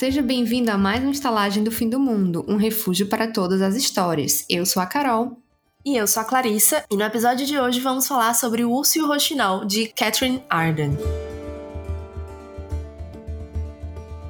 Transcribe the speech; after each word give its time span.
Seja 0.00 0.22
bem-vindo 0.22 0.70
a 0.70 0.78
mais 0.78 1.02
uma 1.02 1.12
estalagem 1.12 1.62
do 1.62 1.70
Fim 1.70 1.86
do 1.86 2.00
Mundo, 2.00 2.42
um 2.48 2.56
refúgio 2.56 3.06
para 3.06 3.30
todas 3.30 3.60
as 3.60 3.76
histórias. 3.76 4.46
Eu 4.48 4.64
sou 4.64 4.82
a 4.82 4.86
Carol. 4.86 5.36
E 5.84 5.94
eu 5.94 6.06
sou 6.06 6.22
a 6.22 6.24
Clarissa, 6.24 6.82
e 6.90 6.96
no 6.96 7.02
episódio 7.02 7.44
de 7.44 7.60
hoje 7.60 7.80
vamos 7.80 8.08
falar 8.08 8.32
sobre 8.32 8.64
O 8.64 8.72
Urso 8.72 8.96
e 8.96 9.02
o 9.02 9.06
Roxinol, 9.06 9.66
de 9.66 9.88
Catherine 9.88 10.42
Arden. 10.48 10.96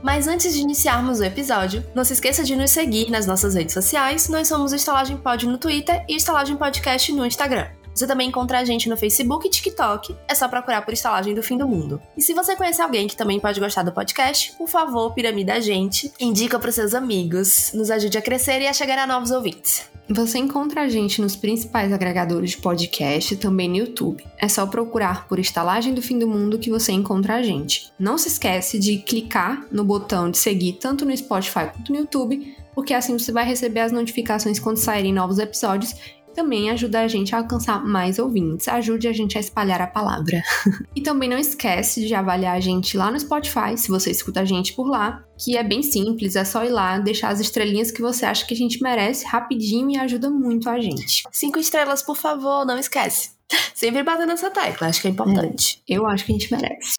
Mas 0.02 0.26
antes 0.26 0.54
de 0.54 0.60
iniciarmos 0.60 1.20
o 1.20 1.24
episódio, 1.24 1.86
não 1.94 2.02
se 2.02 2.14
esqueça 2.14 2.42
de 2.42 2.56
nos 2.56 2.72
seguir 2.72 3.08
nas 3.08 3.24
nossas 3.24 3.54
redes 3.54 3.72
sociais. 3.72 4.28
Nós 4.28 4.48
somos 4.48 4.72
Estalagem 4.72 5.18
Pod 5.18 5.46
no 5.46 5.56
Twitter 5.56 6.04
e 6.08 6.16
Estalagem 6.16 6.56
Podcast 6.56 7.12
no 7.12 7.24
Instagram. 7.24 7.68
Você 8.00 8.06
também 8.06 8.28
encontra 8.28 8.58
a 8.58 8.64
gente 8.64 8.88
no 8.88 8.96
Facebook 8.96 9.46
e 9.46 9.50
TikTok, 9.50 10.16
é 10.26 10.34
só 10.34 10.48
procurar 10.48 10.80
por 10.80 10.94
Estalagem 10.94 11.34
do 11.34 11.42
Fim 11.42 11.58
do 11.58 11.68
Mundo. 11.68 12.00
E 12.16 12.22
se 12.22 12.32
você 12.32 12.56
conhece 12.56 12.80
alguém 12.80 13.06
que 13.06 13.14
também 13.14 13.38
pode 13.38 13.60
gostar 13.60 13.82
do 13.82 13.92
podcast, 13.92 14.54
por 14.56 14.66
favor, 14.66 15.12
piramida 15.12 15.52
a 15.52 15.60
gente, 15.60 16.10
indica 16.18 16.58
para 16.58 16.72
seus 16.72 16.94
amigos, 16.94 17.72
nos 17.74 17.90
ajude 17.90 18.16
a 18.16 18.22
crescer 18.22 18.62
e 18.62 18.66
a 18.66 18.72
chegar 18.72 18.96
a 18.96 19.06
novos 19.06 19.30
ouvintes. 19.30 19.90
Você 20.08 20.38
encontra 20.38 20.80
a 20.80 20.88
gente 20.88 21.20
nos 21.20 21.36
principais 21.36 21.92
agregadores 21.92 22.52
de 22.52 22.56
podcast 22.56 23.34
e 23.34 23.36
também 23.36 23.68
no 23.68 23.76
YouTube. 23.76 24.24
É 24.38 24.48
só 24.48 24.66
procurar 24.66 25.28
por 25.28 25.38
Estalagem 25.38 25.92
do 25.92 26.00
Fim 26.00 26.18
do 26.18 26.26
Mundo 26.26 26.58
que 26.58 26.70
você 26.70 26.92
encontra 26.92 27.34
a 27.34 27.42
gente. 27.42 27.92
Não 27.98 28.16
se 28.16 28.28
esquece 28.28 28.78
de 28.78 28.96
clicar 28.96 29.66
no 29.70 29.84
botão 29.84 30.30
de 30.30 30.38
seguir 30.38 30.78
tanto 30.80 31.04
no 31.04 31.14
Spotify 31.14 31.68
quanto 31.70 31.92
no 31.92 31.98
YouTube, 31.98 32.56
porque 32.74 32.94
assim 32.94 33.18
você 33.18 33.30
vai 33.30 33.44
receber 33.44 33.80
as 33.80 33.92
notificações 33.92 34.58
quando 34.58 34.78
saírem 34.78 35.12
novos 35.12 35.38
episódios 35.38 35.94
também 36.34 36.70
ajuda 36.70 37.00
a 37.00 37.08
gente 37.08 37.34
a 37.34 37.38
alcançar 37.38 37.84
mais 37.84 38.18
ouvintes. 38.18 38.68
Ajude 38.68 39.08
a 39.08 39.12
gente 39.12 39.36
a 39.36 39.40
espalhar 39.40 39.80
a 39.80 39.86
palavra. 39.86 40.42
e 40.94 41.00
também 41.00 41.28
não 41.28 41.38
esquece 41.38 42.06
de 42.06 42.14
avaliar 42.14 42.56
a 42.56 42.60
gente 42.60 42.96
lá 42.96 43.10
no 43.10 43.18
Spotify, 43.18 43.76
se 43.76 43.88
você 43.88 44.10
escuta 44.10 44.40
a 44.40 44.44
gente 44.44 44.72
por 44.72 44.88
lá, 44.88 45.24
que 45.38 45.56
é 45.56 45.62
bem 45.62 45.82
simples, 45.82 46.36
é 46.36 46.44
só 46.44 46.64
ir 46.64 46.70
lá, 46.70 46.98
deixar 46.98 47.28
as 47.28 47.40
estrelinhas 47.40 47.90
que 47.90 48.02
você 48.02 48.24
acha 48.24 48.46
que 48.46 48.54
a 48.54 48.56
gente 48.56 48.82
merece 48.82 49.26
rapidinho 49.26 49.90
e 49.90 49.98
ajuda 49.98 50.30
muito 50.30 50.68
a 50.68 50.80
gente. 50.80 51.24
Cinco 51.30 51.58
estrelas, 51.58 52.02
por 52.02 52.16
favor, 52.16 52.64
não 52.64 52.78
esquece. 52.78 53.30
Sempre 53.74 54.02
batendo 54.02 54.28
nessa 54.28 54.50
tecla, 54.50 54.88
acho 54.88 55.02
que 55.02 55.08
é 55.08 55.10
importante. 55.10 55.82
É, 55.88 55.94
eu 55.94 56.06
acho 56.06 56.24
que 56.24 56.32
a 56.32 56.34
gente 56.34 56.52
merece. 56.52 56.96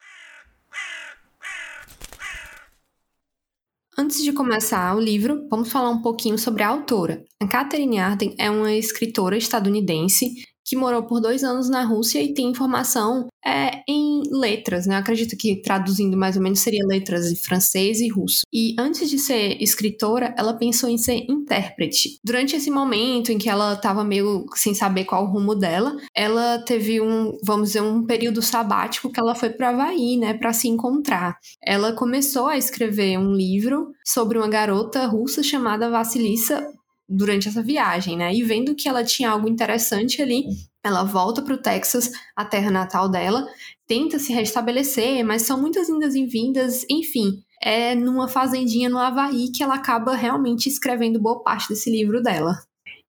Antes 3.98 4.24
de 4.24 4.32
começar 4.32 4.96
o 4.96 5.02
livro, 5.02 5.46
vamos 5.50 5.70
falar 5.70 5.90
um 5.90 6.02
pouquinho 6.02 6.38
sobre 6.38 6.64
a 6.64 6.70
autora. 6.70 7.26
A 7.42 7.48
Catherine 7.48 8.00
Arden 8.00 8.34
é 8.38 8.50
uma 8.50 8.74
escritora 8.74 9.38
estadunidense 9.38 10.34
que 10.72 10.76
morou 10.78 11.04
por 11.04 11.20
dois 11.20 11.44
anos 11.44 11.70
na 11.70 11.84
Rússia 11.84 12.24
e 12.24 12.34
tem 12.34 12.54
formação 12.54 13.28
é, 13.46 13.82
em 13.86 14.24
letras, 14.32 14.88
né? 14.88 14.96
Eu 14.96 15.00
acredito 15.00 15.36
que 15.36 15.62
traduzindo 15.62 16.16
mais 16.16 16.38
ou 16.38 16.42
menos 16.42 16.62
seria 16.62 16.86
letras 16.88 17.28
de 17.28 17.36
francês 17.36 18.00
e 18.00 18.08
russo. 18.08 18.44
E 18.54 18.74
antes 18.80 19.10
de 19.10 19.20
ser 19.20 19.62
escritora, 19.62 20.34
ela 20.38 20.54
pensou 20.54 20.90
em 20.90 20.98
ser 20.98 21.26
intérprete. 21.30 22.22
Durante 22.24 22.56
esse 22.56 22.72
momento 22.72 23.34
em 23.34 23.38
que 23.38 23.50
ela 23.50 23.74
estava 23.74 24.02
meio 24.06 24.46
sem 24.56 24.74
saber 24.74 25.04
qual 25.04 25.26
o 25.26 25.30
rumo 25.30 25.56
dela, 25.56 25.94
ela 26.16 26.60
teve 26.60 27.02
um, 27.02 27.38
vamos 27.44 27.70
dizer, 27.70 27.82
um 27.82 28.06
período 28.06 28.42
sabático 28.42 29.12
que 29.12 29.20
ela 29.20 29.36
foi 29.36 29.50
para 29.50 29.72
Havaí, 29.72 30.16
né, 30.16 30.36
para 30.36 30.54
se 30.54 30.70
encontrar. 30.70 31.36
Ela 31.62 31.92
começou 31.92 32.48
a 32.48 32.58
escrever 32.58 33.18
um 33.18 33.34
livro 33.34 33.92
sobre 34.06 34.38
uma 34.38 34.48
garota 34.48 35.06
russa 35.06 35.44
chamada 35.44 35.90
Vassilissa 35.90 36.66
durante 37.12 37.48
essa 37.48 37.62
viagem, 37.62 38.18
né? 38.18 38.34
E 38.34 38.44
vendo 38.44 38.74
que 38.74 38.88
ela 38.88 39.04
tinha 39.04 39.30
algo 39.30 39.48
interessante 39.50 40.22
ali, 40.22 40.46
ela 40.84 41.04
volta 41.04 41.42
para 41.42 41.54
o 41.54 41.62
Texas, 41.62 42.12
a 42.36 42.46
terra 42.46 42.72
natal 42.72 43.10
dela, 43.10 43.46
tenta 43.86 44.18
se 44.18 44.32
restabelecer, 44.34 45.24
mas 45.24 45.42
são 45.44 45.60
muitas 45.60 45.90
indas 45.90 46.16
e 46.16 46.26
vindas, 46.26 46.86
enfim. 46.90 47.44
É 47.62 47.94
numa 47.94 48.28
fazendinha 48.28 48.90
no 48.90 48.98
Havaí 48.98 49.52
que 49.52 49.62
ela 49.62 49.76
acaba 49.76 50.16
realmente 50.16 50.68
escrevendo 50.68 51.22
boa 51.22 51.44
parte 51.44 51.70
desse 51.70 51.92
livro 51.92 52.22
dela. 52.24 52.58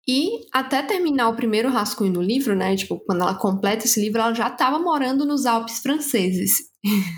E 0.09 0.47
até 0.51 0.81
terminar 0.81 1.29
o 1.29 1.35
primeiro 1.35 1.69
rascunho 1.69 2.11
do 2.11 2.19
livro, 2.19 2.55
né? 2.55 2.75
Tipo, 2.75 2.99
quando 3.05 3.21
ela 3.21 3.35
completa 3.35 3.85
esse 3.85 4.01
livro, 4.01 4.19
ela 4.19 4.33
já 4.33 4.47
estava 4.47 4.79
morando 4.79 5.23
nos 5.23 5.45
Alpes 5.45 5.77
franceses. 5.77 6.67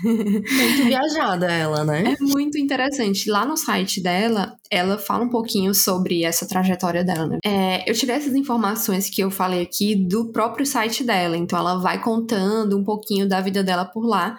Muito 0.04 0.84
viajada 0.84 1.50
ela, 1.50 1.84
né? 1.84 2.14
É 2.20 2.22
muito 2.22 2.58
interessante. 2.58 3.30
Lá 3.30 3.46
no 3.46 3.56
site 3.56 4.02
dela, 4.02 4.56
ela 4.70 4.98
fala 4.98 5.24
um 5.24 5.30
pouquinho 5.30 5.72
sobre 5.72 6.22
essa 6.22 6.46
trajetória 6.46 7.02
dela, 7.02 7.26
né? 7.26 7.38
É, 7.42 7.90
eu 7.90 7.94
tirei 7.94 8.16
essas 8.16 8.34
informações 8.34 9.08
que 9.08 9.22
eu 9.22 9.30
falei 9.30 9.62
aqui 9.62 9.94
do 9.94 10.30
próprio 10.30 10.66
site 10.66 11.02
dela. 11.02 11.34
Então, 11.34 11.58
ela 11.58 11.78
vai 11.78 11.98
contando 12.02 12.76
um 12.76 12.84
pouquinho 12.84 13.26
da 13.26 13.40
vida 13.40 13.64
dela 13.64 13.86
por 13.86 14.04
lá. 14.04 14.36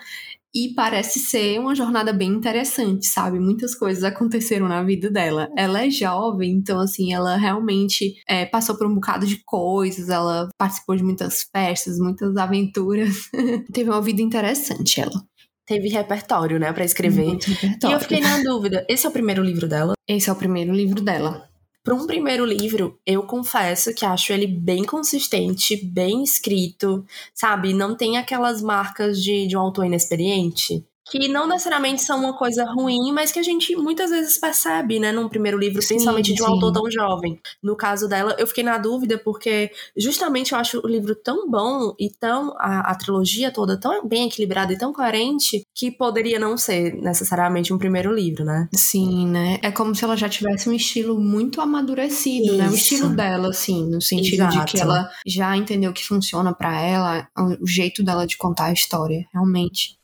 E 0.55 0.73
parece 0.75 1.19
ser 1.19 1.59
uma 1.59 1.73
jornada 1.73 2.13
bem 2.13 2.29
interessante, 2.29 3.07
sabe? 3.07 3.39
Muitas 3.39 3.73
coisas 3.73 4.03
aconteceram 4.03 4.67
na 4.67 4.83
vida 4.83 5.09
dela. 5.09 5.49
Ela 5.57 5.85
é 5.85 5.89
jovem, 5.89 6.51
então, 6.51 6.79
assim, 6.79 7.11
ela 7.11 7.35
realmente 7.35 8.13
é, 8.27 8.45
passou 8.45 8.77
por 8.77 8.85
um 8.85 8.93
bocado 8.93 9.25
de 9.25 9.41
coisas, 9.43 10.09
ela 10.09 10.49
participou 10.57 10.95
de 10.95 11.03
muitas 11.03 11.43
festas, 11.51 11.97
muitas 11.97 12.37
aventuras. 12.37 13.29
Teve 13.73 13.89
uma 13.89 14.01
vida 14.01 14.21
interessante, 14.21 15.01
ela. 15.01 15.23
Teve 15.65 15.89
repertório, 15.89 16.59
né, 16.59 16.71
para 16.71 16.83
escrever. 16.83 17.37
E 17.83 17.91
eu 17.91 17.99
fiquei 17.99 18.19
na 18.19 18.43
dúvida: 18.43 18.85
esse 18.87 19.05
é 19.05 19.09
o 19.09 19.13
primeiro 19.13 19.41
livro 19.41 19.67
dela? 19.67 19.93
Esse 20.07 20.29
é 20.29 20.33
o 20.33 20.35
primeiro 20.35 20.73
livro 20.73 21.01
dela. 21.01 21.49
Para 21.83 21.95
um 21.95 22.07
primeiro 22.07 22.45
livro, 22.45 22.97
eu 23.05 23.23
confesso 23.23 23.93
que 23.93 24.05
acho 24.05 24.31
ele 24.31 24.47
bem 24.47 24.85
consistente, 24.85 25.85
bem 25.85 26.23
escrito, 26.23 27.05
sabe? 27.33 27.73
Não 27.73 27.95
tem 27.97 28.17
aquelas 28.17 28.61
marcas 28.61 29.21
de, 29.21 29.45
de 29.47 29.57
um 29.57 29.59
autor 29.59 29.85
inexperiente 29.85 30.87
que 31.05 31.27
não 31.27 31.47
necessariamente 31.47 32.01
são 32.01 32.19
uma 32.19 32.33
coisa 32.33 32.65
ruim, 32.65 33.11
mas 33.11 33.31
que 33.31 33.39
a 33.39 33.43
gente 33.43 33.75
muitas 33.75 34.09
vezes 34.09 34.37
percebe, 34.37 34.99
né, 34.99 35.11
num 35.11 35.27
primeiro 35.27 35.57
livro, 35.57 35.81
sim, 35.81 35.95
principalmente 35.95 36.33
de 36.33 36.41
um 36.41 36.45
sim. 36.45 36.51
autor 36.51 36.71
tão 36.71 36.91
jovem. 36.91 37.39
No 37.61 37.75
caso 37.75 38.07
dela, 38.07 38.35
eu 38.37 38.47
fiquei 38.47 38.63
na 38.63 38.77
dúvida 38.77 39.17
porque 39.17 39.71
justamente 39.97 40.53
eu 40.53 40.57
acho 40.57 40.79
o 40.83 40.87
livro 40.87 41.15
tão 41.15 41.49
bom 41.49 41.93
e 41.99 42.09
tão 42.09 42.53
a, 42.57 42.91
a 42.91 42.95
trilogia 42.95 43.51
toda 43.51 43.77
tão 43.77 44.07
bem 44.07 44.27
equilibrada 44.27 44.73
e 44.73 44.77
tão 44.77 44.93
coerente 44.93 45.65
que 45.73 45.91
poderia 45.91 46.39
não 46.39 46.57
ser 46.57 46.93
necessariamente 46.95 47.73
um 47.73 47.77
primeiro 47.77 48.13
livro, 48.13 48.45
né? 48.45 48.67
Sim, 48.73 49.27
né? 49.27 49.59
É 49.61 49.71
como 49.71 49.93
se 49.93 50.03
ela 50.03 50.15
já 50.15 50.29
tivesse 50.29 50.69
um 50.69 50.73
estilo 50.73 51.19
muito 51.19 51.61
amadurecido, 51.61 52.45
Isso. 52.45 52.57
né? 52.57 52.69
O 52.69 52.73
estilo 52.73 53.09
dela, 53.09 53.49
assim, 53.49 53.85
no 53.89 54.01
sentido 54.01 54.43
Exato. 54.43 54.65
de 54.65 54.71
que 54.71 54.81
ela 54.81 55.09
já 55.25 55.55
entendeu 55.55 55.91
o 55.91 55.93
que 55.93 56.05
funciona 56.05 56.53
para 56.53 56.79
ela, 56.79 57.27
o 57.59 57.67
jeito 57.67 58.03
dela 58.03 58.25
de 58.25 58.37
contar 58.37 58.65
a 58.65 58.73
história, 58.73 59.25
realmente. 59.33 59.97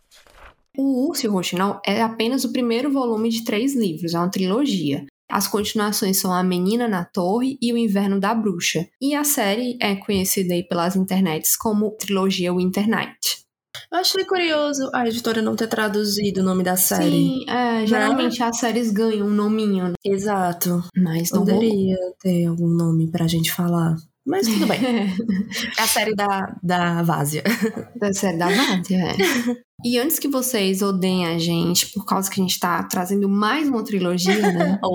O 0.82 1.10
Urso 1.10 1.26
e 1.26 1.30
o 1.30 1.42
é 1.86 2.02
apenas 2.02 2.46
o 2.46 2.54
primeiro 2.54 2.90
volume 2.90 3.28
de 3.28 3.44
três 3.44 3.76
livros, 3.76 4.14
é 4.14 4.18
uma 4.18 4.32
trilogia. 4.32 5.06
As 5.30 5.46
continuações 5.46 6.16
são 6.16 6.32
A 6.32 6.42
Menina 6.42 6.88
na 6.88 7.04
Torre 7.04 7.58
e 7.62 7.74
O 7.74 7.78
Inverno 7.78 8.18
da 8.18 8.34
Bruxa. 8.34 8.88
E 9.02 9.14
a 9.14 9.26
série 9.26 9.78
é 9.82 9.98
conhecida 9.98 10.54
aí 10.54 10.64
pelas 10.64 10.96
internets 10.96 11.58
como 11.58 11.92
trilogia 11.98 12.54
Winter 12.54 12.88
Night. 12.88 13.40
Eu 13.92 14.00
achei 14.00 14.24
curioso 14.24 14.90
a 14.94 15.06
editora 15.06 15.42
não 15.42 15.54
ter 15.54 15.68
traduzido 15.68 16.40
o 16.40 16.46
nome 16.46 16.64
da 16.64 16.78
série. 16.78 17.12
Sim, 17.12 17.50
é, 17.50 17.86
geralmente 17.86 18.42
as 18.42 18.58
séries 18.58 18.90
ganham 18.90 19.28
um 19.28 19.32
nominho. 19.32 19.90
Né? 19.90 19.94
Exato. 20.06 20.82
Mas 20.96 21.30
não 21.32 21.40
Poderia 21.40 21.98
ter 22.22 22.46
algum 22.46 22.70
nome 22.70 23.12
pra 23.12 23.28
gente 23.28 23.52
falar. 23.52 23.98
Mas 24.26 24.48
tudo 24.48 24.66
bem. 24.66 24.80
é 25.78 25.82
a 25.82 25.88
série 25.88 26.16
da, 26.16 26.56
da 26.64 27.04
Vásia. 27.04 27.44
Da 27.98 28.14
série 28.14 28.38
da 28.38 28.48
Vásia, 28.48 28.98
é. 28.98 29.16
E 29.84 29.98
antes 29.98 30.20
que 30.20 30.28
vocês 30.28 30.82
odeiem 30.82 31.26
a 31.26 31.38
gente 31.38 31.88
por 31.94 32.06
causa 32.06 32.30
que 32.30 32.40
a 32.40 32.44
gente 32.44 32.60
tá 32.60 32.84
trazendo 32.84 33.30
mais 33.30 33.68
uma 33.70 33.84
trilogia, 33.84 34.52
né? 34.52 34.80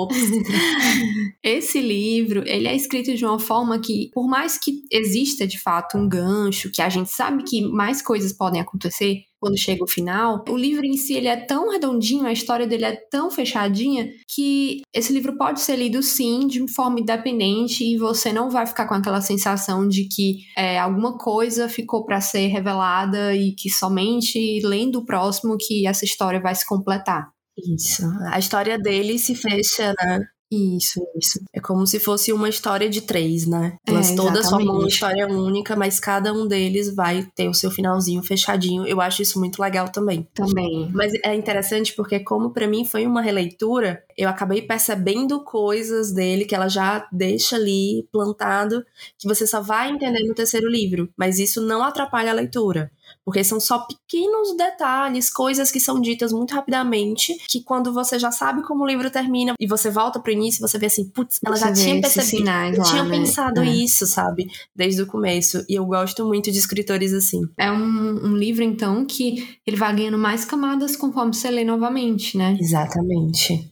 Esse 1.42 1.80
livro, 1.80 2.42
ele 2.46 2.68
é 2.68 2.76
escrito 2.76 3.14
de 3.14 3.24
uma 3.24 3.38
forma 3.38 3.78
que, 3.78 4.10
por 4.12 4.28
mais 4.28 4.58
que 4.58 4.82
exista 4.90 5.46
de 5.46 5.58
fato 5.58 5.96
um 5.96 6.08
gancho, 6.08 6.70
que 6.70 6.82
a 6.82 6.88
gente 6.88 7.10
sabe 7.10 7.44
que 7.44 7.62
mais 7.62 8.02
coisas 8.02 8.32
podem 8.32 8.60
acontecer, 8.60 9.24
quando 9.44 9.58
chega 9.58 9.84
o 9.84 9.86
final, 9.86 10.42
o 10.48 10.56
livro 10.56 10.86
em 10.86 10.96
si 10.96 11.12
ele 11.12 11.28
é 11.28 11.36
tão 11.36 11.68
redondinho, 11.70 12.24
a 12.24 12.32
história 12.32 12.66
dele 12.66 12.86
é 12.86 12.96
tão 12.96 13.30
fechadinha 13.30 14.08
que 14.26 14.80
esse 14.90 15.12
livro 15.12 15.36
pode 15.36 15.60
ser 15.60 15.76
lido 15.76 16.02
sim 16.02 16.46
de 16.46 16.66
forma 16.72 16.98
independente 16.98 17.84
e 17.84 17.98
você 17.98 18.32
não 18.32 18.48
vai 18.48 18.66
ficar 18.66 18.86
com 18.86 18.94
aquela 18.94 19.20
sensação 19.20 19.86
de 19.86 20.04
que 20.04 20.38
é, 20.56 20.78
alguma 20.78 21.18
coisa 21.18 21.68
ficou 21.68 22.06
para 22.06 22.22
ser 22.22 22.46
revelada 22.46 23.34
e 23.34 23.52
que 23.52 23.68
somente 23.68 24.60
lendo 24.74 25.00
o 25.00 25.04
próximo 25.04 25.56
que 25.58 25.86
essa 25.86 26.04
história 26.04 26.40
vai 26.40 26.54
se 26.54 26.66
completar. 26.66 27.28
Isso. 27.56 28.02
A 28.32 28.38
história 28.38 28.78
dele 28.78 29.18
se 29.18 29.34
fecha, 29.34 29.94
né? 30.02 30.26
Isso, 30.52 31.04
isso. 31.16 31.40
É 31.52 31.60
como 31.60 31.86
se 31.86 31.98
fosse 31.98 32.32
uma 32.32 32.48
história 32.48 32.88
de 32.88 33.00
três, 33.00 33.46
né? 33.46 33.76
Elas 33.86 34.12
é, 34.12 34.14
todas 34.14 34.48
formam 34.48 34.78
uma 34.78 34.88
história 34.88 35.26
única, 35.26 35.74
mas 35.74 35.98
cada 35.98 36.32
um 36.32 36.46
deles 36.46 36.94
vai 36.94 37.26
ter 37.34 37.48
o 37.48 37.54
seu 37.54 37.70
finalzinho 37.70 38.22
fechadinho. 38.22 38.86
Eu 38.86 39.00
acho 39.00 39.22
isso 39.22 39.38
muito 39.40 39.60
legal 39.60 39.88
também. 39.88 40.28
Também. 40.32 40.90
Mas 40.92 41.12
é 41.24 41.34
interessante 41.34 41.92
porque, 41.94 42.20
como 42.20 42.52
para 42.52 42.68
mim 42.68 42.84
foi 42.84 43.06
uma 43.06 43.20
releitura, 43.20 44.04
eu 44.16 44.28
acabei 44.28 44.62
percebendo 44.62 45.42
coisas 45.42 46.12
dele 46.12 46.44
que 46.44 46.54
ela 46.54 46.68
já 46.68 47.08
deixa 47.10 47.56
ali 47.56 48.06
plantado, 48.12 48.84
que 49.18 49.26
você 49.26 49.46
só 49.46 49.60
vai 49.60 49.90
entender 49.90 50.22
no 50.24 50.34
terceiro 50.34 50.68
livro. 50.68 51.08
Mas 51.16 51.38
isso 51.38 51.60
não 51.60 51.82
atrapalha 51.82 52.30
a 52.30 52.34
leitura. 52.34 52.92
Porque 53.24 53.42
são 53.42 53.58
só 53.58 53.86
pequenos 53.86 54.56
detalhes, 54.56 55.30
coisas 55.30 55.70
que 55.70 55.80
são 55.80 56.00
ditas 56.00 56.32
muito 56.32 56.54
rapidamente, 56.54 57.34
que 57.48 57.62
quando 57.62 57.92
você 57.92 58.18
já 58.18 58.30
sabe 58.30 58.62
como 58.62 58.84
o 58.84 58.86
livro 58.86 59.10
termina 59.10 59.54
e 59.58 59.66
você 59.66 59.90
volta 59.90 60.20
pro 60.20 60.30
início, 60.32 60.60
você 60.60 60.78
vê 60.78 60.86
assim, 60.86 61.08
putz, 61.08 61.40
ela 61.44 61.56
Você 61.56 61.64
já 61.64 61.72
tinha 61.72 62.00
percebido, 62.00 62.48
eu 62.48 62.78
lá, 62.78 62.84
tinha 62.84 63.02
né? 63.04 63.18
pensado 63.18 63.60
É. 63.62 63.66
isso, 63.66 64.06
sabe? 64.06 64.46
Desde 64.76 65.02
o 65.02 65.06
começo. 65.06 65.64
E 65.68 65.74
eu 65.74 65.86
gosto 65.86 66.26
muito 66.26 66.52
de 66.52 66.58
escritores 66.58 67.12
assim. 67.14 67.42
É 67.56 67.70
um, 67.72 68.26
um 68.26 68.36
livro, 68.36 68.62
então, 68.62 69.06
que 69.06 69.58
ele 69.66 69.76
vai 69.76 69.94
ganhando 69.96 70.18
mais 70.18 70.44
camadas 70.44 70.94
conforme 70.94 71.32
você 71.34 71.50
lê 71.50 71.64
novamente, 71.64 72.36
né? 72.36 72.56
Exatamente. 72.60 73.70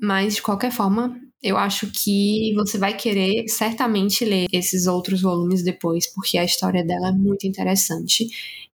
Mas, 0.00 0.36
de 0.36 0.42
qualquer 0.42 0.70
forma, 0.70 1.16
eu 1.42 1.56
acho 1.56 1.90
que 1.90 2.52
você 2.54 2.78
vai 2.78 2.96
querer 2.96 3.48
certamente 3.48 4.24
ler 4.24 4.46
esses 4.52 4.86
outros 4.86 5.20
volumes 5.20 5.62
depois, 5.62 6.06
porque 6.12 6.38
a 6.38 6.44
história 6.44 6.84
dela 6.84 7.08
é 7.08 7.12
muito 7.12 7.46
interessante. 7.46 8.28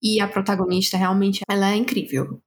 E 0.03 0.19
a 0.19 0.27
protagonista, 0.27 0.97
realmente, 0.97 1.41
ela 1.49 1.71
é 1.71 1.75
incrível. 1.77 2.41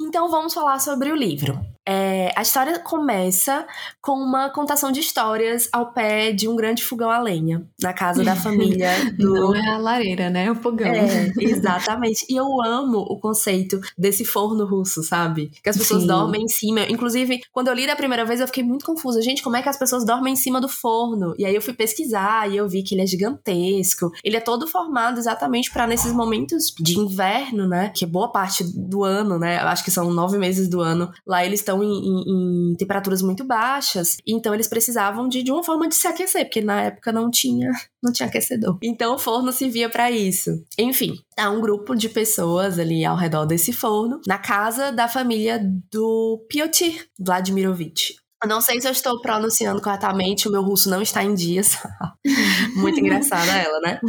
Então 0.00 0.30
vamos 0.30 0.54
falar 0.54 0.78
sobre 0.78 1.10
o 1.10 1.16
livro. 1.16 1.58
É, 1.86 2.32
a 2.36 2.42
história 2.42 2.78
começa 2.78 3.66
com 4.00 4.12
uma 4.12 4.48
contação 4.50 4.92
de 4.92 5.00
histórias 5.00 5.68
ao 5.72 5.92
pé 5.92 6.32
de 6.32 6.48
um 6.48 6.54
grande 6.54 6.82
fogão 6.82 7.10
a 7.10 7.20
lenha, 7.20 7.66
na 7.80 7.92
casa 7.92 8.22
da 8.22 8.34
família 8.36 8.90
do. 9.18 9.34
Não 9.34 9.54
é 9.54 9.68
a 9.68 9.78
lareira, 9.78 10.30
né? 10.30 10.46
É 10.46 10.50
o 10.50 10.54
fogão. 10.54 10.86
É, 10.86 11.32
exatamente. 11.40 12.24
E 12.28 12.36
eu 12.36 12.62
amo 12.62 12.98
o 12.98 13.18
conceito 13.18 13.80
desse 13.98 14.24
forno 14.24 14.64
russo, 14.64 15.02
sabe? 15.02 15.50
Que 15.62 15.68
as 15.68 15.76
pessoas 15.76 16.02
Sim. 16.02 16.08
dormem 16.08 16.44
em 16.44 16.48
cima. 16.48 16.82
Inclusive, 16.88 17.40
quando 17.52 17.68
eu 17.68 17.74
li 17.74 17.86
da 17.86 17.96
primeira 17.96 18.24
vez, 18.24 18.40
eu 18.40 18.46
fiquei 18.46 18.62
muito 18.62 18.84
confusa. 18.84 19.20
Gente, 19.20 19.42
como 19.42 19.56
é 19.56 19.62
que 19.62 19.68
as 19.68 19.76
pessoas 19.76 20.04
dormem 20.04 20.34
em 20.34 20.36
cima 20.36 20.60
do 20.60 20.68
forno? 20.68 21.34
E 21.36 21.44
aí 21.44 21.54
eu 21.54 21.62
fui 21.62 21.74
pesquisar 21.74 22.50
e 22.50 22.56
eu 22.56 22.68
vi 22.68 22.82
que 22.82 22.94
ele 22.94 23.02
é 23.02 23.06
gigantesco. 23.06 24.12
Ele 24.22 24.36
é 24.36 24.40
todo 24.40 24.66
formado 24.68 25.18
exatamente 25.18 25.70
para 25.70 25.86
nesses 25.86 26.12
momentos 26.12 26.72
de 26.78 26.98
inverno, 26.98 27.66
né? 27.66 27.90
Que 27.94 28.04
é 28.04 28.08
boa 28.08 28.30
parte 28.30 28.62
do 28.64 29.02
ano, 29.02 29.38
né? 29.38 29.60
Eu 29.60 29.68
acho 29.68 29.84
que 29.84 29.90
são 29.90 30.12
nove 30.12 30.38
meses 30.38 30.68
do 30.68 30.80
ano. 30.80 31.10
Lá 31.26 31.44
eles 31.44 31.60
estão 31.60 31.71
em, 31.80 31.88
em- 31.92 32.70
em 32.72 32.74
temperaturas 32.76 33.22
muito 33.22 33.44
baixas. 33.44 34.16
Então 34.26 34.52
eles 34.52 34.66
precisavam 34.66 35.28
de, 35.28 35.44
de 35.44 35.52
uma 35.52 35.62
forma 35.62 35.88
de 35.88 35.94
se 35.94 36.08
aquecer, 36.08 36.46
porque 36.46 36.60
na 36.60 36.82
época 36.82 37.12
não 37.12 37.30
tinha 37.30 37.70
não 38.02 38.12
tinha 38.12 38.28
aquecedor. 38.28 38.78
Então 38.82 39.14
o 39.14 39.18
forno 39.18 39.52
servia 39.52 39.88
para 39.88 40.10
isso. 40.10 40.50
Enfim, 40.76 41.14
tá 41.36 41.48
um 41.50 41.60
grupo 41.60 41.94
de 41.94 42.08
pessoas 42.08 42.76
ali 42.80 43.04
ao 43.04 43.16
redor 43.16 43.46
desse 43.46 43.72
forno, 43.72 44.20
na 44.26 44.38
casa 44.38 44.90
da 44.90 45.06
família 45.06 45.60
do 45.92 46.44
Piotr 46.48 47.06
Vladimirovich. 47.16 48.16
Não 48.46 48.60
sei 48.60 48.80
se 48.80 48.88
eu 48.88 48.92
estou 48.92 49.20
pronunciando 49.20 49.80
corretamente, 49.80 50.48
o 50.48 50.50
meu 50.50 50.62
russo 50.62 50.90
não 50.90 51.00
está 51.00 51.22
em 51.22 51.34
dias. 51.34 51.78
Muito 52.76 52.98
engraçada 52.98 53.52
ela, 53.52 53.80
né? 53.80 54.00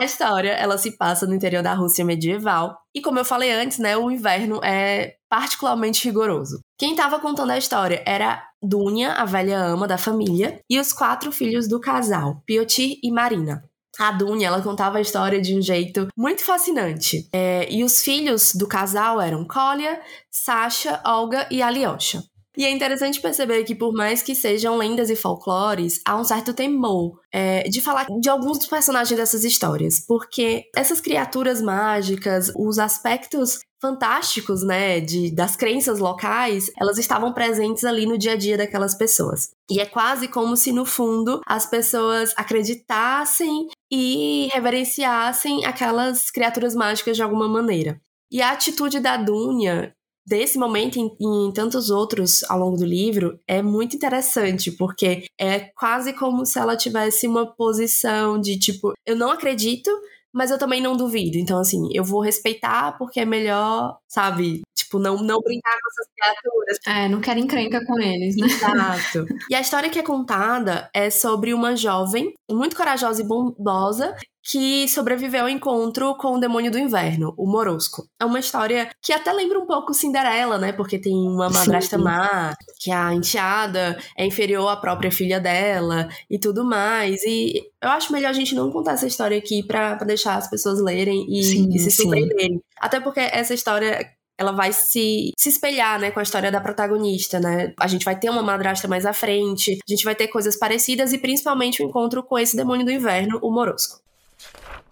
A 0.00 0.04
história, 0.04 0.50
ela 0.50 0.78
se 0.78 0.96
passa 0.96 1.26
no 1.26 1.34
interior 1.34 1.62
da 1.62 1.74
Rússia 1.74 2.04
medieval. 2.04 2.78
E 2.94 3.00
como 3.00 3.18
eu 3.18 3.24
falei 3.24 3.50
antes, 3.50 3.78
né, 3.78 3.96
o 3.96 4.10
inverno 4.10 4.60
é 4.62 5.16
particularmente 5.28 6.04
rigoroso. 6.04 6.60
Quem 6.78 6.92
estava 6.92 7.18
contando 7.18 7.50
a 7.50 7.58
história 7.58 8.02
era 8.06 8.42
Dunya, 8.62 9.12
a 9.12 9.24
velha 9.24 9.58
ama 9.58 9.86
da 9.86 9.98
família, 9.98 10.60
e 10.70 10.78
os 10.78 10.92
quatro 10.92 11.32
filhos 11.32 11.68
do 11.68 11.80
casal, 11.80 12.42
Piotr 12.46 12.98
e 13.02 13.10
Marina. 13.10 13.62
A 13.98 14.12
Dunya, 14.12 14.48
ela 14.48 14.62
contava 14.62 14.98
a 14.98 15.00
história 15.00 15.40
de 15.40 15.56
um 15.56 15.62
jeito 15.62 16.08
muito 16.16 16.44
fascinante. 16.44 17.28
É, 17.32 17.66
e 17.72 17.82
os 17.82 18.02
filhos 18.02 18.52
do 18.54 18.68
casal 18.68 19.20
eram 19.20 19.46
Kolya, 19.46 20.00
Sasha, 20.30 21.00
Olga 21.04 21.48
e 21.50 21.62
Alyosha. 21.62 22.22
E 22.56 22.64
é 22.64 22.70
interessante 22.70 23.20
perceber 23.20 23.64
que, 23.64 23.74
por 23.74 23.92
mais 23.92 24.22
que 24.22 24.34
sejam 24.34 24.76
lendas 24.76 25.10
e 25.10 25.16
folclores, 25.16 26.00
há 26.06 26.16
um 26.16 26.24
certo 26.24 26.54
temor 26.54 27.20
é, 27.32 27.64
de 27.64 27.82
falar 27.82 28.06
de 28.20 28.28
alguns 28.30 28.58
dos 28.58 28.66
personagens 28.66 29.18
dessas 29.18 29.44
histórias. 29.44 30.04
Porque 30.06 30.64
essas 30.74 31.00
criaturas 31.00 31.60
mágicas, 31.60 32.50
os 32.56 32.78
aspectos 32.78 33.58
fantásticos, 33.78 34.64
né, 34.64 35.00
de, 35.00 35.30
das 35.34 35.54
crenças 35.54 35.98
locais, 35.98 36.70
elas 36.80 36.96
estavam 36.96 37.34
presentes 37.34 37.84
ali 37.84 38.06
no 38.06 38.16
dia 38.16 38.32
a 38.32 38.36
dia 38.36 38.56
daquelas 38.56 38.94
pessoas. 38.94 39.50
E 39.70 39.78
é 39.78 39.84
quase 39.84 40.26
como 40.28 40.56
se, 40.56 40.72
no 40.72 40.86
fundo, 40.86 41.40
as 41.46 41.66
pessoas 41.66 42.32
acreditassem 42.38 43.68
e 43.92 44.48
reverenciassem 44.52 45.64
aquelas 45.66 46.30
criaturas 46.30 46.74
mágicas 46.74 47.16
de 47.16 47.22
alguma 47.22 47.48
maneira. 47.48 48.00
E 48.30 48.42
a 48.42 48.50
atitude 48.50 48.98
da 48.98 49.16
Dunya 49.16 49.94
desse 50.26 50.58
momento 50.58 50.98
e 50.98 51.02
em, 51.02 51.46
em 51.48 51.52
tantos 51.52 51.90
outros 51.90 52.42
ao 52.50 52.58
longo 52.58 52.76
do 52.76 52.84
livro 52.84 53.38
é 53.46 53.62
muito 53.62 53.94
interessante, 53.94 54.72
porque 54.72 55.26
é 55.38 55.60
quase 55.60 56.12
como 56.12 56.44
se 56.44 56.58
ela 56.58 56.76
tivesse 56.76 57.26
uma 57.28 57.46
posição 57.46 58.40
de 58.40 58.58
tipo, 58.58 58.92
eu 59.06 59.14
não 59.14 59.30
acredito, 59.30 59.90
mas 60.36 60.50
eu 60.50 60.58
também 60.58 60.82
não 60.82 60.96
duvido. 60.96 61.38
Então, 61.38 61.58
assim, 61.58 61.88
eu 61.94 62.04
vou 62.04 62.20
respeitar 62.20 62.98
porque 62.98 63.20
é 63.20 63.24
melhor, 63.24 63.96
sabe? 64.06 64.60
Tipo, 64.76 64.98
não, 64.98 65.16
não 65.16 65.40
brincar 65.40 65.72
com 65.80 65.88
essas 65.88 66.08
criaturas. 66.14 66.78
É, 66.86 67.08
não 67.08 67.20
quero 67.22 67.40
encrenca 67.40 67.82
com 67.86 67.98
eles, 67.98 68.36
né? 68.36 68.46
Exato. 68.46 69.26
E 69.50 69.54
a 69.54 69.60
história 69.60 69.88
que 69.88 69.98
é 69.98 70.02
contada 70.02 70.90
é 70.92 71.08
sobre 71.08 71.54
uma 71.54 71.74
jovem 71.74 72.34
muito 72.50 72.76
corajosa 72.76 73.22
e 73.22 73.26
bondosa 73.26 74.14
que 74.48 74.86
sobreviveu 74.86 75.42
ao 75.42 75.48
encontro 75.48 76.14
com 76.16 76.36
o 76.36 76.38
demônio 76.38 76.70
do 76.70 76.78
inverno, 76.78 77.34
o 77.36 77.46
Morosco. 77.46 78.08
É 78.20 78.24
uma 78.24 78.38
história 78.38 78.88
que 79.02 79.12
até 79.12 79.32
lembra 79.32 79.58
um 79.58 79.66
pouco 79.66 79.92
Cinderela, 79.92 80.56
né? 80.56 80.72
Porque 80.72 80.98
tem 80.98 81.12
uma 81.12 81.50
madrasta 81.50 81.98
Sim. 81.98 82.04
má, 82.04 82.54
que 82.78 82.92
a 82.92 83.12
enteada 83.12 83.98
é 84.16 84.24
inferior 84.24 84.68
à 84.68 84.76
própria 84.76 85.10
filha 85.10 85.40
dela 85.40 86.08
e 86.30 86.38
tudo 86.38 86.64
mais. 86.64 87.24
E 87.24 87.60
eu 87.82 87.90
acho 87.90 88.12
melhor 88.12 88.30
a 88.30 88.34
gente 88.34 88.54
não 88.54 88.70
contar 88.70 88.92
essa 88.92 89.06
história 89.06 89.36
aqui 89.36 89.64
pra, 89.64 89.96
pra 89.96 90.06
deixar 90.06 90.36
as 90.36 90.48
pessoas 90.48 90.80
lerem 90.80 91.26
e, 91.28 91.42
Sim, 91.42 91.68
e 91.72 91.78
se 91.80 91.90
sim. 91.90 92.02
surpreenderem. 92.02 92.62
Até 92.80 93.00
porque 93.00 93.20
essa 93.20 93.52
história 93.52 94.12
ela 94.38 94.52
vai 94.52 94.72
se, 94.72 95.32
se 95.36 95.48
espelhar, 95.48 95.98
né, 95.98 96.10
com 96.10 96.20
a 96.20 96.22
história 96.22 96.52
da 96.52 96.60
protagonista, 96.60 97.40
né? 97.40 97.72
A 97.80 97.86
gente 97.88 98.04
vai 98.04 98.16
ter 98.16 98.30
uma 98.30 98.42
madrasta 98.42 98.86
mais 98.86 99.06
à 99.06 99.12
frente, 99.12 99.72
a 99.72 99.90
gente 99.90 100.04
vai 100.04 100.14
ter 100.14 100.28
coisas 100.28 100.56
parecidas 100.56 101.12
e 101.12 101.18
principalmente 101.18 101.82
o 101.82 101.86
encontro 101.86 102.22
com 102.22 102.38
esse 102.38 102.54
demônio 102.54 102.84
do 102.84 102.92
inverno, 102.92 103.40
o 103.42 103.50
Morosco. 103.50 104.06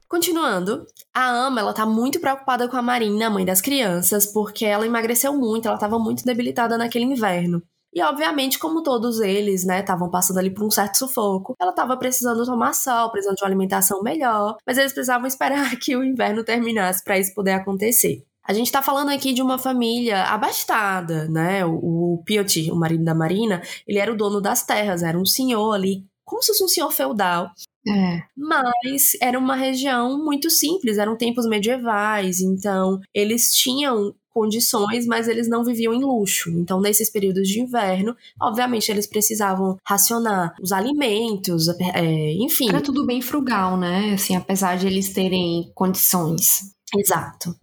Continuando, 0.08 0.86
a 1.12 1.28
Ama, 1.28 1.60
ela 1.60 1.72
tá 1.72 1.86
muito 1.86 2.20
preocupada 2.20 2.68
com 2.68 2.76
a 2.76 2.82
Marina, 2.82 3.30
mãe 3.30 3.44
das 3.44 3.60
crianças, 3.60 4.26
porque 4.26 4.64
ela 4.64 4.86
emagreceu 4.86 5.32
muito, 5.32 5.66
ela 5.66 5.78
tava 5.78 5.98
muito 5.98 6.24
debilitada 6.24 6.76
naquele 6.76 7.04
inverno. 7.04 7.62
E 7.94 8.02
obviamente, 8.02 8.58
como 8.58 8.82
todos 8.82 9.20
eles, 9.20 9.64
né, 9.64 9.80
estavam 9.80 10.11
passando 10.11 10.38
ali 10.38 10.50
por 10.50 10.64
um 10.64 10.70
certo 10.70 10.99
sufoco, 10.99 11.54
ela 11.61 11.73
tava 11.73 11.96
precisando 11.96 12.44
tomar 12.44 12.75
sol, 12.75 13.11
precisando 13.11 13.37
de 13.37 13.44
uma 13.44 13.49
alimentação 13.49 14.02
melhor, 14.02 14.56
mas 14.66 14.76
eles 14.76 14.92
precisavam 14.92 15.28
esperar 15.28 15.75
que 15.80 15.96
o 15.96 16.02
inverno 16.02 16.42
terminasse 16.42 17.02
para 17.04 17.18
isso 17.18 17.32
poder 17.32 17.52
acontecer. 17.52 18.25
A 18.46 18.52
gente 18.52 18.70
tá 18.70 18.82
falando 18.82 19.11
aqui 19.11 19.32
de 19.32 19.40
uma 19.40 19.58
família 19.58 20.25
abastada, 20.25 21.26
né? 21.28 21.64
O, 21.64 22.16
o 22.16 22.23
Piotr, 22.25 22.70
o 22.70 22.76
marido 22.76 23.02
da 23.02 23.14
Marina, 23.14 23.62
ele 23.87 23.99
era 23.99 24.12
o 24.12 24.16
dono 24.16 24.40
das 24.40 24.64
terras, 24.64 25.02
era 25.02 25.18
um 25.18 25.25
senhor 25.25 25.73
ali, 25.73 26.04
como 26.25 26.42
se 26.42 26.49
fosse 26.49 26.64
um 26.64 26.68
senhor 26.68 26.90
feudal, 26.90 27.50
É. 27.87 28.23
mas 28.37 29.12
era 29.21 29.38
uma 29.38 29.55
região 29.55 30.25
muito 30.25 30.49
simples, 30.49 30.97
eram 30.97 31.17
tempos 31.17 31.47
medievais, 31.47 32.41
então 32.41 32.99
eles 33.12 33.55
tinham 33.55 34.14
condições, 34.35 35.07
mas 35.07 35.29
eles 35.29 35.49
não 35.49 35.64
viviam 35.64 35.95
em 35.95 36.03
luxo. 36.03 36.50
Então, 36.50 36.81
nesses 36.81 37.09
períodos 37.09 37.49
de 37.49 37.61
inverno, 37.61 38.17
obviamente 38.43 38.91
eles 38.91 39.07
precisavam 39.07 39.79
racionar 39.87 40.55
os 40.61 40.73
alimentos, 40.73 41.69
é, 41.69 42.33
enfim. 42.33 42.69
Era 42.69 42.81
tudo 42.81 43.07
bem 43.07 43.23
frugal, 43.23 43.76
né? 43.76 44.14
Assim, 44.14 44.35
apesar 44.35 44.76
de 44.76 44.88
eles 44.88 45.12
terem 45.12 45.71
condições. 45.75 46.75
Exato. 46.97 47.55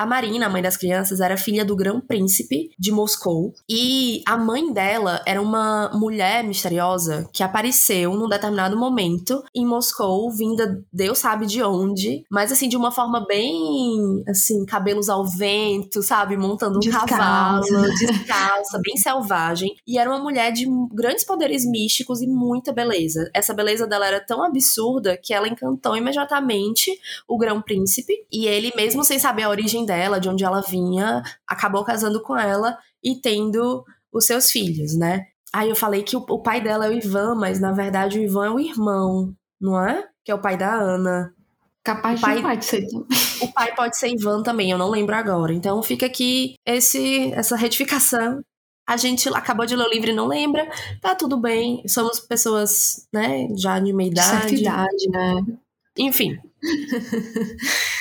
A 0.00 0.06
Marina, 0.06 0.46
a 0.46 0.48
mãe 0.48 0.62
das 0.62 0.78
crianças, 0.78 1.20
era 1.20 1.36
filha 1.36 1.62
do 1.62 1.76
grão-príncipe 1.76 2.70
de 2.78 2.90
Moscou. 2.90 3.52
E 3.68 4.22
a 4.26 4.34
mãe 4.34 4.72
dela 4.72 5.22
era 5.26 5.42
uma 5.42 5.90
mulher 5.92 6.42
misteriosa 6.42 7.28
que 7.34 7.42
apareceu 7.42 8.14
num 8.14 8.26
determinado 8.26 8.78
momento 8.78 9.44
em 9.54 9.66
Moscou, 9.66 10.30
vinda 10.30 10.82
Deus 10.90 11.18
sabe 11.18 11.44
de 11.44 11.62
onde, 11.62 12.24
mas 12.30 12.50
assim, 12.50 12.66
de 12.66 12.78
uma 12.78 12.90
forma 12.90 13.26
bem, 13.26 14.24
assim, 14.26 14.64
cabelos 14.64 15.10
ao 15.10 15.22
vento, 15.22 16.02
sabe? 16.02 16.34
Montando 16.34 16.78
um 16.78 16.80
Descalça. 16.80 17.06
cavalo, 17.06 17.82
descalça, 17.98 18.80
bem 18.82 18.96
selvagem. 18.96 19.74
E 19.86 19.98
era 19.98 20.08
uma 20.08 20.18
mulher 20.18 20.50
de 20.50 20.64
grandes 20.94 21.24
poderes 21.24 21.66
místicos 21.66 22.22
e 22.22 22.26
muita 22.26 22.72
beleza. 22.72 23.28
Essa 23.34 23.52
beleza 23.52 23.86
dela 23.86 24.06
era 24.06 24.18
tão 24.24 24.42
absurda 24.42 25.18
que 25.22 25.34
ela 25.34 25.46
encantou 25.46 25.94
imediatamente 25.94 26.90
o 27.28 27.36
grão-príncipe. 27.36 28.14
E 28.32 28.46
ele, 28.46 28.72
mesmo 28.74 29.04
sem 29.04 29.18
saber 29.18 29.42
a 29.42 29.50
origem 29.50 29.89
dela, 29.90 30.20
de 30.20 30.28
onde 30.28 30.44
ela 30.44 30.60
vinha, 30.60 31.22
acabou 31.46 31.84
casando 31.84 32.22
com 32.22 32.36
ela 32.36 32.78
e 33.02 33.16
tendo 33.16 33.84
os 34.12 34.24
seus 34.26 34.50
filhos, 34.50 34.96
né? 34.96 35.24
Aí 35.52 35.68
eu 35.68 35.74
falei 35.74 36.02
que 36.04 36.16
o, 36.16 36.20
o 36.28 36.38
pai 36.40 36.60
dela 36.60 36.86
é 36.86 36.90
o 36.90 36.92
Ivan, 36.92 37.34
mas 37.34 37.58
na 37.60 37.72
verdade 37.72 38.18
o 38.18 38.22
Ivan 38.22 38.46
é 38.46 38.50
o 38.50 38.60
irmão, 38.60 39.34
não 39.60 39.76
é? 39.84 40.06
Que 40.24 40.30
é 40.30 40.34
o 40.34 40.40
pai 40.40 40.56
da 40.56 40.72
Ana. 40.72 41.34
Capaz 41.82 42.18
O 42.20 42.22
pai- 42.22 42.36
de 42.36 42.42
pai 42.42 42.56
de 42.56 42.64
ser. 42.64 42.86
O 43.42 43.52
pai 43.52 43.74
pode 43.74 43.96
ser 43.98 44.08
Ivan 44.12 44.42
também, 44.42 44.70
eu 44.70 44.76
não 44.78 44.90
lembro 44.90 45.16
agora. 45.16 45.52
Então 45.52 45.82
fica 45.82 46.06
aqui 46.06 46.54
esse 46.64 47.32
essa 47.32 47.56
retificação. 47.56 48.40
A 48.86 48.96
gente 48.96 49.28
acabou 49.30 49.64
de 49.66 49.74
ler 49.76 49.86
o 49.86 49.90
livro 49.90 50.10
e 50.10 50.12
não 50.12 50.26
lembra, 50.26 50.68
tá 51.00 51.14
tudo 51.14 51.36
bem. 51.40 51.82
Somos 51.88 52.20
pessoas, 52.20 53.06
né, 53.12 53.48
já 53.56 53.78
de 53.80 53.92
meia 53.92 54.10
idade. 54.10 54.28
Certa 54.28 54.54
idade, 54.54 55.08
né? 55.10 55.56
Enfim. 55.98 56.38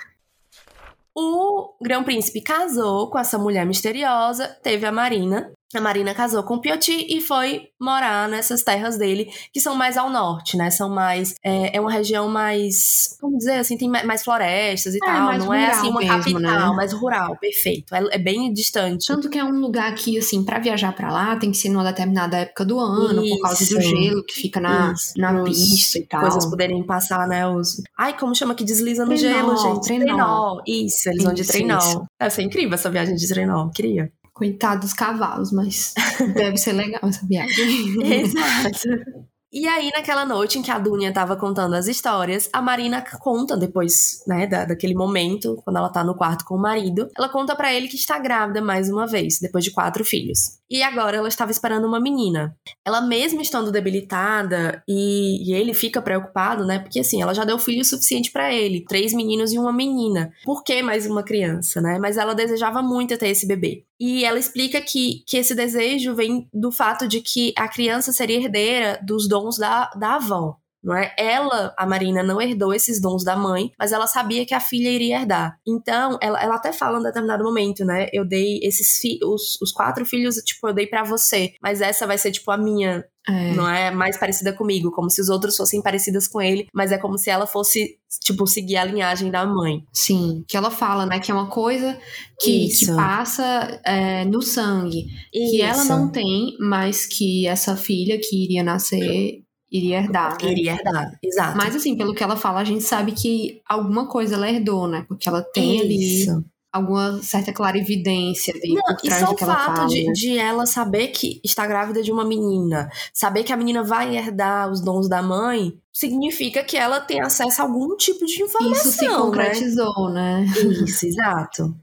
o 1.20 1.76
Grão 1.82 2.04
Príncipe 2.04 2.42
casou 2.42 3.10
com 3.10 3.20
essa 3.20 3.38
mulher 3.38 3.66
misteriosa, 3.66 4.48
teve 4.64 4.86
a 4.86 4.92
Marina, 4.92 5.52
a 5.74 5.82
Marina 5.82 6.16
casou 6.16 6.42
com 6.44 6.56
o 6.56 6.62
Pioti 6.62 7.06
e 7.10 7.22
foi 7.22 7.70
morar 7.80 8.28
nessas 8.28 8.64
terras 8.64 8.98
dele, 8.98 9.30
que 9.54 9.60
são 9.60 9.76
mais 9.76 9.98
ao 9.98 10.10
norte, 10.10 10.58
né? 10.58 10.72
São 10.72 10.90
mais. 10.90 11.36
É, 11.44 11.78
é 11.78 11.82
uma 11.82 11.92
região 11.92 12.28
mais. 12.28 13.16
Como 13.22 13.38
dizer 13.38 13.60
assim? 13.60 13.78
Tem 13.78 13.88
mais 13.88 14.24
florestas 14.24 14.96
e 14.96 14.98
é, 14.98 15.06
tal. 15.06 15.38
Não 15.38 15.54
é 15.54 15.68
assim 15.68 15.90
uma 15.90 16.00
mesmo, 16.00 16.18
capital, 16.18 16.42
né? 16.72 16.76
mais 16.76 16.92
rural, 16.92 17.38
perfeito. 17.38 17.94
É, 17.94 18.16
é, 18.16 18.18
bem 18.18 18.52
distante. 18.52 19.06
Tanto 19.06 19.30
que 19.30 19.38
é 19.38 19.44
um 19.44 19.60
lugar 19.60 19.94
que, 19.94 20.18
assim, 20.18 20.44
para 20.44 20.58
viajar 20.60 20.92
para 20.94 21.12
lá 21.12 21.36
tem 21.36 21.52
que 21.52 21.58
ser 21.58 21.70
numa 21.70 21.84
determinada 21.84 22.38
época 22.38 22.66
do 22.66 22.80
ano, 22.80 23.24
Isso. 23.24 23.36
por 23.36 23.42
causa 23.44 23.66
do 23.66 23.82
gelo 23.82 24.24
que 24.24 24.34
fica 24.34 24.60
na, 24.60 24.94
na 25.18 25.44
pista 25.44 26.00
e 26.00 26.06
tal. 26.08 26.22
Coisas 26.22 26.46
poderem 26.48 26.84
passar, 26.84 27.28
né? 27.28 27.48
Os... 27.48 27.82
Ai, 27.96 28.18
como 28.18 28.34
chama 28.34 28.56
que 28.56 28.64
desliza 28.64 29.06
no 29.06 29.16
trenó, 29.16 29.36
gelo, 29.36 29.58
gente? 29.58 29.84
Trenó. 29.84 30.06
trenó. 30.06 30.62
Isso, 30.66 31.10
eles 31.10 31.24
vão 31.24 31.34
de 31.34 31.46
trenó. 31.46 31.78
Isso. 31.78 32.04
Deve 32.20 32.34
ser 32.34 32.42
incrível 32.42 32.74
essa 32.74 32.90
viagem 32.90 33.16
de 33.16 33.28
trenó, 33.28 33.70
queria. 33.70 34.12
Coitado 34.40 34.80
dos 34.80 34.94
cavalos, 34.94 35.52
mas 35.52 35.94
deve 36.34 36.56
ser 36.56 36.72
legal 36.72 37.02
essa 37.04 37.28
viagem. 37.28 38.02
Exato. 38.02 39.28
E 39.52 39.68
aí, 39.68 39.90
naquela 39.90 40.26
noite 40.26 40.60
em 40.60 40.62
que 40.62 40.70
a 40.70 40.78
Dunia 40.78 41.12
tava 41.12 41.36
contando 41.36 41.74
as 41.74 41.88
histórias, 41.88 42.48
a 42.54 42.62
Marina 42.62 43.04
conta 43.20 43.58
depois, 43.58 44.24
né, 44.28 44.46
da, 44.46 44.64
daquele 44.64 44.94
momento, 44.94 45.60
quando 45.66 45.78
ela 45.78 45.90
tá 45.90 46.04
no 46.04 46.16
quarto 46.16 46.46
com 46.46 46.54
o 46.54 46.62
marido, 46.62 47.10
ela 47.18 47.28
conta 47.28 47.56
para 47.56 47.74
ele 47.74 47.88
que 47.88 47.96
está 47.96 48.20
grávida 48.20 48.62
mais 48.62 48.92
uma 48.92 49.08
vez, 49.08 49.40
depois 49.42 49.64
de 49.64 49.72
quatro 49.72 50.06
filhos. 50.06 50.60
E 50.70 50.84
agora 50.84 51.18
ela 51.18 51.28
estava 51.28 51.50
esperando 51.50 51.88
uma 51.88 52.00
menina. 52.00 52.56
Ela 52.86 53.02
mesmo 53.02 53.42
estando 53.42 53.72
debilitada 53.72 54.84
e, 54.88 55.50
e 55.50 55.54
ele 55.56 55.74
fica 55.74 56.00
preocupado, 56.00 56.64
né, 56.64 56.78
porque 56.78 57.00
assim, 57.00 57.20
ela 57.20 57.34
já 57.34 57.44
deu 57.44 57.58
filho 57.58 57.84
suficiente 57.84 58.32
para 58.32 58.54
ele, 58.54 58.86
três 58.88 59.14
meninos 59.14 59.52
e 59.52 59.58
uma 59.58 59.74
menina. 59.74 60.32
Por 60.46 60.64
que 60.64 60.84
mais 60.84 61.08
uma 61.08 61.24
criança, 61.24 61.82
né? 61.82 61.98
Mas 62.00 62.18
ela 62.18 62.36
desejava 62.36 62.84
muito 62.84 63.18
ter 63.18 63.30
esse 63.30 63.48
bebê. 63.48 63.84
E 64.00 64.24
ela 64.24 64.40
explica 64.40 64.82
que, 64.82 65.24
que 65.28 65.38
esse 65.38 65.54
desejo 65.54 66.16
vem 66.16 66.48
do 66.54 66.72
fato 66.72 67.08
de 67.08 67.22
que 67.22 67.54
a 67.58 67.68
criança 67.68 68.14
seria 68.14 68.38
herdeira 68.38 69.00
dos 69.04 69.28
dons 69.28 69.58
da, 69.58 69.90
da 69.92 70.16
avó. 70.16 70.58
Não 70.84 70.96
é? 70.96 71.14
Ela, 71.18 71.74
a 71.78 71.86
Marina, 71.86 72.24
não 72.24 72.42
herdou 72.42 72.74
esses 72.74 73.02
dons 73.02 73.24
da 73.24 73.36
mãe, 73.36 73.72
mas 73.78 73.92
ela 73.92 74.08
sabia 74.08 74.46
que 74.46 74.54
a 74.54 74.60
filha 74.60 74.90
iria 74.90 75.20
herdar. 75.20 75.58
Então, 75.68 76.18
ela, 76.22 76.42
ela 76.42 76.56
até 76.56 76.72
fala 76.72 77.00
em 77.00 77.04
determinado 77.04 77.44
momento, 77.44 77.84
né? 77.84 78.08
Eu 78.14 78.26
dei 78.26 78.60
esses 78.64 79.00
os, 79.24 79.60
os 79.62 79.72
quatro 79.72 80.06
filhos, 80.06 80.36
tipo, 80.38 80.68
eu 80.68 80.74
dei 80.74 80.88
para 80.88 81.04
você, 81.04 81.54
mas 81.62 81.82
essa 81.82 82.08
vai 82.08 82.18
ser, 82.18 82.32
tipo, 82.32 82.50
a 82.52 82.58
minha 82.58 83.06
é. 83.30 83.54
Não 83.54 83.70
é 83.70 83.92
mais 83.92 84.18
parecida 84.18 84.52
comigo, 84.52 84.92
como 84.92 85.10
se 85.10 85.22
os 85.22 85.30
outros 85.30 85.56
fossem 85.56 85.82
parecidas 85.82 86.28
com 86.28 86.42
ele, 86.42 86.68
mas 86.74 86.92
é 86.92 86.98
como 86.98 87.18
se 87.18 87.30
ela 87.30 87.46
fosse, 87.46 87.98
tipo, 88.24 88.48
seguir 88.48 88.78
a 88.78 88.84
linhagem 88.84 89.30
da 89.30 89.46
mãe. 89.46 89.84
Sim, 89.94 90.44
que 90.48 90.58
ela 90.58 90.72
fala, 90.72 91.06
né, 91.06 91.20
que 91.20 91.32
é 91.32 91.34
uma 91.34 91.48
coisa 91.48 91.98
que, 92.40 92.70
que 92.70 92.88
passa 92.88 93.80
é, 93.86 94.26
no 94.26 94.42
sangue, 94.42 95.06
Isso. 95.34 95.52
que 95.52 95.62
ela 95.62 95.84
não 95.86 96.12
tem, 96.12 96.58
mas 96.60 97.06
que 97.06 97.46
essa 97.46 97.76
filha 97.76 98.20
que 98.20 98.46
iria 98.46 98.64
nascer 98.64 99.44
iria 99.72 100.00
herdar. 100.00 100.38
Né? 100.42 100.52
Iria 100.52 100.74
herdar, 100.74 101.20
exato. 101.24 101.58
Mas 101.58 101.76
assim, 101.76 101.96
pelo 101.96 102.14
que 102.14 102.24
ela 102.24 102.36
fala, 102.36 102.60
a 102.60 102.64
gente 102.64 102.84
sabe 102.84 103.12
que 103.12 103.62
alguma 103.68 104.08
coisa 104.08 104.36
ela 104.36 104.50
herdou, 104.50 104.88
né? 104.88 105.06
Porque 105.08 105.30
ela 105.30 105.42
tem 105.42 105.78
Isso. 105.78 106.32
ali 106.32 106.44
alguma 106.72 107.22
certa 107.24 107.52
clarividência 107.52 108.54
ali 108.54 108.74
Não, 108.74 108.84
por 108.84 108.98
trás 108.98 109.24
e 109.24 109.26
só 109.26 109.34
o 109.34 109.38
fato 109.38 109.76
fala, 109.76 109.88
de, 109.88 110.06
né? 110.06 110.14
de, 110.14 110.38
ela 110.38 110.66
saber 110.66 111.08
que 111.08 111.42
está 111.44 111.66
grávida 111.66 112.04
de 112.04 112.12
uma 112.12 112.24
menina, 112.24 112.90
saber 113.12 113.44
que 113.44 113.52
a 113.52 113.58
menina 113.58 113.84
vai 113.84 114.16
herdar 114.16 114.72
os 114.72 114.80
dons 114.80 115.10
da 115.10 115.22
mãe, 115.22 115.74
significa 115.92 116.64
que 116.64 116.78
ela 116.78 117.00
tem 117.00 117.22
acesso 117.22 117.62
a 117.62 117.66
algum 117.66 117.98
tipo 117.98 118.26
de 118.26 118.44
informação. 118.44 118.72
Isso 118.72 118.92
se 118.92 119.08
né? 119.08 119.16
concretizou, 119.16 120.10
né? 120.12 120.42
né? 120.42 120.62
Isso, 120.84 121.06
exato. 121.08 121.76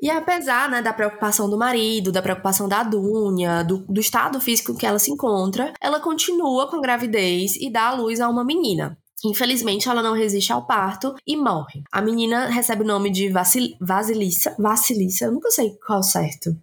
E 0.00 0.10
apesar 0.10 0.70
né, 0.70 0.82
da 0.82 0.92
preocupação 0.92 1.48
do 1.48 1.58
marido, 1.58 2.12
da 2.12 2.22
preocupação 2.22 2.68
da 2.68 2.82
Dunia, 2.82 3.62
do, 3.62 3.78
do 3.78 4.00
estado 4.00 4.40
físico 4.40 4.76
que 4.76 4.86
ela 4.86 4.98
se 4.98 5.10
encontra, 5.10 5.72
ela 5.80 6.00
continua 6.00 6.68
com 6.68 6.76
a 6.76 6.80
gravidez 6.80 7.56
e 7.56 7.70
dá 7.70 7.88
à 7.88 7.94
luz 7.94 8.20
a 8.20 8.28
uma 8.28 8.44
menina. 8.44 8.96
Infelizmente, 9.24 9.88
ela 9.88 10.02
não 10.02 10.14
resiste 10.14 10.52
ao 10.52 10.66
parto 10.66 11.14
e 11.26 11.36
morre. 11.36 11.82
A 11.92 12.00
menina 12.00 12.46
recebe 12.46 12.82
o 12.82 12.86
nome 12.86 13.10
de 13.10 13.28
Vasil 13.28 13.76
Vasilissa. 13.80 14.54
Vasilissa, 14.58 15.26
eu 15.26 15.32
nunca 15.32 15.50
sei 15.50 15.76
qual 15.86 16.02
certo. 16.02 16.56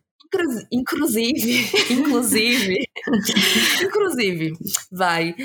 Inclusive, 0.72 1.70
inclusive, 1.94 2.90
inclusive, 3.84 4.54
vai. 4.92 5.36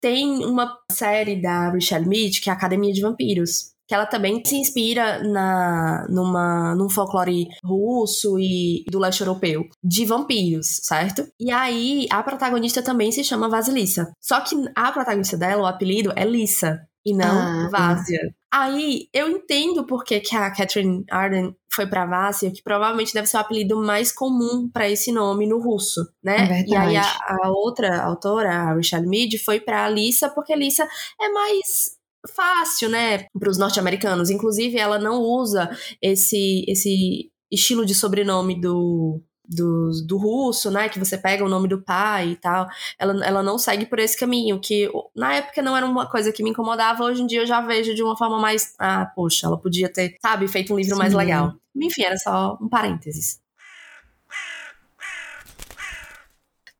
Tem 0.00 0.44
uma 0.44 0.78
série 0.90 1.40
da 1.40 1.72
Michelle 1.72 2.06
Mead, 2.06 2.40
que 2.40 2.50
é 2.50 2.52
a 2.52 2.56
Academia 2.56 2.92
de 2.92 3.00
Vampiros 3.00 3.73
que 3.86 3.94
ela 3.94 4.06
também 4.06 4.42
se 4.44 4.56
inspira 4.56 5.22
na, 5.22 6.06
numa, 6.08 6.74
num 6.74 6.88
folclore 6.88 7.48
russo 7.64 8.38
e 8.38 8.84
do 8.90 8.98
leste 8.98 9.20
europeu, 9.20 9.64
de 9.82 10.04
vampiros, 10.04 10.80
certo? 10.82 11.26
E 11.38 11.50
aí, 11.50 12.06
a 12.10 12.22
protagonista 12.22 12.82
também 12.82 13.12
se 13.12 13.22
chama 13.22 13.48
Vasilissa. 13.48 14.12
Só 14.20 14.40
que 14.40 14.56
a 14.74 14.90
protagonista 14.92 15.36
dela, 15.36 15.62
o 15.62 15.66
apelido, 15.66 16.12
é 16.16 16.24
Lissa, 16.24 16.80
e 17.04 17.12
não 17.12 17.26
ah, 17.26 17.68
Vásia. 17.70 18.34
Aí, 18.50 19.08
eu 19.12 19.28
entendo 19.28 19.84
por 19.84 20.04
que, 20.04 20.22
a 20.36 20.50
Catherine 20.50 21.04
Arden 21.10 21.54
foi 21.70 21.86
pra 21.86 22.06
Vásia, 22.06 22.50
que 22.50 22.62
provavelmente 22.62 23.12
deve 23.12 23.26
ser 23.26 23.36
o 23.36 23.40
apelido 23.40 23.76
mais 23.76 24.10
comum 24.10 24.70
para 24.72 24.88
esse 24.88 25.12
nome 25.12 25.46
no 25.46 25.60
russo, 25.60 26.00
né? 26.22 26.62
É 26.62 26.64
e 26.66 26.74
aí, 26.74 26.96
a, 26.96 27.02
a, 27.02 27.50
outra 27.50 28.00
autora, 28.02 28.50
a 28.50 28.74
Richelle 28.74 29.06
Mead, 29.06 29.38
foi 29.38 29.60
pra 29.60 29.88
Lissa, 29.88 30.30
porque 30.30 30.54
Lissa 30.54 30.88
é 31.20 31.28
mais 31.28 31.98
fácil, 32.28 32.88
né, 32.88 33.26
para 33.38 33.50
os 33.50 33.58
norte-americanos. 33.58 34.30
Inclusive, 34.30 34.78
ela 34.78 34.98
não 34.98 35.20
usa 35.20 35.70
esse, 36.00 36.64
esse 36.68 37.30
estilo 37.50 37.84
de 37.84 37.94
sobrenome 37.94 38.60
do, 38.60 39.20
do, 39.46 39.90
do 40.06 40.16
russo, 40.16 40.70
né? 40.70 40.88
Que 40.88 40.98
você 40.98 41.16
pega 41.18 41.44
o 41.44 41.48
nome 41.48 41.68
do 41.68 41.82
pai 41.82 42.30
e 42.30 42.36
tal. 42.36 42.66
Ela, 42.98 43.24
ela 43.24 43.42
não 43.42 43.58
segue 43.58 43.86
por 43.86 43.98
esse 43.98 44.18
caminho, 44.18 44.60
que 44.60 44.90
na 45.14 45.34
época 45.34 45.62
não 45.62 45.76
era 45.76 45.86
uma 45.86 46.06
coisa 46.08 46.32
que 46.32 46.42
me 46.42 46.50
incomodava, 46.50 47.04
hoje 47.04 47.22
em 47.22 47.26
dia 47.26 47.42
eu 47.42 47.46
já 47.46 47.60
vejo 47.60 47.94
de 47.94 48.02
uma 48.02 48.16
forma 48.16 48.38
mais. 48.38 48.74
Ah, 48.78 49.06
poxa, 49.14 49.46
ela 49.46 49.58
podia 49.58 49.92
ter, 49.92 50.16
sabe, 50.20 50.48
feito 50.48 50.72
um 50.72 50.76
livro 50.76 50.94
Sim. 50.94 50.98
mais 50.98 51.14
legal. 51.14 51.54
Enfim, 51.76 52.02
era 52.02 52.16
só 52.16 52.56
um 52.60 52.68
parênteses. 52.68 53.42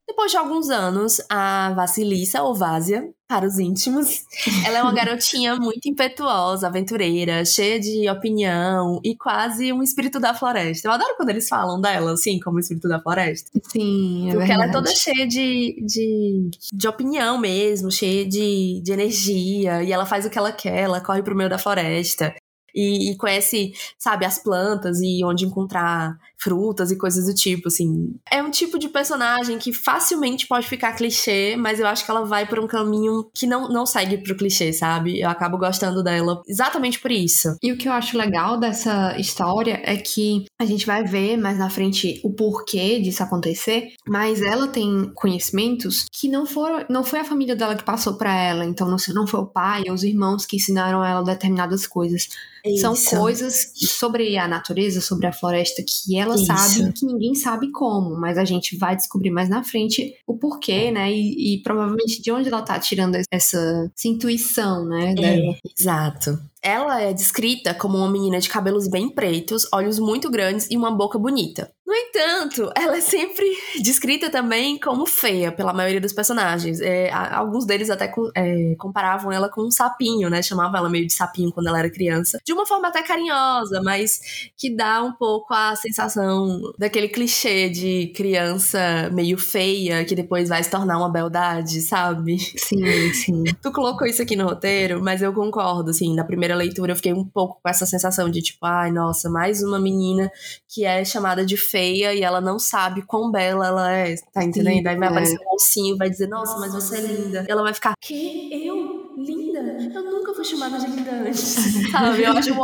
Depois 0.07 0.31
de 0.31 0.37
alguns 0.37 0.71
anos, 0.71 1.21
a 1.29 1.73
Vasilissa, 1.75 2.41
ou 2.43 2.55
Vásia, 2.55 3.13
para 3.35 3.49
os 3.49 3.59
íntimos, 3.59 4.25
ela 4.65 4.79
é 4.79 4.83
uma 4.83 4.95
garotinha 4.95 5.57
muito 5.57 5.89
impetuosa, 5.89 6.69
aventureira, 6.69 7.45
cheia 7.45 7.81
de 7.81 8.09
opinião 8.09 9.01
e 9.03 9.17
quase 9.17 9.73
um 9.73 9.83
espírito 9.83 10.21
da 10.21 10.33
floresta. 10.33 10.87
Eu 10.87 10.93
adoro 10.93 11.17
quando 11.17 11.31
eles 11.31 11.49
falam 11.49 11.81
dela, 11.81 12.13
assim, 12.13 12.39
como 12.39 12.61
espírito 12.61 12.87
da 12.87 13.01
floresta. 13.01 13.51
Sim, 13.73 14.29
é 14.29 14.35
Porque 14.35 14.47
verdade. 14.47 14.53
ela 14.53 14.65
é 14.67 14.71
toda 14.71 14.95
cheia 14.95 15.27
de, 15.27 15.85
de, 15.85 16.51
de 16.73 16.87
opinião 16.87 17.37
mesmo, 17.37 17.91
cheia 17.91 18.25
de, 18.25 18.81
de 18.85 18.93
energia, 18.93 19.83
e 19.83 19.93
ela 19.93 20.07
faz 20.07 20.25
o 20.25 20.31
que 20.31 20.39
ela 20.39 20.53
quer, 20.53 20.85
ela 20.85 21.01
corre 21.01 21.25
pro 21.25 21.35
meio 21.35 21.51
da 21.51 21.59
floresta 21.59 22.33
e, 22.75 23.13
e, 23.13 23.17
conhece, 23.17 23.73
sabe, 23.99 24.27
as 24.27 24.43
plantas 24.43 25.01
e 25.01 25.25
onde 25.25 25.45
encontrar 25.45 26.19
frutas 26.45 26.91
e 26.91 26.99
coisas 26.99 27.25
do 27.25 27.35
tipo, 27.35 27.69
assim. 27.69 28.15
É 28.31 28.43
um 28.43 28.51
tipo 28.51 28.79
de 28.79 28.89
personagem 28.89 29.59
que 29.59 29.73
facilmente 29.73 30.47
pode 30.47 30.69
ficar 30.69 30.93
clichê, 30.93 31.57
mas 31.57 31.81
eu 31.81 31.87
acho 31.87 32.05
que 32.05 32.11
ela 32.11 32.27
vai 32.27 32.47
por 32.47 32.61
um 32.61 32.67
caminho 32.67 33.31
que 33.35 33.47
não, 33.47 33.69
não 33.69 33.87
segue 33.87 34.19
pro 34.19 34.37
clichê, 34.37 34.73
sabe? 34.73 35.21
Eu 35.21 35.31
acabo 35.31 35.57
gostando 35.57 36.03
dela 36.03 36.43
exatamente 36.47 37.01
por 37.01 37.11
isso. 37.11 37.57
E 37.63 37.73
o 37.73 37.79
que 37.79 37.89
eu 37.89 37.93
acho 37.93 38.19
legal 38.19 38.61
dessa 38.61 39.19
história 39.19 39.81
é 39.85 39.97
que 39.97 40.45
a 40.61 40.67
gente 40.67 40.85
vai 40.85 41.03
ver 41.03 41.39
mais 41.39 41.59
na 41.59 41.71
frente 41.71 42.21
o 42.23 42.31
porquê 42.31 43.01
disso 43.01 43.23
acontecer, 43.23 43.95
mas 44.07 44.43
ela 44.43 44.69
tem 44.69 45.11
conhecimentos 45.15 46.05
que 46.13 46.29
não 46.29 46.45
foram, 46.45 46.85
não 46.91 47.03
foi 47.03 47.21
a 47.21 47.25
família 47.25 47.57
dela 47.57 47.75
que 47.75 47.85
passou 47.85 48.15
para 48.15 48.35
ela, 48.35 48.65
então 48.65 48.87
não, 48.89 48.97
não 49.15 49.27
foi 49.27 49.41
o 49.41 49.47
pai 49.47 49.85
ou 49.89 49.95
os 49.95 50.05
irmãos 50.05 50.45
que 50.45 50.57
ensinaram 50.57 51.03
ela 51.03 51.23
determinadas 51.23 51.87
coisas. 51.87 52.29
Isso. 52.65 52.81
São 52.81 53.21
coisas 53.21 53.73
sobre 53.75 54.39
a 54.39 54.49
natureza, 54.49 55.01
sobre 55.03 55.27
a 55.27 55.33
floresta 55.33 55.83
que 55.87 56.17
ela 56.17 56.34
Isso. 56.35 56.47
sabe 56.47 56.93
que 56.93 57.07
ninguém 57.07 57.35
sabe 57.35 57.71
como, 57.71 58.19
mas 58.19 58.39
a 58.39 58.45
gente 58.45 58.77
vai 58.77 58.97
descobrir 58.97 59.31
mais 59.31 59.49
na 59.49 59.63
frente 59.63 60.15
o 60.27 60.37
porquê, 60.37 60.91
né? 60.91 61.13
E, 61.13 61.55
e 61.55 61.63
provavelmente 61.63 62.23
de 62.23 62.31
onde 62.31 62.49
ela 62.49 62.63
tá 62.63 62.79
tirando 62.79 63.17
essa, 63.17 63.31
essa 63.37 64.09
intuição, 64.09 64.85
né? 64.87 65.15
É, 65.19 65.59
exato. 65.79 66.39
Ela 66.63 67.01
é 67.01 67.13
descrita 67.13 67.75
como 67.75 67.99
uma 67.99 68.11
menina 68.11 68.41
de 68.41 68.49
cabelos 68.49 68.89
bem 68.89 69.09
pretos, 69.09 69.67
olhos 69.73 69.99
muito 69.99 70.31
grandes 70.31 70.67
e 70.71 70.77
uma 70.77 70.91
boca 70.91 71.19
bonita. 71.19 71.71
No 71.87 71.93
entanto, 72.15 72.71
ela 72.77 72.97
é 72.97 73.01
sempre 73.01 73.45
descrita 73.83 74.31
também 74.31 74.79
como 74.79 75.05
feia 75.05 75.51
pela 75.51 75.73
maioria 75.73 76.01
dos 76.01 76.13
personagens. 76.13 76.81
É, 76.81 77.11
alguns 77.13 77.67
deles 77.67 77.91
até 77.91 78.13
é, 78.37 78.75
comparavam 78.79 79.33
ela 79.33 79.49
com 79.49 79.63
um 79.63 79.71
sapinho, 79.71 80.31
né? 80.31 80.41
Chamavam 80.43 80.79
ela 80.79 80.89
meio 80.89 81.07
de 81.07 81.13
sapinho 81.13 81.53
quando 81.53 81.67
ela 81.67 81.81
era 81.81 81.91
criança. 81.91 82.41
De 82.45 82.53
uma 82.53 82.65
forma 82.65 82.89
até 82.89 83.03
carinhosa, 83.03 83.83
mas 83.83 84.21
que 84.57 84.75
dá 84.75 85.03
um 85.03 85.13
pouco 85.13 85.53
a 85.53 85.75
sensação 85.75 86.61
daquele 86.79 87.09
clichê 87.09 87.69
de 87.69 88.13
criança 88.15 89.11
meio 89.13 89.37
feia 89.37 90.05
que 90.05 90.15
depois 90.15 90.49
vai 90.49 90.63
se 90.63 90.71
tornar 90.71 90.99
uma 90.99 91.11
beldade, 91.11 91.81
sabe? 91.81 92.39
Sim, 92.39 93.13
sim. 93.13 93.45
Tu 93.61 93.73
colocou 93.73 94.07
isso 94.07 94.23
aqui 94.23 94.37
no 94.37 94.45
roteiro, 94.45 95.03
mas 95.03 95.23
eu 95.23 95.33
concordo, 95.33 95.91
assim, 95.91 96.15
na 96.15 96.25
primeira 96.25 96.55
leitura 96.55 96.93
eu 96.93 96.97
fiquei 96.97 97.13
um 97.13 97.25
pouco 97.25 97.61
com 97.63 97.69
essa 97.69 97.87
sensação 97.87 98.31
de 98.31 98.43
tipo, 98.43 98.65
ai, 98.65 98.91
nossa, 98.91 99.31
mais 99.31 99.63
uma 99.63 99.79
menina 99.79 100.31
que 100.69 100.85
é 100.85 101.05
chamada 101.05 101.45
de 101.47 101.57
feia 101.57 102.04
e 102.13 102.23
ela 102.23 102.41
não 102.41 102.59
sabe 102.59 103.03
quão 103.03 103.31
bela 103.31 103.67
ela 103.67 103.93
é, 103.93 104.17
tá 104.33 104.43
entendendo? 104.43 104.83
Sim, 104.83 104.89
Aí 104.89 104.97
vai 104.97 105.09
é. 105.09 105.11
aparecer 105.11 105.39
um 105.41 105.53
mocinho, 105.53 105.97
vai 105.97 106.11
dizer, 106.11 106.29
nossa, 106.29 106.59
mas 106.59 106.75
você 106.75 106.99
é 106.99 107.01
linda. 107.01 107.45
E 107.49 107.51
ela 107.51 107.63
vai 107.63 107.73
ficar, 107.73 107.95
que? 108.01 108.67
Eu? 108.67 109.15
Linda? 109.17 109.61
Eu 109.61 110.03
nunca 110.03 110.35
fui 110.35 110.45
chamada 110.45 110.79
de 110.79 110.87
linda 110.87 111.13
antes, 111.13 111.41
sabe? 111.93 112.25
Eu 112.25 112.33
acho, 112.33 112.55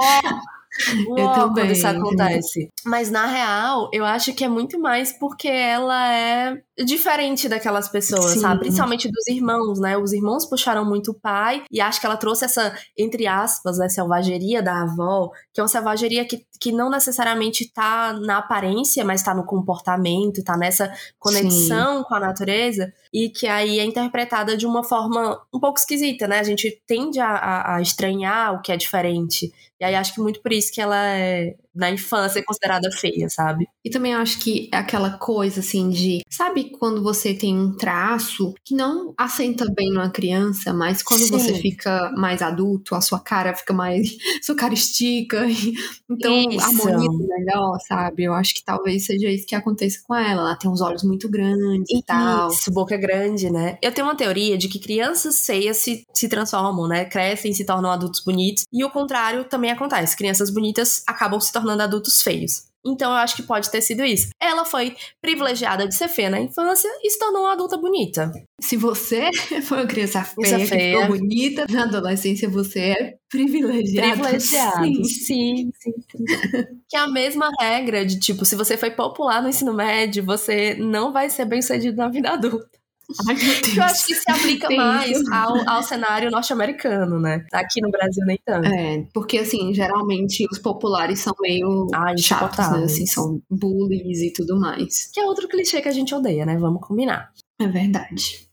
uau! 1.08 1.18
eu 1.18 1.32
também. 1.32 1.64
quando 1.64 1.72
isso 1.72 1.86
acontece. 1.86 2.70
Mas 2.84 3.10
na 3.10 3.26
real, 3.26 3.90
eu 3.92 4.04
acho 4.04 4.32
que 4.32 4.44
é 4.44 4.48
muito 4.48 4.78
mais 4.78 5.12
porque 5.12 5.48
ela 5.48 6.12
é 6.12 6.62
diferente 6.84 7.48
daquelas 7.48 7.88
pessoas, 7.88 8.32
Sim. 8.32 8.40
sabe? 8.40 8.60
Principalmente 8.60 9.10
dos 9.10 9.26
irmãos, 9.28 9.78
né? 9.78 9.96
Os 9.98 10.12
irmãos 10.12 10.46
puxaram 10.46 10.84
muito 10.84 11.10
o 11.10 11.14
pai 11.14 11.62
e 11.70 11.80
acho 11.80 12.00
que 12.00 12.06
ela 12.06 12.16
trouxe 12.16 12.44
essa, 12.44 12.74
entre 12.96 13.26
aspas, 13.26 13.78
né, 13.78 13.88
selvageria 13.88 14.62
da 14.62 14.82
avó, 14.82 15.30
que 15.52 15.60
é 15.60 15.62
uma 15.62 15.68
selvageria 15.68 16.24
que, 16.24 16.44
que 16.60 16.72
não 16.72 16.90
necessariamente 16.90 17.70
tá 17.72 18.12
na 18.12 18.38
aparência, 18.38 19.04
mas 19.04 19.22
tá 19.22 19.34
no 19.34 19.44
comportamento, 19.44 20.42
tá 20.42 20.56
nessa 20.56 20.92
conexão 21.18 21.98
Sim. 21.98 22.04
com 22.04 22.14
a 22.14 22.20
natureza 22.20 22.92
e 23.12 23.28
que 23.28 23.46
aí 23.46 23.78
é 23.78 23.84
interpretada 23.84 24.56
de 24.56 24.66
uma 24.66 24.82
forma 24.82 25.40
um 25.52 25.60
pouco 25.60 25.78
esquisita, 25.78 26.26
né? 26.26 26.38
A 26.38 26.44
gente 26.44 26.82
tende 26.86 27.20
a, 27.20 27.30
a, 27.30 27.76
a 27.76 27.82
estranhar 27.82 28.54
o 28.54 28.62
que 28.62 28.72
é 28.72 28.76
diferente. 28.76 29.52
E 29.80 29.84
aí 29.84 29.94
acho 29.94 30.14
que 30.14 30.20
muito 30.20 30.40
por 30.42 30.52
isso 30.52 30.72
que 30.72 30.80
ela 30.80 30.96
é 31.16 31.56
na 31.74 31.90
infância 31.90 32.42
considerada 32.44 32.90
feia, 32.90 33.28
sabe? 33.28 33.66
E 33.84 33.90
também 33.90 34.14
acho 34.14 34.38
que 34.38 34.68
é 34.72 34.76
aquela 34.76 35.10
coisa 35.10 35.60
assim 35.60 35.88
de, 35.88 36.20
sabe 36.28 36.70
quando 36.78 37.02
você 37.02 37.32
tem 37.32 37.56
um 37.56 37.74
traço 37.76 38.54
que 38.64 38.74
não 38.74 39.14
assenta 39.16 39.64
bem 39.74 39.90
numa 39.90 40.10
criança, 40.10 40.72
mas 40.72 41.02
quando 41.02 41.22
Sim. 41.22 41.30
você 41.30 41.54
fica 41.54 42.12
mais 42.16 42.42
adulto, 42.42 42.94
a 42.94 43.00
sua 43.00 43.20
cara 43.20 43.54
fica 43.54 43.72
mais, 43.72 44.16
sua 44.42 44.54
cara 44.54 44.74
estica, 44.74 45.46
então 46.10 46.50
isso. 46.50 46.60
harmoniza 46.60 47.26
melhor, 47.26 47.78
sabe? 47.86 48.24
Eu 48.24 48.34
acho 48.34 48.54
que 48.54 48.64
talvez 48.64 49.06
seja 49.06 49.28
isso 49.28 49.46
que 49.46 49.54
aconteça 49.54 49.98
com 50.06 50.14
ela. 50.14 50.42
Ela 50.42 50.56
tem 50.56 50.70
uns 50.70 50.80
olhos 50.80 51.02
muito 51.02 51.28
grandes 51.28 51.88
e, 51.90 51.98
e 51.98 52.02
tal. 52.02 52.50
Isso, 52.50 52.70
boca 52.70 52.96
grande, 52.96 53.50
né? 53.50 53.78
Eu 53.82 53.92
tenho 53.92 54.06
uma 54.06 54.16
teoria 54.16 54.58
de 54.58 54.68
que 54.68 54.78
crianças 54.78 55.44
feias 55.46 55.78
se, 55.78 56.04
se 56.14 56.28
transformam, 56.28 56.86
né? 56.86 57.04
Crescem, 57.04 57.52
se 57.52 57.64
tornam 57.64 57.90
adultos 57.90 58.22
bonitos. 58.22 58.64
E 58.72 58.84
o 58.84 58.90
contrário 58.90 59.44
também 59.44 59.70
acontece. 59.70 60.16
Crianças 60.16 60.50
bonitas 60.50 61.02
acabam 61.06 61.40
se 61.40 61.52
tornando 61.52 61.59
tornando 61.60 61.82
adultos 61.82 62.22
feios. 62.22 62.70
Então 62.84 63.10
eu 63.10 63.16
acho 63.18 63.36
que 63.36 63.42
pode 63.42 63.70
ter 63.70 63.82
sido 63.82 64.04
isso. 64.04 64.30
Ela 64.40 64.64
foi 64.64 64.96
privilegiada 65.20 65.86
de 65.86 65.94
ser 65.94 66.08
feia 66.08 66.30
na 66.30 66.40
infância 66.40 66.88
e 67.02 67.10
se 67.10 67.18
tornou 67.18 67.42
uma 67.42 67.52
adulta 67.52 67.76
bonita. 67.76 68.32
Se 68.60 68.76
você 68.76 69.28
foi 69.62 69.78
uma 69.78 69.86
criança 69.86 70.24
feia, 70.24 70.66
feia. 70.66 70.96
que 70.98 71.02
ficou 71.02 71.18
bonita 71.18 71.66
na 71.68 71.82
adolescência, 71.82 72.48
você 72.48 72.80
é 72.80 73.14
privilegiada. 73.28 74.22
Privilegiado, 74.22 74.84
sim. 74.84 75.04
sim, 75.04 75.70
sim, 75.78 75.92
sim. 76.10 76.24
que 76.88 76.96
é 76.96 77.00
a 77.00 77.08
mesma 77.08 77.50
regra 77.60 78.04
de 78.04 78.18
tipo, 78.18 78.44
se 78.44 78.56
você 78.56 78.76
foi 78.76 78.90
popular 78.90 79.42
no 79.42 79.48
ensino 79.50 79.74
médio, 79.74 80.24
você 80.24 80.74
não 80.74 81.12
vai 81.12 81.28
ser 81.28 81.44
bem 81.44 81.60
sucedido 81.60 81.96
na 81.98 82.08
vida 82.08 82.30
adulta. 82.30 82.79
Ai. 83.28 83.36
Eu 83.76 83.82
acho 83.82 84.06
que 84.06 84.14
se 84.14 84.30
aplica 84.30 84.68
mais 84.70 85.20
ao, 85.30 85.68
ao 85.68 85.82
cenário 85.82 86.30
norte-americano, 86.30 87.18
né? 87.20 87.44
Aqui 87.52 87.80
no 87.80 87.90
Brasil 87.90 88.24
nem 88.26 88.38
tanto. 88.44 88.68
É, 88.68 89.06
porque 89.12 89.38
assim, 89.38 89.72
geralmente 89.74 90.46
os 90.50 90.58
populares 90.58 91.20
são 91.20 91.34
meio 91.40 91.86
Ai, 91.94 92.16
chatos, 92.18 92.70
né? 92.70 92.84
Assim, 92.84 93.06
são 93.06 93.40
bullies 93.50 94.20
e 94.20 94.32
tudo 94.32 94.58
mais. 94.58 95.10
Que 95.12 95.20
é 95.20 95.24
outro 95.24 95.48
clichê 95.48 95.80
que 95.80 95.88
a 95.88 95.92
gente 95.92 96.14
odeia, 96.14 96.44
né? 96.44 96.56
Vamos 96.56 96.86
combinar. 96.86 97.32
É 97.58 97.66
verdade. 97.66 98.50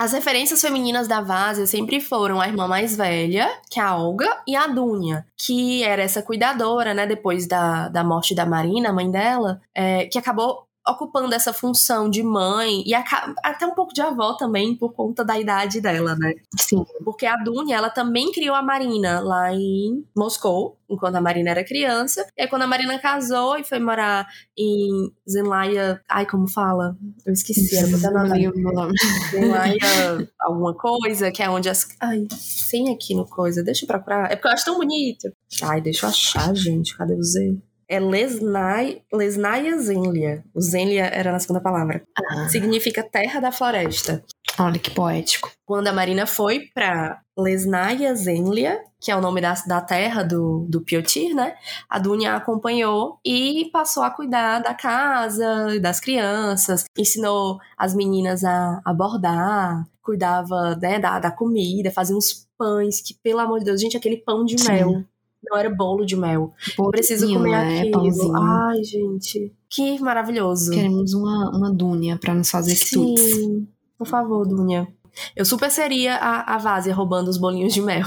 As 0.00 0.14
referências 0.14 0.62
femininas 0.62 1.06
da 1.06 1.20
Vásia 1.20 1.66
sempre 1.66 2.00
foram 2.00 2.40
a 2.40 2.48
irmã 2.48 2.66
mais 2.66 2.96
velha, 2.96 3.50
que 3.68 3.78
é 3.78 3.82
a 3.82 3.94
Olga, 3.94 4.42
e 4.48 4.56
a 4.56 4.66
Dunha, 4.66 5.26
que 5.36 5.82
era 5.82 6.00
essa 6.00 6.22
cuidadora, 6.22 6.94
né, 6.94 7.06
depois 7.06 7.46
da, 7.46 7.90
da 7.90 8.02
morte 8.02 8.34
da 8.34 8.46
Marina, 8.46 8.88
a 8.88 8.92
mãe 8.94 9.10
dela, 9.10 9.60
é, 9.74 10.06
que 10.06 10.18
acabou 10.18 10.66
ocupando 10.90 11.34
essa 11.34 11.52
função 11.52 12.08
de 12.08 12.22
mãe 12.22 12.82
e 12.86 12.94
até 12.94 13.66
um 13.66 13.74
pouco 13.74 13.92
de 13.92 14.00
avó 14.00 14.34
também 14.34 14.76
por 14.76 14.92
conta 14.92 15.24
da 15.24 15.38
idade 15.38 15.80
dela, 15.80 16.14
né? 16.16 16.34
Sim. 16.58 16.84
Porque 17.04 17.26
a 17.26 17.36
Dunya, 17.36 17.76
ela 17.76 17.90
também 17.90 18.32
criou 18.32 18.54
a 18.54 18.62
Marina 18.62 19.20
lá 19.20 19.52
em 19.54 20.04
Moscou, 20.16 20.78
enquanto 20.88 21.16
a 21.16 21.20
Marina 21.20 21.50
era 21.50 21.64
criança. 21.64 22.26
E 22.36 22.42
aí 22.42 22.48
quando 22.48 22.62
a 22.62 22.66
Marina 22.66 22.98
casou 22.98 23.56
e 23.56 23.64
foi 23.64 23.78
morar 23.78 24.26
em 24.58 25.12
Zenlaya, 25.28 26.00
ai 26.08 26.26
como 26.26 26.48
fala? 26.48 26.96
Eu 27.24 27.32
esqueci, 27.32 27.76
era 27.76 27.86
botar 27.88 28.10
nome. 28.10 28.94
Zenlaya 29.30 30.28
alguma 30.40 30.74
coisa, 30.74 31.30
que 31.30 31.42
é 31.42 31.48
onde 31.48 31.68
as 31.68 31.88
ai, 32.00 32.26
sem 32.32 32.92
aqui 32.92 33.14
no 33.14 33.26
coisa, 33.26 33.62
deixa 33.62 33.84
eu 33.84 33.88
procurar. 33.88 34.30
É 34.30 34.36
porque 34.36 34.48
eu 34.48 34.52
acho 34.52 34.64
tão 34.64 34.76
bonito. 34.76 35.30
Ai, 35.62 35.80
deixa 35.80 36.06
eu 36.06 36.10
achar, 36.10 36.54
gente, 36.54 36.96
cadê 36.96 37.14
o 37.14 37.22
Z? 37.22 37.56
É 37.90 37.98
Lesnai, 37.98 39.02
Lesnaia 39.12 39.76
Zenlia. 39.78 40.44
O 40.54 40.60
Zenlia 40.60 41.06
era 41.06 41.32
na 41.32 41.40
segunda 41.40 41.60
palavra. 41.60 42.04
Ah. 42.16 42.48
Significa 42.48 43.02
terra 43.02 43.40
da 43.40 43.50
floresta. 43.50 44.22
Olha 44.56 44.78
que 44.78 44.92
poético. 44.92 45.50
Quando 45.66 45.88
a 45.88 45.92
Marina 45.92 46.24
foi 46.24 46.68
para 46.72 47.20
Lesnaia 47.36 48.14
Zenlia, 48.14 48.80
que 49.00 49.10
é 49.10 49.16
o 49.16 49.20
nome 49.20 49.40
da, 49.40 49.54
da 49.66 49.80
terra 49.80 50.22
do, 50.22 50.66
do 50.68 50.82
Piotir, 50.82 51.34
né? 51.34 51.56
A 51.88 51.98
Dunya 51.98 52.36
acompanhou 52.36 53.18
e 53.26 53.68
passou 53.72 54.04
a 54.04 54.10
cuidar 54.10 54.60
da 54.60 54.72
casa, 54.72 55.80
das 55.80 55.98
crianças, 55.98 56.84
ensinou 56.96 57.58
as 57.76 57.92
meninas 57.92 58.44
a, 58.44 58.80
a 58.84 58.94
bordar, 58.94 59.84
cuidava 60.00 60.76
né, 60.76 61.00
da, 61.00 61.18
da 61.18 61.32
comida, 61.32 61.90
fazia 61.90 62.16
uns 62.16 62.46
pães 62.56 63.00
que, 63.00 63.14
pelo 63.20 63.40
amor 63.40 63.58
de 63.58 63.64
Deus, 63.64 63.80
gente, 63.80 63.96
aquele 63.96 64.18
pão 64.18 64.44
de 64.44 64.60
Sim. 64.60 64.70
mel 64.70 65.04
não 65.42 65.56
era 65.56 65.70
bolo 65.70 66.04
de 66.04 66.16
mel. 66.16 66.52
Preciso 66.90 67.32
comer 67.32 67.50
né? 67.50 67.80
aquilo. 67.80 68.36
Ai, 68.36 68.82
gente. 68.84 69.52
Que 69.68 69.98
maravilhoso. 70.00 70.70
Queremos 70.72 71.14
uma, 71.14 71.50
uma 71.56 71.72
Dúnia 71.72 72.18
pra 72.18 72.34
nos 72.34 72.50
fazer 72.50 72.74
Sim. 72.74 73.16
Sim. 73.16 73.68
Por 73.96 74.06
favor, 74.06 74.46
Dúnia. 74.46 74.88
Eu 75.34 75.44
super 75.44 75.70
seria 75.70 76.16
a, 76.16 76.54
a 76.54 76.58
Vásia 76.58 76.94
roubando 76.94 77.28
os 77.28 77.38
bolinhos 77.38 77.72
de 77.72 77.80
mel. 77.80 78.06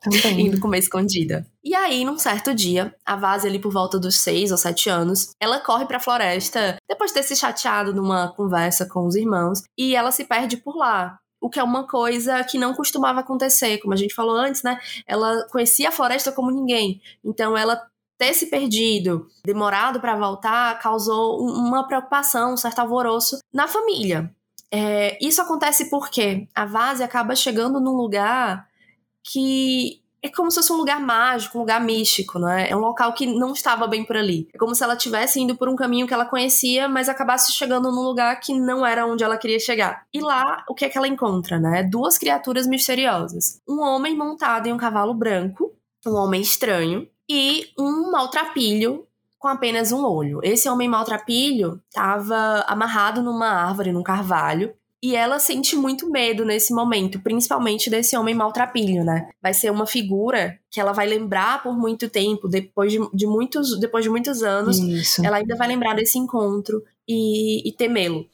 Também. 0.00 0.46
Indo 0.46 0.60
comer 0.60 0.78
escondida. 0.78 1.46
E 1.64 1.74
aí, 1.74 2.04
num 2.04 2.18
certo 2.18 2.54
dia, 2.54 2.94
a 3.04 3.16
Vásia 3.16 3.48
ali 3.48 3.58
por 3.58 3.72
volta 3.72 3.98
dos 3.98 4.16
seis 4.16 4.50
ou 4.50 4.56
sete 4.56 4.88
anos, 4.88 5.30
ela 5.40 5.60
corre 5.60 5.86
pra 5.86 6.00
floresta, 6.00 6.76
depois 6.88 7.10
de 7.10 7.16
ter 7.16 7.22
se 7.24 7.36
chateado 7.36 7.92
numa 7.92 8.28
conversa 8.28 8.86
com 8.86 9.06
os 9.06 9.16
irmãos, 9.16 9.62
e 9.76 9.94
ela 9.96 10.12
se 10.12 10.24
perde 10.24 10.56
por 10.56 10.76
lá 10.76 11.18
o 11.46 11.48
que 11.48 11.60
é 11.60 11.62
uma 11.62 11.86
coisa 11.86 12.42
que 12.42 12.58
não 12.58 12.74
costumava 12.74 13.20
acontecer, 13.20 13.78
como 13.78 13.94
a 13.94 13.96
gente 13.96 14.12
falou 14.12 14.34
antes, 14.34 14.64
né? 14.64 14.80
Ela 15.06 15.46
conhecia 15.48 15.90
a 15.90 15.92
floresta 15.92 16.32
como 16.32 16.50
ninguém. 16.50 17.00
Então 17.24 17.56
ela 17.56 17.80
ter 18.18 18.34
se 18.34 18.46
perdido, 18.46 19.28
demorado 19.44 20.00
para 20.00 20.16
voltar, 20.16 20.76
causou 20.80 21.40
uma 21.40 21.86
preocupação, 21.86 22.54
um 22.54 22.56
certo 22.56 22.80
alvoroço 22.80 23.38
na 23.52 23.68
família. 23.68 24.34
É, 24.72 25.16
isso 25.24 25.40
acontece 25.40 25.88
porque 25.88 26.48
a 26.52 26.64
Vase 26.64 27.04
acaba 27.04 27.36
chegando 27.36 27.78
num 27.78 27.94
lugar 27.94 28.66
que 29.22 30.02
é 30.26 30.30
como 30.30 30.50
se 30.50 30.56
fosse 30.56 30.72
um 30.72 30.76
lugar 30.76 31.00
mágico, 31.00 31.56
um 31.56 31.60
lugar 31.60 31.80
místico, 31.80 32.38
não 32.38 32.48
é? 32.48 32.74
Um 32.74 32.80
local 32.80 33.12
que 33.12 33.26
não 33.26 33.52
estava 33.52 33.86
bem 33.86 34.04
por 34.04 34.16
ali. 34.16 34.48
É 34.52 34.58
como 34.58 34.74
se 34.74 34.82
ela 34.82 34.94
estivesse 34.94 35.40
indo 35.40 35.56
por 35.56 35.68
um 35.68 35.76
caminho 35.76 36.06
que 36.06 36.12
ela 36.12 36.26
conhecia, 36.26 36.88
mas 36.88 37.08
acabasse 37.08 37.52
chegando 37.52 37.92
num 37.92 38.02
lugar 38.02 38.38
que 38.40 38.52
não 38.52 38.84
era 38.84 39.06
onde 39.06 39.22
ela 39.22 39.36
queria 39.36 39.60
chegar. 39.60 40.04
E 40.12 40.20
lá, 40.20 40.64
o 40.68 40.74
que 40.74 40.84
é 40.84 40.88
que 40.88 40.98
ela 40.98 41.08
encontra, 41.08 41.60
né? 41.60 41.84
Duas 41.84 42.18
criaturas 42.18 42.66
misteriosas. 42.66 43.60
Um 43.68 43.80
homem 43.80 44.16
montado 44.16 44.66
em 44.66 44.72
um 44.72 44.76
cavalo 44.76 45.14
branco, 45.14 45.72
um 46.04 46.14
homem 46.14 46.40
estranho, 46.40 47.08
e 47.28 47.68
um 47.78 48.10
maltrapilho 48.10 49.06
com 49.38 49.48
apenas 49.48 49.92
um 49.92 50.04
olho. 50.04 50.40
Esse 50.42 50.68
homem 50.68 50.88
maltrapilho 50.88 51.80
estava 51.88 52.64
amarrado 52.66 53.22
numa 53.22 53.48
árvore, 53.48 53.92
num 53.92 54.02
carvalho, 54.02 54.74
e 55.02 55.14
ela 55.14 55.38
sente 55.38 55.76
muito 55.76 56.10
medo 56.10 56.44
nesse 56.44 56.72
momento, 56.72 57.20
principalmente 57.20 57.90
desse 57.90 58.16
homem 58.16 58.34
maltrapilho, 58.34 59.04
né? 59.04 59.28
Vai 59.42 59.52
ser 59.52 59.70
uma 59.70 59.86
figura 59.86 60.58
que 60.70 60.80
ela 60.80 60.92
vai 60.92 61.06
lembrar 61.06 61.62
por 61.62 61.76
muito 61.76 62.08
tempo, 62.08 62.48
depois 62.48 62.90
de, 62.90 62.98
de 63.12 63.26
muitos, 63.26 63.78
depois 63.78 64.04
de 64.04 64.10
muitos 64.10 64.42
anos, 64.42 64.78
Isso. 64.78 65.24
ela 65.24 65.36
ainda 65.36 65.54
vai 65.56 65.68
lembrar 65.68 65.94
desse 65.94 66.18
encontro 66.18 66.82
e, 67.06 67.68
e 67.68 67.72
temê-lo. 67.72 68.26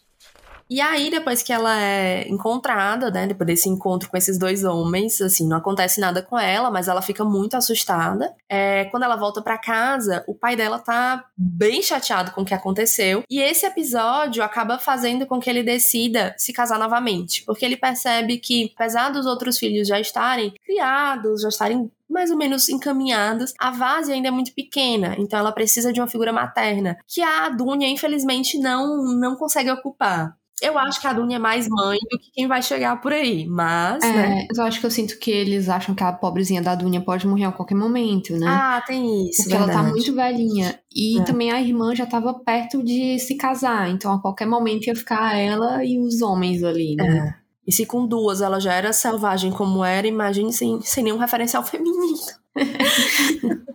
E 0.72 0.80
aí, 0.80 1.11
depois 1.11 1.42
que 1.42 1.52
ela 1.52 1.78
é 1.78 2.26
encontrada, 2.30 3.11
né, 3.11 3.26
depois 3.26 3.46
desse 3.46 3.68
encontro 3.68 4.08
com 4.08 4.16
esses 4.16 4.38
dois 4.38 4.64
homens, 4.64 5.20
assim, 5.20 5.46
não 5.46 5.58
acontece 5.58 6.00
nada 6.00 6.22
com 6.22 6.38
ela, 6.38 6.70
mas 6.70 6.88
ela 6.88 7.02
fica 7.02 7.26
muito 7.26 7.58
assustada. 7.58 8.35
É, 8.48 8.87
quando 8.87 9.02
ela 9.02 9.14
volta 9.14 9.42
para 9.42 9.58
casa, 9.58 10.24
o 10.26 10.35
pai 10.35 10.56
dela 10.56 10.78
tá 10.78 11.26
bem 11.37 11.82
chateado 11.82 12.30
com 12.30 12.40
o 12.40 12.44
que 12.46 12.54
aconteceu. 12.54 13.22
E 13.28 13.38
esse 13.38 13.66
episódio 13.66 14.42
acaba 14.42 14.78
fazendo 14.78 15.26
com 15.26 15.38
que 15.38 15.50
ele 15.50 15.62
decida 15.62 16.35
se 16.38 16.54
casar 16.54 16.78
novamente, 16.78 17.44
porque 17.44 17.66
ele 17.66 17.76
percebe 17.76 18.38
que, 18.38 18.72
apesar 18.74 19.11
dos 19.11 19.26
outros 19.26 19.58
filhos 19.58 19.87
já 19.87 20.00
estarem 20.00 20.54
criados, 20.64 21.42
já 21.42 21.50
estarem 21.50 21.90
mais 22.08 22.30
ou 22.30 22.37
menos 22.38 22.70
encaminhados. 22.70 23.52
A 23.58 23.70
Vase 23.70 24.11
ainda 24.11 24.28
é 24.28 24.30
muito 24.30 24.54
pequena, 24.54 25.16
então 25.18 25.38
ela 25.38 25.52
precisa 25.52 25.92
de 25.92 26.00
uma 26.00 26.08
figura 26.08 26.32
materna, 26.32 26.96
que 27.06 27.20
a 27.20 27.50
Dunya, 27.50 27.88
infelizmente, 27.88 28.58
não, 28.58 29.04
não 29.04 29.37
consegue 29.37 29.70
ocupar. 29.70 30.35
Eu 30.60 30.78
acho 30.78 31.00
que 31.00 31.06
a 31.06 31.12
Dunya 31.12 31.36
é 31.36 31.40
mais 31.40 31.68
mãe 31.68 31.98
do 32.08 32.18
que 32.18 32.30
quem 32.32 32.46
vai 32.46 32.62
chegar 32.62 33.00
por 33.00 33.12
aí, 33.12 33.46
mas. 33.46 34.02
É, 34.04 34.12
né? 34.12 34.46
Eu 34.54 34.62
acho 34.62 34.78
que 34.78 34.86
eu 34.86 34.90
sinto 34.90 35.18
que 35.18 35.30
eles 35.30 35.68
acham 35.68 35.94
que 35.94 36.04
a 36.04 36.12
pobrezinha 36.12 36.62
da 36.62 36.74
Dunya 36.74 37.00
pode 37.00 37.26
morrer 37.26 37.44
a 37.44 37.52
qualquer 37.52 37.74
momento, 37.74 38.32
né? 38.34 38.46
Ah, 38.46 38.82
tem 38.86 39.28
isso. 39.28 39.42
Porque 39.42 39.56
verdade. 39.56 39.72
ela 39.72 39.82
tá 39.82 39.88
muito 39.90 40.14
velhinha. 40.14 40.78
E 40.94 41.18
é. 41.18 41.24
também 41.24 41.50
a 41.50 41.60
irmã 41.60 41.94
já 41.94 42.06
tava 42.06 42.32
perto 42.34 42.82
de 42.82 43.18
se 43.18 43.36
casar, 43.36 43.90
então 43.90 44.12
a 44.12 44.20
qualquer 44.20 44.46
momento 44.46 44.86
ia 44.86 44.94
ficar 44.94 45.36
ela 45.36 45.84
e 45.84 45.98
os 45.98 46.22
homens 46.22 46.62
ali, 46.62 46.94
né? 46.94 47.34
É. 47.38 47.42
E 47.66 47.72
se 47.72 47.86
com 47.86 48.06
duas 48.06 48.40
ela 48.40 48.60
já 48.60 48.72
era 48.72 48.92
selvagem 48.92 49.50
como 49.50 49.84
era, 49.84 50.06
imagine 50.06 50.52
sem, 50.52 50.80
sem 50.82 51.04
nenhum 51.04 51.18
referencial 51.18 51.62
feminino. 51.66 52.18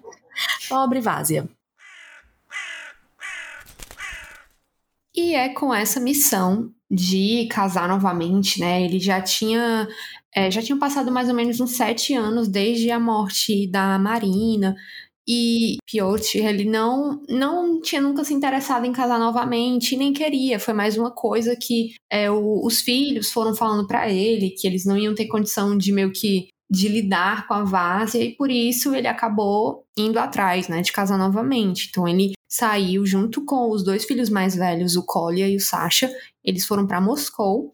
Pobre 0.69 1.01
Vásia. 1.01 1.49
É 5.33 5.49
com 5.49 5.73
essa 5.73 5.99
missão 5.99 6.71
de 6.89 7.47
casar 7.51 7.87
novamente, 7.87 8.59
né? 8.59 8.83
Ele 8.83 8.99
já 8.99 9.21
tinha 9.21 9.87
é, 10.35 10.51
já 10.51 10.61
tinham 10.61 10.79
passado 10.79 11.11
mais 11.11 11.29
ou 11.29 11.35
menos 11.35 11.59
uns 11.59 11.71
sete 11.71 12.13
anos 12.13 12.47
desde 12.47 12.91
a 12.91 12.99
morte 12.99 13.67
da 13.67 13.97
Marina. 13.99 14.75
E 15.29 15.77
Piotr, 15.85 16.37
ele 16.37 16.63
não, 16.63 17.21
não 17.27 17.81
tinha 17.81 17.99
nunca 17.99 18.23
se 18.23 18.33
interessado 18.33 18.85
em 18.85 18.93
casar 18.93 19.19
novamente, 19.19 19.97
nem 19.97 20.13
queria. 20.13 20.57
Foi 20.57 20.73
mais 20.73 20.97
uma 20.97 21.11
coisa 21.11 21.53
que 21.59 21.95
é, 22.09 22.31
o, 22.31 22.65
os 22.65 22.79
filhos 22.79 23.31
foram 23.31 23.53
falando 23.53 23.85
para 23.85 24.09
ele, 24.09 24.51
que 24.51 24.65
eles 24.65 24.85
não 24.85 24.97
iam 24.97 25.13
ter 25.13 25.27
condição 25.27 25.77
de 25.77 25.91
meio 25.91 26.13
que 26.13 26.47
de 26.69 26.87
lidar 26.87 27.47
com 27.47 27.53
a 27.53 27.63
Várzea, 27.63 28.23
e 28.23 28.35
por 28.35 28.51
isso 28.51 28.93
ele 28.93 29.07
acabou 29.07 29.85
indo 29.97 30.19
atrás, 30.19 30.67
né, 30.67 30.81
de 30.81 30.91
casar 30.91 31.17
novamente. 31.17 31.87
Então 31.89 32.07
ele 32.07 32.33
saiu 32.47 33.05
junto 33.05 33.43
com 33.45 33.71
os 33.71 33.83
dois 33.83 34.05
filhos 34.05 34.29
mais 34.29 34.55
velhos, 34.55 34.95
o 34.95 35.05
Kolya 35.05 35.47
e 35.47 35.55
o 35.55 35.59
Sasha. 35.59 36.11
Eles 36.43 36.65
foram 36.65 36.87
para 36.87 37.01
Moscou 37.01 37.73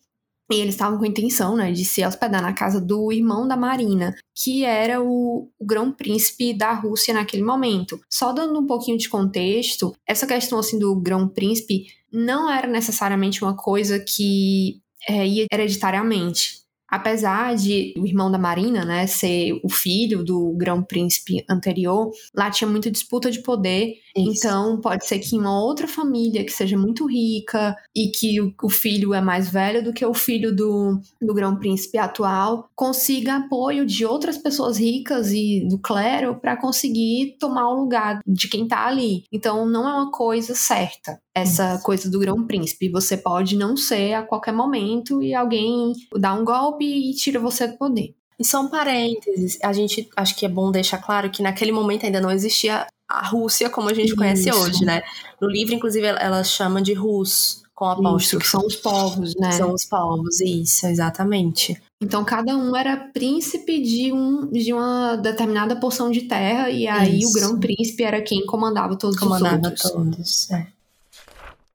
e 0.51 0.55
eles 0.55 0.75
estavam 0.75 0.97
com 0.97 1.05
a 1.05 1.07
intenção, 1.07 1.55
né, 1.55 1.71
de 1.71 1.85
se 1.85 2.05
hospedar 2.05 2.41
na 2.41 2.53
casa 2.53 2.79
do 2.79 3.11
irmão 3.11 3.47
da 3.47 3.55
Marina, 3.55 4.13
que 4.35 4.63
era 4.65 5.01
o, 5.01 5.49
o 5.57 5.65
grão-príncipe 5.65 6.53
da 6.53 6.73
Rússia 6.73 7.13
naquele 7.13 7.43
momento. 7.43 7.99
Só 8.09 8.31
dando 8.33 8.59
um 8.59 8.67
pouquinho 8.67 8.97
de 8.97 9.09
contexto, 9.09 9.95
essa 10.07 10.27
questão 10.27 10.59
assim 10.59 10.77
do 10.77 10.95
grão-príncipe 10.95 11.85
não 12.11 12.51
era 12.51 12.67
necessariamente 12.67 13.43
uma 13.43 13.55
coisa 13.55 13.99
que 13.99 14.81
é, 15.07 15.25
ia 15.27 15.47
hereditariamente 15.51 16.63
apesar 16.93 17.55
de 17.55 17.91
o 17.97 18.05
irmão 18.05 18.29
da 18.29 18.37
Marina, 18.37 18.85
né, 18.85 19.07
ser 19.07 19.59
o 19.63 19.69
filho 19.69 20.23
do 20.23 20.53
grão-príncipe 20.55 21.43
anterior, 21.49 22.11
lá 22.35 22.51
tinha 22.51 22.69
muita 22.69 22.91
disputa 22.91 23.31
de 23.31 23.41
poder. 23.41 23.95
Isso. 24.15 24.45
Então, 24.45 24.79
pode 24.79 25.07
ser 25.07 25.19
que 25.19 25.35
em 25.35 25.39
uma 25.39 25.59
outra 25.59 25.87
família 25.87 26.45
que 26.45 26.51
seja 26.51 26.77
muito 26.77 27.07
rica 27.07 27.75
e 27.95 28.09
que 28.09 28.39
o, 28.39 28.53
o 28.61 28.69
filho 28.69 29.13
é 29.13 29.21
mais 29.21 29.49
velho 29.49 29.83
do 29.83 29.91
que 29.91 30.05
o 30.05 30.13
filho 30.13 30.55
do, 30.55 30.99
do 31.19 31.33
grão-príncipe 31.33 31.97
atual, 31.97 32.69
consiga 32.75 33.37
apoio 33.37 33.85
de 33.85 34.05
outras 34.05 34.37
pessoas 34.37 34.77
ricas 34.77 35.31
e 35.31 35.67
do 35.67 35.79
clero 35.79 36.35
para 36.39 36.55
conseguir 36.55 37.37
tomar 37.39 37.69
o 37.69 37.79
lugar 37.79 38.19
de 38.25 38.47
quem 38.47 38.67
tá 38.67 38.85
ali. 38.85 39.23
Então, 39.31 39.65
não 39.65 39.89
é 39.89 39.93
uma 39.93 40.11
coisa 40.11 40.53
certa 40.53 41.19
essa 41.35 41.79
coisa 41.79 42.09
do 42.09 42.19
grão-príncipe. 42.19 42.91
Você 42.91 43.17
pode 43.17 43.57
não 43.57 43.75
ser 43.75 44.13
a 44.13 44.21
qualquer 44.21 44.53
momento 44.53 45.23
e 45.23 45.33
alguém 45.33 45.93
dá 46.15 46.33
um 46.33 46.45
golpe 46.45 46.85
e 46.85 47.13
tira 47.15 47.39
você 47.39 47.67
do 47.67 47.77
poder. 47.77 48.13
E 48.39 48.45
só 48.45 48.61
um 48.61 48.69
parênteses, 48.69 49.57
a 49.63 49.71
gente 49.73 50.09
acho 50.15 50.35
que 50.35 50.45
é 50.45 50.49
bom 50.49 50.71
deixar 50.71 50.97
claro 50.97 51.29
que 51.29 51.41
naquele 51.41 51.71
momento 51.71 52.05
ainda 52.05 52.21
não 52.21 52.31
existia 52.31 52.85
a 53.13 53.27
Rússia 53.27 53.69
como 53.69 53.89
a 53.89 53.93
gente 53.93 54.07
Isso. 54.07 54.15
conhece 54.15 54.51
hoje, 54.51 54.83
né? 54.83 55.03
No 55.39 55.47
livro, 55.47 55.73
inclusive, 55.73 56.05
ela 56.07 56.43
chama 56.43 56.81
de 56.81 56.93
Rus, 56.93 57.63
com 57.75 57.85
apóstolo. 57.85 58.41
Que 58.41 58.47
são 58.47 58.65
os 58.65 58.75
povos, 58.75 59.35
né? 59.35 59.51
São 59.51 59.73
os 59.73 59.85
povos, 59.85 60.41
isso, 60.41 60.87
exatamente. 60.87 61.81
Então 62.01 62.23
cada 62.25 62.55
um 62.57 62.75
era 62.75 62.97
príncipe 62.97 63.81
de, 63.81 64.11
um, 64.11 64.47
de 64.51 64.73
uma 64.73 65.15
determinada 65.15 65.75
porção 65.75 66.11
de 66.11 66.21
terra, 66.21 66.69
e 66.69 66.87
aí 66.87 67.19
isso. 67.19 67.29
o 67.29 67.33
grão-príncipe 67.33 68.03
era 68.03 68.21
quem 68.21 68.45
comandava 68.45 68.95
todos 68.95 69.17
comandava 69.17 69.57
os 69.57 69.65
outros. 69.65 69.91
Comandava 69.91 70.15
todos, 70.15 70.51
é. 70.51 70.67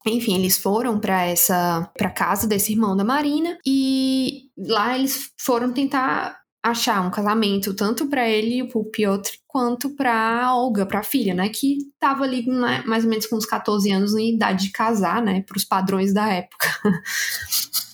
Enfim, 0.07 0.37
eles 0.37 0.57
foram 0.57 0.99
para 0.99 1.25
essa 1.27 1.91
para 1.97 2.11
casa 2.11 2.47
desse 2.47 2.73
irmão 2.73 2.97
da 2.97 3.05
Marina 3.05 3.59
e 3.67 4.49
lá 4.57 4.97
eles 4.97 5.31
foram 5.39 5.73
tentar 5.73 6.38
achar 6.63 7.07
um 7.07 7.11
casamento 7.11 7.73
tanto 7.73 8.09
para 8.09 8.29
ele, 8.29 8.69
o 8.75 8.85
Piotr, 8.85 9.31
quanto 9.47 9.91
para 9.91 10.55
Olga, 10.55 10.85
para 10.85 11.01
a 11.01 11.05
filha, 11.05 11.35
né, 11.35 11.49
que 11.49 11.79
estava 11.79 12.25
ali 12.25 12.47
né, 12.47 12.83
mais 12.87 13.05
ou 13.05 13.11
menos 13.11 13.27
com 13.27 13.37
uns 13.37 13.47
14 13.47 13.91
anos 13.91 14.15
em 14.15 14.35
idade 14.35 14.67
de 14.67 14.73
casar, 14.73 15.23
né, 15.23 15.43
para 15.43 15.57
os 15.57 15.65
padrões 15.65 16.13
da 16.13 16.29
época. 16.29 16.69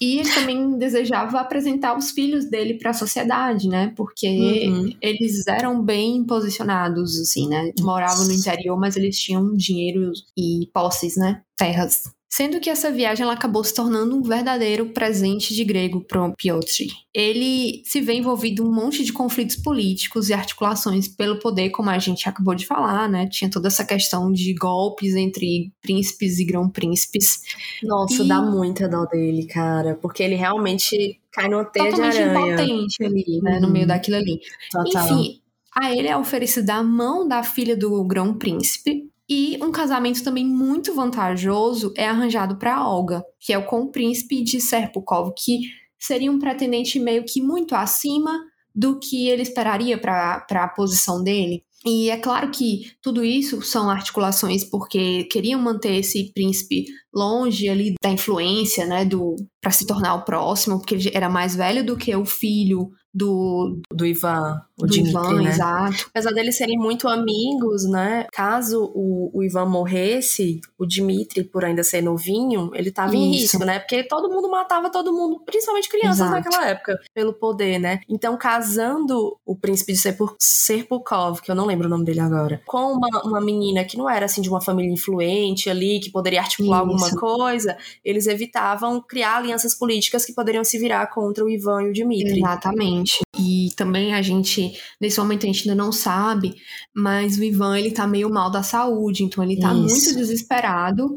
e 0.01 0.19
ele 0.19 0.31
também 0.31 0.79
desejava 0.79 1.41
apresentar 1.41 1.97
os 1.97 2.11
filhos 2.11 2.47
dele 2.47 2.75
para 2.79 2.91
a 2.91 2.95
sociedade, 2.95 3.69
né, 3.69 3.93
porque 3.97 4.27
uhum. 4.69 4.91
eles 5.01 5.47
eram 5.47 5.83
bem 5.83 6.25
posicionados 6.25 7.21
assim, 7.21 7.49
né, 7.49 7.73
moravam 7.81 8.27
no 8.27 8.33
interior, 8.33 8.79
mas 8.79 8.97
eles 8.97 9.19
tinham 9.19 9.55
dinheiro 9.55 10.11
e 10.37 10.69
posses, 10.73 11.17
né, 11.17 11.43
terras 11.57 12.03
sendo 12.35 12.59
que 12.59 12.69
essa 12.69 12.91
viagem 12.91 13.23
ela 13.23 13.35
acabou 13.35 13.63
se 13.63 13.73
tornando 13.73 14.17
um 14.17 14.21
verdadeiro 14.21 14.87
presente 14.87 15.55
de 15.55 15.63
grego 15.63 16.01
para 16.01 16.29
Piotr. 16.33 16.83
Ele 17.15 17.81
se 17.85 18.01
vê 18.01 18.15
envolvido 18.15 18.61
em 18.61 18.67
um 18.67 18.75
monte 18.75 19.05
de 19.05 19.13
conflitos 19.13 19.55
políticos 19.55 20.29
e 20.29 20.35
articulações 20.35 21.07
pelo 21.07 21.39
poder, 21.39 21.71
como 21.71 21.91
a 21.91 21.99
gente 22.01 22.29
acabou 22.29 22.57
de 22.57 22.67
falar, 22.67 23.09
né? 23.09 23.29
Tinha 23.29 23.49
toda 23.49 23.69
essa 23.69 23.85
questão 23.85 24.33
de 24.33 24.53
golpes 24.53 25.15
entre 25.15 25.73
príncipes 25.81 26.41
e 26.41 26.45
grão-príncipes. 26.45 27.41
Nossa, 27.85 28.25
e... 28.25 28.27
dá 28.27 28.43
muita 28.43 28.89
dó 28.89 29.05
dele, 29.05 29.47
cara, 29.47 29.95
porque 30.03 30.21
ele 30.21 30.35
realmente 30.35 31.21
cai 31.31 31.49
numa 31.49 31.65
teia 31.65 31.91
Totalmente 31.91 32.15
de 32.15 32.23
aranha. 32.23 32.55
impotente 32.55 33.05
ali, 33.05 33.41
né, 33.45 33.55
uhum. 33.55 33.61
no 33.61 33.71
meio 33.71 33.87
daquilo 33.87 34.17
ali. 34.17 34.41
Total. 34.73 35.05
Enfim, 35.05 35.41
a 35.73 35.95
ele 35.95 36.09
é 36.09 36.17
oferecida 36.17 36.75
a 36.75 36.83
mão 36.83 37.29
da 37.29 37.45
filha 37.45 37.77
do 37.77 38.03
grão-príncipe, 38.05 39.09
e 39.29 39.59
um 39.63 39.73
casamento 39.73 40.23
também 40.23 40.47
muito 40.47 40.95
vantajoso 40.95 41.93
é 41.97 42.07
arranjado 42.07 42.57
para 42.57 42.87
Olga, 42.87 43.25
que 43.41 43.53
é 43.53 43.61
com 43.61 43.83
o 43.83 43.91
príncipe 43.91 44.43
de 44.43 44.61
Serpukov, 44.61 45.33
que 45.37 45.61
seria 45.99 46.31
um 46.31 46.39
pretendente 46.39 46.99
meio 46.99 47.25
que 47.25 47.41
muito 47.41 47.75
acima 47.75 48.39
do 48.75 48.99
que 48.99 49.29
ele 49.29 49.43
esperaria 49.43 49.97
para 49.97 50.45
a 50.51 50.69
posição 50.69 51.23
dele. 51.23 51.65
E 51.87 52.11
é 52.11 52.17
claro 52.17 52.51
que 52.51 52.93
tudo 53.03 53.25
isso 53.25 53.61
são 53.63 53.91
articulações 53.91 54.65
porque 54.65 55.25
queriam 55.25 55.61
manter 55.61 55.97
esse 55.97 56.33
príncipe 56.33 56.87
longe 57.15 57.69
ali 57.69 57.95
da 58.03 58.11
influência, 58.11 58.87
né, 58.87 59.05
do 59.05 59.37
para 59.65 59.71
se 59.71 59.87
tornar 59.87 60.15
o 60.15 60.25
próximo, 60.25 60.79
porque 60.79 60.95
ele 60.95 61.11
era 61.15 61.29
mais 61.29 61.57
velho 61.57 61.85
do 61.85 61.97
que 61.97 62.15
o 62.15 62.27
filho 62.27 62.91
do, 63.15 63.81
do 63.93 64.05
Ivan, 64.05 64.61
o 64.77 64.87
do 64.87 64.93
Dimitri, 64.93 65.13
Ivan, 65.13 65.43
né? 65.43 65.51
exato. 65.51 66.07
Apesar 66.11 66.33
deles 66.33 66.57
serem 66.57 66.77
muito 66.77 67.07
amigos, 67.09 67.85
né? 67.89 68.27
Caso 68.33 68.91
o, 68.93 69.31
o 69.33 69.43
Ivan 69.45 69.67
morresse, 69.67 70.61
o 70.77 70.85
Dimitri, 70.85 71.45
por 71.45 71.65
ainda 71.65 71.85
ser 71.85 72.03
novinho, 72.03 72.73
ele 72.75 72.91
tava 72.91 73.15
em 73.15 73.31
risco, 73.31 73.65
né? 73.65 73.79
Porque 73.79 74.03
todo 74.03 74.29
mundo 74.29 74.51
matava 74.51 74.91
todo 74.91 75.13
mundo, 75.13 75.41
principalmente 75.47 75.89
crianças 75.89 76.27
exato. 76.27 76.33
naquela 76.33 76.67
época, 76.69 76.99
pelo 77.15 77.33
poder, 77.33 77.79
né? 77.79 78.01
Então, 78.09 78.37
casando 78.37 79.39
o 79.47 79.57
príncipe 79.57 79.93
de 79.93 80.01
Serpukov, 80.41 81.41
que 81.41 81.51
eu 81.51 81.55
não 81.55 81.67
lembro 81.67 81.87
o 81.87 81.91
nome 81.91 82.05
dele 82.05 82.21
agora, 82.21 82.61
com 82.67 82.95
uma, 82.95 83.23
uma 83.25 83.41
menina 83.41 83.85
que 83.85 83.97
não 83.97 84.11
era 84.11 84.27
assim 84.27 84.43
de 84.43 84.51
uma 84.51 84.61
família 84.61 84.93
influente 84.93 85.71
ali, 85.71 86.01
que 86.01 86.11
poderia 86.11 86.41
articular 86.41 86.83
Isso. 86.83 86.91
alguma 86.91 87.04
coisa, 87.13 87.77
eles 88.05 88.27
evitavam 88.27 89.01
criar 89.01 89.37
alianças 89.39 89.75
políticas 89.75 90.25
que 90.25 90.33
poderiam 90.33 90.65
se 90.65 90.79
virar 90.79 91.07
contra 91.09 91.45
o 91.45 91.49
Ivan 91.49 91.83
e 91.83 91.91
o 91.91 91.93
Dimitri. 91.93 92.39
Exatamente. 92.39 93.21
E 93.39 93.71
também 93.77 94.15
a 94.15 94.23
gente, 94.23 94.73
nesse 95.01 95.19
momento 95.19 95.45
a 95.45 95.47
gente 95.47 95.69
ainda 95.69 95.83
não 95.83 95.93
sabe, 95.93 96.55
mas 96.95 97.39
o 97.39 97.45
Ivan 97.45 97.79
ele 97.79 97.91
tá 97.91 98.07
meio 98.07 98.31
mal 98.31 98.51
da 98.51 98.63
saúde, 98.63 99.25
então 99.25 99.43
ele 99.43 99.59
tá 99.59 99.73
Isso. 99.73 99.83
muito 99.83 100.15
desesperado 100.17 101.17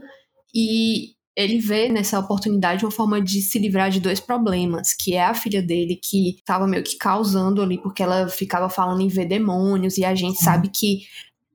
e 0.53 1.17
ele 1.37 1.59
vê 1.59 1.87
nessa 1.87 2.17
oportunidade 2.17 2.83
uma 2.83 2.89
forma 2.89 3.21
de 3.21 3.43
se 3.43 3.59
livrar 3.59 3.91
de 3.91 3.99
dois 3.99 4.19
problemas, 4.19 4.91
que 4.95 5.13
é 5.13 5.23
a 5.23 5.35
filha 5.35 5.61
dele 5.61 5.95
que 5.95 6.37
tava 6.43 6.65
meio 6.65 6.81
que 6.81 6.97
causando 6.97 7.61
ali 7.61 7.77
porque 7.79 8.01
ela 8.01 8.27
ficava 8.27 8.67
falando 8.67 9.01
em 9.01 9.07
ver 9.07 9.25
demônios 9.25 9.99
e 9.99 10.03
a 10.03 10.15
gente 10.15 10.43
sabe 10.43 10.69
que 10.69 11.01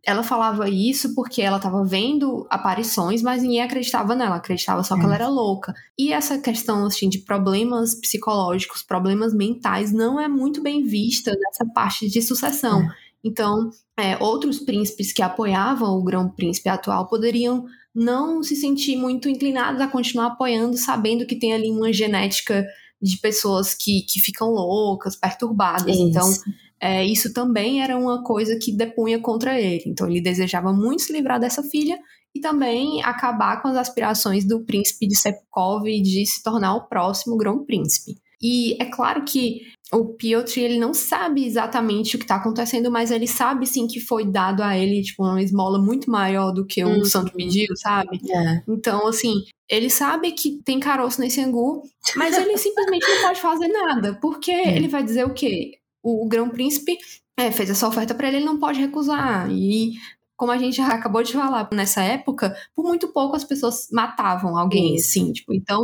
ela 0.05 0.23
falava 0.23 0.69
isso 0.69 1.15
porque 1.15 1.41
ela 1.41 1.59
estava 1.59 1.85
vendo 1.85 2.47
aparições, 2.51 3.23
mas 3.23 3.43
ninguém 3.43 3.63
acreditava 3.63 4.15
nela, 4.17 4.37
acreditava 4.37 4.83
só 4.83 4.97
que 4.97 5.03
ela 5.03 5.15
é. 5.15 5.17
era 5.17 5.29
louca. 5.29 5.73
E 5.97 6.13
essa 6.13 6.39
questão 6.39 6.85
assim 6.87 7.09
de 7.09 7.19
problemas 7.19 7.95
psicológicos, 7.95 8.83
problemas 8.83 9.33
mentais 9.33 9.93
não 9.93 10.19
é 10.19 10.27
muito 10.27 10.61
bem 10.61 10.83
vista 10.83 11.33
nessa 11.39 11.65
parte 11.73 12.09
de 12.09 12.21
sucessão. 12.21 12.83
É. 12.83 12.89
Então, 13.25 13.71
é, 13.97 14.17
outros 14.21 14.59
príncipes 14.59 15.13
que 15.13 15.23
apoiavam 15.23 15.97
o 15.97 16.03
grão-príncipe 16.03 16.69
atual 16.69 17.07
poderiam 17.07 17.65
não 17.95 18.43
se 18.43 18.57
sentir 18.57 18.97
muito 18.97 19.29
inclinados 19.29 19.81
a 19.81 19.87
continuar 19.87 20.29
apoiando, 20.29 20.77
sabendo 20.77 21.27
que 21.27 21.37
tem 21.37 21.53
ali 21.53 21.71
uma 21.71 21.93
genética 21.93 22.67
de 23.01 23.19
pessoas 23.19 23.75
que, 23.75 24.03
que 24.03 24.19
ficam 24.21 24.51
loucas, 24.51 25.15
perturbadas. 25.15 25.95
Isso. 25.95 26.03
Então, 26.03 26.33
é, 26.83 27.05
isso 27.07 27.33
também 27.33 27.81
era 27.81 27.97
uma 27.97 28.25
coisa 28.25 28.59
que 28.61 28.77
depunha 28.77 29.21
contra 29.21 29.61
ele. 29.61 29.85
Então 29.87 30.09
ele 30.09 30.21
desejava 30.21 30.73
muito 30.73 31.03
se 31.03 31.13
livrar 31.13 31.39
dessa 31.39 31.63
filha 31.63 31.97
e 32.35 32.41
também 32.41 33.01
acabar 33.05 33.63
com 33.63 33.69
as 33.69 33.77
aspirações 33.77 34.45
do 34.45 34.65
príncipe 34.65 35.07
de 35.07 35.15
Sepkov 35.15 35.85
de 35.85 36.27
se 36.27 36.43
tornar 36.43 36.75
o 36.75 36.89
próximo 36.89 37.37
grão-príncipe. 37.37 38.17
E 38.43 38.77
é 38.83 38.87
claro 38.87 39.25
que 39.25 39.61
o 39.93 40.15
Piotr 40.15 40.59
ele 40.59 40.79
não 40.81 40.93
sabe 40.93 41.47
exatamente 41.47 42.17
o 42.17 42.19
que 42.19 42.25
está 42.25 42.37
acontecendo, 42.37 42.91
mas 42.91 43.13
ele 43.13 43.29
sabe 43.29 43.65
sim 43.65 43.87
que 43.87 44.01
foi 44.01 44.29
dado 44.29 44.63
a 44.63 44.77
ele 44.77 45.03
tipo 45.03 45.23
uma 45.23 45.41
esmola 45.41 45.79
muito 45.79 46.11
maior 46.11 46.51
do 46.51 46.67
que 46.67 46.83
o 46.83 46.89
uhum. 46.89 47.05
santo 47.05 47.33
pediu, 47.33 47.69
sabe? 47.77 48.19
É. 48.29 48.63
Então 48.67 49.07
assim 49.07 49.35
ele 49.71 49.89
sabe 49.89 50.33
que 50.33 50.61
tem 50.65 50.81
caroço 50.81 51.21
nesse 51.21 51.41
angu, 51.41 51.83
mas 52.17 52.37
ele 52.37 52.59
simplesmente 52.59 53.07
não 53.09 53.23
pode 53.23 53.41
fazer 53.41 53.69
nada, 53.69 54.19
porque 54.21 54.51
é. 54.51 54.77
ele 54.77 54.89
vai 54.89 55.05
dizer 55.05 55.25
o 55.25 55.33
quê? 55.33 55.71
O, 56.03 56.27
grão-príncipe 56.27 56.99
é, 57.37 57.51
fez 57.51 57.71
essa 57.71 57.89
oferta 57.89 58.15
para 58.15 58.29
ele, 58.29 58.39
ele 58.39 58.47
não 58.47 58.59
pode 58.59 58.81
recusar. 58.81 59.51
E 59.51 59.93
como 60.37 60.51
a 60.51 60.59
gente 60.59 60.77
já 60.77 60.89
acabou 60.89 61.23
de 61.23 61.33
falar, 61.33 61.69
nessa 61.73 62.03
época, 62.03 62.55
por 62.75 62.85
muito 62.85 63.09
pouco 63.09 63.37
as 63.37 63.45
pessoas 63.45 63.89
matavam 63.93 64.57
alguém, 64.57 64.99
sim. 64.99 65.33
Tipo, 65.33 65.55
então, 65.55 65.83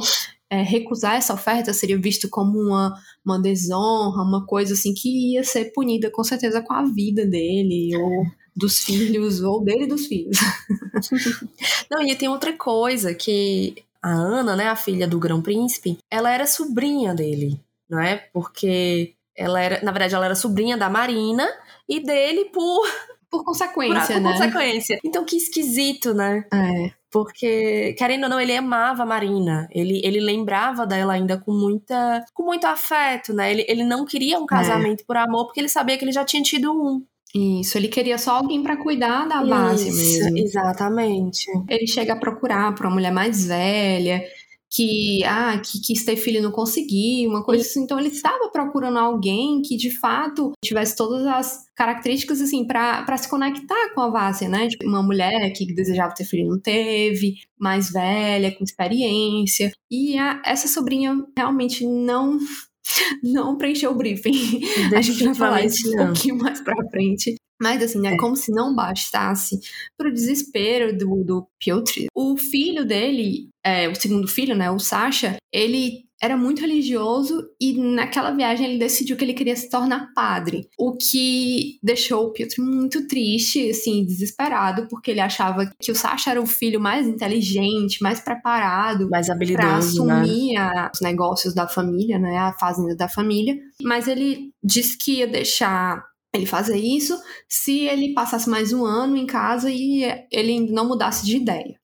é, 0.50 0.62
recusar 0.62 1.14
essa 1.14 1.34
oferta 1.34 1.72
seria 1.72 1.98
visto 1.98 2.28
como 2.28 2.58
uma, 2.58 2.94
uma 3.24 3.40
desonra, 3.40 4.22
uma 4.22 4.44
coisa 4.46 4.74
assim 4.74 4.94
que 4.94 5.34
ia 5.34 5.44
ser 5.44 5.72
punida 5.72 6.10
com 6.10 6.24
certeza 6.24 6.60
com 6.62 6.72
a 6.72 6.84
vida 6.84 7.24
dele, 7.24 7.96
ou 7.96 8.26
dos 8.56 8.80
filhos, 8.80 9.40
ou 9.40 9.62
dele 9.62 9.84
e 9.84 9.88
dos 9.88 10.06
filhos. 10.06 10.38
Não, 11.88 12.02
e 12.02 12.14
tem 12.16 12.28
outra 12.28 12.52
coisa 12.52 13.14
que 13.14 13.76
a 14.02 14.10
Ana, 14.10 14.56
né, 14.56 14.66
a 14.66 14.76
filha 14.76 15.06
do 15.06 15.18
grão-príncipe, 15.18 15.98
ela 16.10 16.30
era 16.32 16.46
sobrinha 16.46 17.14
dele, 17.14 17.60
não 17.88 18.00
é? 18.00 18.16
Porque 18.32 19.14
ela 19.38 19.60
era, 19.60 19.80
na 19.82 19.92
verdade, 19.92 20.14
ela 20.14 20.24
era 20.26 20.34
sobrinha 20.34 20.76
da 20.76 20.90
Marina 20.90 21.48
e 21.88 22.00
dele 22.00 22.46
por. 22.46 22.86
Por 23.30 23.44
consequência, 23.44 24.14
por, 24.14 24.22
né? 24.22 24.32
Por 24.32 24.38
consequência. 24.38 24.98
Então, 25.04 25.22
que 25.22 25.36
esquisito, 25.36 26.14
né? 26.14 26.46
É. 26.50 26.90
Porque, 27.10 27.94
querendo 27.98 28.24
ou 28.24 28.30
não, 28.30 28.40
ele 28.40 28.56
amava 28.56 29.02
a 29.02 29.06
Marina. 29.06 29.68
Ele, 29.70 30.00
ele 30.02 30.18
lembrava 30.18 30.86
dela 30.86 31.12
ainda 31.12 31.36
com 31.36 31.52
muita 31.52 32.24
com 32.32 32.44
muito 32.44 32.66
afeto, 32.66 33.34
né? 33.34 33.50
Ele, 33.50 33.66
ele 33.68 33.84
não 33.84 34.06
queria 34.06 34.38
um 34.38 34.46
casamento 34.46 35.02
é. 35.02 35.04
por 35.04 35.18
amor, 35.18 35.44
porque 35.44 35.60
ele 35.60 35.68
sabia 35.68 35.98
que 35.98 36.04
ele 36.06 36.12
já 36.12 36.24
tinha 36.24 36.42
tido 36.42 36.72
um. 36.72 37.04
Isso, 37.34 37.76
ele 37.76 37.88
queria 37.88 38.16
só 38.16 38.36
alguém 38.36 38.62
para 38.62 38.76
cuidar 38.76 39.28
da 39.28 39.44
base 39.44 39.88
Isso, 39.88 40.24
mesmo. 40.24 40.38
Exatamente. 40.38 41.44
Ele 41.68 41.86
chega 41.86 42.14
a 42.14 42.18
procurar 42.18 42.74
por 42.74 42.86
uma 42.86 42.94
mulher 42.94 43.12
mais 43.12 43.46
velha, 43.46 44.22
que 44.70 45.24
ah 45.24 45.58
que 45.58 45.80
quis 45.80 46.04
ter 46.04 46.16
filho 46.16 46.38
e 46.38 46.42
não 46.42 46.50
conseguiu, 46.50 47.30
uma 47.30 47.42
coisa 47.44 47.62
assim. 47.62 47.82
Então 47.82 47.98
ele 47.98 48.08
estava 48.08 48.50
procurando 48.50 48.98
alguém 48.98 49.62
que 49.62 49.76
de 49.76 49.90
fato 49.90 50.52
tivesse 50.62 50.96
todas 50.96 51.26
as 51.26 51.64
características 51.74 52.40
assim 52.40 52.66
para 52.66 53.16
se 53.16 53.28
conectar 53.28 53.94
com 53.94 54.00
a 54.00 54.10
Vácia, 54.10 54.48
né? 54.48 54.68
Tipo, 54.68 54.86
uma 54.86 55.02
mulher 55.02 55.52
que 55.52 55.66
desejava 55.74 56.14
ter 56.14 56.24
filho 56.24 56.44
e 56.44 56.48
não 56.48 56.60
teve, 56.60 57.36
mais 57.58 57.90
velha, 57.90 58.54
com 58.56 58.64
experiência. 58.64 59.72
E 59.90 60.18
a, 60.18 60.42
essa 60.44 60.68
sobrinha 60.68 61.16
realmente 61.36 61.86
não 61.86 62.38
não 63.22 63.56
preencheu 63.56 63.92
o 63.92 63.96
briefing. 63.96 64.60
A 64.94 65.00
gente 65.00 65.24
vai 65.24 65.34
falar 65.34 65.64
isso 65.64 65.90
um 65.92 66.06
pouquinho 66.06 66.36
mais 66.36 66.60
pra 66.60 66.76
frente. 66.90 67.36
Mas 67.60 67.82
assim, 67.82 68.06
é, 68.06 68.14
é. 68.14 68.16
como 68.16 68.36
se 68.36 68.52
não 68.52 68.74
bastasse 68.74 69.58
pro 69.96 70.12
desespero 70.12 70.96
do, 70.96 71.24
do 71.24 71.48
Piotr. 71.58 72.06
O 72.14 72.36
filho 72.36 72.84
dele, 72.84 73.48
é, 73.64 73.88
o 73.88 73.94
segundo 73.94 74.28
filho, 74.28 74.54
né, 74.54 74.70
o 74.70 74.78
Sasha, 74.78 75.36
ele 75.52 76.08
era 76.20 76.36
muito 76.36 76.60
religioso 76.60 77.48
e 77.60 77.78
naquela 77.78 78.32
viagem 78.32 78.66
ele 78.66 78.78
decidiu 78.78 79.16
que 79.16 79.24
ele 79.24 79.34
queria 79.34 79.54
se 79.54 79.70
tornar 79.70 80.12
padre, 80.14 80.68
o 80.76 80.96
que 80.96 81.78
deixou 81.82 82.26
o 82.26 82.32
Piotr 82.32 82.60
muito 82.60 83.06
triste, 83.06 83.70
assim, 83.70 84.04
desesperado, 84.04 84.88
porque 84.88 85.12
ele 85.12 85.20
achava 85.20 85.70
que 85.80 85.92
o 85.92 85.94
Sasha 85.94 86.32
era 86.32 86.42
o 86.42 86.46
filho 86.46 86.80
mais 86.80 87.06
inteligente, 87.06 88.02
mais 88.02 88.20
preparado, 88.20 89.08
mais 89.08 89.30
habilidoso, 89.30 89.68
para 89.68 89.76
assumir 89.76 90.54
né? 90.54 90.90
os 90.92 91.00
negócios 91.00 91.54
da 91.54 91.68
família, 91.68 92.18
né, 92.18 92.36
a 92.36 92.52
fazenda 92.54 92.96
da 92.96 93.08
família, 93.08 93.56
mas 93.82 94.08
ele 94.08 94.50
disse 94.62 94.98
que 94.98 95.18
ia 95.18 95.26
deixar 95.26 96.02
ele 96.34 96.46
fazer 96.46 96.76
isso 96.76 97.18
se 97.48 97.86
ele 97.86 98.12
passasse 98.14 98.48
mais 98.48 98.72
um 98.72 98.84
ano 98.84 99.16
em 99.16 99.26
casa 99.26 99.70
e 99.70 100.04
ele 100.30 100.70
não 100.70 100.86
mudasse 100.86 101.24
de 101.24 101.36
ideia. 101.36 101.78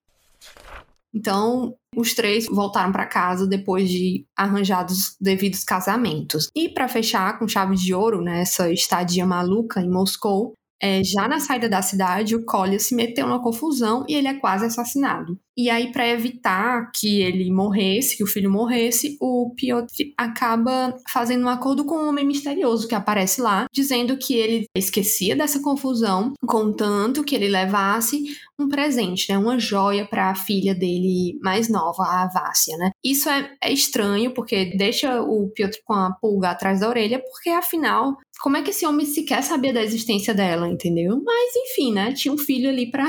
Então, 1.15 1.77
os 1.97 2.13
três 2.13 2.47
voltaram 2.47 2.91
para 2.91 3.07
casa 3.07 3.47
depois 3.47 3.89
de 3.89 4.27
arranjados 4.37 5.17
devidos 5.21 5.63
casamentos. 5.63 6.49
E 6.55 6.69
para 6.69 6.89
fechar 6.89 7.39
com 7.39 7.47
chave 7.47 7.77
de 7.77 7.95
ouro 7.95 8.21
nessa 8.21 8.73
estadia 8.73 9.25
maluca 9.25 9.81
em 9.81 9.89
Moscou, 9.89 10.55
é, 10.81 11.03
já 11.03 11.27
na 11.29 11.41
saída 11.41 11.69
da 11.69 11.83
cidade, 11.83 12.37
o 12.37 12.45
Collier 12.45 12.81
se 12.81 12.95
meteu 12.95 13.27
numa 13.27 13.43
confusão 13.43 14.05
e 14.09 14.15
ele 14.15 14.29
é 14.29 14.35
quase 14.35 14.67
assassinado. 14.67 15.39
E 15.57 15.71
aí, 15.71 15.93
para 15.93 16.09
evitar 16.09 16.91
que 16.93 17.23
ele 17.23 17.49
morresse, 17.51 18.17
que 18.17 18.25
o 18.25 18.27
filho 18.27 18.51
morresse, 18.51 19.17
o 19.21 19.55
Piotr 19.57 20.13
acaba 20.19 20.97
fazendo 21.09 21.45
um 21.45 21.49
acordo 21.49 21.85
com 21.85 21.95
um 21.95 22.09
homem 22.09 22.27
misterioso 22.27 22.89
que 22.89 22.95
aparece 22.95 23.41
lá, 23.41 23.67
dizendo 23.73 24.17
que 24.17 24.35
ele 24.35 24.67
esquecia 24.77 25.37
dessa 25.37 25.63
confusão, 25.63 26.33
contanto 26.45 27.23
que 27.23 27.37
ele 27.37 27.49
levasse 27.49 28.25
um 28.59 28.69
presente, 28.69 29.31
né, 29.31 29.39
uma 29.39 29.59
joia 29.59 30.05
para 30.05 30.31
a 30.31 30.35
filha 30.35 30.75
dele 30.75 31.39
mais 31.41 31.69
nova, 31.69 32.03
a 32.03 32.27
Vácia, 32.27 32.77
né? 32.77 32.91
Isso 33.05 33.29
é, 33.29 33.53
é 33.63 33.73
estranho 33.73 34.33
porque 34.33 34.77
deixa 34.77 35.23
o 35.23 35.49
Piotr 35.51 35.79
com 35.85 35.93
a 35.93 36.13
pulga 36.21 36.51
atrás 36.51 36.81
da 36.81 36.89
orelha, 36.89 37.21
porque 37.21 37.51
afinal, 37.51 38.17
como 38.45 38.59
é 38.59 38.63
que 38.63 38.69
esse 38.69 38.85
homem 38.85 39.07
sequer 39.07 39.43
sabia 39.43 39.73
da 39.73 39.83
existência 39.83 40.35
dela, 40.35 40.69
entendeu? 40.69 41.19
Mas 41.25 41.57
enfim, 41.57 41.95
né? 41.95 42.13
Tinha 42.13 42.31
um 42.31 42.37
filho 42.37 42.69
ali 42.69 42.91
para 42.91 43.09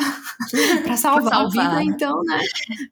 salvar, 0.96 0.96
salvar 0.98 1.34
a 1.34 1.50
vida, 1.50 1.84
então, 1.84 2.24
né? 2.24 2.40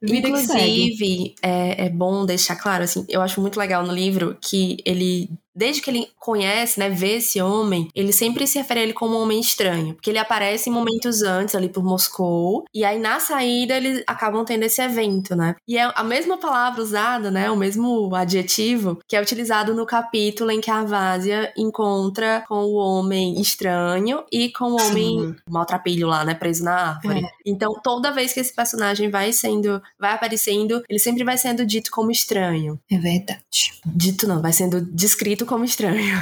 Vida 0.02 0.28
Inclusive, 0.28 1.34
é, 1.40 1.86
é 1.86 1.88
bom 1.88 2.26
deixar 2.26 2.56
claro, 2.56 2.84
assim, 2.84 3.06
eu 3.08 3.22
acho 3.22 3.40
muito 3.40 3.58
legal 3.58 3.86
no 3.86 3.94
livro 3.94 4.36
que 4.42 4.76
ele 4.84 5.30
desde 5.54 5.82
que 5.82 5.90
ele 5.90 6.08
conhece, 6.18 6.78
né, 6.78 6.88
vê 6.88 7.16
esse 7.16 7.40
homem, 7.40 7.88
ele 7.94 8.12
sempre 8.12 8.46
se 8.46 8.58
refere 8.58 8.80
a 8.80 8.82
ele 8.82 8.92
como 8.92 9.16
um 9.16 9.22
homem 9.22 9.40
estranho, 9.40 9.94
porque 9.94 10.10
ele 10.10 10.18
aparece 10.18 10.68
em 10.68 10.72
momentos 10.72 11.22
antes 11.22 11.54
ali 11.54 11.68
por 11.68 11.84
Moscou, 11.84 12.64
e 12.74 12.84
aí 12.84 12.98
na 12.98 13.20
saída 13.20 13.76
eles 13.76 14.02
acabam 14.06 14.44
tendo 14.44 14.64
esse 14.64 14.82
evento, 14.82 15.36
né? 15.36 15.54
E 15.66 15.78
é 15.78 15.90
a 15.94 16.02
mesma 16.02 16.38
palavra 16.38 16.82
usada, 16.82 17.30
né, 17.30 17.50
o 17.50 17.56
mesmo 17.56 18.14
adjetivo 18.14 18.98
que 19.08 19.16
é 19.16 19.20
utilizado 19.20 19.74
no 19.74 19.86
capítulo 19.86 20.50
em 20.50 20.60
que 20.60 20.70
a 20.70 20.84
Vásia 20.84 21.52
encontra 21.56 22.44
com 22.48 22.64
o 22.64 22.74
homem 22.74 23.40
estranho 23.40 24.24
e 24.32 24.50
com 24.50 24.72
o 24.72 24.80
homem 24.80 25.20
Sim. 25.20 25.36
maltrapilho 25.48 26.06
lá, 26.06 26.24
né, 26.24 26.34
preso 26.34 26.64
na 26.64 26.94
árvore. 26.94 27.24
É. 27.24 27.28
Então, 27.46 27.74
toda 27.82 28.12
vez 28.12 28.32
que 28.32 28.40
esse 28.40 28.54
personagem 28.54 29.10
vai 29.10 29.32
sendo, 29.32 29.80
vai 29.98 30.12
aparecendo, 30.12 30.82
ele 30.88 30.98
sempre 30.98 31.24
vai 31.24 31.36
sendo 31.36 31.64
dito 31.64 31.90
como 31.90 32.10
estranho. 32.10 32.78
É 32.90 32.98
verdade. 32.98 33.73
Dito 33.86 34.26
não, 34.26 34.40
vai 34.40 34.52
sendo 34.52 34.80
descrito 34.80 35.44
como 35.46 35.64
estranho. 35.64 36.14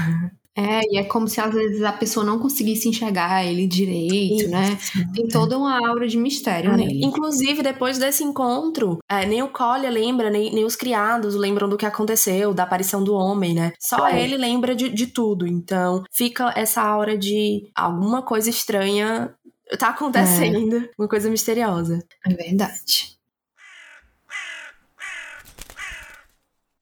É, 0.55 0.83
e 0.90 0.98
é 0.98 1.05
como 1.05 1.27
se 1.29 1.40
às 1.40 1.55
vezes 1.55 1.83
a 1.83 1.92
pessoa 1.92 2.27
não 2.27 2.38
conseguisse 2.38 2.87
enxergar 2.87 3.42
ele 3.42 3.66
direito, 3.66 4.51
né? 4.51 4.77
Isso, 4.79 4.98
né? 4.98 5.09
Tem 5.14 5.27
toda 5.27 5.57
uma 5.57 5.88
aura 5.88 6.07
de 6.07 6.18
mistério 6.18 6.72
é. 6.72 6.77
nele. 6.77 7.05
Inclusive, 7.05 7.62
depois 7.62 7.96
desse 7.96 8.22
encontro, 8.22 8.98
é, 9.09 9.25
nem 9.25 9.42
o 9.42 9.48
Collier 9.48 9.90
lembra, 9.90 10.29
nem, 10.29 10.53
nem 10.53 10.64
os 10.64 10.77
criados 10.77 11.35
lembram 11.35 11.68
do 11.70 11.79
que 11.79 11.87
aconteceu, 11.87 12.53
da 12.53 12.64
aparição 12.64 13.03
do 13.03 13.14
homem, 13.14 13.55
né? 13.55 13.72
Só 13.81 14.07
é. 14.07 14.22
ele 14.22 14.37
lembra 14.37 14.75
de, 14.75 14.90
de 14.90 15.07
tudo. 15.07 15.46
Então, 15.46 16.05
fica 16.12 16.53
essa 16.55 16.83
aura 16.83 17.16
de 17.16 17.70
alguma 17.75 18.20
coisa 18.20 18.51
estranha 18.51 19.35
tá 19.79 19.88
acontecendo, 19.88 20.77
é. 20.77 20.90
uma 20.98 21.09
coisa 21.09 21.31
misteriosa. 21.31 21.98
É 22.27 22.35
verdade. 22.35 23.16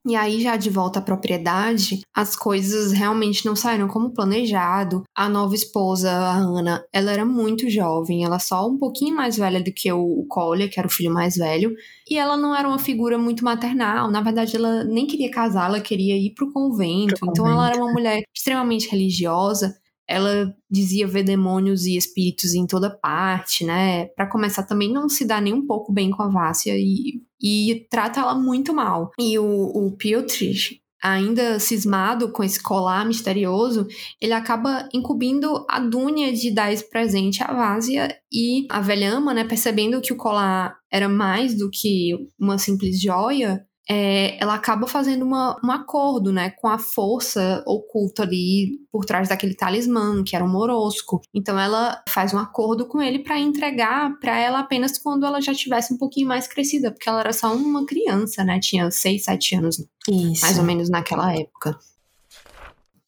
E 0.07 0.17
aí, 0.17 0.41
já 0.41 0.57
de 0.57 0.71
volta 0.71 0.99
à 0.99 1.03
propriedade, 1.03 2.01
as 2.15 2.35
coisas 2.35 2.91
realmente 2.91 3.45
não 3.45 3.55
saíram 3.55 3.87
como 3.87 4.15
planejado. 4.15 5.03
A 5.15 5.29
nova 5.29 5.55
esposa, 5.55 6.11
a 6.11 6.37
Ana, 6.37 6.83
ela 6.91 7.11
era 7.13 7.25
muito 7.25 7.69
jovem, 7.69 8.25
ela 8.25 8.39
só 8.39 8.67
um 8.67 8.79
pouquinho 8.79 9.15
mais 9.15 9.37
velha 9.37 9.63
do 9.63 9.71
que 9.73 9.93
o 9.93 10.25
Collier, 10.29 10.71
que 10.71 10.79
era 10.81 10.89
o 10.89 10.91
filho 10.91 11.13
mais 11.13 11.37
velho. 11.37 11.75
E 12.09 12.17
ela 12.17 12.37
não 12.37 12.55
era 12.57 12.67
uma 12.67 12.79
figura 12.79 13.19
muito 13.19 13.45
maternal, 13.45 14.11
na 14.11 14.23
verdade, 14.23 14.57
ela 14.57 14.85
nem 14.85 15.07
queria 15.07 15.31
casar, 15.31 15.67
ela 15.69 15.81
queria 15.81 16.17
ir 16.17 16.33
pro 16.35 16.51
convento. 16.53 17.17
Pro 17.19 17.29
então, 17.31 17.45
convento. 17.45 17.61
ela 17.61 17.69
era 17.71 17.77
uma 17.83 17.93
mulher 17.93 18.23
extremamente 18.35 18.89
religiosa. 18.89 19.75
ela 20.09 20.53
dizia 20.69 21.07
ver 21.07 21.23
demônios 21.23 21.87
e 21.87 21.97
espíritos 21.97 22.53
em 22.55 22.67
toda 22.67 22.91
parte, 22.91 23.65
né? 23.65 24.07
Para 24.17 24.27
começar, 24.29 24.65
também 24.65 24.93
não 24.93 25.09
se 25.09 25.25
dá 25.25 25.41
nem 25.41 25.55
um 25.55 25.65
pouco 25.67 25.93
bem 25.93 26.11
com 26.11 26.23
a 26.23 26.29
Vássia 26.29 26.75
e, 26.77 27.23
e 27.41 27.87
trata 27.91 28.21
ela 28.21 28.35
muito 28.35 28.75
mal. 28.75 29.11
E 29.19 29.39
o, 29.39 29.45
o 29.45 29.97
Piotr, 29.97 30.79
ainda 31.03 31.59
cismado 31.59 32.31
com 32.31 32.45
esse 32.45 32.63
colar 32.63 33.07
misterioso, 33.07 33.87
ele 34.21 34.35
acaba 34.35 34.89
incumbindo 34.93 35.65
a 35.69 35.81
Dunya 35.81 36.33
de 36.33 36.51
dar 36.51 36.73
esse 36.73 36.89
presente 36.89 37.43
à 37.43 37.53
Vásia 37.53 38.15
e 38.31 38.67
a 38.69 38.81
velhama, 38.81 39.33
né, 39.33 39.45
percebendo 39.45 40.01
que 40.01 40.13
o 40.13 40.17
colar 40.17 40.77
era 40.91 41.09
mais 41.09 41.57
do 41.57 41.71
que 41.71 42.15
uma 42.39 42.59
simples 42.59 43.01
joia, 43.01 43.65
é, 43.89 44.41
ela 44.41 44.55
acaba 44.55 44.87
fazendo 44.87 45.25
uma, 45.25 45.59
um 45.65 45.71
acordo, 45.71 46.33
né, 46.33 46.51
com 46.51 46.69
a 46.69 46.79
força 46.79 47.63
oculta 47.67 48.23
ali 48.23 48.79
por 48.91 49.05
trás 49.05 49.29
daquele 49.29 49.55
talismã, 49.55 50.23
que 50.23 50.37
era 50.37 50.45
um 50.45 50.51
morosco. 50.51 51.21
Então 51.35 51.59
ela 51.59 52.03
faz 52.09 52.33
um 52.33 52.39
acordo 52.39 52.87
com 52.87 53.01
ele 53.03 53.21
para 53.21 53.39
entregar 53.39 54.19
para 54.21 54.39
ela 54.39 54.61
apenas 54.61 54.99
quando 54.99 55.27
ela 55.27 55.41
já 55.41 55.55
tivesse 55.55 55.93
um 55.93 55.99
pouquinho 55.99 56.29
mais 56.29 56.47
crescida, 56.47 56.91
porque 56.91 57.09
ela 57.09 57.21
era 57.21 57.33
só 57.33 57.55
uma 57.55 57.85
criança, 57.85 58.45
né, 58.45 58.59
tinha 58.61 58.91
6, 58.91 59.25
7 59.25 59.57
anos, 59.57 59.85
Isso. 60.09 60.43
mais 60.43 60.59
ou 60.59 60.65
menos 60.65 60.89
naquela 60.89 61.35
época. 61.35 61.77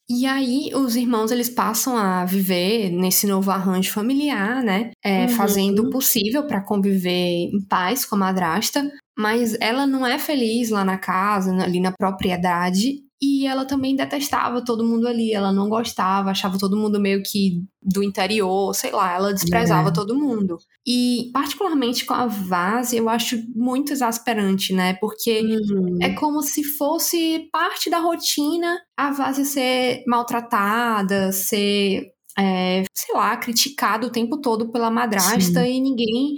E 0.09 0.25
aí 0.25 0.69
os 0.75 0.95
irmãos 0.97 1.31
eles 1.31 1.49
passam 1.49 1.97
a 1.97 2.25
viver 2.25 2.91
nesse 2.91 3.25
novo 3.25 3.49
arranjo 3.49 3.91
familiar, 3.91 4.61
né? 4.61 4.91
É, 5.03 5.23
uhum. 5.23 5.29
Fazendo 5.29 5.83
o 5.83 5.89
possível 5.89 6.45
para 6.45 6.61
conviver 6.61 7.49
em 7.51 7.61
paz 7.67 8.03
com 8.03 8.15
a 8.15 8.19
madrasta, 8.19 8.91
mas 9.17 9.55
ela 9.59 9.85
não 9.85 10.05
é 10.05 10.17
feliz 10.17 10.69
lá 10.69 10.83
na 10.83 10.97
casa, 10.97 11.51
ali 11.63 11.79
na 11.79 11.91
propriedade, 11.91 13.03
e 13.23 13.47
ela 13.47 13.63
também 13.63 13.95
detestava 13.95 14.61
todo 14.61 14.83
mundo 14.83 15.07
ali, 15.07 15.31
ela 15.31 15.53
não 15.53 15.69
gostava, 15.69 16.31
achava 16.31 16.57
todo 16.57 16.75
mundo 16.75 16.99
meio 16.99 17.23
que 17.23 17.63
do 17.81 18.03
interior, 18.03 18.75
sei 18.75 18.91
lá, 18.91 19.13
ela 19.13 19.33
desprezava 19.33 19.87
é. 19.87 19.93
todo 19.93 20.13
mundo. 20.13 20.57
E 20.85 21.29
particularmente 21.31 22.03
com 22.05 22.13
a 22.13 22.25
Vase, 22.27 22.97
eu 22.97 23.07
acho 23.07 23.41
muito 23.55 23.93
exasperante, 23.93 24.73
né? 24.73 24.95
Porque 24.95 25.39
uhum. 25.39 25.99
é 26.01 26.09
como 26.09 26.41
se 26.41 26.65
fosse 26.65 27.47
parte 27.49 27.89
da 27.89 27.99
rotina 27.99 28.77
a 28.97 29.11
Vase 29.11 29.45
ser 29.45 30.03
maltratada, 30.05 31.31
ser, 31.31 32.11
é, 32.37 32.83
sei 32.93 33.15
lá, 33.15 33.37
criticada 33.37 34.05
o 34.05 34.11
tempo 34.11 34.41
todo 34.41 34.69
pela 34.69 34.91
madrasta 34.91 35.63
Sim. 35.63 35.77
e 35.77 35.79
ninguém 35.79 36.35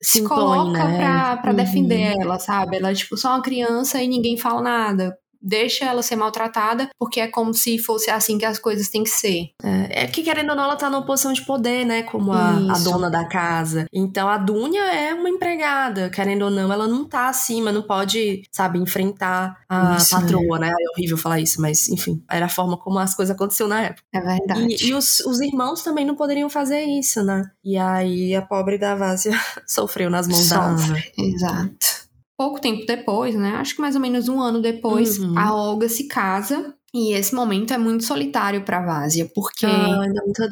se, 0.00 0.22
coloca 0.22 0.84
né? 0.84 0.98
pra, 0.98 1.36
pra 1.38 1.50
uhum. 1.50 1.56
defender 1.56 2.16
ela, 2.20 2.38
sabe? 2.38 2.76
Ela 2.76 2.90
é 2.90 2.94
tipo 2.94 3.16
só 3.16 3.30
uma 3.30 3.42
criança 3.42 4.02
e 4.02 4.08
ninguém 4.08 4.36
fala 4.36 4.62
nada 4.62 5.18
deixa 5.40 5.84
ela 5.84 6.02
ser 6.02 6.16
maltratada, 6.16 6.88
porque 6.98 7.20
é 7.20 7.28
como 7.28 7.54
se 7.54 7.78
fosse 7.78 8.10
assim 8.10 8.38
que 8.38 8.44
as 8.44 8.58
coisas 8.58 8.88
têm 8.88 9.04
que 9.04 9.10
ser. 9.10 9.50
É, 9.62 10.04
é 10.04 10.06
que 10.06 10.22
querendo 10.22 10.50
ou 10.50 10.56
não, 10.56 10.64
ela 10.64 10.76
tá 10.76 10.90
numa 10.90 11.04
posição 11.04 11.32
de 11.32 11.44
poder, 11.44 11.84
né? 11.84 12.02
Como 12.02 12.32
a, 12.32 12.50
a, 12.50 12.78
dona 12.78 13.10
da 13.10 13.24
casa. 13.24 13.86
Então 13.92 14.28
a 14.28 14.36
Dunya 14.36 14.82
é 14.82 15.14
uma 15.14 15.28
empregada, 15.28 16.10
querendo 16.10 16.42
ou 16.42 16.50
não, 16.50 16.72
ela 16.72 16.86
não 16.86 17.04
tá 17.04 17.28
acima, 17.28 17.72
não 17.72 17.82
pode, 17.82 18.42
sabe, 18.50 18.78
enfrentar 18.78 19.58
a 19.68 19.96
isso, 19.96 20.10
patroa, 20.10 20.58
né? 20.58 20.68
É 20.70 20.90
horrível 20.92 21.16
falar 21.16 21.40
isso, 21.40 21.60
mas 21.60 21.88
enfim, 21.88 22.22
era 22.30 22.46
a 22.46 22.50
forma 22.50 22.76
como 22.76 22.98
as 22.98 23.14
coisas 23.14 23.34
aconteceram 23.34 23.70
na 23.70 23.82
época. 23.82 24.02
É 24.12 24.20
verdade. 24.20 24.76
E, 24.80 24.88
e 24.88 24.94
os, 24.94 25.20
os, 25.20 25.40
irmãos 25.40 25.82
também 25.82 26.04
não 26.04 26.14
poderiam 26.14 26.50
fazer 26.50 26.82
isso, 26.82 27.22
né? 27.22 27.50
E 27.64 27.76
aí 27.76 28.34
a 28.34 28.42
pobre 28.42 28.78
da 28.78 28.94
Vásia 28.94 29.32
sofreu 29.66 30.10
nas 30.10 30.26
mãos 30.26 30.46
Sofre, 30.46 30.58
da 30.58 30.64
Ana. 30.64 31.02
Exato. 31.16 32.07
Pouco 32.38 32.60
tempo 32.60 32.86
depois, 32.86 33.34
né? 33.34 33.56
Acho 33.56 33.74
que 33.74 33.80
mais 33.80 33.96
ou 33.96 34.00
menos 34.00 34.28
um 34.28 34.40
ano 34.40 34.62
depois, 34.62 35.18
uhum. 35.18 35.36
a 35.36 35.52
Olga 35.52 35.88
se 35.88 36.06
casa 36.06 36.72
e 36.94 37.12
esse 37.12 37.34
momento 37.34 37.74
é 37.74 37.78
muito 37.78 38.04
solitário 38.04 38.62
para 38.64 38.80
Vásia, 38.80 39.30
porque 39.34 39.66
ah, 39.66 40.00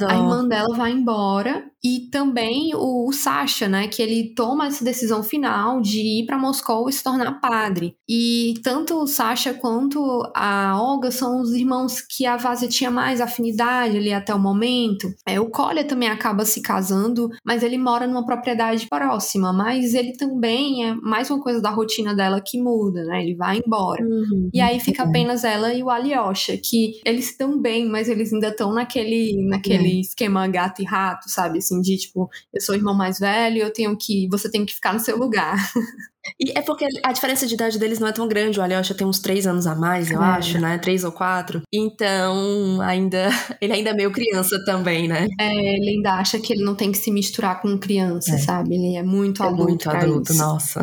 a 0.09 0.15
irmã 0.15 0.47
dela 0.47 0.77
vai 0.77 0.91
embora 0.93 1.65
e 1.85 2.09
também 2.11 2.75
o, 2.75 3.09
o 3.09 3.13
Sasha, 3.13 3.69
né, 3.69 3.89
que 3.89 4.03
ele 4.03 4.35
toma 4.35 4.67
essa 4.67 4.85
decisão 4.85 5.23
final 5.23 5.81
de 5.81 6.01
ir 6.01 6.27
para 6.27 6.39
Moscou 6.39 6.89
e 6.89 6.93
se 6.93 7.03
tornar 7.03 7.41
padre. 7.41 7.95
E 8.09 8.55
tanto 8.63 8.97
o 8.97 9.07
Sasha 9.07 9.55
quanto 9.55 10.23
a 10.35 10.81
Olga 10.81 11.11
são 11.11 11.41
os 11.41 11.53
irmãos 11.53 12.01
que 12.01 12.27
a 12.27 12.37
Vásia 12.37 12.69
tinha 12.69 12.91
mais 12.91 13.21
afinidade 13.21 13.97
ali 13.97 14.13
até 14.13 14.35
o 14.35 14.39
momento. 14.39 15.09
É, 15.27 15.39
o 15.41 15.51
Kolya 15.51 15.85
também 15.85 16.09
acaba 16.09 16.45
se 16.45 16.61
casando, 16.61 17.29
mas 17.45 17.63
ele 17.63 17.79
mora 17.79 18.07
numa 18.07 18.25
propriedade 18.25 18.87
próxima, 18.89 19.53
mas 19.53 19.95
ele 19.95 20.13
também 20.13 20.85
é 20.85 20.95
mais 20.95 21.31
uma 21.31 21.41
coisa 21.41 21.61
da 21.61 21.71
rotina 21.71 22.15
dela 22.15 22.41
que 22.45 22.61
muda, 22.61 23.05
né? 23.05 23.23
Ele 23.23 23.35
vai 23.35 23.61
embora. 23.65 24.03
Uhum, 24.03 24.51
e 24.53 24.61
aí 24.61 24.81
fica 24.81 25.05
apenas 25.05 25.45
ela 25.45 25.73
e 25.73 25.83
o 25.83 25.91
Alyosha, 25.91 26.57
que 26.57 27.01
eles 27.05 27.31
estão 27.31 27.61
bem, 27.61 27.87
mas 27.89 28.09
eles 28.09 28.33
ainda 28.33 28.49
estão 28.49 28.73
naquele, 28.73 29.47
naquele 29.49 29.99
é. 29.99 30.01
esquema 30.01 30.47
gato 30.49 30.83
e 30.83 30.85
rato, 30.85 31.29
sabe? 31.31 31.59
Assim, 31.67 31.81
de 31.81 31.97
tipo, 31.97 32.31
eu 32.53 32.61
sou 32.61 32.75
o 32.75 32.79
irmão 32.79 32.95
mais 32.95 33.19
velho, 33.19 33.59
eu 33.59 33.73
tenho 33.73 33.97
que. 33.97 34.29
Você 34.31 34.51
tem 34.51 34.65
que 34.65 34.75
ficar 34.75 34.93
no 34.93 35.01
seu 35.01 35.17
lugar. 35.17 35.57
E 36.41 36.59
é 36.59 36.61
porque 36.61 36.85
a 37.05 37.13
diferença 37.13 37.47
de 37.47 37.55
idade 37.55 37.79
deles 37.79 38.01
não 38.01 38.09
é 38.09 38.13
tão 38.13 38.27
grande. 38.27 38.59
O 38.59 38.63
Alyosha 38.63 38.95
tem 38.95 39.07
uns 39.07 39.21
três 39.21 39.47
anos 39.47 39.65
a 39.65 39.77
mais, 39.77 40.11
eu 40.11 40.21
é. 40.21 40.25
acho, 40.25 40.59
né? 40.59 40.77
Três 40.77 41.05
ou 41.05 41.13
quatro. 41.13 41.63
Então, 41.73 42.81
ainda. 42.81 43.29
Ele 43.61 43.73
ainda 43.73 43.91
é 43.91 43.95
meio 43.95 44.11
criança 44.11 44.61
também, 44.65 45.07
né? 45.07 45.29
É, 45.39 45.77
ele 45.77 45.91
ainda 45.91 46.15
acha 46.15 46.41
que 46.41 46.53
ele 46.53 46.65
não 46.65 46.75
tem 46.75 46.91
que 46.91 46.99
se 46.99 47.11
misturar 47.13 47.63
com 47.63 47.79
criança, 47.79 48.35
é. 48.35 48.39
sabe? 48.39 48.75
Ele 48.75 48.97
é 48.97 49.03
muito 49.05 49.43
é 49.43 49.47
adulto. 49.47 49.69
Muito 49.69 49.89
adulto, 49.89 50.33
isso. 50.33 50.43
nossa. 50.43 50.81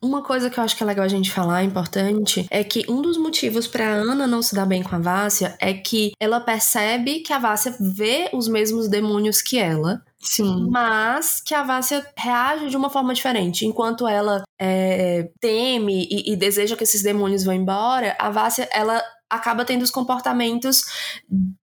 Uma 0.04 0.22
coisa 0.22 0.50
que 0.50 0.60
eu 0.60 0.64
acho 0.66 0.76
que 0.76 0.84
é 0.84 0.86
legal 0.86 1.06
a 1.06 1.08
gente 1.08 1.32
falar, 1.32 1.64
importante, 1.64 2.46
é 2.52 2.62
que 2.62 2.84
um 2.90 3.02
dos 3.02 3.18
motivos 3.18 3.68
para 3.68 3.88
Ana 3.88 4.28
não 4.28 4.42
se 4.42 4.54
dar 4.54 4.66
bem 4.66 4.84
com 4.84 4.94
a 4.94 5.00
Vássia 5.00 5.56
é 5.62 5.74
que 5.74 6.12
ela 6.20 6.42
percebe 6.42 7.22
que 7.22 7.32
a 7.32 7.40
Vássia 7.40 7.74
vê 7.80 8.30
os 8.34 8.50
mesmos 8.50 8.90
demônios 8.90 9.42
que 9.42 9.58
ela. 9.58 10.02
Sim. 10.20 10.68
Mas 10.70 11.40
que 11.40 11.56
a 11.56 11.64
Vássia 11.64 12.06
reage 12.18 12.70
de 12.70 12.76
uma 12.76 12.90
forma 12.90 13.14
diferente. 13.14 13.66
Enquanto 13.66 14.06
ela 14.06 14.44
é, 14.60 15.30
teme 15.40 16.06
e, 16.12 16.34
e 16.34 16.36
deseja 16.36 16.76
que 16.76 16.84
esses 16.84 17.02
demônios 17.02 17.46
vão 17.46 17.54
embora, 17.54 18.14
a 18.20 18.30
Vássia, 18.30 18.68
ela 18.74 19.02
acaba 19.30 19.64
tendo 19.64 19.84
os 19.84 19.90
comportamentos, 19.90 20.84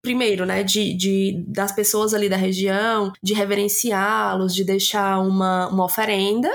primeiro, 0.00 0.46
né, 0.46 0.62
de, 0.62 0.94
de 0.94 1.44
das 1.46 1.72
pessoas 1.72 2.14
ali 2.14 2.28
da 2.28 2.36
região, 2.36 3.12
de 3.22 3.34
reverenciá-los, 3.34 4.54
de 4.54 4.64
deixar 4.64 5.18
uma, 5.20 5.68
uma 5.68 5.84
oferenda, 5.84 6.50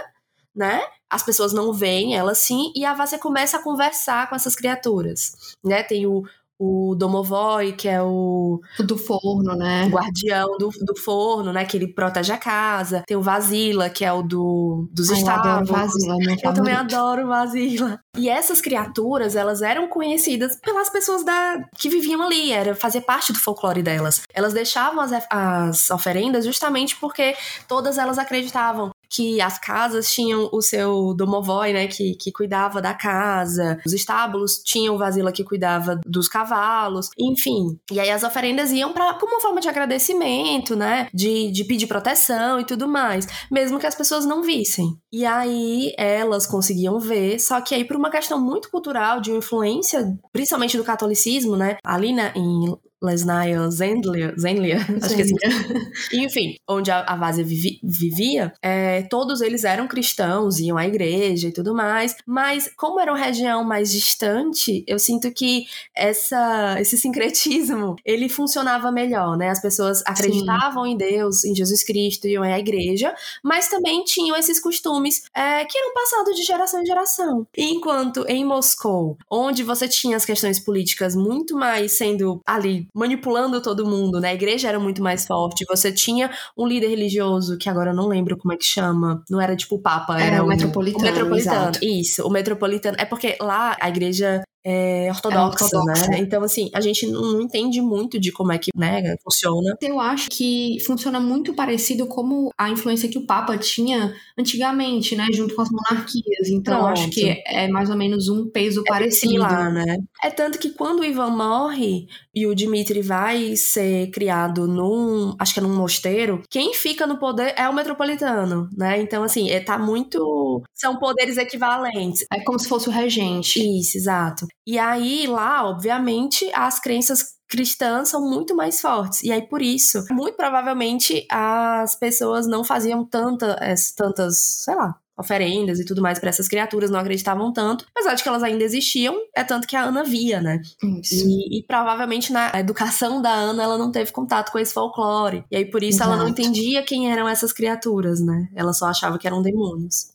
né? 0.56 0.82
As 1.16 1.24
pessoas 1.24 1.54
não 1.54 1.72
veem 1.72 2.16
ela 2.16 2.36
sim, 2.36 2.72
e 2.76 2.86
a 2.86 2.94
Vásia 2.94 3.18
começa 3.18 3.58
a 3.58 3.64
conversar 3.64 4.30
com 4.30 4.36
essas 4.36 4.56
criaturas, 4.56 5.56
né? 5.64 5.82
Tem 5.82 6.06
o, 6.06 6.24
o 6.60 6.96
Domovoi, 6.96 7.74
que 7.74 7.88
é 7.88 8.02
o... 8.02 8.60
o 8.80 8.84
do 8.84 8.98
forno, 8.98 9.56
né? 9.56 9.86
O 9.86 9.90
guardião 9.90 10.58
do, 10.58 10.70
do 10.70 10.96
forno, 10.98 11.52
né? 11.52 11.66
Que 11.66 11.78
ele 11.78 11.88
protege 11.88 12.32
a 12.32 12.38
casa. 12.38 13.04
Tem 13.06 13.16
o 13.16 13.22
Vasila, 13.22 13.90
que 13.90 14.06
é 14.06 14.12
o 14.12 14.22
do, 14.22 14.88
dos 14.92 15.10
Ai, 15.10 15.18
estábulos. 15.18 15.70
Eu, 15.70 15.76
Vasila, 15.76 16.16
eu 16.44 16.54
também 16.54 16.74
adoro 16.74 17.28
Vasila. 17.28 18.00
E 18.18 18.30
essas 18.30 18.62
criaturas, 18.62 19.36
elas 19.36 19.62
eram 19.62 19.88
conhecidas 19.88 20.58
pelas 20.62 20.90
pessoas 20.90 21.24
da 21.24 21.66
que 21.78 21.90
viviam 21.90 22.22
ali, 22.22 22.52
era 22.52 22.76
fazer 22.76 23.02
parte 23.02 23.34
do 23.34 23.40
folclore 23.40 23.84
delas. 23.84 24.22
Elas 24.34 24.54
deixavam 24.54 25.02
as, 25.02 25.12
as 25.30 25.90
oferendas 25.90 26.46
justamente 26.46 26.96
porque 26.96 27.36
todas 27.68 27.98
elas 27.98 28.18
acreditavam 28.18 28.92
que 29.16 29.40
as 29.40 29.58
casas 29.58 30.12
tinham 30.12 30.50
o 30.52 30.62
seu 30.62 31.14
domovoi, 31.14 31.72
né, 31.72 31.88
que, 31.88 32.16
que 32.16 32.32
cuidava 32.32 32.82
da 32.82 32.94
casa, 32.94 33.80
os 33.86 33.94
estábulos 33.94 34.62
tinham 34.64 34.96
o 34.96 34.98
vasila 34.98 35.32
que 35.32 35.44
cuidava 35.44 36.00
dos 36.06 36.28
cavalos, 36.28 37.10
enfim. 37.18 37.80
E 37.92 38.00
aí 38.00 38.10
as 38.10 38.24
oferendas 38.24 38.72
iam 38.72 38.92
para 38.92 39.14
como 39.14 39.34
uma 39.34 39.42
forma 39.42 39.62
de 39.62 39.70
agradecimento, 39.70 40.76
né, 40.76 41.08
de, 41.14 41.52
de 41.52 41.64
pedir 41.64 41.88
proteção 41.88 42.60
e 42.60 42.66
tudo 42.66 42.88
mais, 42.88 43.26
mesmo 43.52 43.80
que 43.80 43.88
as 43.88 43.96
pessoas 43.96 44.26
não 44.26 44.42
vissem. 44.42 44.98
E 45.12 45.26
aí 45.26 45.94
elas 45.98 46.46
conseguiam 46.46 47.00
ver, 47.00 47.40
só 47.40 47.62
que 47.62 47.74
aí 47.74 47.86
por 47.86 47.96
uma 47.96 48.10
questão 48.10 48.40
muito 48.40 48.70
cultural, 48.70 49.22
de 49.22 49.32
influência, 49.32 50.06
principalmente 50.34 50.78
do 50.78 50.84
catolicismo, 50.84 51.56
né, 51.56 51.78
ali 51.84 52.14
né, 52.14 52.34
em 52.36 52.76
Lesnaya 53.06 53.70
Zendlia, 53.70 54.34
Zendlia, 54.38 54.78
acho 55.02 55.16
que 55.16 55.22
assim. 55.22 55.36
Enfim, 56.14 56.56
onde 56.68 56.92
a, 56.92 57.00
a 57.00 57.32
vivi, 57.32 57.80
vivia, 57.84 58.54
é, 58.62 59.04
todos 59.04 59.42
eles 59.42 59.64
eram 59.64 59.88
cristãos, 59.88 60.60
iam 60.60 60.78
à 60.78 60.86
igreja 60.86 61.48
e 61.48 61.52
tudo 61.52 61.74
mais, 61.74 62.16
mas 62.26 62.70
como 62.76 63.00
era 63.00 63.12
uma 63.12 63.20
região 63.20 63.64
mais 63.64 63.92
distante, 63.92 64.84
eu 64.88 65.00
sinto 65.00 65.32
que 65.32 65.66
essa, 65.96 66.78
esse 66.80 66.98
sincretismo, 66.98 67.96
ele 68.06 68.30
funcionava 68.30 68.92
melhor, 68.92 69.38
né? 69.38 69.50
As 69.50 69.62
pessoas 69.62 70.04
acreditavam 70.06 70.86
Sim. 70.86 70.92
em 70.92 70.98
Deus, 70.98 71.44
em 71.44 71.56
Jesus 71.56 71.84
Cristo, 71.84 72.28
iam 72.28 72.44
à 72.44 72.60
igreja, 72.60 73.14
mas 73.44 73.68
também 73.68 74.04
tinham 74.04 74.36
esses 74.36 74.60
costumes 74.60 75.24
é, 75.34 75.66
que 75.66 75.78
eram 75.78 75.94
passados 75.94 76.36
de 76.36 76.44
geração 76.44 76.82
em 76.82 76.86
geração. 76.86 77.48
Enquanto 77.58 78.26
em 78.28 78.46
Moscou, 78.46 79.18
onde 79.30 79.64
você 79.64 79.88
tinha 79.88 80.18
as 80.18 80.26
questões 80.26 80.60
políticas 80.60 81.16
muito 81.16 81.56
mais 81.56 81.98
sendo 81.98 82.42
ali 82.46 82.88
manipulando 82.96 83.62
todo 83.62 83.86
mundo, 83.86 84.22
né? 84.22 84.30
A 84.30 84.34
igreja 84.34 84.70
era 84.70 84.80
muito 84.80 85.04
mais 85.04 85.28
forte. 85.28 85.66
Você 85.70 85.92
tinha 85.92 86.32
um 86.58 86.66
líder 86.66 86.88
religioso, 86.88 87.58
que 87.58 87.70
agora 87.70 87.92
eu 87.92 87.96
não 87.96 88.08
lembro 88.08 88.38
como 88.38 88.54
é 88.54 88.58
que 88.58 88.64
chama. 88.64 89.22
Não 89.30 89.42
era 89.42 89.56
tipo 89.56 89.76
o 89.76 89.82
Papa, 89.82 90.20
era, 90.20 90.36
era 90.36 90.44
o, 90.44 90.48
metropolitano. 90.48 91.04
O 91.04 91.08
metropolitano, 91.08 91.70
exato. 91.70 91.80
isso. 91.84 92.26
O 92.26 92.32
metropolitano. 92.32 92.96
É 92.98 93.06
porque 93.06 93.38
lá 93.42 93.76
a 93.82 93.90
igreja 93.90 94.44
é 94.66 95.10
ortodoxa, 95.12 95.64
é 95.64 95.78
ortodoxa, 95.78 96.08
né? 96.08 96.20
Então, 96.20 96.44
assim, 96.44 96.72
a 96.74 96.82
gente 96.82 97.06
não 97.06 97.40
entende 97.40 97.80
muito 97.82 98.20
de 98.20 98.32
como 98.32 98.52
é 98.52 98.58
que 98.58 98.72
né, 98.76 99.16
funciona. 99.24 99.78
Eu 99.80 100.00
acho 100.00 100.28
que 100.30 100.78
funciona 100.86 101.20
muito 101.20 101.54
parecido 101.54 102.08
como 102.08 102.52
a 102.58 102.70
influência 102.70 103.08
que 103.08 103.18
o 103.18 103.28
Papa 103.28 103.56
tinha 103.60 104.16
antigamente, 104.36 105.16
né? 105.16 105.28
Junto 105.32 105.54
com 105.54 105.62
as 105.62 105.70
monarquias. 105.70 106.50
Então, 106.50 106.80
Pronto. 106.80 107.00
acho 107.00 107.10
que 107.12 107.44
é 107.46 107.68
mais 107.68 107.92
ou 107.92 107.96
menos 107.96 108.28
um 108.28 108.50
peso 108.50 108.82
é 108.82 108.90
parecido. 108.90 109.34
Similar, 109.34 109.72
né? 109.72 109.98
É 110.24 110.32
tanto 110.32 110.58
que 110.58 110.72
quando 110.72 111.02
o 111.02 111.06
Ivan 111.06 111.30
morre 111.30 112.08
e 112.34 112.48
o 112.48 112.56
Dmitri 112.56 113.04
vai 113.04 113.56
ser 113.56 114.10
criado 114.10 114.68
num, 114.68 115.36
acho 115.38 115.54
que 115.54 115.60
é 115.60 115.64
num 115.64 115.76
mosteiro, 115.76 116.42
quem 116.50 116.74
fica 116.74 117.06
no 117.06 117.20
poder 117.20 117.54
é 117.56 117.70
o 117.70 117.74
metropolitano, 117.74 118.68
né? 118.76 119.00
Então, 119.00 119.22
assim, 119.22 119.50
é, 119.52 119.60
tá 119.60 119.78
muito. 119.78 120.64
São 120.74 120.98
poderes 120.98 121.38
equivalentes. 121.38 122.26
É 122.34 122.44
como 122.44 122.58
se 122.58 122.68
fosse 122.68 122.90
o 122.90 122.92
regente. 122.92 123.60
Isso, 123.60 123.98
exato. 123.98 124.48
E 124.66 124.80
aí, 124.80 125.28
lá, 125.28 125.68
obviamente, 125.68 126.50
as 126.54 126.80
crenças 126.80 127.36
cristãs 127.48 128.10
são 128.10 128.28
muito 128.28 128.56
mais 128.56 128.82
fortes. 128.82 129.22
E 129.24 129.32
aí, 129.32 129.48
por 129.48 129.62
isso, 129.62 130.04
muito 130.12 130.36
provavelmente 130.36 131.26
as 131.30 131.96
pessoas 131.96 132.48
não 132.48 132.64
faziam 132.64 133.06
tanta, 133.06 133.56
tantas, 133.96 134.38
sei 134.64 134.76
lá, 134.76 134.96
oferendas 135.18 135.80
e 135.80 135.86
tudo 135.86 136.02
mais 136.02 136.20
para 136.20 136.30
essas 136.30 136.48
criaturas, 136.48 136.90
não 136.90 137.00
acreditavam 137.00 137.52
tanto, 137.54 137.86
apesar 137.92 138.16
de 138.16 138.24
que 138.24 138.28
elas 138.28 138.44
ainda 138.44 138.64
existiam, 138.64 139.16
é 139.36 139.44
tanto 139.44 139.68
que 139.68 139.76
a 139.76 139.84
Ana 139.84 140.04
via, 140.04 140.42
né? 140.42 140.62
Isso. 141.02 141.16
E, 141.16 141.60
e 141.60 141.64
provavelmente 141.64 142.34
na 142.34 142.52
educação 142.60 143.22
da 143.22 143.32
Ana 143.32 143.64
ela 143.64 143.78
não 143.78 143.92
teve 143.92 144.12
contato 144.12 144.52
com 144.52 144.60
esse 144.60 144.74
folclore. 144.74 145.46
E 145.50 145.56
aí 145.56 145.66
por 145.66 145.82
isso 145.82 146.00
Exato. 146.00 146.12
ela 146.12 146.22
não 146.22 146.30
entendia 146.30 146.84
quem 146.84 147.12
eram 147.12 147.30
essas 147.30 147.54
criaturas, 147.54 148.20
né? 148.20 148.50
Ela 148.54 148.74
só 148.74 148.88
achava 148.88 149.18
que 149.18 149.28
eram 149.28 149.42
demônios. 149.42 150.15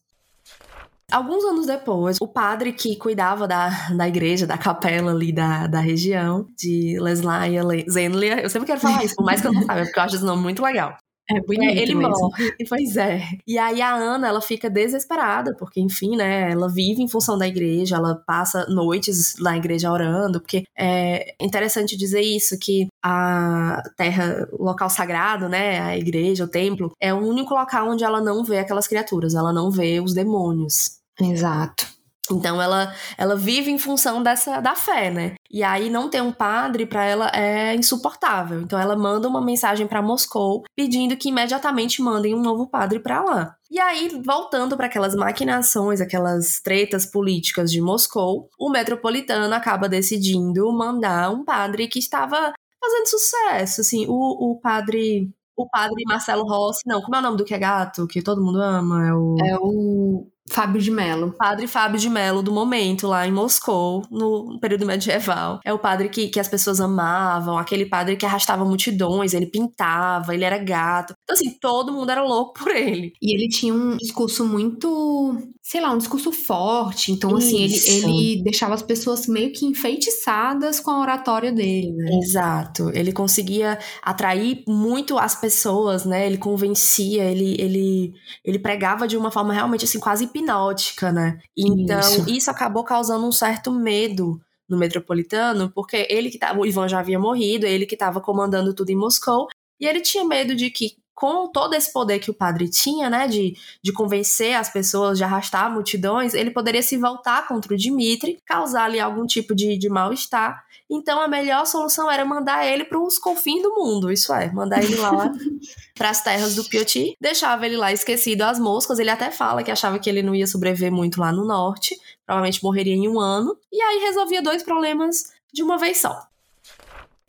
Alguns 1.11 1.45
anos 1.45 1.67
depois, 1.67 2.19
o 2.21 2.29
padre 2.29 2.73
que 2.73 2.97
cuidava 2.97 3.47
da, 3.47 3.89
da 3.91 4.09
igreja, 4.09 4.47
da 4.47 4.59
capela 4.59 5.13
ali 5.13 5.33
da, 5.33 5.67
da 5.67 5.81
região, 5.81 6.47
de 6.57 6.99
Leslaia 7.01 7.63
Zenlia, 7.91 8.41
eu 8.41 8.51
sempre 8.51 8.67
quero 8.67 8.81
falar 8.81 9.05
isso, 9.05 9.17
por 9.17 9.25
mais 9.25 9.41
que 9.41 9.47
eu 9.47 9.53
não 9.53 9.63
saiba, 9.63 9.85
porque 9.85 9.99
eu 9.99 10.03
acho 10.03 10.17
esse 10.17 10.25
nome 10.25 10.43
muito 10.43 10.63
legal. 10.63 10.97
É 11.31 11.41
bonito 11.41 11.79
é, 11.79 11.83
ele 11.83 11.95
mesmo. 11.95 12.19
morre. 12.19 12.51
Pois 12.69 12.97
é. 12.97 13.23
E 13.47 13.59
aí 13.59 13.81
a 13.81 13.95
Ana, 13.95 14.29
ela 14.29 14.41
fica 14.41 14.69
desesperada, 14.69 15.55
porque, 15.57 15.81
enfim, 15.81 16.17
né, 16.17 16.51
ela 16.51 16.69
vive 16.69 17.03
em 17.03 17.09
função 17.09 17.39
da 17.39 17.47
igreja, 17.47 17.97
ela 17.97 18.17
passa 18.27 18.67
noites 18.69 19.37
na 19.39 19.57
igreja 19.57 19.91
orando, 19.91 20.41
porque 20.41 20.65
é 20.77 21.35
interessante 21.41 21.97
dizer 21.97 22.21
isso, 22.21 22.59
que 22.59 22.89
a 23.03 23.83
terra, 23.97 24.49
o 24.53 24.65
local 24.65 24.91
sagrado, 24.91 25.49
né, 25.49 25.81
a 25.81 25.97
igreja, 25.97 26.45
o 26.45 26.49
templo, 26.49 26.93
é 27.01 27.15
o 27.15 27.19
único 27.19 27.55
local 27.55 27.89
onde 27.89 28.05
ela 28.05 28.21
não 28.21 28.45
vê 28.45 28.59
aquelas 28.59 28.89
criaturas, 28.89 29.35
ela 29.35 29.53
não 29.53 29.71
vê 29.71 30.01
os 30.01 30.15
demônios. 30.15 31.00
Exato. 31.21 31.87
Então 32.31 32.63
ela, 32.63 32.95
ela 33.19 33.37
vive 33.37 33.71
em 33.71 33.79
função 33.79 34.23
dessa 34.23 34.61
da 34.61 34.75
fé, 34.75 35.11
né? 35.11 35.35
E 35.51 35.63
aí 35.63 35.91
não 35.91 36.09
ter 36.09 36.23
um 36.23 36.33
padre 36.33 36.87
para 36.87 37.05
ela 37.05 37.29
é 37.35 37.75
insuportável. 37.75 38.61
Então 38.61 38.79
ela 38.79 38.97
manda 38.97 39.29
uma 39.29 39.45
mensagem 39.45 39.87
para 39.87 40.03
Moscou 40.03 40.63
pedindo 40.77 41.17
que 41.17 41.29
imediatamente 41.29 42.01
mandem 42.01 42.35
um 42.35 42.41
novo 42.41 42.69
padre 42.69 43.01
para 43.01 43.23
lá. 43.23 43.57
E 43.71 43.79
aí, 43.79 44.21
voltando 44.25 44.77
para 44.77 44.87
aquelas 44.87 45.15
maquinações, 45.15 46.01
aquelas 46.01 46.61
tretas 46.61 47.07
políticas 47.07 47.71
de 47.71 47.81
Moscou, 47.81 48.49
o 48.59 48.71
metropolitano 48.71 49.55
acaba 49.55 49.89
decidindo 49.89 50.73
mandar 50.73 51.31
um 51.31 51.45
padre 51.45 51.89
que 51.89 51.99
estava 51.99 52.53
fazendo 52.81 53.07
sucesso, 53.07 53.81
assim, 53.83 54.07
o, 54.09 54.53
o 54.53 54.61
padre 54.61 55.31
o 55.57 55.69
padre 55.69 56.03
Marcelo 56.07 56.45
Rossi, 56.45 56.81
não, 56.87 57.03
como 57.03 57.15
é 57.17 57.19
o 57.19 57.23
nome 57.23 57.37
do 57.37 57.45
que 57.45 57.53
é 57.53 57.59
gato, 57.59 58.07
que 58.07 58.23
todo 58.23 58.43
mundo 58.43 58.61
ama? 58.63 59.07
É 59.07 59.13
o. 59.13 59.37
É 59.45 59.57
o 59.61 60.27
Fábio 60.51 60.81
de 60.81 60.91
Mello. 60.91 61.35
Padre 61.39 61.67
Fábio 61.67 61.99
de 61.99 62.11
Mello, 62.11 62.43
do 62.43 62.53
momento, 62.53 63.07
lá 63.07 63.27
em 63.27 63.33
Moscou, 63.33 64.03
no 64.11 64.59
período 64.61 64.85
medieval. 64.85 65.61
É 65.65 65.73
o 65.73 65.79
padre 65.79 66.09
que, 66.09 66.29
que 66.29 66.41
as 66.41 66.49
pessoas 66.49 66.81
amavam, 66.81 67.57
aquele 67.57 67.87
padre 67.87 68.17
que 68.17 68.27
arrastava 68.27 68.65
multidões, 68.65 69.33
ele 69.33 69.47
pintava, 69.47 70.35
ele 70.35 70.45
era 70.45 70.59
gato. 70.59 71.15
Então, 71.23 71.35
assim, 71.35 71.57
todo 71.61 71.93
mundo 71.93 72.11
era 72.11 72.23
louco 72.23 72.55
por 72.55 72.75
ele. 72.75 73.13
E 73.23 73.35
ele 73.35 73.49
tinha 73.49 73.73
um 73.73 73.97
discurso 73.97 74.45
muito, 74.45 75.39
sei 75.71 75.81
lá, 75.81 75.93
um 75.93 75.99
discurso 75.99 76.33
forte. 76.33 77.13
Então, 77.13 77.37
assim, 77.37 77.63
ele, 77.63 77.77
ele 77.87 78.43
deixava 78.43 78.75
as 78.75 78.83
pessoas 78.83 79.29
meio 79.29 79.53
que 79.53 79.65
enfeitiçadas 79.65 80.81
com 80.81 80.91
a 80.91 81.01
oratória 81.01 81.53
dele, 81.53 81.93
né? 81.93 82.11
Exato. 82.21 82.91
Ele 82.93 83.13
conseguia 83.13 83.79
atrair 84.03 84.65
muito 84.67 85.17
as 85.17 85.37
pessoas, 85.41 86.05
né? 86.05 86.27
Ele 86.27 86.39
convencia, 86.39 87.23
ele, 87.23 87.55
ele, 87.57 88.13
ele 88.45 88.59
pregava 88.59 89.07
de 89.07 89.17
uma 89.17 89.31
forma 89.31 89.55
realmente, 89.55 89.85
assim, 89.85 90.01
quase 90.01 90.25
hipnótica, 90.25 91.13
né? 91.13 91.39
Então, 91.57 92.01
isso. 92.01 92.29
isso 92.29 92.51
acabou 92.51 92.83
causando 92.83 93.25
um 93.25 93.31
certo 93.31 93.71
medo 93.71 94.41
no 94.69 94.77
metropolitano, 94.77 95.71
porque 95.73 96.05
ele 96.11 96.31
que 96.31 96.39
tava, 96.39 96.59
o 96.59 96.67
Ivan 96.67 96.89
já 96.89 96.99
havia 96.99 97.19
morrido, 97.21 97.65
ele 97.65 97.87
que 97.87 97.95
estava 97.95 98.21
comandando 98.21 98.75
tudo 98.75 98.91
em 98.91 98.97
Moscou, 98.97 99.47
e 99.81 99.87
ele 99.87 100.01
tinha 100.01 100.25
medo 100.25 100.57
de 100.57 100.69
que 100.69 100.97
com 101.21 101.47
todo 101.49 101.75
esse 101.75 101.93
poder 101.93 102.19
que 102.19 102.31
o 102.31 102.35
padre 102.35 102.67
tinha, 102.67 103.11
né, 103.11 103.29
de, 103.29 103.55
de 103.83 103.93
convencer 103.93 104.57
as 104.57 104.73
pessoas, 104.73 105.19
de 105.19 105.23
arrastar 105.23 105.71
multidões, 105.71 106.33
ele 106.33 106.51
poderia 106.51 106.83
se 106.83 106.97
voltar 106.97 107.47
contra 107.47 107.75
o 107.75 107.77
Dimitri, 107.77 108.39
causar 108.47 108.85
ali 108.85 108.99
algum 108.99 109.27
tipo 109.27 109.55
de, 109.55 109.77
de 109.77 109.91
mal-estar. 109.91 110.65
Então 110.89 111.21
a 111.21 111.29
melhor 111.29 111.67
solução 111.67 112.11
era 112.11 112.25
mandar 112.25 112.67
ele 112.67 112.87
para 112.87 112.99
os 112.99 113.19
confins 113.19 113.63
do 113.63 113.75
mundo, 113.75 114.11
isso 114.11 114.33
é, 114.33 114.51
mandar 114.51 114.83
ele 114.83 114.97
lá 114.97 115.31
para 115.95 116.09
as 116.09 116.23
terras 116.23 116.55
do 116.55 116.65
Pioti, 116.65 117.15
deixava 117.21 117.67
ele 117.67 117.77
lá 117.77 117.93
esquecido 117.93 118.41
às 118.41 118.59
moscas. 118.59 118.99
Ele 118.99 119.11
até 119.11 119.31
fala 119.31 119.63
que 119.63 119.71
achava 119.71 119.99
que 119.99 120.09
ele 120.09 120.23
não 120.23 120.35
ia 120.35 120.47
sobreviver 120.47 120.91
muito 120.91 121.21
lá 121.21 121.31
no 121.31 121.45
norte, 121.45 122.01
provavelmente 122.25 122.65
morreria 122.65 122.95
em 122.95 123.07
um 123.07 123.21
ano, 123.21 123.55
e 123.71 123.79
aí 123.79 123.99
resolvia 123.99 124.41
dois 124.41 124.63
problemas 124.63 125.25
de 125.53 125.63
uma 125.63 125.77
vez 125.77 126.01
só. 126.01 126.30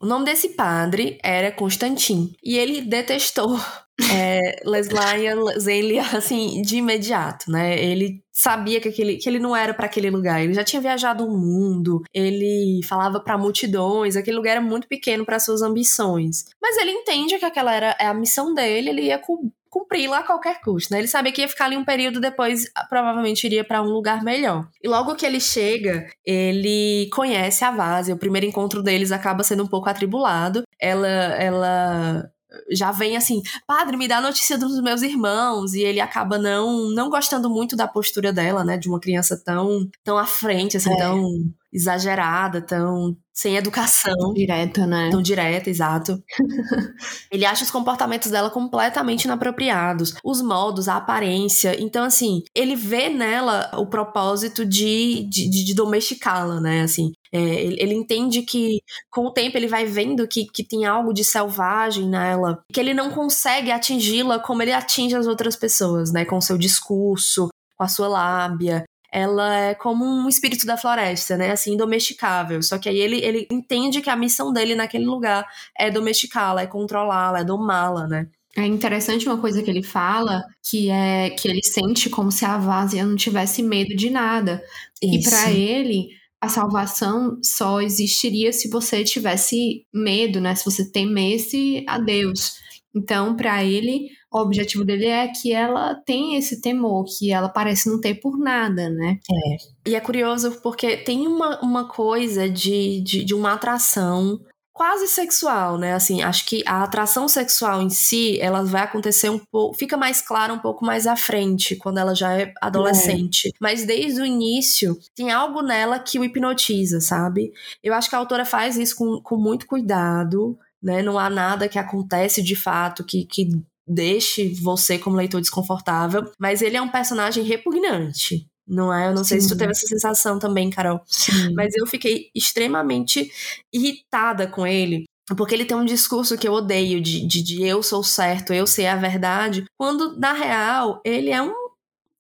O 0.02 0.06
nome 0.08 0.26
desse 0.26 0.50
padre 0.50 1.20
era 1.24 1.52
Constantin. 1.52 2.34
E 2.44 2.58
ele 2.58 2.82
detestou 2.82 3.56
é, 4.12 4.60
Leslaya 4.66 5.36
Zelia, 5.60 6.02
assim, 6.02 6.62
de 6.64 6.78
imediato, 6.78 7.52
né? 7.52 7.80
Ele 7.80 8.24
sabia 8.32 8.82
que, 8.82 8.90
aquele, 8.90 9.18
que 9.18 9.30
ele 9.30 9.38
não 9.38 9.56
era 9.56 9.76
para 9.76 9.86
aquele 9.86 10.10
lugar. 10.10 10.42
Ele 10.42 10.56
já 10.56 10.64
tinha 10.64 10.82
viajado 10.82 11.24
o 11.24 11.30
mundo, 11.30 12.02
ele 12.12 12.82
falava 12.90 13.20
para 13.20 13.38
multidões, 13.38 14.16
aquele 14.16 14.38
lugar 14.38 14.54
era 14.54 14.62
muito 14.62 14.88
pequeno 14.88 15.24
para 15.24 15.40
suas 15.40 15.62
ambições. 15.62 16.46
Mas 16.60 16.78
ele 16.78 16.92
entende 16.92 17.38
que 17.38 17.46
aquela 17.46 17.72
era 17.72 17.96
a 18.00 18.14
missão 18.14 18.56
dele, 18.56 18.90
ele 18.90 19.02
ia 19.04 19.20
cumprir 19.20 19.61
lá 20.08 20.20
a 20.20 20.24
qualquer 20.24 20.60
custo, 20.62 20.94
né? 20.94 21.00
Ele 21.00 21.08
sabia 21.08 21.32
que 21.32 21.42
ia 21.42 21.48
ficar 21.48 21.66
ali 21.66 21.78
um 21.78 21.86
período 21.86 22.20
depois, 22.20 22.66
provavelmente 22.90 23.46
iria 23.46 23.64
para 23.64 23.82
um 23.82 23.90
lugar 23.90 24.24
melhor. 24.24 24.68
E 24.84 24.88
logo 24.88 25.16
que 25.16 25.26
ele 25.26 25.40
chega, 25.40 26.08
ele 26.26 27.10
conhece 27.14 27.64
a 27.64 27.72
Vase. 27.72 28.12
O 28.12 28.18
primeiro 28.18 28.46
encontro 28.46 28.84
deles 28.84 29.12
acaba 29.12 29.44
sendo 29.44 29.64
um 29.64 29.68
pouco 29.68 29.90
atribulado. 29.90 30.64
Ela, 30.80 31.08
ela 31.08 32.32
já 32.72 32.92
vem 32.92 33.16
assim, 33.16 33.42
padre, 33.66 33.98
me 33.98 34.08
dá 34.08 34.20
notícia 34.20 34.58
dos 34.58 34.82
meus 34.82 35.02
irmãos, 35.02 35.74
e 35.74 35.82
ele 35.82 36.00
acaba 36.00 36.38
não 36.38 36.90
não 36.90 37.10
gostando 37.10 37.50
muito 37.50 37.76
da 37.76 37.88
postura 37.88 38.34
dela, 38.34 38.64
né, 38.64 38.78
de 38.78 38.90
uma 38.90 39.00
criança 39.00 39.42
tão 39.44 39.90
tão 40.04 40.18
à 40.18 40.26
frente, 40.26 40.78
assim, 40.78 40.92
é. 40.92 40.98
tão 40.98 41.24
exagerada, 41.72 42.62
tão 42.62 43.16
sem 43.34 43.56
educação. 43.56 44.34
Direta, 44.34 44.86
né? 44.86 45.10
Tão 45.10 45.22
direta, 45.22 45.70
exato. 45.70 46.22
ele 47.32 47.46
acha 47.46 47.64
os 47.64 47.72
comportamentos 47.72 48.30
dela 48.30 48.50
completamente 48.50 49.24
inapropriados. 49.24 50.14
Os 50.24 50.42
modos, 50.42 50.88
a 50.88 50.98
aparência. 50.98 51.82
Então, 51.82 52.04
assim, 52.04 52.44
ele 52.54 52.76
vê 52.76 53.10
nela 53.10 53.72
o 53.78 53.88
propósito 53.88 54.66
de, 54.66 55.26
de, 55.30 55.50
de 55.50 55.74
domesticá-la, 55.74 56.60
né? 56.60 56.82
Assim, 56.82 57.14
é, 57.32 57.40
ele, 57.40 57.78
ele, 57.80 57.94
entende 57.94 58.42
que 58.42 58.82
com 59.10 59.26
o 59.26 59.32
tempo 59.32 59.58
ele 59.58 59.68
vai 59.68 59.86
vendo 59.86 60.28
que, 60.28 60.46
que 60.46 60.64
tem 60.64 60.86
algo 60.86 61.14
de 61.14 61.24
selvagem 61.24 62.10
nela, 62.10 62.62
que 62.72 62.80
ele 62.80 62.94
não 62.94 63.12
consegue 63.12 63.72
atingi-la 63.72 64.40
como 64.40 64.62
ele 64.62 64.74
atinge 64.74 65.16
as 65.16 65.26
outras 65.26 65.56
pessoas, 65.56 66.12
né? 66.12 66.26
Com 66.26 66.38
o 66.38 66.42
seu 66.42 66.58
discurso, 66.58 67.48
com 67.78 67.84
a 67.84 67.88
sua 67.88 68.10
lábia 68.10 68.84
ela 69.12 69.58
é 69.58 69.76
como 69.76 70.06
um 70.06 70.30
espírito 70.30 70.66
da 70.66 70.78
floresta, 70.78 71.36
né? 71.36 71.52
Assim, 71.52 71.76
domesticável. 71.76 72.62
Só 72.64 72.78
que 72.78 72.88
aí 72.88 72.98
ele, 72.98 73.18
ele 73.18 73.48
entende 73.52 74.02
que 74.02 74.10
a 74.10 74.16
missão 74.16 74.54
dele 74.54 74.74
naquele 74.74 75.06
lugar 75.06 75.46
é 75.78 75.92
domesticá-la, 75.92 76.62
é 76.62 76.68
controlá-la, 76.68 77.40
é 77.40 77.44
domá-la, 77.44 78.08
né? 78.08 78.28
É 78.56 78.66
interessante 78.66 79.28
uma 79.28 79.38
coisa 79.38 79.64
que 79.64 79.70
ele 79.70 79.84
fala, 79.84 80.44
que 80.70 80.90
é 80.90 81.30
que 81.30 81.48
ele 81.48 81.64
sente 81.64 82.10
como 82.10 82.32
se 82.32 82.44
a 82.44 82.58
Vásia 82.58 83.06
não 83.06 83.16
tivesse 83.16 83.64
medo 83.64 83.96
de 83.96 84.10
nada. 84.10 84.62
Isso. 85.02 85.28
E 85.28 85.30
para 85.30 85.52
ele, 85.52 86.10
a 86.40 86.50
salvação 86.50 87.38
só 87.44 87.82
existiria 87.82 88.52
se 88.52 88.70
você 88.70 89.04
tivesse 89.04 89.86
medo, 89.94 90.42
né? 90.42 90.56
Se 90.56 90.66
você 90.66 90.90
temesse 90.90 91.84
a 91.88 91.98
Deus. 91.98 92.56
Então, 92.94 93.36
para 93.38 93.64
ele, 93.64 94.10
o 94.32 94.40
objetivo 94.40 94.86
dele 94.86 95.08
é 95.08 95.28
que 95.28 95.52
ela 95.52 95.94
tem 95.94 96.36
esse 96.36 96.62
temor, 96.62 97.06
que 97.06 97.32
ela 97.32 97.50
parece 97.50 97.90
não 97.90 98.00
ter 98.00 98.16
por 98.16 98.38
nada, 98.38 98.90
né? 98.90 99.20
É. 99.30 99.90
E 99.92 99.96
é 99.96 100.00
curioso 100.00 100.60
porque 100.62 100.98
tem 100.98 101.28
uma, 101.28 101.60
uma 101.62 101.88
coisa 101.88 102.50
de, 102.50 103.02
de, 103.02 103.26
de 103.26 103.34
uma 103.34 103.54
atração 103.54 104.40
quase 104.72 105.08
sexual, 105.08 105.78
né? 105.78 105.94
Assim, 105.94 106.24
acho 106.24 106.46
que 106.46 106.64
a 106.66 106.82
atração 106.82 107.28
sexual 107.28 107.82
em 107.82 107.90
si, 107.90 108.40
ela 108.40 108.64
vai 108.64 108.84
acontecer 108.84 109.30
um 109.30 109.38
pouco, 109.38 109.78
fica 109.78 109.98
mais 109.98 110.22
clara 110.22 110.54
um 110.54 110.60
pouco 110.60 110.86
mais 110.86 111.06
à 111.06 111.16
frente, 111.16 111.76
quando 111.76 112.00
ela 112.00 112.16
já 112.16 112.40
é 112.40 112.54
adolescente. 112.62 113.50
É. 113.50 113.52
Mas 113.60 113.86
desde 113.86 114.22
o 114.22 114.26
início, 114.26 114.98
tem 115.14 115.30
algo 115.30 115.62
nela 115.62 116.00
que 116.00 116.18
o 116.18 116.24
hipnotiza, 116.24 117.02
sabe? 117.02 117.52
Eu 117.84 117.94
acho 117.94 118.10
que 118.10 118.16
a 118.16 118.20
autora 118.20 118.46
faz 118.46 118.78
isso 118.78 118.96
com, 118.96 119.22
com 119.22 119.36
muito 119.36 119.68
cuidado, 119.68 120.58
né? 120.82 121.02
Não 121.04 121.20
há 121.20 121.30
nada 121.30 121.68
que 121.68 121.78
acontece 121.78 122.42
de 122.42 122.56
fato 122.56 123.04
que, 123.04 123.26
que 123.26 123.50
deixe 123.92 124.54
você 124.54 124.98
como 124.98 125.18
leitor 125.18 125.42
desconfortável, 125.42 126.32
mas 126.40 126.62
ele 126.62 126.78
é 126.78 126.82
um 126.82 126.90
personagem 126.90 127.44
repugnante, 127.44 128.48
não 128.68 128.94
é? 128.94 129.08
Eu 129.08 129.14
não 129.14 129.24
Sim. 129.24 129.30
sei 129.30 129.42
se 129.42 129.50
tu 129.50 129.58
teve 129.58 129.72
essa 129.72 129.86
sensação 129.86 130.40
também, 130.40 130.70
Carol. 130.70 131.02
Sim. 131.06 131.54
Mas 131.54 131.76
eu 131.76 131.86
fiquei 131.86 132.30
extremamente 132.34 133.32
irritada 133.74 134.48
com 134.48 134.66
ele. 134.66 135.06
Porque 135.36 135.54
ele 135.54 135.66
tem 135.66 135.78
um 135.78 135.86
discurso 135.86 136.38
que 136.38 136.48
eu 136.48 136.54
odeio, 136.54 137.00
de, 137.00 137.26
de, 137.26 137.42
de 137.42 137.64
eu 137.64 137.82
sou 137.84 138.04
certo, 138.04 138.54
eu 138.54 138.68
sei 138.68 138.88
a 138.88 138.96
verdade, 138.96 139.66
quando, 139.78 140.18
na 140.18 140.34
real, 140.34 141.02
ele 141.06 141.30
é 141.30 141.42
um. 141.42 141.54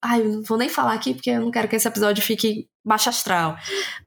Ai, 0.02 0.24
não 0.24 0.44
vou 0.44 0.58
nem 0.58 0.70
falar 0.70 0.94
aqui 0.94 1.14
porque 1.14 1.30
eu 1.30 1.42
não 1.42 1.52
quero 1.52 1.68
que 1.68 1.76
esse 1.76 1.88
episódio 1.88 2.24
fique 2.24 2.68
baixo 2.86 3.10
astral. 3.10 3.58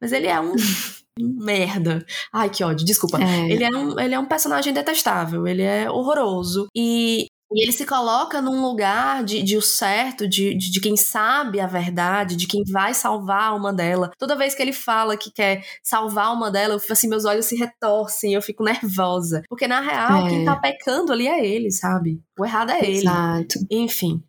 Mas 0.01 0.13
ele 0.13 0.27
é 0.27 0.41
um 0.41 0.55
merda. 1.19 2.05
Ai, 2.33 2.51
que 2.51 2.65
ódio, 2.65 2.85
desculpa. 2.85 3.19
É. 3.23 3.51
Ele, 3.51 3.65
é 3.65 3.71
um, 3.71 3.99
ele 3.99 4.15
é 4.15 4.19
um 4.19 4.27
personagem 4.27 4.73
detestável, 4.73 5.47
ele 5.47 5.63
é 5.63 5.91
horroroso. 5.91 6.67
E 6.75 7.27
e 7.55 7.63
ele 7.63 7.71
se 7.71 7.87
coloca 7.87 8.43
num 8.43 8.61
lugar 8.61 9.23
de, 9.23 9.41
de 9.43 9.57
o 9.57 9.63
certo, 9.63 10.29
de, 10.29 10.55
de, 10.55 10.73
de, 10.73 10.81
quem 10.81 10.97
sabe 10.97 11.61
a 11.61 11.67
verdade, 11.69 12.35
de 12.35 12.49
quem 12.49 12.65
vai 12.65 12.93
salvar 12.93 13.43
a 13.43 13.47
alma 13.47 13.73
dela. 13.73 14.11
Toda 14.19 14.37
vez 14.37 14.57
que 14.57 14.61
ele 14.63 14.73
fala 14.73 15.17
que 15.17 15.31
quer 15.31 15.65
salvar 15.81 16.25
a 16.25 16.29
alma 16.29 16.51
dela, 16.51 16.75
eu 16.75 16.81
fico 16.81 16.93
assim, 16.93 17.09
meus 17.09 17.25
olhos 17.25 17.47
se 17.47 17.55
retorcem, 17.55 18.35
eu 18.35 18.43
fico 18.43 18.65
nervosa. 18.65 19.43
Porque 19.49 19.69
na 19.69 19.81
real, 19.81 20.27
é. 20.27 20.31
quem 20.31 20.45
tá 20.45 20.57
pecando 20.57 21.13
ali 21.13 21.29
é 21.29 21.47
ele, 21.47 21.71
sabe? 21.71 22.21
O 22.37 22.45
errado 22.45 22.71
é 22.71 22.81
ele. 22.81 22.99
Exato. 22.99 23.61
Enfim. 23.71 24.21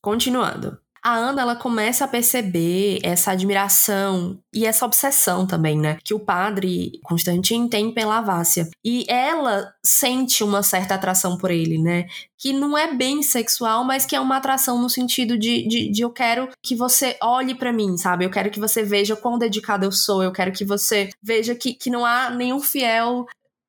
Continuando 0.00 0.81
a 1.02 1.16
Ana 1.16 1.42
ela 1.42 1.56
começa 1.56 2.04
a 2.04 2.08
perceber 2.08 3.00
essa 3.02 3.32
admiração 3.32 4.38
e 4.54 4.64
essa 4.64 4.86
obsessão 4.86 5.46
também, 5.46 5.76
né? 5.76 5.98
Que 6.04 6.14
o 6.14 6.20
padre 6.20 6.92
Constantin 7.02 7.66
tem 7.66 7.92
pela 7.92 8.20
Vácia. 8.20 8.68
E 8.84 9.04
ela 9.08 9.74
sente 9.84 10.44
uma 10.44 10.62
certa 10.62 10.94
atração 10.94 11.36
por 11.36 11.50
ele, 11.50 11.76
né? 11.78 12.06
Que 12.38 12.52
não 12.52 12.78
é 12.78 12.94
bem 12.94 13.22
sexual, 13.22 13.84
mas 13.84 14.06
que 14.06 14.14
é 14.14 14.20
uma 14.20 14.36
atração 14.36 14.80
no 14.80 14.88
sentido 14.88 15.36
de, 15.36 15.66
de, 15.66 15.90
de 15.90 16.02
eu 16.02 16.10
quero 16.10 16.48
que 16.62 16.76
você 16.76 17.16
olhe 17.20 17.54
para 17.54 17.72
mim, 17.72 17.96
sabe? 17.96 18.24
Eu 18.24 18.30
quero 18.30 18.50
que 18.50 18.60
você 18.60 18.84
veja 18.84 19.16
quão 19.16 19.38
dedicada 19.38 19.84
eu 19.84 19.92
sou, 19.92 20.22
eu 20.22 20.32
quero 20.32 20.52
que 20.52 20.64
você 20.64 21.10
veja 21.20 21.54
que, 21.54 21.74
que 21.74 21.90
não 21.90 22.04
há 22.04 22.30
nenhum 22.30 22.60
fiel 22.60 23.26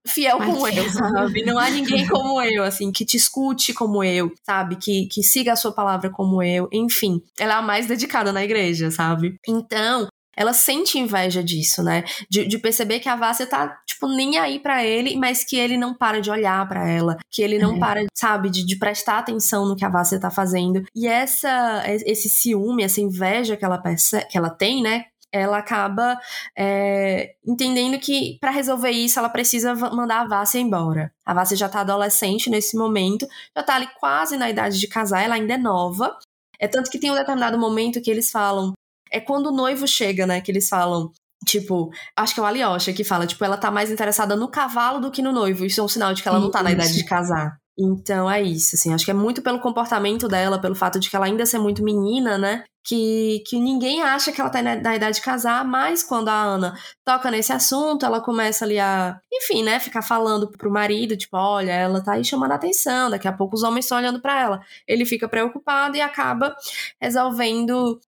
fiel 0.08 0.38
como 0.38 0.68
eu, 0.68 0.90
sabe? 0.92 1.44
Não 1.46 1.58
há 1.58 1.70
ninguém 1.70 2.06
como 2.08 2.42
eu, 2.42 2.64
assim, 2.64 2.92
que 2.92 3.06
te 3.06 3.18
escute 3.18 3.74
como 3.74 4.04
eu, 4.04 4.32
sabe? 4.46 4.76
Que, 4.76 5.08
que 5.08 5.24
siga 5.24 5.54
a 5.54 5.58
sua 5.58 5.72
palavra 5.72 6.10
como 6.10 6.42
eu. 6.42 6.68
Enfim, 6.72 7.22
ela 7.40 7.56
é 7.56 7.58
a 7.58 7.62
mais 7.62 7.88
dedicada 7.88 8.32
na 8.32 8.44
igreja, 8.44 8.92
sabe? 8.92 9.36
Então, 9.48 10.08
ela 10.36 10.54
sente 10.54 10.98
inveja 10.98 11.44
disso, 11.44 11.84
né? 11.84 12.04
De, 12.30 12.46
de, 12.46 12.58
perceber 12.58 13.00
que 13.00 13.08
a 13.08 13.16
Vássia 13.16 13.46
tá, 13.46 13.78
tipo, 13.86 14.08
nem 14.08 14.38
aí 14.38 14.60
para 14.60 14.84
ele, 14.84 15.16
mas 15.16 15.44
que 15.44 15.58
ele 15.58 15.78
não 15.78 15.94
para 15.94 16.20
de 16.20 16.32
olhar 16.32 16.68
para 16.68 16.88
ela, 16.90 17.18
que 17.32 17.42
ele 17.42 17.60
não 17.60 17.76
é. 17.76 17.80
para, 17.80 18.06
sabe, 18.16 18.50
de, 18.50 18.66
de, 18.66 18.78
prestar 18.78 19.20
atenção 19.20 19.68
no 19.68 19.76
que 19.76 19.86
a 19.86 19.90
Vássia 19.90 20.20
tá 20.20 20.32
fazendo. 20.32 20.84
E 20.96 21.08
essa, 21.08 21.84
esse 21.88 22.30
ciúme, 22.30 22.84
essa 22.84 23.00
inveja 23.00 23.56
que 23.56 23.64
ela, 23.64 23.82
que 24.30 24.38
ela 24.38 24.50
tem, 24.50 24.82
né? 24.82 25.06
Ela 25.34 25.58
acaba 25.58 26.20
é, 26.56 27.34
entendendo 27.46 28.00
que 28.00 28.38
para 28.40 28.52
resolver 28.52 28.92
isso 28.92 29.18
ela 29.18 29.30
precisa 29.30 29.74
mandar 29.74 30.22
a 30.22 30.28
Vássia 30.28 30.60
embora. 30.60 31.12
A 31.26 31.34
Vássia 31.34 31.58
já 31.58 31.68
tá 31.68 31.82
adolescente 31.82 32.52
nesse 32.52 32.78
momento, 32.78 33.28
já 33.58 33.64
tá 33.64 33.76
ali 33.76 33.88
quase 34.00 34.38
na 34.38 34.50
idade 34.50 34.80
de 34.80 34.88
casar, 34.88 35.24
ela 35.24 35.36
ainda 35.36 35.56
é 35.56 35.58
nova. 35.58 36.16
É 36.60 36.68
tanto 36.68 36.92
que 36.92 37.00
tem 37.00 37.12
um 37.12 37.16
determinado 37.16 37.58
momento 37.58 38.00
que 38.00 38.12
eles 38.12 38.30
falam, 38.30 38.74
é 39.12 39.20
quando 39.20 39.48
o 39.48 39.52
noivo 39.52 39.88
chega, 39.88 40.28
né, 40.28 40.40
que 40.40 40.52
eles 40.52 40.70
falam, 40.70 41.12
Tipo, 41.46 41.92
acho 42.16 42.34
que 42.34 42.40
é 42.40 42.44
o 42.44 42.46
Alyosha 42.46 42.94
que 42.94 43.04
fala, 43.04 43.28
tipo, 43.28 43.44
ela 43.44 43.58
tá 43.58 43.70
mais 43.70 43.92
interessada 43.92 44.34
no 44.34 44.48
cavalo 44.48 45.02
do 45.02 45.12
que 45.12 45.22
no 45.22 45.34
noivo. 45.34 45.66
Isso 45.66 45.82
é 45.82 45.84
um 45.84 45.90
sinal 45.90 46.14
de 46.14 46.24
que 46.24 46.30
ela 46.30 46.40
não 46.40 46.50
tá 46.50 46.64
na 46.64 46.72
idade 46.72 46.94
de 46.94 47.04
casar. 47.04 47.58
Então 47.78 48.30
é 48.30 48.42
isso, 48.42 48.76
assim, 48.76 48.94
acho 48.94 49.04
que 49.04 49.10
é 49.12 49.14
muito 49.16 49.42
pelo 49.42 49.60
comportamento 49.60 50.28
dela, 50.28 50.62
pelo 50.62 50.76
fato 50.76 51.00
de 51.00 51.10
que 51.10 51.16
ela 51.16 51.26
ainda 51.26 51.46
ser 51.46 51.58
muito 51.58 51.84
menina, 51.84 52.38
né? 52.38 52.64
Que, 52.86 53.42
que 53.48 53.58
ninguém 53.60 54.04
acha 54.04 54.32
que 54.32 54.40
ela 54.42 54.50
tá 54.50 54.62
na, 54.62 54.76
na, 54.76 54.96
idade 54.96 55.16
de 55.16 55.22
casar, 55.22 55.66
mas 55.66 56.04
quando 56.04 56.28
a 56.30 56.34
Ana 56.44 56.78
toca 57.04 57.32
nesse 57.32 57.52
assunto, 57.54 58.06
ela 58.06 58.22
começa 58.22 58.66
ali 58.66 58.78
a, 58.78 59.20
enfim, 59.32 59.64
né, 59.64 59.80
ficar 59.80 60.02
falando 60.02 60.52
pro 60.52 60.70
marido, 60.70 61.16
tipo, 61.18 61.38
olha, 61.38 61.72
ela 61.72 62.04
tá 62.04 62.14
aí 62.14 62.26
chamando 62.26 62.52
a 62.52 62.56
atenção, 62.56 63.10
daqui 63.10 63.28
a 63.28 63.32
pouco 63.34 63.56
os 63.56 63.64
homens 63.64 63.86
estão 63.86 63.98
olhando 63.98 64.22
para 64.22 64.40
ela. 64.40 64.62
Ele 64.88 65.06
fica 65.06 65.28
preocupado 65.30 65.96
e 65.98 66.02
acaba 66.02 66.56
resolvendo 67.02 68.00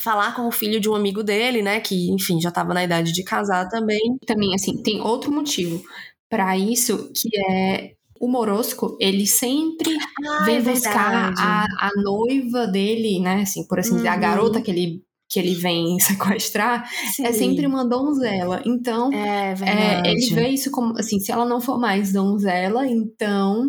falar 0.00 0.34
com 0.34 0.46
o 0.48 0.52
filho 0.52 0.80
de 0.80 0.88
um 0.88 0.94
amigo 0.94 1.22
dele, 1.22 1.60
né, 1.62 1.80
que, 1.80 2.10
enfim, 2.10 2.40
já 2.40 2.50
tava 2.50 2.72
na 2.74 2.84
idade 2.84 3.12
de 3.12 3.24
casar 3.24 3.68
também. 3.68 4.16
Também, 4.26 4.54
assim, 4.54 4.82
tem 4.82 5.00
outro 5.00 5.30
motivo 5.32 5.82
para 6.30 6.56
isso, 6.56 7.12
que 7.14 7.28
é 7.50 7.94
o 8.22 8.28
Morosco, 8.28 8.96
ele 9.00 9.26
sempre 9.26 9.96
ah, 10.24 10.44
vem 10.44 10.58
é 10.58 10.62
buscar 10.62 11.34
a, 11.36 11.64
a, 11.64 11.90
noiva 12.00 12.68
dele, 12.68 13.18
né? 13.18 13.42
Assim, 13.42 13.66
por 13.66 13.80
assim 13.80 13.96
dizer, 13.96 14.06
a 14.06 14.14
uhum. 14.14 14.20
garota 14.20 14.62
que 14.62 14.70
ele 14.70 15.02
que 15.28 15.40
ele 15.40 15.54
vem 15.54 15.98
sequestrar 16.00 16.88
Sim. 17.16 17.26
é 17.26 17.32
sempre 17.32 17.66
uma 17.66 17.84
donzela. 17.84 18.62
Então, 18.64 19.12
é, 19.12 19.54
é, 19.62 20.08
ele 20.08 20.32
vê 20.34 20.48
isso 20.50 20.70
como 20.70 20.96
assim, 20.96 21.18
se 21.18 21.32
ela 21.32 21.44
não 21.44 21.60
for 21.60 21.80
mais 21.80 22.12
donzela, 22.12 22.86
então 22.86 23.68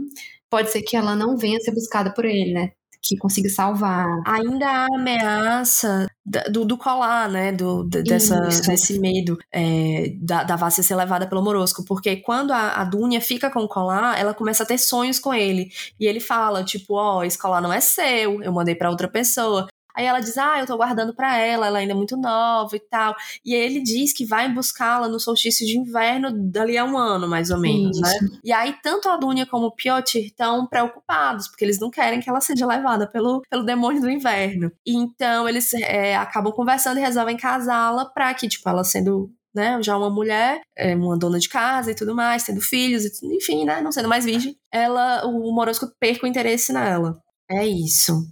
pode 0.51 0.69
ser 0.69 0.83
que 0.83 0.95
ela 0.95 1.15
não 1.15 1.35
venha 1.35 1.59
ser 1.59 1.71
buscada 1.71 2.13
por 2.13 2.23
ele, 2.23 2.53
né? 2.53 2.71
que 3.03 3.17
consiga 3.17 3.49
salvar. 3.49 4.07
Ainda 4.25 4.65
há 4.65 4.87
ameaça 4.95 6.07
do, 6.25 6.63
do 6.63 6.77
colar, 6.77 7.29
né? 7.29 7.51
Do, 7.51 7.83
dessa, 7.83 8.39
desse 8.41 8.99
medo 8.99 9.37
é, 9.51 10.13
da, 10.17 10.43
da 10.43 10.55
Vássia 10.55 10.83
ser 10.83 10.95
levada 10.95 11.27
pelo 11.27 11.43
Morosco. 11.43 11.83
Porque 11.83 12.17
quando 12.17 12.51
a, 12.51 12.81
a 12.81 12.83
Dunha 12.83 13.19
fica 13.19 13.49
com 13.49 13.59
o 13.59 13.67
colar, 13.67 14.19
ela 14.19 14.33
começa 14.33 14.63
a 14.63 14.65
ter 14.65 14.77
sonhos 14.77 15.19
com 15.19 15.33
ele. 15.33 15.69
E 15.99 16.05
ele 16.05 16.19
fala, 16.19 16.63
tipo, 16.63 16.95
ó, 16.95 17.19
oh, 17.19 17.23
esse 17.23 17.37
colar 17.37 17.61
não 17.61 17.73
é 17.73 17.81
seu, 17.81 18.41
eu 18.41 18.51
mandei 18.51 18.75
para 18.75 18.89
outra 18.89 19.07
pessoa. 19.07 19.67
Aí 19.95 20.05
ela 20.05 20.19
diz: 20.19 20.37
Ah, 20.37 20.59
eu 20.59 20.65
tô 20.65 20.75
guardando 20.77 21.13
para 21.13 21.37
ela, 21.37 21.67
ela 21.67 21.79
ainda 21.79 21.93
é 21.93 21.95
muito 21.95 22.17
nova 22.17 22.75
e 22.75 22.79
tal. 22.79 23.15
E 23.45 23.53
ele 23.53 23.81
diz 23.81 24.13
que 24.13 24.25
vai 24.25 24.51
buscá-la 24.51 25.07
no 25.07 25.19
solstício 25.19 25.65
de 25.65 25.77
inverno 25.77 26.31
dali 26.31 26.77
a 26.77 26.85
um 26.85 26.97
ano, 26.97 27.27
mais 27.27 27.49
ou 27.49 27.59
menos, 27.59 27.99
né? 27.99 28.09
Isso. 28.09 28.23
né? 28.23 28.39
E 28.43 28.51
aí, 28.51 28.75
tanto 28.81 29.09
a 29.09 29.17
Dunya 29.17 29.45
como 29.45 29.67
o 29.67 29.75
Piotr 29.75 30.17
estão 30.17 30.65
preocupados, 30.67 31.47
porque 31.47 31.63
eles 31.63 31.79
não 31.79 31.89
querem 31.89 32.19
que 32.19 32.29
ela 32.29 32.41
seja 32.41 32.65
levada 32.65 33.07
pelo, 33.07 33.41
pelo 33.49 33.63
demônio 33.63 34.01
do 34.01 34.09
inverno. 34.09 34.71
E 34.85 34.95
então, 34.95 35.47
eles 35.47 35.73
é, 35.73 36.15
acabam 36.15 36.51
conversando 36.51 36.97
e 36.97 37.01
resolvem 37.01 37.37
casá-la 37.37 38.05
pra 38.05 38.33
que, 38.33 38.47
tipo, 38.47 38.67
ela 38.67 38.83
sendo 38.83 39.31
né, 39.53 39.81
já 39.83 39.95
uma 39.95 40.09
mulher, 40.09 40.61
é, 40.75 40.95
uma 40.95 41.17
dona 41.17 41.39
de 41.39 41.47
casa 41.47 41.91
e 41.91 41.95
tudo 41.95 42.15
mais, 42.15 42.43
tendo 42.43 42.59
filhos, 42.59 43.03
enfim, 43.23 43.65
né, 43.65 43.81
não 43.81 43.91
sendo 43.91 44.09
mais 44.09 44.25
virgem, 44.25 44.57
ela, 44.71 45.25
o 45.27 45.53
Morosco 45.53 45.87
perca 45.99 46.25
o 46.25 46.29
interesse 46.29 46.73
nela. 46.73 47.19
É 47.49 47.65
isso. 47.67 48.25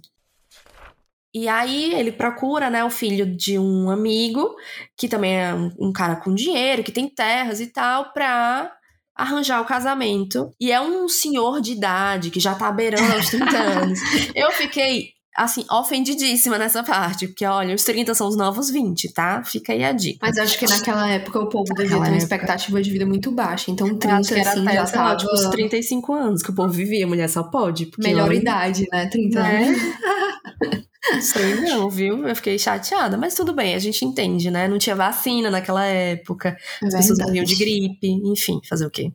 E 1.34 1.48
aí 1.48 1.94
ele 1.94 2.12
procura, 2.12 2.68
né, 2.68 2.84
o 2.84 2.90
filho 2.90 3.24
de 3.24 3.58
um 3.58 3.88
amigo, 3.90 4.54
que 4.96 5.08
também 5.08 5.38
é 5.40 5.54
um, 5.54 5.72
um 5.78 5.92
cara 5.92 6.16
com 6.16 6.34
dinheiro, 6.34 6.84
que 6.84 6.92
tem 6.92 7.08
terras 7.08 7.60
e 7.60 7.68
tal, 7.68 8.12
pra 8.12 8.70
arranjar 9.14 9.60
o 9.60 9.66
casamento. 9.66 10.54
E 10.60 10.70
é 10.70 10.80
um 10.80 11.08
senhor 11.08 11.60
de 11.60 11.72
idade, 11.72 12.30
que 12.30 12.40
já 12.40 12.54
tá 12.54 12.70
beirando 12.70 13.12
aos 13.12 13.30
30 13.30 13.56
anos. 13.56 13.98
Eu 14.34 14.50
fiquei, 14.52 15.10
assim, 15.36 15.64
ofendidíssima 15.70 16.58
nessa 16.58 16.82
parte, 16.82 17.26
porque 17.26 17.44
olha, 17.44 17.74
os 17.74 17.84
30 17.84 18.14
são 18.14 18.28
os 18.28 18.36
novos 18.36 18.70
20, 18.70 19.12
tá? 19.12 19.42
Fica 19.42 19.72
aí 19.72 19.82
a 19.82 19.92
dica. 19.92 20.18
Mas 20.22 20.36
acho 20.38 20.58
que 20.58 20.66
naquela 20.66 21.08
época 21.08 21.40
o 21.40 21.48
povo 21.48 21.72
devia 21.74 21.88
ter 21.88 21.94
uma 21.94 22.06
época. 22.06 22.18
expectativa 22.18 22.82
de 22.82 22.90
vida 22.90 23.06
muito 23.06 23.30
baixa, 23.30 23.70
então 23.70 23.88
30 23.96 24.16
acho 24.16 24.28
que 24.28 24.40
era 24.40 24.50
assim, 24.50 24.66
até, 24.66 24.74
já 24.74 24.86
tava... 24.86 25.16
tipo, 25.16 25.32
os 25.32 25.46
35 25.46 26.12
anos 26.12 26.42
que 26.42 26.50
o 26.50 26.54
povo 26.54 26.72
vivia, 26.72 27.06
mulher 27.06 27.28
só 27.28 27.42
pode. 27.42 27.90
Melhor 27.98 28.32
idade, 28.32 28.86
né? 28.92 29.06
30 29.06 29.42
né? 29.42 29.64
anos. 29.68 30.82
Sei 31.20 31.56
não, 31.56 31.90
viu? 31.90 32.28
Eu 32.28 32.36
fiquei 32.36 32.58
chateada, 32.58 33.16
mas 33.16 33.34
tudo 33.34 33.52
bem, 33.52 33.74
a 33.74 33.78
gente 33.78 34.04
entende, 34.04 34.50
né? 34.50 34.68
Não 34.68 34.78
tinha 34.78 34.94
vacina 34.94 35.50
naquela 35.50 35.84
época, 35.84 36.56
é 36.82 36.86
as 36.86 36.94
pessoas 36.94 37.18
morriam 37.18 37.44
de 37.44 37.56
gripe, 37.56 38.08
enfim, 38.24 38.60
fazer 38.68 38.86
o 38.86 38.90
quê? 38.90 39.12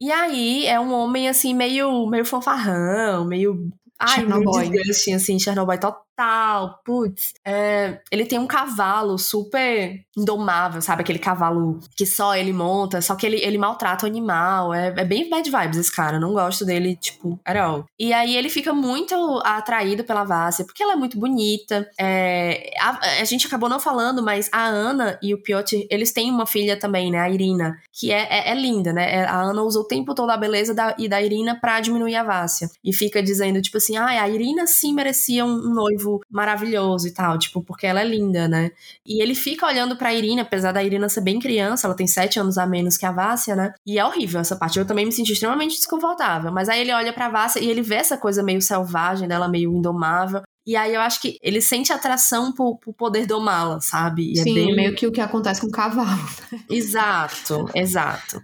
E 0.00 0.10
aí 0.10 0.66
é 0.66 0.80
um 0.80 0.92
homem 0.92 1.28
assim 1.28 1.54
meio 1.54 2.08
meio 2.08 2.24
fanfarrão, 2.24 3.24
meio 3.24 3.70
Ai, 4.02 4.24
meio 4.26 4.50
desgaste, 4.50 5.12
assim, 5.12 5.38
Chernobyl 5.38 5.78
total. 5.78 6.04
Total. 6.12 6.80
Putz, 6.84 7.34
é, 7.44 8.00
ele 8.10 8.26
tem 8.26 8.38
um 8.38 8.46
cavalo 8.46 9.18
super 9.18 10.00
indomável, 10.16 10.80
sabe? 10.80 11.02
Aquele 11.02 11.18
cavalo 11.18 11.80
que 11.96 12.06
só 12.06 12.34
ele 12.34 12.52
monta, 12.52 13.00
só 13.00 13.14
que 13.14 13.26
ele, 13.26 13.36
ele 13.36 13.58
maltrata 13.58 14.06
o 14.06 14.08
animal. 14.08 14.72
É, 14.72 14.88
é 14.88 15.04
bem 15.04 15.28
bad 15.28 15.48
vibes 15.50 15.78
esse 15.78 15.94
cara. 15.94 16.20
Não 16.20 16.32
gosto 16.32 16.64
dele, 16.64 16.96
tipo, 16.96 17.38
at 17.44 17.56
all. 17.56 17.86
E 17.98 18.12
aí 18.12 18.36
ele 18.36 18.48
fica 18.48 18.72
muito 18.72 19.14
atraído 19.44 20.04
pela 20.04 20.24
Vássia, 20.24 20.64
porque 20.64 20.82
ela 20.82 20.92
é 20.92 20.96
muito 20.96 21.18
bonita. 21.18 21.88
É, 21.98 22.70
a, 22.78 23.20
a, 23.20 23.24
gente 23.24 23.46
acabou 23.46 23.68
não 23.68 23.80
falando, 23.80 24.22
mas 24.22 24.48
a 24.52 24.64
Ana 24.64 25.18
e 25.22 25.34
o 25.34 25.42
Piotr, 25.42 25.86
eles 25.90 26.12
têm 26.12 26.30
uma 26.30 26.46
filha 26.46 26.78
também, 26.78 27.10
né? 27.10 27.18
A 27.18 27.30
Irina, 27.30 27.78
que 27.92 28.10
é, 28.10 28.26
é, 28.30 28.50
é 28.50 28.54
linda, 28.54 28.92
né? 28.92 29.14
É, 29.14 29.24
a 29.24 29.40
Ana 29.40 29.62
usa 29.62 29.80
o 29.80 29.84
tempo 29.84 30.14
todo 30.14 30.30
a 30.30 30.36
beleza 30.36 30.74
da, 30.74 30.94
e 30.98 31.08
da 31.08 31.20
Irina 31.20 31.58
pra 31.58 31.80
diminuir 31.80 32.16
a 32.16 32.22
Vássia. 32.22 32.68
E 32.84 32.92
fica 32.92 33.22
dizendo, 33.22 33.60
tipo 33.62 33.76
assim, 33.76 33.96
ah, 33.96 34.22
a 34.22 34.28
Irina 34.28 34.66
sim 34.66 34.94
merecia 34.94 35.44
um, 35.44 35.72
um 35.72 35.78
noivo 36.02 36.20
maravilhoso 36.30 37.06
e 37.06 37.12
tal, 37.12 37.38
tipo, 37.38 37.62
porque 37.62 37.86
ela 37.86 38.00
é 38.00 38.04
linda, 38.04 38.48
né? 38.48 38.70
E 39.06 39.22
ele 39.22 39.34
fica 39.34 39.66
olhando 39.66 39.96
pra 39.96 40.12
Irina, 40.12 40.42
apesar 40.42 40.72
da 40.72 40.82
Irina 40.82 41.08
ser 41.08 41.20
bem 41.20 41.38
criança, 41.38 41.86
ela 41.86 41.96
tem 41.96 42.06
sete 42.06 42.38
anos 42.38 42.58
a 42.58 42.66
menos 42.66 42.96
que 42.96 43.06
a 43.06 43.12
Vássia, 43.12 43.54
né? 43.54 43.72
E 43.86 43.98
é 43.98 44.04
horrível 44.04 44.40
essa 44.40 44.56
parte. 44.56 44.78
Eu 44.78 44.86
também 44.86 45.06
me 45.06 45.12
senti 45.12 45.32
extremamente 45.32 45.76
desconfortável. 45.76 46.52
Mas 46.52 46.68
aí 46.68 46.80
ele 46.80 46.92
olha 46.92 47.12
pra 47.12 47.28
Vássia 47.28 47.60
e 47.60 47.70
ele 47.70 47.82
vê 47.82 47.96
essa 47.96 48.16
coisa 48.16 48.42
meio 48.42 48.60
selvagem 48.60 49.28
dela, 49.28 49.48
meio 49.48 49.72
indomável. 49.72 50.42
E 50.64 50.76
aí 50.76 50.94
eu 50.94 51.00
acho 51.00 51.20
que 51.20 51.38
ele 51.42 51.60
sente 51.60 51.92
atração 51.92 52.52
por, 52.52 52.78
por 52.78 52.94
poder 52.94 53.26
domá-la, 53.26 53.80
sabe? 53.80 54.32
E 54.32 54.38
é 54.38 54.42
Sim, 54.42 54.50
é 54.50 54.54
bem... 54.54 54.76
meio 54.76 54.94
que 54.94 55.06
o 55.06 55.12
que 55.12 55.20
acontece 55.20 55.60
com 55.60 55.66
o 55.66 55.72
cavalo. 55.72 56.22
Né? 56.52 56.60
Exato, 56.70 57.68
exato. 57.74 58.40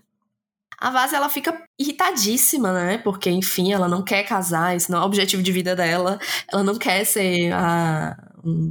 A 0.81 0.91
Vaz, 0.91 1.13
ela 1.13 1.29
fica 1.29 1.61
irritadíssima, 1.79 2.73
né? 2.73 2.99
Porque, 2.99 3.29
enfim, 3.31 3.73
ela 3.73 3.89
não 3.89 4.03
quer 4.03 4.23
casar, 4.23 4.77
isso 4.77 4.93
não 4.93 4.99
é 4.99 5.03
o 5.03 5.07
objetivo 5.07 5.43
de 5.43 5.51
vida 5.51 5.75
dela. 5.75 6.19
Ela 6.51 6.63
não 6.63 6.77
quer 6.77 7.05
ser 7.05 7.53
a, 7.53 8.17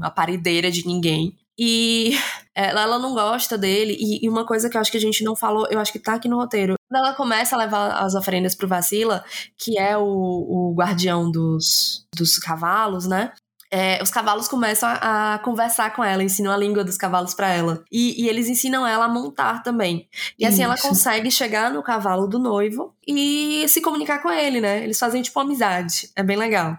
a 0.02 0.10
parideira 0.12 0.72
de 0.72 0.88
ninguém. 0.88 1.38
E 1.60 2.12
ela, 2.56 2.84
ela 2.84 3.00
não 3.00 3.14
gosta 3.14 3.58
dele. 3.58 3.98
E, 4.00 4.26
e, 4.26 4.30
uma 4.30 4.46
coisa 4.46 4.70
que 4.70 4.78
eu 4.78 4.82
acho 4.82 4.92
que 4.92 4.98
a 4.98 5.02
gente 5.02 5.24
não 5.24 5.36
falou, 5.36 5.68
eu 5.70 5.80
acho 5.80 5.92
que 5.92 6.00
tá 6.00 6.14
aqui 6.14 6.30
no 6.30 6.38
roteiro. 6.38 6.76
Quando 6.90 7.04
ela 7.04 7.14
começa 7.16 7.56
a 7.56 7.60
levar 7.60 8.02
as 8.02 8.16
oferendas 8.16 8.56
pro 8.56 8.68
Vacila, 8.68 9.26
que 9.58 9.78
é 9.78 9.98
o, 9.98 10.04
o 10.04 10.74
guardião 10.76 11.30
dos, 11.30 12.08
dos 12.16 12.38
cavalos, 12.38 13.06
né? 13.06 13.34
É, 13.72 14.02
os 14.02 14.10
cavalos 14.10 14.48
começam 14.48 14.88
a, 14.90 15.36
a, 15.36 15.40
conversar 15.40 15.94
com 15.94 16.04
ela, 16.04 16.24
ensinam 16.24 16.52
a 16.52 16.58
língua 16.58 16.84
dos 16.84 16.98
cavalos 16.98 17.34
para 17.34 17.50
ela. 17.50 17.84
E, 17.92 18.24
e, 18.24 18.30
eles 18.30 18.48
ensinam 18.48 18.88
ela 18.88 19.06
a 19.06 19.10
montar 19.10 19.62
também. 19.64 20.08
E 20.40 20.46
assim 20.46 20.62
Isso. 20.62 20.64
ela 20.64 20.78
consegue 20.78 21.30
chegar 21.30 21.72
no 21.72 21.84
cavalo 21.84 22.28
do 22.28 22.40
noivo 22.40 22.96
e 23.06 23.66
se 23.68 23.82
comunicar 23.82 24.22
com 24.22 24.32
ele, 24.32 24.62
né? 24.62 24.84
Eles 24.84 25.00
fazem 25.00 25.22
tipo 25.22 25.40
amizade. 25.40 26.10
É 26.16 26.24
bem 26.24 26.38
legal 26.38 26.78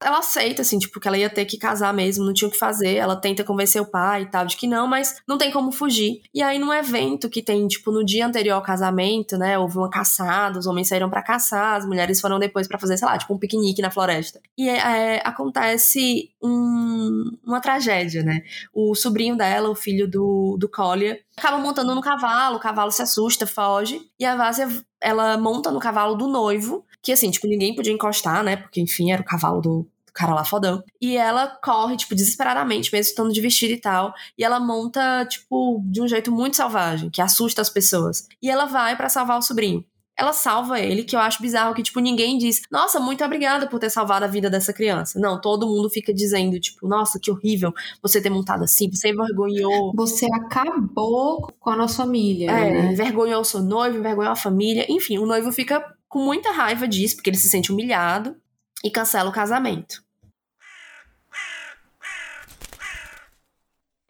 ela 0.00 0.18
aceita, 0.18 0.62
assim, 0.62 0.78
tipo, 0.78 1.00
que 1.00 1.08
ela 1.08 1.16
ia 1.16 1.30
ter 1.30 1.44
que 1.44 1.56
casar 1.56 1.92
mesmo, 1.94 2.24
não 2.24 2.32
tinha 2.32 2.48
o 2.48 2.50
que 2.50 2.58
fazer. 2.58 2.96
Ela 2.96 3.16
tenta 3.16 3.44
convencer 3.44 3.80
o 3.80 3.86
pai 3.86 4.22
e 4.22 4.26
tal, 4.26 4.46
de 4.46 4.56
que 4.56 4.66
não, 4.66 4.86
mas 4.86 5.16
não 5.26 5.38
tem 5.38 5.50
como 5.50 5.72
fugir. 5.72 6.22
E 6.32 6.42
aí, 6.42 6.58
num 6.58 6.72
evento 6.72 7.28
que 7.28 7.42
tem, 7.42 7.66
tipo, 7.66 7.90
no 7.90 8.04
dia 8.04 8.26
anterior 8.26 8.54
ao 8.54 8.62
casamento, 8.62 9.38
né, 9.38 9.58
houve 9.58 9.78
uma 9.78 9.90
caçada, 9.90 10.58
os 10.58 10.66
homens 10.66 10.88
saíram 10.88 11.08
para 11.08 11.22
caçar, 11.22 11.76
as 11.76 11.86
mulheres 11.86 12.20
foram 12.20 12.38
depois 12.38 12.68
para 12.68 12.78
fazer, 12.78 12.96
sei 12.96 13.08
lá, 13.08 13.16
tipo, 13.16 13.34
um 13.34 13.38
piquenique 13.38 13.80
na 13.80 13.90
floresta. 13.90 14.40
E 14.58 14.68
é, 14.68 15.22
acontece 15.24 16.30
um, 16.42 17.30
uma 17.44 17.60
tragédia, 17.60 18.22
né? 18.22 18.42
O 18.72 18.94
sobrinho 18.94 19.36
dela, 19.36 19.70
o 19.70 19.74
filho 19.74 20.08
do, 20.08 20.56
do 20.58 20.68
Collier, 20.68 21.22
acaba 21.36 21.58
montando 21.58 21.94
no 21.94 22.00
cavalo, 22.00 22.56
o 22.56 22.60
cavalo 22.60 22.90
se 22.90 23.02
assusta, 23.02 23.46
foge, 23.46 24.00
e 24.18 24.24
a 24.24 24.36
Vásia, 24.36 24.68
ela 25.00 25.36
monta 25.36 25.70
no 25.70 25.80
cavalo 25.80 26.14
do 26.14 26.28
noivo, 26.28 26.84
que 27.04 27.12
assim, 27.12 27.30
tipo, 27.30 27.46
ninguém 27.46 27.74
podia 27.74 27.92
encostar, 27.92 28.42
né? 28.42 28.56
Porque, 28.56 28.80
enfim, 28.80 29.12
era 29.12 29.22
o 29.22 29.24
cavalo 29.24 29.60
do, 29.60 29.86
cara 30.14 30.32
lá 30.32 30.44
fodão. 30.44 30.82
E 31.00 31.16
ela 31.16 31.48
corre, 31.62 31.96
tipo, 31.96 32.14
desesperadamente, 32.14 32.92
mesmo 32.92 33.10
estando 33.10 33.32
de 33.32 33.40
vestido 33.40 33.72
e 33.72 33.80
tal. 33.80 34.14
E 34.38 34.44
ela 34.44 34.60
monta, 34.60 35.26
tipo, 35.26 35.82
de 35.84 36.00
um 36.00 36.08
jeito 36.08 36.30
muito 36.30 36.56
selvagem, 36.56 37.10
que 37.10 37.20
assusta 37.20 37.60
as 37.60 37.68
pessoas. 37.68 38.28
E 38.40 38.48
ela 38.48 38.64
vai 38.64 38.96
para 38.96 39.08
salvar 39.08 39.38
o 39.38 39.42
sobrinho. 39.42 39.84
Ela 40.16 40.32
salva 40.32 40.78
ele, 40.78 41.02
que 41.02 41.16
eu 41.16 41.20
acho 41.20 41.42
bizarro, 41.42 41.74
que, 41.74 41.82
tipo, 41.82 41.98
ninguém 41.98 42.38
diz, 42.38 42.62
nossa, 42.70 43.00
muito 43.00 43.24
obrigada 43.24 43.66
por 43.66 43.80
ter 43.80 43.90
salvado 43.90 44.24
a 44.24 44.28
vida 44.28 44.48
dessa 44.48 44.72
criança. 44.72 45.18
Não, 45.18 45.40
todo 45.40 45.66
mundo 45.66 45.90
fica 45.90 46.14
dizendo, 46.14 46.60
tipo, 46.60 46.86
nossa, 46.86 47.18
que 47.18 47.32
horrível 47.32 47.74
você 48.00 48.22
ter 48.22 48.30
montado 48.30 48.62
assim, 48.62 48.88
você 48.88 49.08
envergonhou. 49.08 49.92
Você 49.96 50.26
acabou 50.26 51.52
com 51.58 51.70
a 51.70 51.74
nossa 51.74 51.96
família. 51.96 52.48
É, 52.48 52.70
né? 52.70 52.92
envergonhou 52.92 53.40
o 53.40 53.44
seu 53.44 53.60
noivo, 53.60 53.98
envergonhou 53.98 54.30
a 54.30 54.36
família. 54.36 54.86
Enfim, 54.88 55.18
o 55.18 55.26
noivo 55.26 55.50
fica 55.50 55.84
com 56.14 56.24
muita 56.24 56.52
raiva 56.52 56.86
disso, 56.86 57.16
porque 57.16 57.28
ele 57.28 57.36
se 57.36 57.48
sente 57.48 57.72
humilhado 57.72 58.36
e 58.84 58.88
cancela 58.88 59.28
o 59.28 59.32
casamento. 59.32 60.00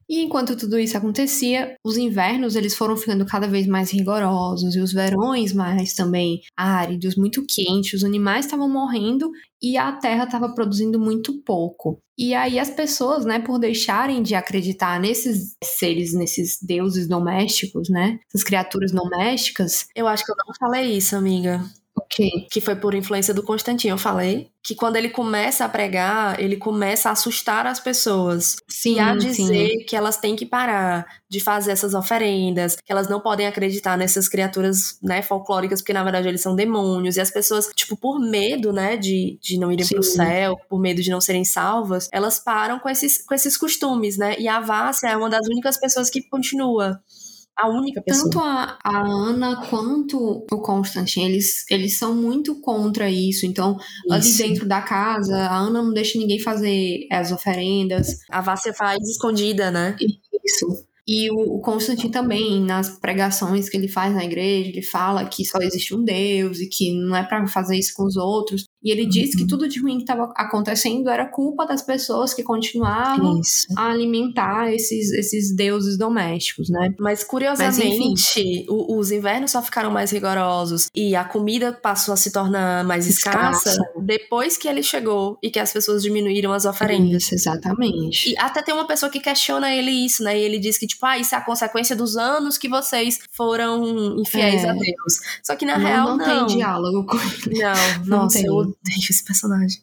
E 0.07 0.21
enquanto 0.21 0.55
tudo 0.55 0.79
isso 0.79 0.99
acontecia, 0.99 1.79
os 1.83 1.97
invernos 1.97 2.57
eles 2.57 2.77
foram 2.77 2.95
ficando 2.95 3.25
cada 3.25 3.49
vez 3.49 3.67
mais 3.67 3.91
rigorosos 3.91 4.77
e 4.77 4.81
os 4.81 4.93
verões 4.93 5.55
mais 5.55 5.95
também 5.95 6.43
áridos, 6.55 7.17
muito 7.17 7.43
quentes, 7.49 7.95
os 7.95 8.05
animais 8.05 8.45
estavam 8.45 8.69
morrendo 8.69 9.31
e 9.63 9.79
a 9.79 9.91
terra 9.93 10.25
estava 10.25 10.55
produzindo 10.55 11.01
muito 11.01 11.43
pouco. 11.43 11.99
E 12.19 12.35
aí 12.35 12.59
as 12.59 12.69
pessoas, 12.69 13.25
né, 13.25 13.39
por 13.39 13.59
deixarem 13.59 14.23
de 14.23 14.35
acreditar 14.35 15.01
nesses 15.01 15.57
seres, 15.65 16.13
nesses 16.13 16.59
deuses 16.61 17.09
domésticos, 17.09 17.89
né, 17.89 18.19
essas 18.29 18.45
criaturas 18.45 18.93
domésticas, 18.93 19.87
eu 19.97 20.07
acho 20.07 20.23
que 20.23 20.33
eu 20.33 20.37
não 20.47 20.55
falei 20.61 20.99
isso, 20.99 21.17
amiga. 21.17 21.65
Que 22.51 22.61
foi 22.61 22.77
por 22.77 22.95
influência 22.95 23.35
do 23.35 23.43
Constantino, 23.43 23.95
eu 23.95 23.99
falei. 23.99 24.49
Que 24.63 24.75
quando 24.75 24.97
ele 24.97 25.11
começa 25.11 25.65
a 25.65 25.69
pregar, 25.69 26.41
ele 26.41 26.57
começa 26.57 27.09
a 27.09 27.13
assustar 27.13 27.67
as 27.67 27.79
pessoas. 27.79 28.57
Sim, 28.69 28.97
e 28.97 28.99
a 28.99 29.15
dizer 29.15 29.69
sim. 29.69 29.85
que 29.87 29.95
elas 29.95 30.17
têm 30.17 30.35
que 30.35 30.47
parar 30.47 31.07
de 31.29 31.39
fazer 31.41 31.73
essas 31.73 31.93
oferendas, 31.93 32.77
que 32.77 32.91
elas 32.91 33.09
não 33.09 33.21
podem 33.21 33.47
acreditar 33.47 33.99
nessas 33.99 34.29
criaturas, 34.29 34.99
né, 35.03 35.21
folclóricas, 35.21 35.81
porque 35.81 35.93
na 35.93 36.03
verdade 36.03 36.29
eles 36.29 36.41
são 36.41 36.55
demônios. 36.55 37.17
E 37.17 37.21
as 37.21 37.31
pessoas, 37.31 37.69
tipo, 37.75 37.97
por 37.97 38.19
medo, 38.19 38.73
né, 38.73 38.97
de, 38.97 39.39
de 39.43 39.59
não 39.59 39.71
irem 39.71 39.85
sim. 39.85 39.95
pro 39.95 40.03
céu, 40.03 40.57
por 40.69 40.81
medo 40.81 41.03
de 41.03 41.11
não 41.11 41.21
serem 41.21 41.45
salvas, 41.45 42.09
elas 42.13 42.39
param 42.39 42.79
com 42.79 42.89
esses, 42.89 43.25
com 43.25 43.35
esses 43.35 43.57
costumes, 43.57 44.17
né? 44.17 44.37
E 44.39 44.49
a 44.49 44.61
Vássia 44.61 45.09
é 45.09 45.17
uma 45.17 45.29
das 45.29 45.47
únicas 45.47 45.79
pessoas 45.79 46.09
que 46.09 46.23
continua 46.23 47.01
a 47.57 47.69
única 47.69 48.03
pessoa. 48.03 48.25
Tanto 48.25 48.41
a, 48.41 48.79
a 48.83 48.99
Ana 49.01 49.67
quanto 49.69 50.45
o 50.51 50.61
Constantine, 50.61 51.33
eles, 51.33 51.65
eles 51.71 51.97
são 51.97 52.15
muito 52.15 52.61
contra 52.61 53.09
isso. 53.11 53.47
Então, 53.47 53.77
isso. 53.79 54.13
ali 54.13 54.33
dentro 54.49 54.67
da 54.67 54.83
casa, 54.83 55.37
a 55.37 55.57
Ana 55.57 55.83
não 55.83 55.93
deixa 55.93 56.19
ninguém 56.19 56.41
fazer 56.41 57.07
as 57.11 57.33
oferendas. 57.33 58.19
A 58.31 58.41
Vássia 58.41 58.73
faz 58.75 58.99
escondida, 59.09 59.71
né? 59.71 59.97
Isso. 60.45 60.85
E 61.07 61.31
o, 61.31 61.61
Constantino 61.61 62.11
também, 62.11 62.63
nas 62.63 62.99
pregações 62.99 63.69
que 63.69 63.77
ele 63.77 63.89
faz 63.89 64.15
na 64.15 64.25
igreja, 64.25 64.71
ele 64.71 64.83
fala 64.83 65.27
que 65.27 65.45
só 65.45 65.59
existe 65.59 65.95
um 65.95 66.03
Deus 66.03 66.61
e 66.61 66.67
que 66.67 66.95
não 66.95 67.15
é 67.15 67.23
para 67.23 67.47
fazer 67.47 67.77
isso 67.77 67.93
com 67.95 68.05
os 68.05 68.17
outros. 68.17 68.65
E 68.85 68.91
ele 68.91 69.05
uhum. 69.05 69.09
diz 69.09 69.35
que 69.35 69.47
tudo 69.47 69.67
de 69.67 69.81
ruim 69.81 69.97
que 69.97 70.03
estava 70.03 70.31
acontecendo 70.37 71.09
era 71.09 71.27
culpa 71.27 71.65
das 71.65 71.81
pessoas 71.81 72.35
que 72.35 72.43
continuavam 72.43 73.41
Isso. 73.41 73.67
a 73.77 73.91
alimentar 73.91 74.73
esses, 74.73 75.11
esses 75.13 75.55
deuses 75.55 75.97
domésticos, 75.97 76.69
né? 76.69 76.95
Mas 76.99 77.25
curiosamente, 77.25 78.45
Mas, 78.45 78.69
o, 78.69 78.99
os 78.99 79.11
invernos 79.11 79.53
só 79.53 79.63
ficaram 79.63 79.91
mais 79.91 80.11
rigorosos 80.11 80.89
e 80.95 81.17
a 81.17 81.25
comida 81.25 81.73
passou 81.73 82.13
a 82.13 82.17
se 82.17 82.31
tornar 82.31 82.85
mais 82.85 83.07
escassa, 83.07 83.71
escassa 83.71 83.93
depois 84.03 84.59
que 84.59 84.69
ele 84.69 84.83
chegou 84.83 85.39
e 85.43 85.51
que 85.51 85.59
as 85.59 85.73
pessoas 85.73 86.03
diminuíram 86.03 86.53
as 86.53 86.67
oferendas. 86.67 87.23
Isso, 87.23 87.35
exatamente. 87.35 88.31
E 88.31 88.39
até 88.39 88.61
tem 88.61 88.75
uma 88.75 88.87
pessoa 88.87 89.11
que 89.11 89.21
questiona 89.21 89.73
ele 89.73 89.91
isso, 89.91 90.23
né? 90.23 90.39
E 90.39 90.43
ele 90.43 90.59
diz 90.59 90.77
que, 90.77 90.87
tipo, 90.87 91.05
ah, 91.07 91.17
isso 91.17 91.35
é 91.35 91.39
a 91.39 91.41
consequência 91.41 91.97
dos 91.97 92.17
anos 92.17 92.59
que 92.59 92.69
vocês 92.69 93.19
foram 93.31 94.19
infiéis 94.19 94.63
é. 94.63 94.69
a 94.69 94.73
Deus. 94.73 95.21
Só 95.43 95.57
que 95.57 95.65
na 95.65 95.79
não, 95.79 95.87
real, 95.87 96.09
não. 96.09 96.17
Não 96.19 96.47
tem 96.47 96.57
diálogo 96.57 97.07
com 97.07 97.17
ele. 97.17 97.63
Não, 97.63 98.05
não 98.07 98.19
nossa, 98.25 98.39
tem. 98.39 98.47
eu 98.47 98.74
odeio 98.81 99.11
esse 99.11 99.25
personagem. 99.25 99.83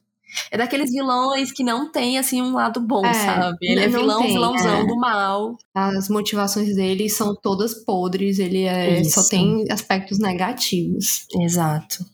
É 0.50 0.58
daqueles 0.58 0.92
vilões 0.92 1.52
que 1.52 1.64
não 1.64 1.92
tem, 1.92 2.18
assim, 2.18 2.42
um 2.42 2.54
lado 2.54 2.80
bom, 2.80 3.06
é, 3.06 3.14
sabe? 3.14 3.58
Ele 3.62 3.82
é 3.82 3.88
vilão, 3.88 4.22
tem, 4.22 4.34
vilãozão 4.34 4.82
é. 4.82 4.86
do 4.86 4.96
mal. 4.96 5.58
As 5.76 6.08
motivações 6.08 6.74
dele 6.76 7.10
são 7.10 7.36
todas 7.36 7.74
podres, 7.74 8.40
ele 8.40 8.64
é, 8.64 9.04
só 9.04 9.28
tem 9.28 9.66
aspectos 9.70 10.20
negativos. 10.20 11.26
Exato. 11.40 12.06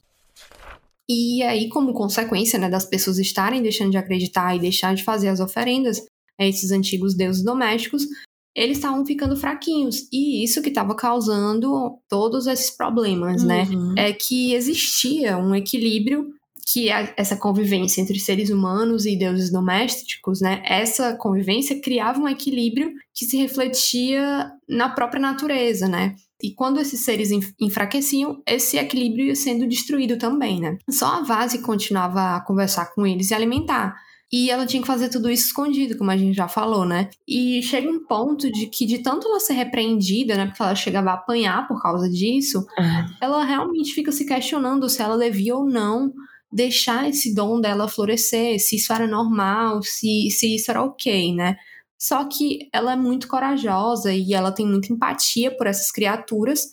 E 1.09 1.41
aí, 1.43 1.69
como 1.69 1.93
consequência, 1.93 2.59
né, 2.59 2.69
das 2.69 2.85
pessoas 2.85 3.17
estarem 3.17 3.61
deixando 3.61 3.91
de 3.91 3.97
acreditar 3.97 4.55
e 4.55 4.59
deixar 4.59 4.93
de 4.93 5.03
fazer 5.03 5.29
as 5.29 5.39
oferendas 5.39 6.03
a 6.39 6.45
esses 6.45 6.71
antigos 6.71 7.15
deuses 7.15 7.43
domésticos, 7.43 8.05
eles 8.53 8.77
estavam 8.77 9.05
ficando 9.05 9.37
fraquinhos. 9.37 10.07
E 10.11 10.43
isso 10.43 10.61
que 10.61 10.69
estava 10.69 10.95
causando 10.95 11.97
todos 12.09 12.47
esses 12.47 12.71
problemas, 12.71 13.43
né? 13.43 13.63
uhum. 13.63 13.93
né? 13.93 14.09
É 14.09 14.13
que 14.13 14.53
existia 14.53 15.37
um 15.37 15.55
equilíbrio 15.55 16.33
que 16.69 16.89
é 16.89 17.13
essa 17.15 17.37
convivência 17.37 18.01
entre 18.01 18.19
seres 18.19 18.49
humanos 18.49 19.05
e 19.05 19.15
deuses 19.17 19.49
domésticos, 19.49 20.41
né? 20.41 20.61
Essa 20.65 21.15
convivência 21.15 21.79
criava 21.81 22.19
um 22.19 22.27
equilíbrio 22.27 22.91
que 23.15 23.23
se 23.25 23.37
refletia 23.37 24.51
na 24.67 24.89
própria 24.89 25.21
natureza, 25.21 25.87
né? 25.87 26.13
E 26.43 26.53
quando 26.53 26.79
esses 26.79 27.03
seres 27.05 27.29
enfraqueciam, 27.59 28.41
esse 28.45 28.77
equilíbrio 28.77 29.27
ia 29.27 29.35
sendo 29.35 29.65
destruído 29.65 30.17
também, 30.17 30.59
né? 30.59 30.77
Só 30.89 31.05
a 31.05 31.21
Vase 31.21 31.59
continuava 31.61 32.35
a 32.35 32.41
conversar 32.41 32.93
com 32.93 33.07
eles 33.07 33.31
e 33.31 33.33
alimentar. 33.33 33.95
E 34.31 34.51
ela 34.51 34.65
tinha 34.65 34.81
que 34.81 34.87
fazer 34.87 35.07
tudo 35.07 35.31
isso 35.31 35.47
escondido, 35.47 35.97
como 35.97 36.11
a 36.11 36.17
gente 36.17 36.35
já 36.35 36.49
falou, 36.49 36.85
né? 36.85 37.09
E 37.25 37.61
chega 37.63 37.89
um 37.89 38.05
ponto 38.05 38.51
de 38.51 38.67
que, 38.67 38.85
de 38.85 38.97
tanto 38.99 39.25
ela 39.25 39.39
ser 39.39 39.53
repreendida, 39.53 40.35
né? 40.35 40.47
Porque 40.47 40.61
ela 40.61 40.75
chegava 40.75 41.11
a 41.11 41.13
apanhar 41.13 41.65
por 41.65 41.81
causa 41.81 42.09
disso, 42.09 42.65
É. 42.77 43.05
ela 43.25 43.45
realmente 43.45 43.93
fica 43.93 44.11
se 44.11 44.25
questionando 44.25 44.89
se 44.89 45.01
ela 45.01 45.17
devia 45.17 45.55
ou 45.55 45.65
não 45.65 46.11
deixar 46.51 47.09
esse 47.09 47.33
dom 47.33 47.59
dela 47.59 47.87
florescer, 47.87 48.59
se 48.59 48.77
isso 48.77 48.93
era 48.93 49.07
normal, 49.07 49.83
se, 49.83 50.29
se 50.31 50.55
isso 50.55 50.71
era 50.71 50.83
ok, 50.83 51.33
né? 51.35 51.57
Só 51.99 52.25
que 52.25 52.69
ela 52.71 52.93
é 52.93 52.95
muito 52.95 53.27
corajosa 53.27 54.13
e 54.13 54.33
ela 54.33 54.51
tem 54.51 54.65
muita 54.65 54.93
empatia 54.93 55.55
por 55.55 55.67
essas 55.67 55.91
criaturas 55.91 56.71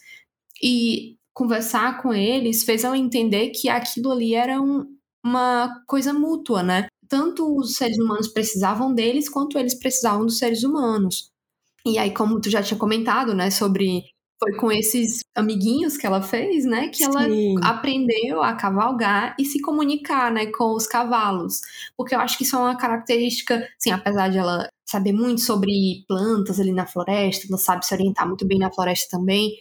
e 0.63 1.17
conversar 1.33 2.01
com 2.03 2.13
eles 2.15 2.65
fez 2.65 2.85
ela 2.85 2.97
entender 2.97 3.51
que 3.51 3.69
aquilo 3.69 4.13
ali 4.13 4.35
era 4.35 4.61
um, 4.63 4.87
uma 5.25 5.83
coisa 5.87 6.13
mútua, 6.13 6.63
né? 6.63 6.87
Tanto 7.09 7.57
os 7.59 7.75
seres 7.77 7.99
humanos 7.99 8.29
precisavam 8.29 8.95
deles 8.95 9.29
quanto 9.29 9.59
eles 9.59 9.75
precisavam 9.75 10.27
dos 10.27 10.39
seres 10.39 10.63
humanos. 10.63 11.31
E 11.87 11.99
aí, 11.99 12.13
como 12.15 12.41
tu 12.41 12.51
já 12.51 12.63
tinha 12.63 12.79
comentado, 12.79 13.35
né, 13.35 13.51
sobre 13.51 14.05
foi 14.39 14.53
com 14.57 14.71
esses 14.71 15.21
amiguinhos 15.35 15.97
que 15.97 16.07
ela 16.07 16.21
fez, 16.21 16.65
né, 16.65 16.89
que 16.89 17.03
ela 17.03 17.25
Sim. 17.25 17.57
aprendeu 17.63 18.43
a 18.43 18.55
cavalgar 18.55 19.35
e 19.39 19.45
se 19.45 19.61
comunicar, 19.61 20.31
né, 20.33 20.47
com 20.47 20.75
os 20.75 20.87
cavalos. 20.87 21.61
Porque 21.97 22.15
eu 22.15 22.21
acho 22.21 22.37
que 22.37 22.45
isso 22.45 22.57
é 22.57 22.59
uma 22.59 22.77
característica, 22.77 23.67
assim, 23.79 23.91
apesar 23.91 24.29
de 24.29 24.39
ela 24.39 24.69
saber 24.85 25.13
muito 25.13 25.41
sobre 25.41 26.05
plantas 26.07 26.61
ali 26.61 26.73
na 26.73 26.87
floresta, 26.87 27.47
ela 27.49 27.59
sabe 27.59 27.87
se 27.87 27.95
orientar 27.95 28.29
muito 28.29 28.47
bem 28.47 28.59
na 28.59 28.73
floresta 28.73 29.17
também. 29.17 29.53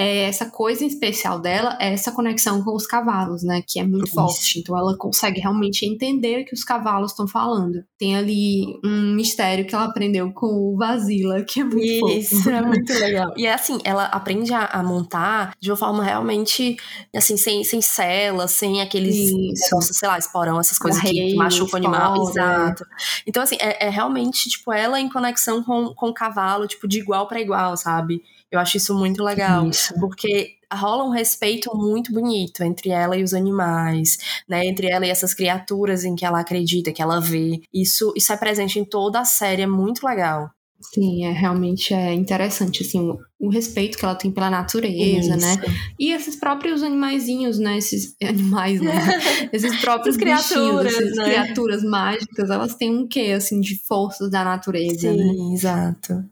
É, 0.00 0.26
essa 0.26 0.46
coisa 0.46 0.84
em 0.84 0.86
especial 0.86 1.40
dela 1.40 1.76
é 1.80 1.92
essa 1.92 2.12
conexão 2.12 2.62
com 2.62 2.72
os 2.72 2.86
cavalos, 2.86 3.42
né? 3.42 3.64
Que 3.66 3.80
é 3.80 3.84
muito 3.84 4.06
Isso. 4.06 4.14
forte. 4.14 4.60
Então 4.60 4.78
ela 4.78 4.96
consegue 4.96 5.40
realmente 5.40 5.84
entender 5.84 6.42
o 6.42 6.44
que 6.44 6.54
os 6.54 6.62
cavalos 6.62 7.10
estão 7.10 7.26
falando. 7.26 7.82
Tem 7.98 8.14
ali 8.14 8.78
um 8.84 9.16
mistério 9.16 9.66
que 9.66 9.74
ela 9.74 9.86
aprendeu 9.86 10.32
com 10.32 10.46
o 10.46 10.76
Vasila, 10.76 11.42
que 11.42 11.62
é 11.62 11.64
muito 11.64 12.08
Isso, 12.10 12.36
fofo. 12.36 12.48
é 12.50 12.62
muito 12.62 12.92
legal. 12.94 13.32
E 13.36 13.44
é 13.44 13.52
assim, 13.52 13.80
ela 13.82 14.04
aprende 14.04 14.54
a, 14.54 14.66
a 14.66 14.84
montar 14.84 15.52
de 15.58 15.68
uma 15.68 15.76
forma 15.76 16.04
realmente, 16.04 16.76
assim, 17.12 17.36
sem, 17.36 17.64
sem 17.64 17.80
celas, 17.80 18.52
sem 18.52 18.80
aqueles 18.80 19.32
negócios, 19.32 19.96
sei 19.96 20.08
lá, 20.08 20.16
esporão, 20.16 20.60
essas 20.60 20.78
coisas 20.78 21.02
que, 21.02 21.10
que 21.10 21.18
Arreio, 21.18 21.36
machucam 21.36 21.80
o 21.80 21.84
animal. 21.84 22.22
espora. 22.22 22.30
Exato. 22.30 22.86
Então, 23.26 23.42
assim, 23.42 23.56
é, 23.58 23.86
é 23.86 23.90
realmente, 23.90 24.48
tipo, 24.48 24.72
ela 24.72 25.00
em 25.00 25.08
conexão 25.08 25.60
com, 25.60 25.92
com 25.92 26.10
o 26.10 26.14
cavalo, 26.14 26.68
tipo, 26.68 26.86
de 26.86 27.00
igual 27.00 27.26
para 27.26 27.40
igual, 27.40 27.76
sabe? 27.76 28.22
Eu 28.50 28.58
acho 28.58 28.76
isso 28.76 28.94
muito 28.94 29.22
legal. 29.22 29.68
Isso. 29.68 29.94
Porque 30.00 30.58
rola 30.72 31.04
um 31.04 31.10
respeito 31.10 31.74
muito 31.76 32.12
bonito 32.12 32.62
entre 32.62 32.90
ela 32.90 33.16
e 33.16 33.22
os 33.22 33.34
animais, 33.34 34.18
né? 34.48 34.66
Entre 34.66 34.88
ela 34.88 35.06
e 35.06 35.10
essas 35.10 35.34
criaturas 35.34 36.04
em 36.04 36.14
que 36.14 36.24
ela 36.24 36.40
acredita, 36.40 36.92
que 36.92 37.02
ela 37.02 37.20
vê. 37.20 37.60
Isso, 37.72 38.12
isso 38.16 38.32
é 38.32 38.36
presente 38.36 38.78
em 38.78 38.84
toda 38.84 39.20
a 39.20 39.24
série, 39.24 39.62
é 39.62 39.66
muito 39.66 40.06
legal. 40.06 40.50
Sim, 40.80 41.24
é 41.24 41.32
realmente 41.32 41.92
é 41.92 42.14
interessante, 42.14 42.84
assim, 42.84 43.00
o, 43.00 43.18
o 43.40 43.50
respeito 43.50 43.98
que 43.98 44.04
ela 44.04 44.14
tem 44.14 44.30
pela 44.30 44.48
natureza, 44.48 45.36
né? 45.36 45.56
E 45.98 46.12
esses 46.12 46.36
próprios 46.36 46.84
animaizinhos, 46.84 47.58
né? 47.58 47.76
Esses 47.78 48.14
animais, 48.22 48.80
né? 48.80 48.92
Esses 49.52 49.80
próprios 49.80 50.16
criaturas, 50.16 50.94
essas 50.94 51.16
né? 51.16 51.24
criaturas 51.24 51.82
mágicas, 51.82 52.48
elas 52.48 52.76
têm 52.76 52.96
um 52.96 53.08
quê, 53.08 53.32
assim, 53.36 53.60
de 53.60 53.76
forças 53.86 54.30
da 54.30 54.44
natureza, 54.44 55.12
né? 55.12 55.24
Sim, 55.24 55.54
exato. 55.54 56.24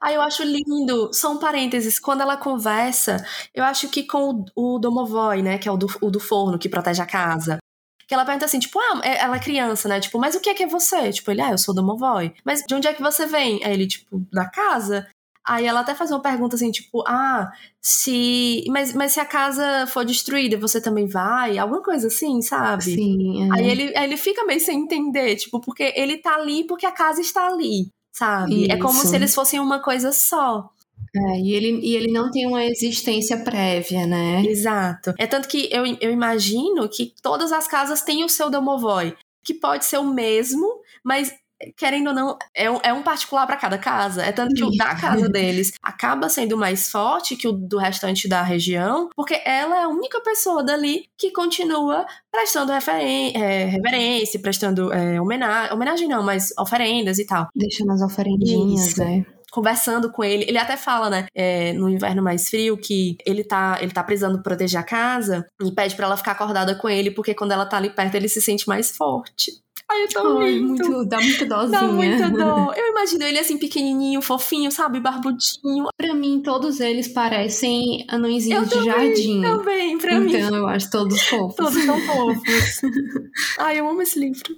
Ah, 0.00 0.12
eu 0.12 0.20
acho 0.20 0.42
lindo. 0.42 1.10
Só 1.12 1.32
um 1.32 1.38
parênteses. 1.38 1.98
Quando 1.98 2.20
ela 2.22 2.36
conversa, 2.36 3.24
eu 3.54 3.64
acho 3.64 3.88
que 3.88 4.04
com 4.04 4.44
o, 4.56 4.74
o 4.74 4.78
Domovoy, 4.78 5.42
né? 5.42 5.58
Que 5.58 5.68
é 5.68 5.72
o 5.72 5.76
do, 5.76 5.86
o 6.00 6.10
do 6.10 6.20
forno 6.20 6.58
que 6.58 6.68
protege 6.68 7.02
a 7.02 7.06
casa. 7.06 7.58
Que 8.06 8.14
ela 8.14 8.24
pergunta 8.24 8.46
assim, 8.46 8.58
tipo, 8.58 8.78
ah, 8.78 9.00
é- 9.04 9.18
ela 9.22 9.36
é 9.36 9.40
criança, 9.40 9.88
né? 9.88 10.00
Tipo, 10.00 10.18
mas 10.18 10.34
o 10.34 10.40
que 10.40 10.48
é 10.50 10.54
que 10.54 10.62
é 10.62 10.66
você? 10.66 11.12
Tipo, 11.12 11.30
ele, 11.30 11.42
ah, 11.42 11.50
eu 11.50 11.58
sou 11.58 11.74
Domovoy. 11.74 12.32
Mas 12.44 12.62
de 12.66 12.74
onde 12.74 12.88
é 12.88 12.94
que 12.94 13.02
você 13.02 13.26
vem? 13.26 13.62
Aí 13.64 13.72
ele, 13.72 13.86
tipo, 13.86 14.22
da 14.32 14.48
casa. 14.48 15.06
Aí 15.46 15.64
ela 15.66 15.80
até 15.80 15.94
faz 15.94 16.10
uma 16.10 16.20
pergunta 16.20 16.56
assim, 16.56 16.70
tipo, 16.70 17.02
ah, 17.06 17.50
se. 17.82 18.64
Mas, 18.68 18.92
mas 18.92 19.12
se 19.12 19.20
a 19.20 19.24
casa 19.24 19.86
for 19.86 20.04
destruída, 20.04 20.58
você 20.58 20.80
também 20.80 21.06
vai? 21.06 21.56
Alguma 21.58 21.82
coisa 21.82 22.08
assim, 22.08 22.42
sabe? 22.42 22.84
Sim, 22.84 23.46
é. 23.50 23.54
Aí 23.54 23.70
ele, 23.70 23.96
aí 23.96 24.04
ele 24.04 24.16
fica 24.18 24.44
meio 24.44 24.60
sem 24.60 24.80
entender, 24.80 25.36
tipo, 25.36 25.58
porque 25.60 25.92
ele 25.96 26.18
tá 26.18 26.34
ali 26.34 26.64
porque 26.66 26.84
a 26.84 26.92
casa 26.92 27.20
está 27.22 27.46
ali, 27.46 27.88
sabe? 28.12 28.70
É 28.70 28.76
como 28.76 28.98
Isso. 28.98 29.08
se 29.08 29.16
eles 29.16 29.34
fossem 29.34 29.60
uma 29.60 29.80
coisa 29.80 30.12
só. 30.12 30.70
É, 31.14 31.40
e, 31.40 31.52
ele, 31.52 31.80
e 31.82 31.96
ele 31.96 32.12
não 32.12 32.30
tem 32.30 32.46
uma 32.46 32.64
existência 32.64 33.38
prévia, 33.38 34.06
né? 34.06 34.44
Exato. 34.44 35.14
É 35.18 35.26
tanto 35.26 35.48
que 35.48 35.68
eu, 35.72 35.84
eu 36.00 36.10
imagino 36.10 36.88
que 36.88 37.14
todas 37.22 37.52
as 37.52 37.66
casas 37.66 38.02
têm 38.02 38.24
o 38.24 38.28
seu 38.28 38.50
domovoy, 38.50 39.16
que 39.42 39.54
pode 39.54 39.84
ser 39.86 39.98
o 39.98 40.04
mesmo, 40.04 40.80
mas 41.02 41.32
querendo 41.76 42.08
ou 42.08 42.14
não, 42.14 42.38
é 42.54 42.70
um, 42.70 42.80
é 42.82 42.92
um 42.92 43.02
particular 43.02 43.46
para 43.46 43.56
cada 43.56 43.78
casa. 43.78 44.22
É 44.24 44.32
tanto 44.32 44.54
que 44.54 44.64
o 44.64 44.70
da 44.70 44.94
casa 44.94 45.28
deles 45.28 45.72
acaba 45.82 46.28
sendo 46.28 46.56
mais 46.56 46.90
forte 46.90 47.36
que 47.36 47.48
o 47.48 47.52
do 47.52 47.78
restante 47.78 48.28
da 48.28 48.42
região, 48.42 49.08
porque 49.14 49.40
ela 49.44 49.76
é 49.76 49.82
a 49.82 49.88
única 49.88 50.20
pessoa 50.20 50.62
dali 50.62 51.06
que 51.16 51.30
continua 51.30 52.06
prestando 52.30 52.72
é, 52.72 53.64
reverência, 53.64 54.40
prestando 54.40 54.92
é, 54.92 55.20
homenagem, 55.20 55.72
homenagem 55.72 56.08
não, 56.08 56.22
mas 56.22 56.52
oferendas 56.58 57.18
e 57.18 57.26
tal. 57.26 57.48
Deixando 57.54 57.92
as 57.92 58.02
oferendinhas, 58.02 58.88
Isso. 58.88 59.00
né? 59.00 59.24
conversando 59.50 60.10
com 60.12 60.22
ele. 60.22 60.44
Ele 60.44 60.58
até 60.58 60.76
fala, 60.76 61.10
né, 61.10 61.26
é, 61.34 61.72
no 61.72 61.88
inverno 61.88 62.22
mais 62.22 62.48
frio, 62.48 62.76
que 62.76 63.16
ele 63.24 63.42
tá, 63.42 63.78
ele 63.80 63.92
tá 63.92 64.02
precisando 64.02 64.42
proteger 64.42 64.80
a 64.80 64.84
casa 64.84 65.46
e 65.60 65.72
pede 65.72 65.96
pra 65.96 66.06
ela 66.06 66.16
ficar 66.16 66.32
acordada 66.32 66.74
com 66.74 66.88
ele, 66.88 67.10
porque 67.10 67.34
quando 67.34 67.52
ela 67.52 67.66
tá 67.66 67.76
ali 67.76 67.90
perto, 67.90 68.14
ele 68.14 68.28
se 68.28 68.40
sente 68.40 68.68
mais 68.68 68.96
forte. 68.96 69.52
Ai, 69.90 70.04
é 70.04 70.06
tão 70.08 70.38
Ai, 70.38 70.50
lindo. 70.52 70.68
muito, 70.68 71.04
dá 71.06 71.18
muita 71.18 71.46
dosinha. 71.46 71.80
Dá 71.80 71.86
muita 71.86 72.30
dó. 72.30 72.72
Eu 72.76 72.90
imagino 72.90 73.24
ele 73.24 73.38
assim, 73.38 73.56
pequenininho, 73.56 74.20
fofinho, 74.20 74.70
sabe? 74.70 75.00
Barbudinho. 75.00 75.86
Pra 75.96 76.14
mim, 76.14 76.42
todos 76.42 76.78
eles 76.78 77.08
parecem 77.08 78.04
anõezinhos 78.08 78.62
Eu 78.62 78.64
de 78.68 78.86
também, 78.86 79.14
jardim. 79.14 79.40
Também, 79.40 79.98
pra 79.98 80.20
mim. 80.20 80.36
Então, 80.36 80.56
eu 80.56 80.66
acho 80.68 80.90
todos 80.90 81.22
fofos. 81.22 81.56
Todos 81.56 81.86
tão 81.86 81.98
fofos. 82.00 82.80
Ai, 83.58 83.80
eu 83.80 83.88
amo 83.88 84.02
esse 84.02 84.18
livro. 84.18 84.56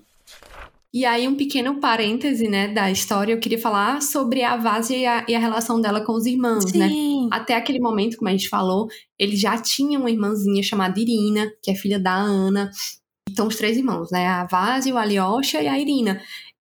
E 0.92 1.04
aí, 1.04 1.28
um 1.28 1.36
pequeno 1.36 1.78
parêntese, 1.78 2.48
né, 2.48 2.66
da 2.66 2.90
história, 2.90 3.32
eu 3.32 3.38
queria 3.38 3.60
falar 3.60 4.02
sobre 4.02 4.42
a 4.42 4.56
Vase 4.56 4.96
e 4.96 5.06
a, 5.06 5.24
e 5.28 5.36
a 5.36 5.38
relação 5.38 5.80
dela 5.80 6.00
com 6.00 6.12
os 6.12 6.26
irmãos, 6.26 6.72
né? 6.72 6.88
Sim. 6.88 7.28
Até 7.30 7.54
aquele 7.54 7.78
momento, 7.78 8.16
como 8.16 8.28
a 8.28 8.32
gente 8.32 8.48
falou, 8.48 8.88
ele 9.16 9.36
já 9.36 9.56
tinha 9.56 9.96
uma 9.96 10.10
irmãzinha 10.10 10.60
chamada 10.64 10.98
Irina, 10.98 11.48
que 11.62 11.70
é 11.70 11.76
filha 11.76 12.00
da 12.00 12.16
Ana. 12.16 12.72
Então, 13.30 13.46
os 13.46 13.56
três 13.56 13.76
irmãos, 13.76 14.10
né? 14.10 14.26
A 14.26 14.44
Vase, 14.44 14.92
o 14.92 14.98
Alyosha 14.98 15.62
e 15.62 15.68
a 15.68 15.78
Irina. 15.78 16.20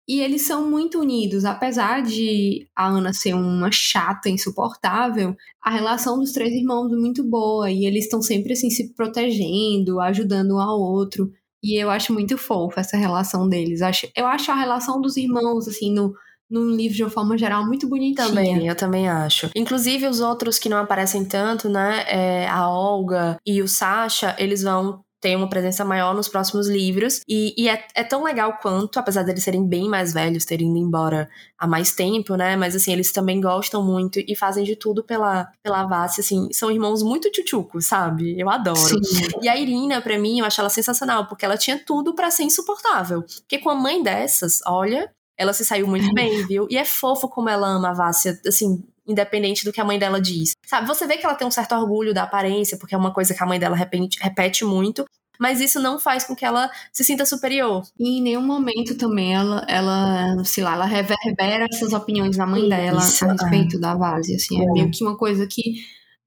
E 0.09 0.21
eles 0.21 0.41
são 0.41 0.67
muito 0.67 0.99
unidos, 0.99 1.45
apesar 1.45 2.01
de 2.01 2.67
a 2.75 2.87
Ana 2.87 3.13
ser 3.13 3.35
uma 3.35 3.69
chata, 3.71 4.27
insuportável, 4.27 5.35
a 5.61 5.69
relação 5.69 6.17
dos 6.17 6.31
três 6.31 6.51
irmãos 6.51 6.91
é 6.91 6.95
muito 6.95 7.23
boa 7.23 7.69
e 7.69 7.85
eles 7.85 8.05
estão 8.05 8.19
sempre 8.19 8.53
assim 8.53 8.71
se 8.71 8.91
protegendo, 8.95 9.99
ajudando 9.99 10.55
um 10.55 10.59
ao 10.59 10.79
outro. 10.79 11.31
E 11.61 11.75
eu 11.79 11.91
acho 11.91 12.11
muito 12.11 12.39
fofa 12.39 12.79
essa 12.79 12.97
relação 12.97 13.47
deles. 13.47 13.81
Eu 14.15 14.25
acho, 14.25 14.51
a 14.51 14.55
relação 14.55 14.99
dos 14.99 15.15
irmãos, 15.15 15.67
assim, 15.67 15.93
no, 15.93 16.11
num 16.49 16.75
livro 16.75 16.95
de 16.97 17.03
uma 17.03 17.11
forma 17.11 17.37
geral 17.37 17.67
muito 17.67 17.87
bonitinha. 17.87 18.27
Também, 18.27 18.65
eu 18.65 18.75
também 18.75 19.07
acho. 19.07 19.51
Inclusive, 19.55 20.07
os 20.07 20.21
outros 20.21 20.57
que 20.57 20.69
não 20.69 20.77
aparecem 20.77 21.23
tanto, 21.23 21.69
né? 21.69 22.03
é, 22.07 22.47
a 22.47 22.67
Olga 22.67 23.37
e 23.45 23.61
o 23.61 23.67
Sasha, 23.67 24.35
eles 24.39 24.63
vão 24.63 25.03
ter 25.21 25.35
uma 25.35 25.49
presença 25.49 25.83
maior 25.83 26.13
nos 26.13 26.27
próximos 26.27 26.67
livros. 26.67 27.21
E, 27.27 27.53
e 27.57 27.67
é, 27.67 27.85
é 27.95 28.03
tão 28.03 28.23
legal 28.23 28.57
quanto, 28.61 28.99
apesar 28.99 29.23
deles 29.23 29.43
serem 29.43 29.67
bem 29.67 29.89
mais 29.89 30.13
velhos, 30.13 30.45
terem 30.45 30.69
ido 30.69 30.77
embora 30.77 31.29
há 31.57 31.67
mais 31.67 31.91
tempo, 31.91 32.35
né? 32.35 32.55
Mas 32.55 32.75
assim, 32.75 32.93
eles 32.93 33.11
também 33.11 33.41
gostam 33.41 33.83
muito 33.83 34.19
e 34.19 34.35
fazem 34.35 34.63
de 34.63 34.75
tudo 34.75 35.03
pela, 35.03 35.51
pela 35.61 35.85
Vassi, 35.85 36.21
assim. 36.21 36.47
São 36.51 36.71
irmãos 36.71 37.03
muito 37.03 37.29
tchutchucos, 37.31 37.85
sabe? 37.85 38.39
Eu 38.39 38.49
adoro. 38.49 38.77
Sim. 38.77 39.27
E 39.41 39.49
a 39.49 39.57
Irina, 39.57 40.01
pra 40.01 40.17
mim, 40.17 40.39
eu 40.39 40.45
acho 40.45 40.61
ela 40.61 40.69
sensacional, 40.69 41.27
porque 41.27 41.45
ela 41.45 41.57
tinha 41.57 41.77
tudo 41.77 42.15
pra 42.15 42.31
ser 42.31 42.43
insuportável. 42.43 43.23
Porque 43.23 43.59
com 43.59 43.69
a 43.69 43.75
mãe 43.75 44.01
dessas, 44.01 44.61
olha, 44.65 45.11
ela 45.37 45.53
se 45.53 45.65
saiu 45.65 45.87
muito 45.87 46.13
bem, 46.13 46.45
viu? 46.47 46.67
E 46.69 46.77
é 46.77 46.85
fofo 46.85 47.27
como 47.29 47.49
ela 47.49 47.67
ama 47.67 47.89
a 47.89 47.93
Vássia, 47.93 48.39
assim, 48.45 48.83
independente 49.09 49.65
do 49.65 49.73
que 49.73 49.81
a 49.81 49.85
mãe 49.85 49.97
dela 49.97 50.21
diz. 50.21 50.51
Sabe, 50.65 50.87
você 50.87 51.07
vê 51.07 51.17
que 51.17 51.25
ela 51.25 51.35
tem 51.35 51.47
um 51.47 51.51
certo 51.51 51.73
orgulho 51.73 52.13
da 52.13 52.23
aparência, 52.23 52.77
porque 52.77 52.93
é 52.93 52.97
uma 52.97 53.13
coisa 53.13 53.33
que 53.33 53.43
a 53.43 53.45
mãe 53.45 53.59
dela 53.59 53.75
repete, 53.75 54.19
repete 54.21 54.63
muito, 54.63 55.03
mas 55.39 55.61
isso 55.61 55.79
não 55.79 55.97
faz 55.97 56.25
com 56.25 56.35
que 56.35 56.45
ela 56.45 56.69
se 56.91 57.03
sinta 57.03 57.25
superior. 57.25 57.83
E 57.97 58.19
em 58.19 58.21
nenhum 58.21 58.41
momento 58.41 58.95
também 58.95 59.33
ela, 59.33 59.65
ela 59.67 60.43
sei 60.43 60.63
lá, 60.63 60.73
ela 60.73 60.85
reverbera 60.85 61.65
essas 61.71 61.93
opiniões 61.93 62.37
da 62.37 62.45
mãe 62.45 62.67
dela 62.67 62.99
Isso, 62.99 63.25
a 63.25 63.31
respeito 63.31 63.79
da 63.79 63.95
Vase, 63.95 64.35
assim, 64.35 64.59
é. 64.59 64.63
É. 64.63 64.71
meio 64.71 64.91
que 64.91 65.03
uma 65.03 65.17
coisa 65.17 65.47
que 65.47 65.75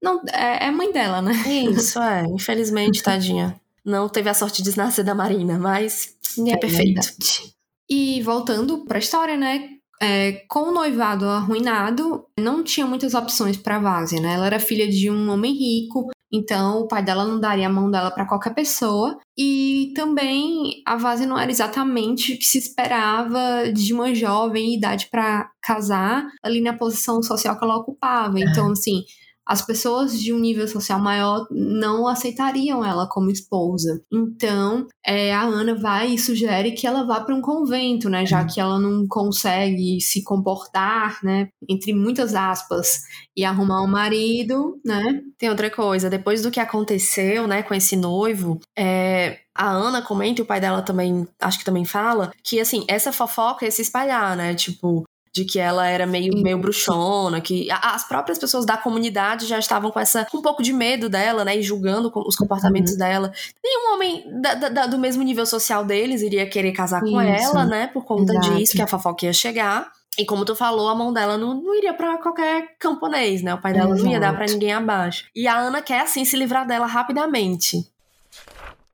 não 0.01 0.21
é, 0.33 0.65
é 0.65 0.71
mãe 0.71 0.91
dela, 0.91 1.21
né? 1.21 1.31
Isso, 1.47 2.01
é. 2.01 2.25
Infelizmente, 2.25 3.01
tadinha. 3.01 3.55
Não 3.85 4.09
teve 4.09 4.29
a 4.29 4.33
sorte 4.33 4.63
de 4.63 4.75
nascer 4.75 5.03
da 5.03 5.13
Marina, 5.13 5.59
mas 5.59 6.15
é, 6.39 6.57
perfeito. 6.57 7.01
verdade. 7.01 7.53
E 7.89 8.21
voltando 8.21 8.85
pra 8.85 8.97
história, 8.97 9.37
né? 9.37 9.69
É, 10.03 10.43
com 10.49 10.63
o 10.63 10.73
noivado 10.73 11.25
arruinado, 11.29 12.25
não 12.37 12.61
tinha 12.61 12.85
muitas 12.85 13.13
opções 13.13 13.55
para 13.55 13.79
Vásia, 13.79 14.19
né? 14.19 14.33
Ela 14.33 14.47
era 14.47 14.59
filha 14.59 14.85
de 14.85 15.09
um 15.09 15.29
homem 15.29 15.53
rico, 15.53 16.09
então 16.29 16.81
o 16.81 16.87
pai 16.87 17.01
dela 17.01 17.23
não 17.23 17.39
daria 17.39 17.67
a 17.67 17.71
mão 17.71 17.89
dela 17.91 18.11
para 18.11 18.25
qualquer 18.27 18.53
pessoa. 18.53 19.17
E 19.37 19.93
também 19.95 20.81
a 20.85 20.97
Vase 20.97 21.27
não 21.27 21.39
era 21.39 21.51
exatamente 21.51 22.33
o 22.33 22.37
que 22.37 22.43
se 22.43 22.57
esperava 22.57 23.71
de 23.71 23.93
uma 23.93 24.13
jovem 24.13 24.71
em 24.71 24.77
idade 24.77 25.07
para 25.11 25.49
casar 25.61 26.27
ali 26.43 26.59
na 26.59 26.73
posição 26.73 27.21
social 27.23 27.57
que 27.57 27.63
ela 27.63 27.77
ocupava. 27.77 28.39
Então, 28.39 28.71
assim, 28.71 29.03
as 29.45 29.65
pessoas 29.65 30.19
de 30.19 30.33
um 30.33 30.39
nível 30.39 30.67
social 30.67 30.99
maior 30.99 31.45
não 31.51 32.07
aceitariam 32.07 32.83
ela 32.83 33.07
como 33.09 33.29
esposa. 33.29 34.01
Então, 34.11 34.87
é, 35.05 35.33
a 35.33 35.41
Ana 35.41 35.75
vai 35.75 36.13
e 36.13 36.19
sugere 36.19 36.71
que 36.71 36.87
ela 36.87 37.05
vá 37.05 37.21
para 37.21 37.35
um 37.35 37.41
convento, 37.41 38.09
né, 38.09 38.25
já 38.25 38.45
que 38.45 38.59
ela 38.59 38.79
não 38.79 39.05
consegue 39.07 39.99
se 40.01 40.23
comportar, 40.23 41.19
né, 41.23 41.49
entre 41.69 41.93
muitas 41.93 42.35
aspas, 42.35 43.01
e 43.35 43.43
arrumar 43.43 43.81
um 43.81 43.87
marido, 43.87 44.79
né? 44.85 45.21
Tem 45.37 45.49
outra 45.49 45.69
coisa, 45.69 46.09
depois 46.09 46.41
do 46.41 46.51
que 46.51 46.59
aconteceu, 46.59 47.47
né, 47.47 47.63
com 47.63 47.73
esse 47.73 47.95
noivo, 47.95 48.59
é, 48.77 49.39
a 49.55 49.69
Ana 49.69 50.01
comenta 50.01 50.41
e 50.41 50.43
o 50.43 50.45
pai 50.45 50.59
dela 50.59 50.81
também, 50.81 51.27
acho 51.39 51.59
que 51.59 51.65
também 51.65 51.85
fala, 51.85 52.31
que 52.43 52.59
assim, 52.59 52.85
essa 52.87 53.11
fofoca 53.11 53.65
ia 53.65 53.71
se 53.71 53.81
espalhar, 53.81 54.35
né? 54.35 54.55
Tipo, 54.55 55.03
de 55.33 55.43
que 55.43 55.59
ela 55.59 55.87
era 55.87 56.05
meio, 56.05 56.31
meio 56.37 56.59
bruxona, 56.59 57.41
que 57.41 57.67
as 57.71 58.07
próprias 58.07 58.37
pessoas 58.37 58.65
da 58.65 58.77
comunidade 58.77 59.47
já 59.47 59.57
estavam 59.57 59.89
com 59.89 59.99
essa 59.99 60.27
um 60.33 60.41
pouco 60.41 60.61
de 60.61 60.71
medo 60.71 61.09
dela, 61.09 61.43
né, 61.43 61.57
e 61.57 61.63
julgando 61.63 62.11
os 62.15 62.35
comportamentos 62.35 62.93
uhum. 62.93 62.99
dela. 62.99 63.33
Nenhum 63.63 63.93
homem 63.93 64.41
da, 64.41 64.53
da, 64.53 64.85
do 64.85 64.99
mesmo 64.99 65.23
nível 65.23 65.45
social 65.45 65.83
deles 65.83 66.21
iria 66.21 66.45
querer 66.45 66.71
casar 66.71 67.01
com 67.01 67.19
ela, 67.19 67.65
né, 67.65 67.87
por 67.87 68.05
conta 68.05 68.33
Exato. 68.33 68.55
disso, 68.55 68.73
que 68.73 68.81
a 68.81 68.87
fofoca 68.87 69.25
ia 69.25 69.33
chegar. 69.33 69.91
E 70.17 70.25
como 70.25 70.45
tu 70.45 70.55
falou, 70.55 70.87
a 70.87 70.95
mão 70.95 71.11
dela 71.11 71.37
não, 71.37 71.55
não 71.55 71.75
iria 71.75 71.93
para 71.93 72.17
qualquer 72.19 72.75
camponês, 72.77 73.41
né? 73.41 73.55
O 73.55 73.57
pai 73.57 73.73
dela 73.73 73.89
Exato. 73.89 74.03
não 74.03 74.11
ia 74.11 74.19
dar 74.19 74.35
para 74.35 74.45
ninguém 74.45 74.71
abaixo. 74.71 75.25
E 75.35 75.47
a 75.47 75.57
Ana 75.57 75.81
quer, 75.81 76.01
assim, 76.01 76.23
se 76.23 76.37
livrar 76.37 76.67
dela 76.67 76.85
rapidamente. 76.85 77.83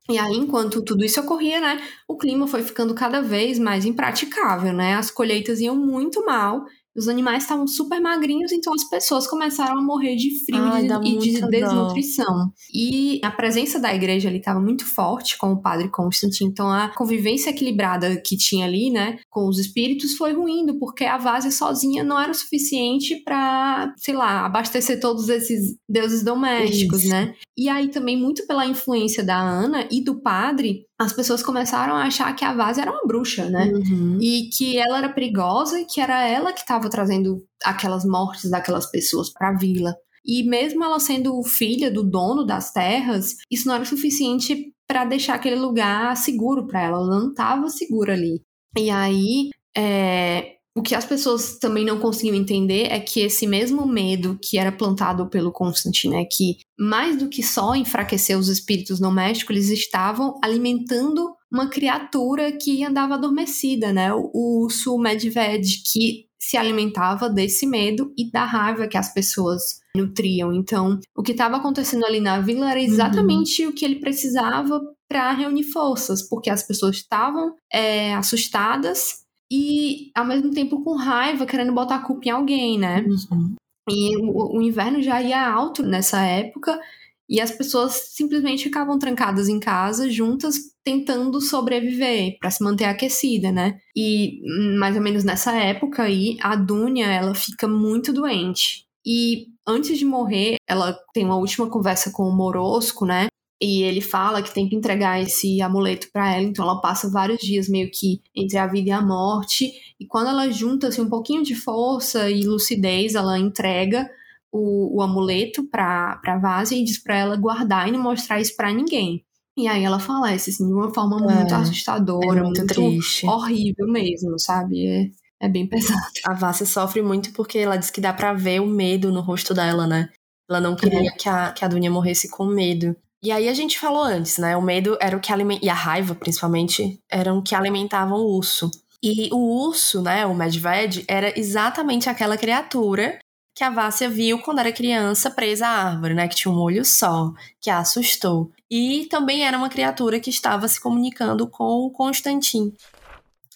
E 0.09 0.17
aí, 0.17 0.35
enquanto 0.35 0.83
tudo 0.83 1.05
isso 1.05 1.19
ocorria, 1.21 1.61
né, 1.61 1.81
o 2.07 2.17
clima 2.17 2.47
foi 2.47 2.63
ficando 2.63 2.93
cada 2.95 3.21
vez 3.21 3.59
mais 3.59 3.85
impraticável, 3.85 4.73
né? 4.73 4.95
As 4.95 5.11
colheitas 5.11 5.59
iam 5.59 5.75
muito 5.75 6.25
mal 6.25 6.65
os 6.99 7.07
animais 7.07 7.43
estavam 7.43 7.65
super 7.65 8.01
magrinhos, 8.01 8.51
então 8.51 8.73
as 8.73 8.83
pessoas 8.83 9.25
começaram 9.25 9.77
a 9.77 9.81
morrer 9.81 10.15
de 10.15 10.43
frio 10.43 10.61
Ai, 10.61 10.85
e 11.05 11.17
de 11.17 11.41
desnutrição. 11.47 12.51
E 12.73 13.21
a 13.23 13.31
presença 13.31 13.79
da 13.79 13.93
igreja 13.93 14.27
ali 14.27 14.39
estava 14.39 14.59
muito 14.59 14.85
forte 14.85 15.37
com 15.37 15.53
o 15.53 15.61
padre 15.61 15.89
Constantino, 15.89 16.49
então 16.49 16.69
a 16.69 16.89
convivência 16.89 17.51
equilibrada 17.51 18.21
que 18.21 18.35
tinha 18.35 18.65
ali, 18.65 18.89
né, 18.89 19.17
com 19.29 19.47
os 19.47 19.59
espíritos 19.59 20.15
foi 20.15 20.33
ruindo, 20.33 20.79
porque 20.79 21.05
a 21.05 21.17
várzea 21.17 21.51
sozinha 21.51 22.03
não 22.03 22.19
era 22.19 22.31
o 22.31 22.35
suficiente 22.35 23.21
para, 23.23 23.93
sei 23.97 24.15
lá, 24.15 24.45
abastecer 24.45 24.99
todos 24.99 25.29
esses 25.29 25.75
deuses 25.87 26.23
domésticos, 26.23 27.01
Isso. 27.01 27.09
né? 27.09 27.35
E 27.57 27.69
aí 27.69 27.89
também 27.89 28.17
muito 28.17 28.45
pela 28.47 28.65
influência 28.65 29.23
da 29.23 29.39
Ana 29.39 29.87
e 29.91 30.03
do 30.03 30.21
padre, 30.21 30.85
as 30.99 31.13
pessoas 31.13 31.43
começaram 31.43 31.93
a 31.95 32.03
achar 32.03 32.35
que 32.35 32.43
a 32.43 32.53
Vase 32.53 32.81
era 32.81 32.91
uma 32.91 33.05
bruxa, 33.05 33.49
né? 33.49 33.71
Uhum. 33.71 34.17
E 34.19 34.49
que 34.49 34.77
ela 34.77 34.97
era 34.97 35.09
perigosa 35.09 35.79
e 35.79 35.85
que 35.85 36.01
era 36.01 36.27
ela 36.27 36.51
que 36.51 36.61
estava 36.61 36.89
trazendo 36.89 37.43
aquelas 37.63 38.03
mortes 38.03 38.49
daquelas 38.49 38.89
pessoas 38.89 39.31
para 39.31 39.49
a 39.49 39.57
vila. 39.57 39.95
E 40.25 40.43
mesmo 40.43 40.83
ela 40.83 40.99
sendo 40.99 41.41
filha 41.43 41.89
do 41.89 42.03
dono 42.03 42.45
das 42.45 42.71
terras, 42.71 43.35
isso 43.49 43.67
não 43.67 43.75
era 43.75 43.85
suficiente 43.85 44.73
para 44.87 45.05
deixar 45.05 45.35
aquele 45.35 45.55
lugar 45.55 46.15
seguro 46.17 46.65
para 46.65 46.81
ela. 46.81 46.97
Ela 46.97 47.19
não 47.19 47.29
estava 47.29 47.69
segura 47.69 48.13
ali. 48.13 48.41
E 48.77 48.89
aí, 48.89 49.49
é, 49.75 50.55
o 50.75 50.81
que 50.81 50.95
as 50.95 51.05
pessoas 51.05 51.57
também 51.57 51.83
não 51.83 51.99
conseguiam 51.99 52.35
entender 52.35 52.87
é 52.91 52.99
que 52.99 53.19
esse 53.19 53.45
mesmo 53.45 53.85
medo 53.85 54.39
que 54.41 54.57
era 54.57 54.71
plantado 54.71 55.27
pelo 55.27 55.51
Constantino 55.51 56.15
é 56.15 56.23
que, 56.23 56.57
mais 56.79 57.17
do 57.17 57.27
que 57.27 57.43
só 57.43 57.75
enfraquecer 57.75 58.37
os 58.37 58.47
espíritos 58.47 58.99
domésticos, 58.99 59.55
eles 59.55 59.69
estavam 59.69 60.39
alimentando 60.43 61.35
uma 61.51 61.67
criatura 61.69 62.51
que 62.51 62.83
andava 62.83 63.15
adormecida, 63.15 63.91
né? 63.91 64.13
O 64.13 64.63
urso 64.63 64.97
Medved, 64.97 65.81
que 65.91 66.29
se 66.39 66.55
alimentava 66.55 67.29
desse 67.29 67.67
medo 67.67 68.13
e 68.17 68.31
da 68.31 68.45
raiva 68.45 68.87
que 68.87 68.97
as 68.97 69.13
pessoas 69.13 69.81
nutriam. 69.95 70.53
Então, 70.53 70.99
o 71.15 71.21
que 71.21 71.33
estava 71.33 71.57
acontecendo 71.57 72.05
ali 72.05 72.21
na 72.21 72.39
vila 72.39 72.71
era 72.71 72.81
exatamente 72.81 73.65
uhum. 73.65 73.71
o 73.71 73.73
que 73.73 73.83
ele 73.83 73.99
precisava 73.99 74.81
para 75.09 75.31
reunir 75.33 75.63
forças, 75.63 76.21
porque 76.21 76.49
as 76.49 76.61
pessoas 76.61 76.97
estavam 76.97 77.55
é, 77.73 78.13
assustadas 78.13 79.25
e 79.51 80.11
ao 80.15 80.23
mesmo 80.23 80.51
tempo 80.51 80.83
com 80.83 80.95
raiva, 80.95 81.45
querendo 81.45 81.73
botar 81.73 81.95
a 81.95 82.05
culpa 82.05 82.27
em 82.27 82.31
alguém, 82.31 82.77
né? 82.77 83.01
Uhum. 83.01 83.55
E 83.89 84.15
o, 84.17 84.57
o, 84.57 84.61
inverno 84.61 85.01
já 85.01 85.19
ia 85.19 85.49
alto 85.49 85.81
nessa 85.81 86.21
época 86.21 86.79
e 87.27 87.41
as 87.41 87.51
pessoas 87.51 87.93
simplesmente 88.13 88.63
ficavam 88.63 88.99
trancadas 88.99 89.49
em 89.49 89.59
casa, 89.59 90.09
juntas, 90.09 90.55
tentando 90.83 91.41
sobreviver 91.41 92.37
para 92.39 92.51
se 92.51 92.63
manter 92.63 92.85
aquecida, 92.85 93.51
né? 93.51 93.79
E 93.95 94.41
mais 94.77 94.95
ou 94.95 95.01
menos 95.01 95.23
nessa 95.23 95.55
época 95.55 96.03
aí, 96.03 96.37
a 96.41 96.55
Dunia, 96.55 97.07
ela 97.07 97.33
fica 97.33 97.67
muito 97.67 98.13
doente. 98.13 98.85
E 99.05 99.47
antes 99.67 99.97
de 99.97 100.05
morrer, 100.05 100.57
ela 100.67 100.97
tem 101.13 101.25
uma 101.25 101.37
última 101.37 101.69
conversa 101.69 102.11
com 102.11 102.23
o 102.23 102.35
Morosco, 102.35 103.05
né? 103.05 103.27
E 103.61 103.83
ele 103.83 103.99
fala 103.99 104.41
que 104.41 104.53
tem 104.53 104.69
que 104.69 104.75
entregar 104.75 105.21
esse 105.21 105.61
amuleto 105.61 106.09
para 106.13 106.33
ela, 106.33 106.43
então 106.43 106.63
ela 106.63 106.79
passa 106.79 107.09
vários 107.09 107.39
dias 107.39 107.67
meio 107.67 107.91
que 107.91 108.21
entre 108.33 108.57
a 108.57 108.65
vida 108.65 108.89
e 108.89 108.91
a 108.91 109.01
morte. 109.01 109.69
E 109.99 110.05
quando 110.07 110.29
ela 110.29 110.49
junta 110.49 110.87
assim, 110.87 111.01
um 111.01 111.09
pouquinho 111.09 111.43
de 111.43 111.55
força 111.55 112.29
e 112.29 112.43
lucidez, 112.43 113.15
ela 113.15 113.37
entrega 113.37 114.09
o, 114.49 114.97
o 114.97 115.01
amuleto 115.01 115.63
para 115.65 116.17
pra 116.17 116.37
Vase 116.37 116.75
e 116.75 116.83
diz 116.83 116.97
para 117.03 117.17
ela 117.17 117.35
guardar 117.35 117.87
e 117.87 117.91
não 117.91 118.01
mostrar 118.01 118.39
isso 118.39 118.55
para 118.55 118.71
ninguém. 118.71 119.25
E 119.57 119.67
aí 119.67 119.83
ela 119.83 119.99
falece 119.99 120.51
assim, 120.51 120.65
de 120.65 120.73
uma 120.73 120.93
forma 120.93 121.17
é, 121.17 121.35
muito 121.35 121.53
assustadora, 121.53 122.39
é 122.39 122.43
muito, 122.43 122.59
muito 122.59 122.73
triste. 122.73 123.25
horrível 123.27 123.87
mesmo, 123.87 124.39
sabe? 124.39 124.87
É, 124.87 125.47
é 125.47 125.49
bem 125.49 125.67
pesado. 125.67 125.99
A 126.25 126.33
Vase 126.33 126.65
sofre 126.65 127.01
muito 127.01 127.33
porque 127.33 127.57
ela 127.57 127.75
diz 127.75 127.89
que 127.89 127.99
dá 127.99 128.13
para 128.13 128.33
ver 128.33 128.61
o 128.61 128.65
medo 128.65 129.11
no 129.11 129.19
rosto 129.19 129.53
dela, 129.53 129.85
né? 129.85 130.09
Ela 130.49 130.61
não 130.61 130.77
queria 130.77 131.09
é. 131.09 131.11
que, 131.11 131.27
a, 131.27 131.51
que 131.51 131.65
a 131.65 131.67
Dunia 131.67 131.91
morresse 131.91 132.29
com 132.29 132.45
medo. 132.45 132.95
E 133.21 133.31
aí 133.31 133.49
a 133.49 133.53
gente 133.53 133.77
falou 133.77 134.01
antes, 134.01 134.37
né? 134.37 134.55
O 134.55 134.61
medo 134.61 134.97
era 135.01 135.15
o 135.15 135.19
que 135.19 135.31
alimentava, 135.31 135.65
e 135.65 135.69
a 135.69 135.73
raiva, 135.73 136.15
principalmente, 136.15 136.99
eram 137.09 137.39
o 137.39 137.43
que 137.43 137.53
alimentavam 137.53 138.17
o 138.17 138.37
urso. 138.37 138.71
E 139.03 139.29
o 139.31 139.37
urso, 139.67 140.01
né, 140.01 140.25
o 140.25 140.33
Medved, 140.33 141.05
era 141.07 141.37
exatamente 141.39 142.09
aquela 142.09 142.37
criatura 142.37 143.19
que 143.55 143.63
a 143.63 143.69
Vássia 143.69 144.09
viu 144.09 144.39
quando 144.39 144.59
era 144.59 144.71
criança 144.71 145.29
presa 145.29 145.67
à 145.67 145.89
árvore, 145.89 146.13
né, 146.13 146.27
que 146.27 146.35
tinha 146.35 146.53
um 146.53 146.59
olho 146.59 146.85
só, 146.85 147.33
que 147.59 147.69
a 147.69 147.79
assustou. 147.79 148.51
E 148.69 149.05
também 149.09 149.45
era 149.45 149.57
uma 149.57 149.69
criatura 149.69 150.19
que 150.19 150.29
estava 150.29 150.67
se 150.67 150.79
comunicando 150.79 151.47
com 151.47 151.85
o 151.85 151.91
Constantin. 151.91 152.73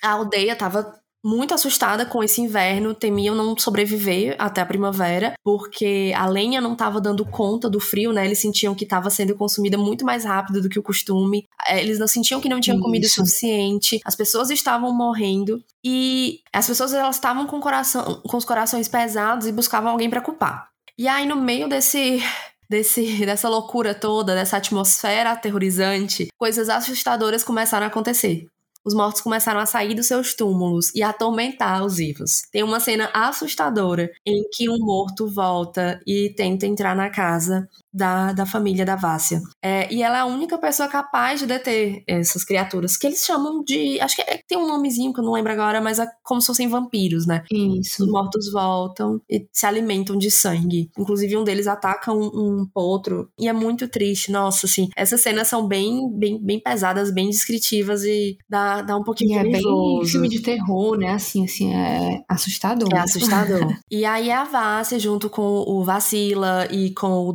A 0.02 0.12
aldeia 0.12 0.54
estava 0.54 1.00
muito 1.24 1.54
assustada 1.54 2.06
com 2.06 2.22
esse 2.22 2.42
inverno, 2.42 2.94
temiam 2.94 3.34
não 3.34 3.58
sobreviver 3.58 4.36
até 4.38 4.60
a 4.60 4.66
primavera, 4.66 5.34
porque 5.42 6.12
a 6.16 6.26
lenha 6.28 6.60
não 6.60 6.74
estava 6.74 7.00
dando 7.00 7.26
conta 7.26 7.70
do 7.70 7.80
frio, 7.80 8.12
né? 8.12 8.26
Eles 8.26 8.40
sentiam 8.40 8.76
que 8.76 8.84
estava 8.84 9.10
sendo 9.10 9.34
consumida 9.34 9.78
muito 9.78 10.04
mais 10.04 10.26
rápido 10.26 10.62
do 10.62 10.68
que 10.68 10.78
o 10.78 10.84
costume. 10.84 11.48
É, 11.66 11.82
eles 11.82 11.98
não 11.98 12.08
sentiam 12.08 12.42
que 12.42 12.50
não 12.50 12.60
tinham 12.60 12.76
Isso. 12.76 12.84
comida 12.84 13.08
suficiente. 13.08 14.02
As 14.04 14.16
pessoas 14.16 14.50
estavam 14.50 14.94
morrendo 14.94 15.64
e 15.84 16.42
as 16.52 16.68
pessoas 16.68 16.94
elas 16.94 17.16
estavam 17.16 17.48
com, 17.48 17.62
coração, 17.62 18.22
com 18.28 18.36
os 18.36 18.44
corações 18.44 18.90
pesados 18.90 19.48
e 19.48 19.52
buscavam 19.52 19.92
alguém 19.92 20.10
para 20.10 20.22
culpar. 20.22 20.68
E 20.98 21.08
aí 21.08 21.26
no 21.26 21.38
meio 21.38 21.70
desse 21.70 22.22
desse, 22.70 23.26
dessa 23.26 23.48
loucura 23.48 23.94
toda, 23.94 24.34
dessa 24.34 24.58
atmosfera 24.58 25.32
aterrorizante, 25.32 26.28
coisas 26.38 26.70
assustadoras 26.70 27.44
começaram 27.44 27.86
a 27.86 27.88
acontecer 27.88 28.48
os 28.86 28.94
mortos 28.94 29.22
começaram 29.22 29.60
a 29.60 29.66
sair 29.66 29.94
dos 29.94 30.08
seus 30.08 30.34
túmulos 30.34 30.94
e 30.94 31.02
a 31.02 31.10
atormentar 31.10 31.86
os 31.86 31.98
vivos. 31.98 32.44
Tem 32.52 32.64
uma 32.64 32.80
cena 32.80 33.10
assustadora 33.14 34.12
em 34.26 34.44
que 34.52 34.70
um 34.70 34.78
morto 34.78 35.28
volta 35.28 36.02
e 36.06 36.34
tenta 36.36 36.66
entrar 36.66 36.96
na 36.96 37.10
casa 37.10 37.70
da, 37.94 38.34
da 38.34 38.46
família 38.46 38.86
da 38.86 38.96
Vássia. 38.96 39.42
É, 39.62 39.92
e 39.94 40.02
ela 40.02 40.18
é 40.18 40.22
a 40.22 40.26
única 40.26 40.58
pessoa 40.58 40.90
capaz 40.90 41.40
de 41.40 41.46
deter 41.46 42.04
essas 42.08 42.44
criaturas, 42.44 42.98
que 42.98 43.08
eles 43.08 43.24
chamam 43.24 43.64
de. 43.64 44.00
Acho 44.02 44.16
que 44.16 44.22
é, 44.24 44.40
tem 44.48 44.58
um 44.58 44.68
nomezinho 44.68 45.14
que 45.14 45.20
eu 45.20 45.24
não 45.24 45.34
lembro 45.34 45.52
agora, 45.52 45.80
mas 45.82 46.00
é 46.00 46.08
como 46.24 46.42
se 46.42 46.48
fossem 46.48 46.68
vampiros, 46.68 47.28
né? 47.28 47.44
Isso. 47.52 48.04
Os 48.04 48.10
mortos 48.10 48.52
voltam 48.52 49.22
e 49.30 49.46
se 49.52 49.66
alimentam 49.66 50.18
de 50.18 50.32
sangue. 50.32 50.90
Inclusive, 50.98 51.38
um 51.38 51.44
deles 51.44 51.68
ataca 51.68 52.12
um, 52.12 52.26
um 52.26 52.66
potro. 52.74 53.30
E 53.40 53.48
é 53.48 53.54
muito 53.54 53.88
triste. 53.88 54.32
Nossa, 54.32 54.66
assim, 54.66 54.90
essas 54.96 55.22
cenas 55.22 55.48
são 55.48 55.68
bem, 55.68 56.10
bem, 56.18 56.44
bem 56.44 56.60
pesadas, 56.60 57.12
bem 57.12 57.30
descritivas 57.30 58.04
e 58.04 58.38
dá, 58.50 58.82
dá 58.82 58.98
um 58.98 59.04
pouquinho 59.04 59.42
de. 59.42 59.50
É 59.50 59.52
bem 59.52 60.06
filme 60.06 60.30
de 60.30 60.42
terror, 60.42 60.98
né? 60.98 61.12
Assim, 61.12 61.46
assim, 61.46 61.74
é 61.74 62.22
assustador. 62.28 62.90
É 62.94 63.00
assustador. 63.00 63.76
e 63.92 64.06
aí 64.06 64.32
a 64.32 64.44
Vássia, 64.44 65.00
junto 65.00 65.30
com 65.30 65.64
o 65.68 65.84
Vacila 65.84 66.68
e 66.72 66.92
com 66.94 67.28
o 67.28 67.34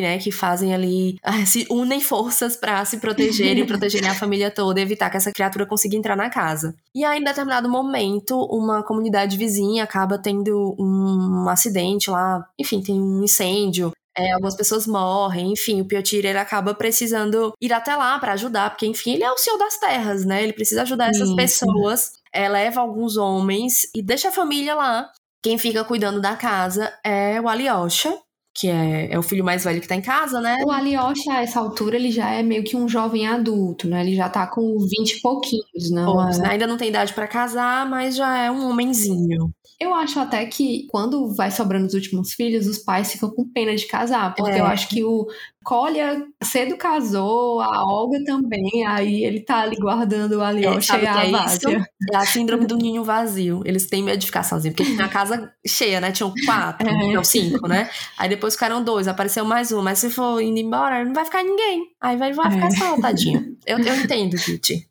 Né, 0.00 0.18
que 0.18 0.30
fazem 0.30 0.74
ali, 0.74 1.18
ah, 1.22 1.44
se 1.46 1.66
unem 1.70 2.00
forças 2.00 2.56
para 2.56 2.84
se 2.84 2.98
protegerem, 2.98 3.64
protegerem 3.66 4.08
a 4.08 4.14
família 4.14 4.50
toda, 4.50 4.80
evitar 4.80 5.08
que 5.10 5.16
essa 5.16 5.32
criatura 5.32 5.66
consiga 5.66 5.96
entrar 5.96 6.16
na 6.16 6.28
casa. 6.28 6.74
E 6.94 7.04
aí, 7.04 7.20
em 7.20 7.24
determinado 7.24 7.68
momento, 7.68 8.36
uma 8.50 8.82
comunidade 8.82 9.36
vizinha 9.36 9.84
acaba 9.84 10.18
tendo 10.18 10.74
um 10.78 11.48
acidente 11.48 12.10
lá, 12.10 12.44
enfim, 12.58 12.80
tem 12.82 13.00
um 13.00 13.22
incêndio. 13.24 13.92
é, 14.16 14.32
algumas 14.32 14.56
pessoas 14.56 14.86
morrem, 14.86 15.52
enfim, 15.52 15.80
o 15.80 15.84
Piotr 15.84 16.16
ele 16.16 16.38
acaba 16.38 16.74
precisando 16.74 17.52
ir 17.60 17.72
até 17.72 17.94
lá 17.94 18.18
para 18.18 18.32
ajudar, 18.32 18.70
porque 18.70 18.86
enfim, 18.86 19.12
ele 19.14 19.22
é 19.22 19.30
o 19.30 19.38
senhor 19.38 19.56
das 19.58 19.78
terras, 19.78 20.24
né? 20.24 20.42
Ele 20.42 20.52
precisa 20.52 20.82
ajudar 20.82 21.10
essas 21.10 21.32
pessoas, 21.36 22.12
é, 22.32 22.48
leva 22.48 22.80
alguns 22.80 23.16
homens 23.16 23.88
e 23.94 24.02
deixa 24.02 24.28
a 24.28 24.32
família 24.32 24.74
lá. 24.74 25.08
Quem 25.40 25.56
fica 25.56 25.84
cuidando 25.84 26.20
da 26.20 26.34
casa 26.34 26.92
é 27.04 27.40
o 27.40 27.48
Alyosha, 27.48 28.12
que 28.58 28.68
é, 28.68 29.08
é 29.12 29.18
o 29.18 29.22
filho 29.22 29.44
mais 29.44 29.62
velho 29.62 29.80
que 29.80 29.86
tá 29.86 29.94
em 29.94 30.02
casa, 30.02 30.40
né? 30.40 30.56
O 30.64 30.70
Alyosha, 30.70 31.32
a 31.32 31.42
essa 31.42 31.60
altura, 31.60 31.96
ele 31.96 32.10
já 32.10 32.30
é 32.30 32.42
meio 32.42 32.64
que 32.64 32.76
um 32.76 32.88
jovem 32.88 33.26
adulto, 33.26 33.86
né? 33.86 34.00
Ele 34.00 34.16
já 34.16 34.28
tá 34.28 34.46
com 34.48 34.76
20 34.78 35.10
e 35.10 35.20
pouquinhos, 35.20 35.90
Poucos, 36.04 36.38
né? 36.38 36.48
Ainda 36.50 36.66
não 36.66 36.76
tem 36.76 36.88
idade 36.88 37.12
para 37.12 37.28
casar, 37.28 37.88
mas 37.88 38.16
já 38.16 38.36
é 38.36 38.50
um 38.50 38.68
homenzinho. 38.68 39.52
Eu 39.80 39.94
acho 39.94 40.18
até 40.18 40.44
que 40.44 40.88
quando 40.90 41.32
vai 41.34 41.52
sobrando 41.52 41.86
os 41.86 41.94
últimos 41.94 42.32
filhos, 42.32 42.66
os 42.66 42.78
pais 42.78 43.12
ficam 43.12 43.30
com 43.30 43.48
pena 43.48 43.76
de 43.76 43.86
casar, 43.86 44.34
porque 44.34 44.56
é. 44.56 44.60
eu 44.60 44.66
acho 44.66 44.88
que 44.88 45.04
o 45.04 45.28
Colha 45.64 46.24
cedo 46.42 46.76
casou, 46.76 47.60
a 47.60 47.84
Olga 47.84 48.24
também, 48.24 48.86
aí 48.86 49.24
ele 49.24 49.40
tá 49.40 49.60
ali 49.60 49.76
guardando 49.76 50.38
o 50.38 50.40
Alyosha 50.40 50.96
é, 50.96 51.02
e 51.02 51.06
a 51.06 51.26
é 51.26 51.86
É 52.12 52.16
a 52.16 52.24
síndrome 52.24 52.64
do 52.64 52.76
ninho 52.76 53.04
vazio. 53.04 53.60
Eles 53.64 53.86
têm 53.86 54.02
medo 54.02 54.18
de 54.18 54.26
ficar 54.26 54.44
sozinhos, 54.44 54.74
porque 54.74 54.90
tinha 54.90 55.04
a 55.04 55.08
casa 55.08 55.52
cheia, 55.66 56.00
né? 56.00 56.10
Tinham 56.10 56.32
quatro, 56.46 56.88
é. 56.88 57.12
não, 57.12 57.22
cinco, 57.22 57.68
né? 57.68 57.90
Aí 58.16 58.28
depois 58.28 58.54
ficaram 58.54 58.82
dois, 58.82 59.08
apareceu 59.08 59.44
mais 59.44 59.70
um, 59.70 59.82
mas 59.82 59.98
se 59.98 60.08
for 60.10 60.40
indo 60.40 60.58
embora, 60.58 61.04
não 61.04 61.12
vai 61.12 61.24
ficar 61.24 61.42
ninguém. 61.42 61.88
Aí 62.00 62.16
vai, 62.16 62.32
vai 62.32 62.50
ficar 62.50 62.68
é. 62.68 62.70
só, 62.70 63.00
tadinho. 63.00 63.56
Eu, 63.66 63.78
eu 63.78 63.94
entendo, 63.96 64.36
Kitty. 64.36 64.87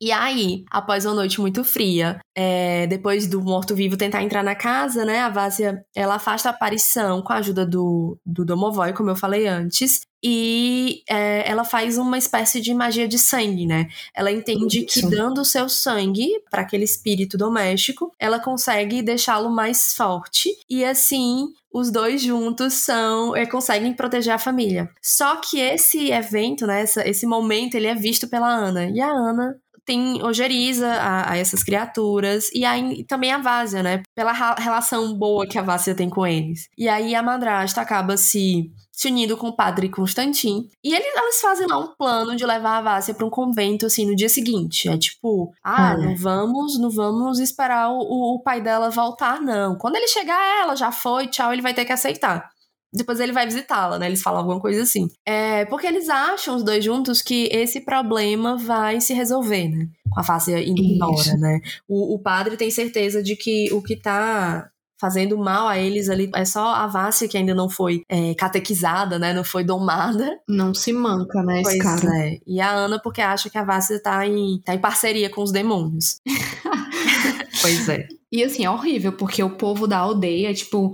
E 0.00 0.12
aí, 0.12 0.64
após 0.70 1.06
uma 1.06 1.14
noite 1.14 1.40
muito 1.40 1.64
fria, 1.64 2.20
é, 2.34 2.86
depois 2.86 3.26
do 3.26 3.40
morto-vivo 3.40 3.96
tentar 3.96 4.22
entrar 4.22 4.42
na 4.42 4.54
casa, 4.54 5.04
né, 5.04 5.20
a 5.20 5.30
Vásia, 5.30 5.84
ela 5.94 6.16
afasta 6.16 6.48
a 6.48 6.52
aparição 6.52 7.22
com 7.22 7.32
a 7.32 7.36
ajuda 7.36 7.64
do, 7.64 8.18
do 8.24 8.44
Domovoy, 8.44 8.92
como 8.92 9.10
eu 9.10 9.16
falei 9.16 9.46
antes, 9.46 10.02
e 10.22 11.02
é, 11.08 11.48
ela 11.48 11.64
faz 11.64 11.96
uma 11.98 12.18
espécie 12.18 12.60
de 12.60 12.74
magia 12.74 13.06
de 13.06 13.18
sangue, 13.18 13.64
né? 13.64 13.86
Ela 14.14 14.32
entende 14.32 14.84
Isso. 14.84 15.00
que 15.00 15.06
dando 15.08 15.40
o 15.40 15.44
seu 15.44 15.68
sangue 15.68 16.28
para 16.50 16.62
aquele 16.62 16.84
espírito 16.84 17.38
doméstico, 17.38 18.12
ela 18.18 18.40
consegue 18.40 19.02
deixá-lo 19.02 19.50
mais 19.50 19.92
forte 19.92 20.50
e 20.68 20.84
assim 20.84 21.46
os 21.72 21.90
dois 21.90 22.22
juntos 22.22 22.72
são 22.72 23.36
é, 23.36 23.44
conseguem 23.44 23.92
proteger 23.92 24.32
a 24.32 24.38
família. 24.38 24.90
Só 25.00 25.36
que 25.36 25.60
esse 25.60 26.10
evento, 26.10 26.66
né, 26.66 26.80
essa, 26.80 27.06
esse 27.06 27.26
momento, 27.26 27.74
ele 27.74 27.86
é 27.86 27.94
visto 27.94 28.26
pela 28.26 28.48
Ana 28.48 28.86
e 28.86 29.00
a 29.00 29.10
Ana 29.10 29.56
tem 29.86 30.22
ojeriza 30.22 30.88
a, 30.88 31.32
a, 31.32 31.36
essas 31.38 31.62
criaturas 31.62 32.50
e 32.52 32.64
aí 32.64 33.04
também 33.04 33.32
a 33.32 33.38
Vásia, 33.38 33.82
né? 33.82 34.02
Pela 34.14 34.32
relação 34.32 35.14
boa 35.14 35.46
que 35.46 35.58
a 35.58 35.62
Vásia 35.62 35.94
tem 35.94 36.10
com 36.10 36.26
eles. 36.26 36.68
E 36.76 36.88
aí 36.88 37.14
a 37.14 37.22
madrasta 37.22 37.80
acaba 37.80 38.16
se 38.16 38.70
se 38.96 39.08
unindo 39.08 39.36
com 39.36 39.48
o 39.48 39.54
padre 39.54 39.90
Constantin. 39.90 40.70
E 40.82 40.94
eles, 40.94 41.14
elas 41.14 41.38
fazem 41.38 41.66
lá 41.66 41.78
um 41.78 41.94
plano 41.94 42.34
de 42.34 42.46
levar 42.46 42.78
a 42.78 42.80
Vásia 42.80 43.12
para 43.12 43.26
um 43.26 43.30
convento, 43.30 43.84
assim, 43.84 44.06
no 44.06 44.16
dia 44.16 44.28
seguinte. 44.28 44.88
É 44.88 44.96
tipo, 44.96 45.52
ah, 45.62 45.90
ah 45.90 45.98
não 45.98 46.16
vamos, 46.16 46.78
não 46.78 46.88
vamos 46.88 47.38
esperar 47.38 47.90
o, 47.90 47.98
o, 47.98 48.40
pai 48.42 48.62
dela 48.62 48.88
voltar, 48.88 49.38
não. 49.42 49.76
Quando 49.76 49.96
ele 49.96 50.08
chegar, 50.08 50.62
ela 50.62 50.74
já 50.74 50.90
foi, 50.90 51.26
tchau, 51.26 51.52
ele 51.52 51.60
vai 51.60 51.74
ter 51.74 51.84
que 51.84 51.92
aceitar 51.92 52.48
depois 52.96 53.20
ele 53.20 53.32
vai 53.32 53.46
visitá-la, 53.46 53.98
né? 53.98 54.06
Eles 54.06 54.22
falam 54.22 54.40
alguma 54.40 54.60
coisa 54.60 54.82
assim. 54.82 55.08
É, 55.24 55.64
porque 55.66 55.86
eles 55.86 56.08
acham, 56.08 56.56
os 56.56 56.64
dois 56.64 56.84
juntos, 56.84 57.22
que 57.22 57.48
esse 57.52 57.80
problema 57.80 58.56
vai 58.56 59.00
se 59.00 59.14
resolver, 59.14 59.68
né? 59.68 59.88
Com 60.10 60.20
a 60.20 60.24
face 60.24 60.52
indo 60.52 60.82
embora, 60.82 61.36
né? 61.36 61.60
O, 61.88 62.14
o 62.14 62.18
padre 62.18 62.56
tem 62.56 62.70
certeza 62.70 63.22
de 63.22 63.36
que 63.36 63.72
o 63.72 63.82
que 63.82 63.96
tá 63.96 64.70
fazendo 64.98 65.36
mal 65.36 65.68
a 65.68 65.78
eles 65.78 66.08
ali. 66.08 66.30
É 66.34 66.44
só 66.44 66.74
a 66.74 66.86
Vássia 66.86 67.28
que 67.28 67.36
ainda 67.36 67.54
não 67.54 67.68
foi 67.68 68.02
é, 68.08 68.34
catequizada, 68.34 69.18
né? 69.18 69.32
Não 69.32 69.44
foi 69.44 69.62
domada. 69.62 70.38
Não 70.48 70.74
se 70.74 70.92
manca, 70.92 71.42
né, 71.42 71.62
pois 71.62 71.74
esse 71.74 71.82
cara. 71.82 72.18
É. 72.26 72.38
E 72.46 72.60
a 72.60 72.70
Ana 72.70 73.00
porque 73.00 73.20
acha 73.20 73.50
que 73.50 73.58
a 73.58 73.64
Vássia 73.64 74.00
tá 74.00 74.26
em, 74.26 74.60
tá 74.64 74.74
em 74.74 74.80
parceria 74.80 75.30
com 75.30 75.42
os 75.42 75.52
demônios. 75.52 76.20
pois 77.60 77.88
é. 77.88 78.06
E 78.32 78.42
assim, 78.42 78.64
é 78.64 78.70
horrível, 78.70 79.12
porque 79.12 79.42
o 79.42 79.56
povo 79.56 79.86
da 79.86 79.98
aldeia, 79.98 80.52
tipo, 80.52 80.92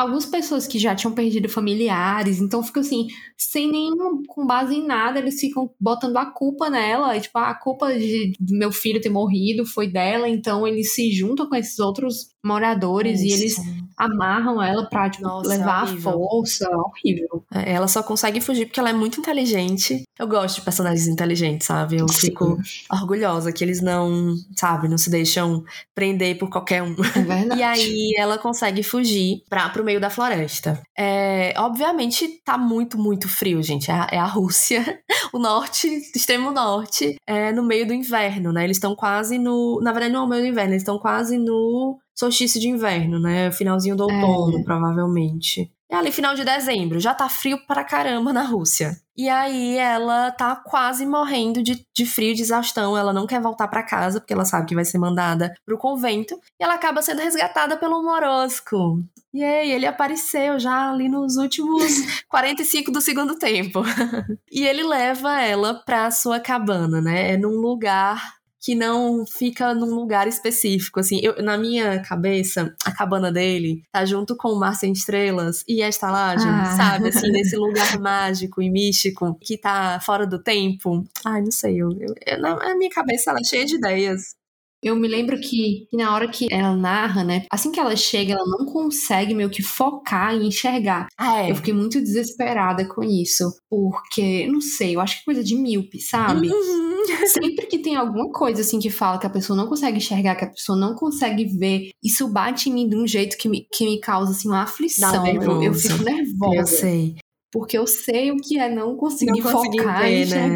algumas 0.00 0.26
pessoas 0.26 0.66
que 0.66 0.78
já 0.78 0.94
tinham 0.94 1.14
perdido 1.14 1.48
familiares, 1.48 2.40
então 2.40 2.62
fica 2.62 2.80
assim, 2.80 3.06
sem 3.36 3.70
nenhum, 3.70 4.22
com 4.26 4.46
base 4.46 4.74
em 4.74 4.86
nada, 4.86 5.18
eles 5.18 5.38
ficam 5.38 5.70
botando 5.78 6.16
a 6.16 6.26
culpa 6.26 6.70
nela, 6.70 7.18
tipo, 7.20 7.38
ah, 7.38 7.50
a 7.50 7.54
culpa 7.54 7.92
de 7.92 8.32
meu 8.50 8.72
filho 8.72 9.00
ter 9.00 9.10
morrido 9.10 9.66
foi 9.66 9.86
dela, 9.86 10.28
então 10.28 10.66
eles 10.66 10.94
se 10.94 11.12
juntam 11.12 11.48
com 11.48 11.54
esses 11.54 11.78
outros 11.78 12.31
moradores 12.44 13.20
Isso. 13.20 13.28
e 13.28 13.32
eles 13.32 13.82
amarram 13.96 14.62
ela 14.62 14.84
pra 14.86 15.08
tipo, 15.08 15.24
Nossa, 15.24 15.48
levar 15.48 15.84
a 15.84 15.86
força. 15.86 16.68
Horrível. 16.70 17.44
É, 17.52 17.72
ela 17.72 17.86
só 17.86 18.02
consegue 18.02 18.40
fugir 18.40 18.66
porque 18.66 18.80
ela 18.80 18.90
é 18.90 18.92
muito 18.92 19.20
inteligente. 19.20 20.02
Eu 20.18 20.26
gosto 20.26 20.56
de 20.56 20.62
personagens 20.62 21.06
inteligentes, 21.06 21.66
sabe? 21.66 21.96
Eu 21.98 22.08
Sim. 22.08 22.28
fico 22.28 22.58
orgulhosa 22.90 23.52
que 23.52 23.62
eles 23.62 23.80
não, 23.80 24.34
sabe, 24.56 24.88
não 24.88 24.98
se 24.98 25.10
deixam 25.10 25.64
prender 25.94 26.38
por 26.38 26.50
qualquer 26.50 26.82
um. 26.82 26.92
É 26.92 27.22
verdade. 27.22 27.52
E 27.62 27.62
aí 27.62 28.12
ela 28.16 28.38
consegue 28.38 28.82
fugir 28.82 29.42
pra, 29.48 29.68
pro 29.68 29.84
meio 29.84 30.00
da 30.00 30.10
floresta. 30.10 30.82
É, 30.98 31.54
obviamente 31.58 32.40
tá 32.44 32.56
muito, 32.58 32.98
muito 32.98 33.28
frio, 33.28 33.62
gente. 33.62 33.90
É 33.90 33.94
a, 33.94 34.08
é 34.12 34.18
a 34.18 34.24
Rússia, 34.24 35.00
o 35.32 35.38
norte, 35.38 35.86
extremo 36.14 36.50
norte, 36.50 37.16
é 37.26 37.52
no 37.52 37.62
meio 37.62 37.86
do 37.86 37.94
inverno, 37.94 38.52
né? 38.52 38.64
Eles 38.64 38.78
estão 38.78 38.96
quase 38.96 39.38
no. 39.38 39.80
Na 39.82 39.92
verdade, 39.92 40.12
não 40.12 40.22
é 40.22 40.24
o 40.24 40.28
meio 40.28 40.42
do 40.42 40.48
inverno, 40.48 40.72
eles 40.72 40.82
estão 40.82 40.98
quase 40.98 41.38
no 41.38 41.98
solstício 42.14 42.60
de 42.60 42.68
inverno, 42.68 43.18
né? 43.18 43.50
Finalzinho 43.52 43.96
do 43.96 44.04
outono, 44.04 44.58
é. 44.58 44.62
provavelmente. 44.62 45.70
É 45.92 45.96
ali 45.96 46.10
final 46.10 46.34
de 46.34 46.42
dezembro, 46.42 46.98
já 46.98 47.12
tá 47.12 47.28
frio 47.28 47.58
pra 47.66 47.84
caramba 47.84 48.32
na 48.32 48.42
Rússia. 48.42 48.96
E 49.14 49.28
aí 49.28 49.76
ela 49.76 50.30
tá 50.30 50.56
quase 50.56 51.04
morrendo 51.04 51.62
de, 51.62 51.86
de 51.94 52.06
frio, 52.06 52.34
de 52.34 52.40
exaustão. 52.40 52.96
Ela 52.96 53.12
não 53.12 53.26
quer 53.26 53.42
voltar 53.42 53.68
para 53.68 53.82
casa, 53.82 54.18
porque 54.18 54.32
ela 54.32 54.46
sabe 54.46 54.66
que 54.66 54.74
vai 54.74 54.86
ser 54.86 54.96
mandada 54.96 55.52
pro 55.66 55.76
convento. 55.76 56.34
E 56.58 56.64
ela 56.64 56.74
acaba 56.74 57.02
sendo 57.02 57.20
resgatada 57.20 57.76
pelo 57.76 58.02
Morosco. 58.02 59.04
E 59.34 59.44
aí, 59.44 59.70
ele 59.70 59.84
apareceu 59.84 60.58
já 60.58 60.90
ali 60.90 61.10
nos 61.10 61.36
últimos 61.36 61.84
45 62.26 62.90
do 62.90 63.02
segundo 63.02 63.38
tempo. 63.38 63.82
e 64.50 64.66
ele 64.66 64.82
leva 64.82 65.42
ela 65.42 65.74
pra 65.74 66.10
sua 66.10 66.40
cabana, 66.40 67.02
né? 67.02 67.32
É 67.32 67.36
num 67.36 67.60
lugar 67.60 68.41
que 68.62 68.76
não 68.76 69.26
fica 69.26 69.74
num 69.74 69.92
lugar 69.92 70.28
específico. 70.28 71.00
Assim, 71.00 71.18
eu, 71.20 71.42
na 71.42 71.58
minha 71.58 72.00
cabeça, 72.00 72.72
a 72.84 72.92
cabana 72.92 73.32
dele 73.32 73.82
tá 73.90 74.04
junto 74.04 74.36
com 74.36 74.50
o 74.50 74.58
Mar 74.58 74.76
Sem 74.76 74.92
Estrelas 74.92 75.64
e 75.66 75.82
a 75.82 75.88
estalagem, 75.88 76.48
ah. 76.48 76.76
sabe? 76.76 77.08
Assim, 77.08 77.28
nesse 77.32 77.56
lugar 77.56 77.98
mágico 77.98 78.62
e 78.62 78.70
místico 78.70 79.36
que 79.40 79.58
tá 79.58 79.98
fora 80.00 80.24
do 80.24 80.40
tempo. 80.40 81.04
Ai, 81.24 81.42
não 81.42 81.50
sei, 81.50 81.82
eu, 81.82 81.90
eu, 81.98 82.14
eu 82.24 82.40
na 82.40 82.76
minha 82.76 82.90
cabeça 82.90 83.30
ela 83.30 83.40
é 83.40 83.44
cheia 83.44 83.66
de 83.66 83.74
ideias. 83.74 84.40
Eu 84.82 84.96
me 84.96 85.06
lembro 85.06 85.38
que, 85.38 85.86
que, 85.88 85.96
na 85.96 86.12
hora 86.12 86.28
que 86.28 86.48
ela 86.50 86.76
narra, 86.76 87.22
né? 87.22 87.44
Assim 87.50 87.70
que 87.70 87.78
ela 87.78 87.94
chega, 87.94 88.32
ela 88.32 88.44
não 88.44 88.66
consegue 88.66 89.34
meio 89.34 89.48
que 89.48 89.62
focar 89.62 90.34
e 90.34 90.46
enxergar. 90.46 91.06
Ah, 91.16 91.42
é. 91.42 91.50
Eu 91.50 91.56
fiquei 91.56 91.72
muito 91.72 92.00
desesperada 92.00 92.86
com 92.88 93.02
isso. 93.02 93.44
Porque, 93.70 94.46
não 94.48 94.60
sei, 94.60 94.96
eu 94.96 95.00
acho 95.00 95.16
que 95.16 95.22
é 95.22 95.24
coisa 95.24 95.44
de 95.44 95.54
míope, 95.54 96.00
sabe? 96.00 96.48
Uhum. 96.48 96.92
Sempre 97.26 97.66
que 97.66 97.78
tem 97.78 97.94
alguma 97.94 98.30
coisa 98.30 98.62
assim 98.62 98.80
que 98.80 98.90
fala 98.90 99.18
que 99.18 99.26
a 99.26 99.30
pessoa 99.30 99.56
não 99.56 99.66
consegue 99.66 99.98
enxergar, 99.98 100.34
que 100.34 100.44
a 100.44 100.50
pessoa 100.50 100.76
não 100.76 100.94
consegue 100.94 101.44
ver, 101.44 101.90
isso 102.02 102.28
bate 102.28 102.68
em 102.68 102.72
mim 102.72 102.88
de 102.88 102.96
um 102.96 103.06
jeito 103.06 103.36
que 103.36 103.48
me, 103.48 103.66
que 103.72 103.84
me 103.84 104.00
causa 104.00 104.32
assim 104.32 104.48
uma 104.48 104.62
aflição. 104.62 105.26
Eu, 105.26 105.62
eu, 105.62 105.74
fico 105.74 106.02
nervosa. 106.02 106.56
Eu 106.56 106.66
sei 106.66 107.16
porque 107.52 107.76
eu 107.76 107.86
sei 107.86 108.32
o 108.32 108.36
que 108.38 108.58
é 108.58 108.68
não 108.68 108.96
conseguir 108.96 109.42
não 109.42 109.50
focar 109.50 110.00
ver, 110.00 110.26
né? 110.26 110.54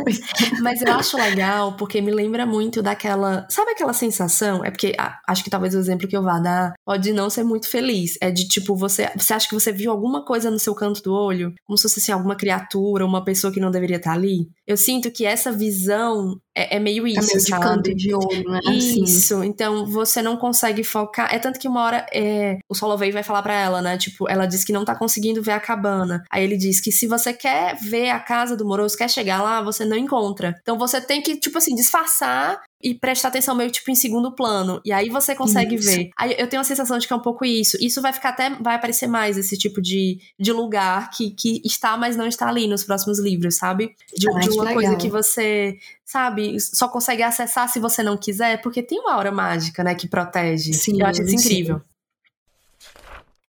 Mas 0.62 0.80
eu 0.80 0.92
acho 0.94 1.18
legal 1.18 1.76
porque 1.76 2.00
me 2.00 2.10
lembra 2.10 2.46
muito 2.46 2.82
daquela, 2.82 3.46
sabe 3.50 3.72
aquela 3.72 3.92
sensação? 3.92 4.64
É 4.64 4.70
porque 4.70 4.94
ah, 4.98 5.18
acho 5.28 5.44
que 5.44 5.50
talvez 5.50 5.74
o 5.74 5.78
exemplo 5.78 6.08
que 6.08 6.16
eu 6.16 6.22
vá 6.22 6.38
dar 6.38 6.72
pode 6.84 7.12
não 7.12 7.28
ser 7.28 7.44
muito 7.44 7.68
feliz. 7.68 8.16
É 8.22 8.30
de 8.30 8.48
tipo 8.48 8.74
você, 8.74 9.10
você 9.14 9.34
acha 9.34 9.46
que 9.46 9.54
você 9.54 9.70
viu 9.70 9.90
alguma 9.90 10.24
coisa 10.24 10.50
no 10.50 10.58
seu 10.58 10.74
canto 10.74 11.02
do 11.02 11.12
olho, 11.12 11.52
como 11.66 11.76
se 11.76 11.82
fosse 11.82 12.00
assim, 12.00 12.12
alguma 12.12 12.34
criatura, 12.34 13.04
uma 13.04 13.22
pessoa 13.22 13.52
que 13.52 13.60
não 13.60 13.70
deveria 13.70 13.98
estar 13.98 14.12
ali. 14.12 14.48
Eu 14.66 14.78
sinto 14.78 15.10
que 15.10 15.26
essa 15.26 15.52
visão 15.52 16.40
é, 16.54 16.76
é 16.76 16.80
meio 16.80 17.06
isso, 17.06 17.20
é 17.20 17.34
meio 17.34 17.44
de 17.44 17.50
canto 17.50 17.94
de 17.94 18.14
olho, 18.14 18.50
né? 18.50 18.60
Isso. 18.72 19.36
Assim. 19.36 19.46
Então 19.46 19.86
você 19.86 20.20
não 20.20 20.36
consegue 20.36 20.82
focar. 20.82 21.32
É 21.32 21.38
tanto 21.38 21.58
que 21.58 21.68
uma 21.68 21.82
hora 21.82 22.06
é, 22.12 22.58
o 22.68 22.74
Solovei 22.74 23.12
vai 23.12 23.22
falar 23.22 23.42
para 23.42 23.54
ela, 23.54 23.80
né? 23.80 23.96
Tipo, 23.96 24.28
ela 24.28 24.46
diz 24.46 24.64
que 24.64 24.72
não 24.72 24.84
tá 24.84 24.94
conseguindo 24.94 25.42
ver 25.42 25.52
a 25.52 25.60
cabana. 25.60 26.24
Aí 26.30 26.42
ele 26.42 26.56
diz 26.56 26.80
que 26.80 26.90
se 26.90 27.06
você 27.06 27.32
quer 27.32 27.76
ver 27.76 28.10
a 28.10 28.18
casa 28.18 28.56
do 28.56 28.66
moroso, 28.66 28.96
quer 28.96 29.08
chegar 29.08 29.42
lá, 29.42 29.62
você 29.62 29.84
não 29.84 29.96
encontra. 29.96 30.56
Então 30.60 30.76
você 30.76 31.00
tem 31.00 31.22
que, 31.22 31.36
tipo 31.36 31.58
assim, 31.58 31.74
disfarçar 31.74 32.60
e 32.82 32.94
prestar 32.94 33.28
atenção 33.28 33.54
meio 33.54 33.70
tipo 33.70 33.90
em 33.90 33.94
segundo 33.94 34.32
plano. 34.32 34.80
E 34.84 34.92
aí 34.92 35.08
você 35.08 35.34
consegue 35.34 35.74
isso. 35.74 35.88
ver. 35.90 36.10
Aí 36.18 36.34
eu 36.38 36.48
tenho 36.48 36.60
a 36.60 36.64
sensação 36.64 36.98
de 36.98 37.06
que 37.06 37.12
é 37.12 37.16
um 37.16 37.20
pouco 37.20 37.44
isso. 37.44 37.76
Isso 37.80 38.00
vai 38.00 38.12
ficar 38.12 38.30
até. 38.30 38.50
Vai 38.50 38.76
aparecer 38.76 39.06
mais 39.06 39.36
esse 39.36 39.56
tipo 39.56 39.80
de, 39.82 40.18
de 40.38 40.52
lugar 40.52 41.10
que, 41.10 41.30
que 41.30 41.60
está, 41.64 41.96
mas 41.96 42.16
não 42.16 42.26
está 42.26 42.48
ali 42.48 42.66
nos 42.66 42.84
próximos 42.84 43.18
livros, 43.18 43.56
sabe? 43.56 43.94
De, 44.16 44.28
ah, 44.28 44.38
de 44.40 44.50
uma 44.50 44.64
legal. 44.64 44.74
coisa 44.74 44.96
que 44.96 45.08
você, 45.08 45.78
sabe, 46.04 46.58
só 46.58 46.88
consegue 46.88 47.22
acessar 47.22 47.68
se 47.68 47.78
você 47.78 48.02
não 48.02 48.16
quiser, 48.16 48.60
porque 48.62 48.82
tem 48.82 48.98
uma 48.98 49.14
aura 49.14 49.30
mágica, 49.30 49.84
né, 49.84 49.94
que 49.94 50.08
protege. 50.08 50.72
Sim, 50.72 51.00
eu 51.00 51.06
acho 51.06 51.22
isso 51.22 51.34
incrível. 51.34 51.82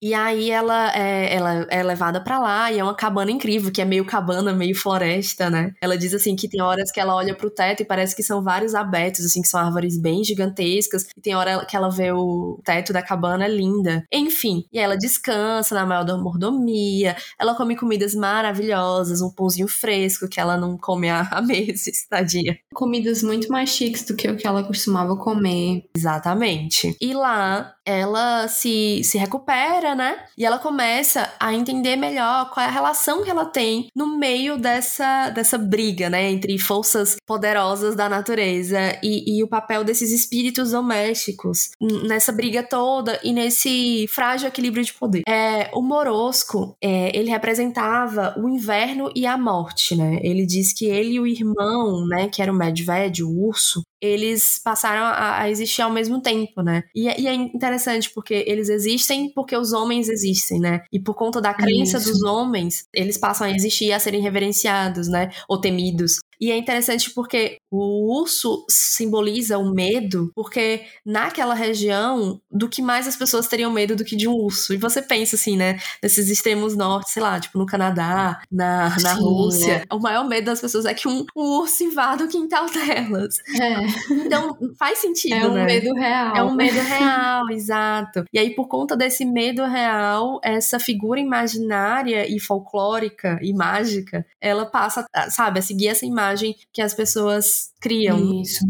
E 0.02 0.14
aí 0.14 0.52
ela 0.52 0.96
é, 0.96 1.34
ela 1.34 1.68
é 1.70 1.84
levada 1.84 2.22
para 2.22 2.40
lá 2.40 2.72
e 2.72 2.80
é 2.80 2.84
uma 2.84 2.96
cabana 2.96 3.32
incrível, 3.32 3.72
que 3.72 3.82
é 3.82 3.86
meio 3.86 4.06
cabana, 4.06 4.54
meio 4.54 4.76
floresta, 4.76 5.50
né? 5.50 5.74
Ela 5.82 5.98
diz 5.98 6.14
assim 6.14 6.36
que 6.36 6.48
tem 6.48 6.62
horas 6.62 6.92
que 6.92 7.00
ela 7.00 7.16
olha 7.16 7.36
pro 7.36 7.50
teto 7.50 7.82
e 7.82 7.86
parece 7.86 8.16
que 8.16 8.22
são 8.22 8.44
vários 8.44 8.76
abetos, 8.76 9.26
assim, 9.26 9.42
que 9.42 9.48
são 9.48 9.60
árvores 9.60 10.00
bem 10.00 10.24
gigantescas. 10.24 11.08
E 11.16 11.22
tem 11.22 11.36
hora 11.36 11.66
que 11.66 11.76
ela 11.76 11.90
vê 11.90 12.12
o 12.12 12.60
teto 12.64 12.94
da 12.94 13.02
cabana 13.02 13.48
linda. 13.48 14.04
Enfim, 14.14 14.66
e 14.72 14.80
ela 14.80 14.96
descansa 14.96 15.74
na 15.74 15.86
maior 15.86 16.06
mordomia, 16.22 17.16
ela 17.40 17.56
come 17.56 17.76
comidas 17.76 18.14
maravilhosas, 18.14 19.22
um 19.22 19.32
pãozinho 19.32 19.68
fresco 19.68 20.28
que 20.28 20.40
ela 20.40 20.58
não 20.58 20.78
come 20.78 21.10
há, 21.10 21.28
há 21.32 21.42
meses, 21.42 22.06
tadinha. 22.10 22.58
Comidas 22.74 23.24
muito 23.24 23.50
mais 23.52 23.70
chiques 23.70 24.06
do 24.06 24.16
que 24.16 24.30
o 24.30 24.38
que 24.38 24.48
ela 24.48 24.64
costumava 24.64 25.16
comer. 25.18 25.86
Exatamente. 25.96 26.96
E 27.02 27.14
lá 27.14 27.74
ela 27.88 28.50
se, 28.50 29.02
se 29.04 29.18
recupera, 29.18 29.96
né? 29.96 30.20
E 30.38 30.46
ela 30.46 30.60
começa 30.60 31.34
a 31.40 31.54
entender 31.54 31.96
melhor 31.96 32.52
qual 32.52 32.66
é 32.66 32.70
a 32.70 32.72
relação 32.72 33.24
que 33.24 33.30
ela 33.30 33.46
tem 33.46 33.88
no 33.96 34.18
meio 34.18 34.58
dessa, 34.58 35.30
dessa 35.30 35.58
briga, 35.58 36.10
né? 36.10 36.30
Entre 36.30 36.60
forças 36.60 37.16
poderosas 37.26 37.96
da 37.96 38.10
natureza 38.10 38.78
e, 39.02 39.38
e 39.38 39.44
o 39.44 39.48
papel 39.48 39.86
desses 39.86 40.12
espíritos 40.12 40.72
domésticos 40.72 41.70
nessa 41.80 42.32
briga 42.32 42.62
toda 42.62 43.20
e 43.24 43.32
nesse 43.32 44.06
frágil 44.10 44.50
equilíbrio 44.50 44.84
de 44.84 44.94
poder. 44.94 45.22
É, 45.28 45.70
o 45.74 45.82
Morosco, 45.82 46.76
é, 46.82 47.18
ele 47.18 47.30
representava 47.30 48.36
o 48.38 48.50
inverno 48.50 49.10
e 49.16 49.26
a 49.26 49.38
morte, 49.38 49.96
né? 49.96 50.20
Ele 50.22 50.46
diz 50.46 50.74
que 50.74 50.86
ele 50.86 51.14
e 51.14 51.20
o 51.20 51.28
irmão, 51.28 52.06
né, 52.06 52.28
que 52.28 52.42
era 52.42 52.52
o 52.52 52.56
Medved, 52.56 53.24
o 53.24 53.48
urso, 53.48 53.82
eles 54.02 54.60
passaram 54.64 55.04
a, 55.04 55.42
a, 55.42 55.50
existir 55.50 55.82
ao 55.82 55.92
mesmo 55.92 56.22
tempo, 56.22 56.62
né? 56.62 56.84
E, 56.94 57.08
é, 57.08 57.20
e, 57.20 57.28
é 57.28 57.34
interessante 57.34 57.77
porque 58.14 58.44
eles 58.48 58.70
existem 58.70 59.32
porque 59.34 59.56
os 59.56 59.74
homens 59.74 60.10
existem, 60.10 60.60
né? 60.60 60.84
E 60.92 61.00
por 61.00 61.16
conta 61.16 61.42
da 61.42 61.54
crença 61.54 61.98
Isso. 61.98 62.12
dos 62.12 62.24
homens, 62.24 62.86
eles 62.94 63.18
passam 63.18 63.48
a 63.48 63.52
existir 63.52 63.86
e 63.86 63.94
a 63.94 64.00
serem 64.00 64.22
reverenciados, 64.22 65.08
né? 65.08 65.30
Ou 65.48 65.60
temidos. 65.60 66.20
E 66.40 66.52
é 66.52 66.58
interessante 66.58 67.12
porque 67.14 67.58
o 67.72 68.20
urso 68.20 68.66
simboliza 68.70 69.58
o 69.58 69.74
medo, 69.74 70.32
porque 70.36 70.86
naquela 71.06 71.54
região, 71.54 72.40
do 72.52 72.70
que 72.70 72.82
mais 72.82 73.08
as 73.08 73.16
pessoas 73.16 73.48
teriam 73.48 73.72
medo 73.72 73.96
do 73.96 74.06
que 74.06 74.16
de 74.16 74.28
um 74.28 74.34
urso. 74.34 74.74
E 74.74 74.78
você 74.78 75.02
pensa 75.02 75.36
assim, 75.36 75.58
né? 75.58 75.80
Nesses 76.02 76.30
extremos 76.30 76.76
norte, 76.76 77.12
sei 77.12 77.24
lá, 77.24 77.40
tipo 77.40 77.58
no 77.58 77.66
Canadá, 77.66 78.40
na, 78.52 78.90
na 79.02 79.16
Sim, 79.16 79.22
Rússia. 79.22 79.86
É. 79.90 79.96
O 79.96 80.00
maior 80.00 80.28
medo 80.28 80.46
das 80.46 80.62
pessoas 80.62 80.86
é 80.86 80.94
que 80.94 81.08
um, 81.08 81.26
um 81.36 81.60
urso 81.60 81.84
invada 81.84 82.24
o 82.24 82.28
quintal 82.28 82.68
delas. 82.72 83.38
É. 83.60 84.14
Então 84.14 84.58
faz 84.78 85.00
sentido, 85.00 85.34
é 85.34 85.48
um 85.48 85.54
né? 85.54 85.66
medo 85.66 85.94
real. 85.94 86.36
É 86.36 86.44
um 86.44 86.54
medo 86.54 86.80
real, 86.80 87.50
exato. 87.52 88.26
E 88.32 88.38
aí, 88.38 88.54
por 88.54 88.68
conta 88.68 88.96
desse 88.96 89.26
medo 89.26 89.66
real, 89.66 90.40
essa 90.44 90.80
figura 90.80 91.20
imaginária 91.20 92.28
e 92.30 92.40
folclórica 92.40 93.40
e 93.42 93.54
mágica, 93.54 94.26
ela 94.40 94.66
passa, 94.66 95.06
sabe, 95.30 95.60
a 95.60 95.62
seguir 95.62 95.88
essa 95.88 96.06
imagem 96.06 96.27
imagem 96.28 96.56
que 96.72 96.82
as 96.82 96.94
pessoas 96.94 97.72
criam. 97.80 98.42
Isso. 98.42 98.66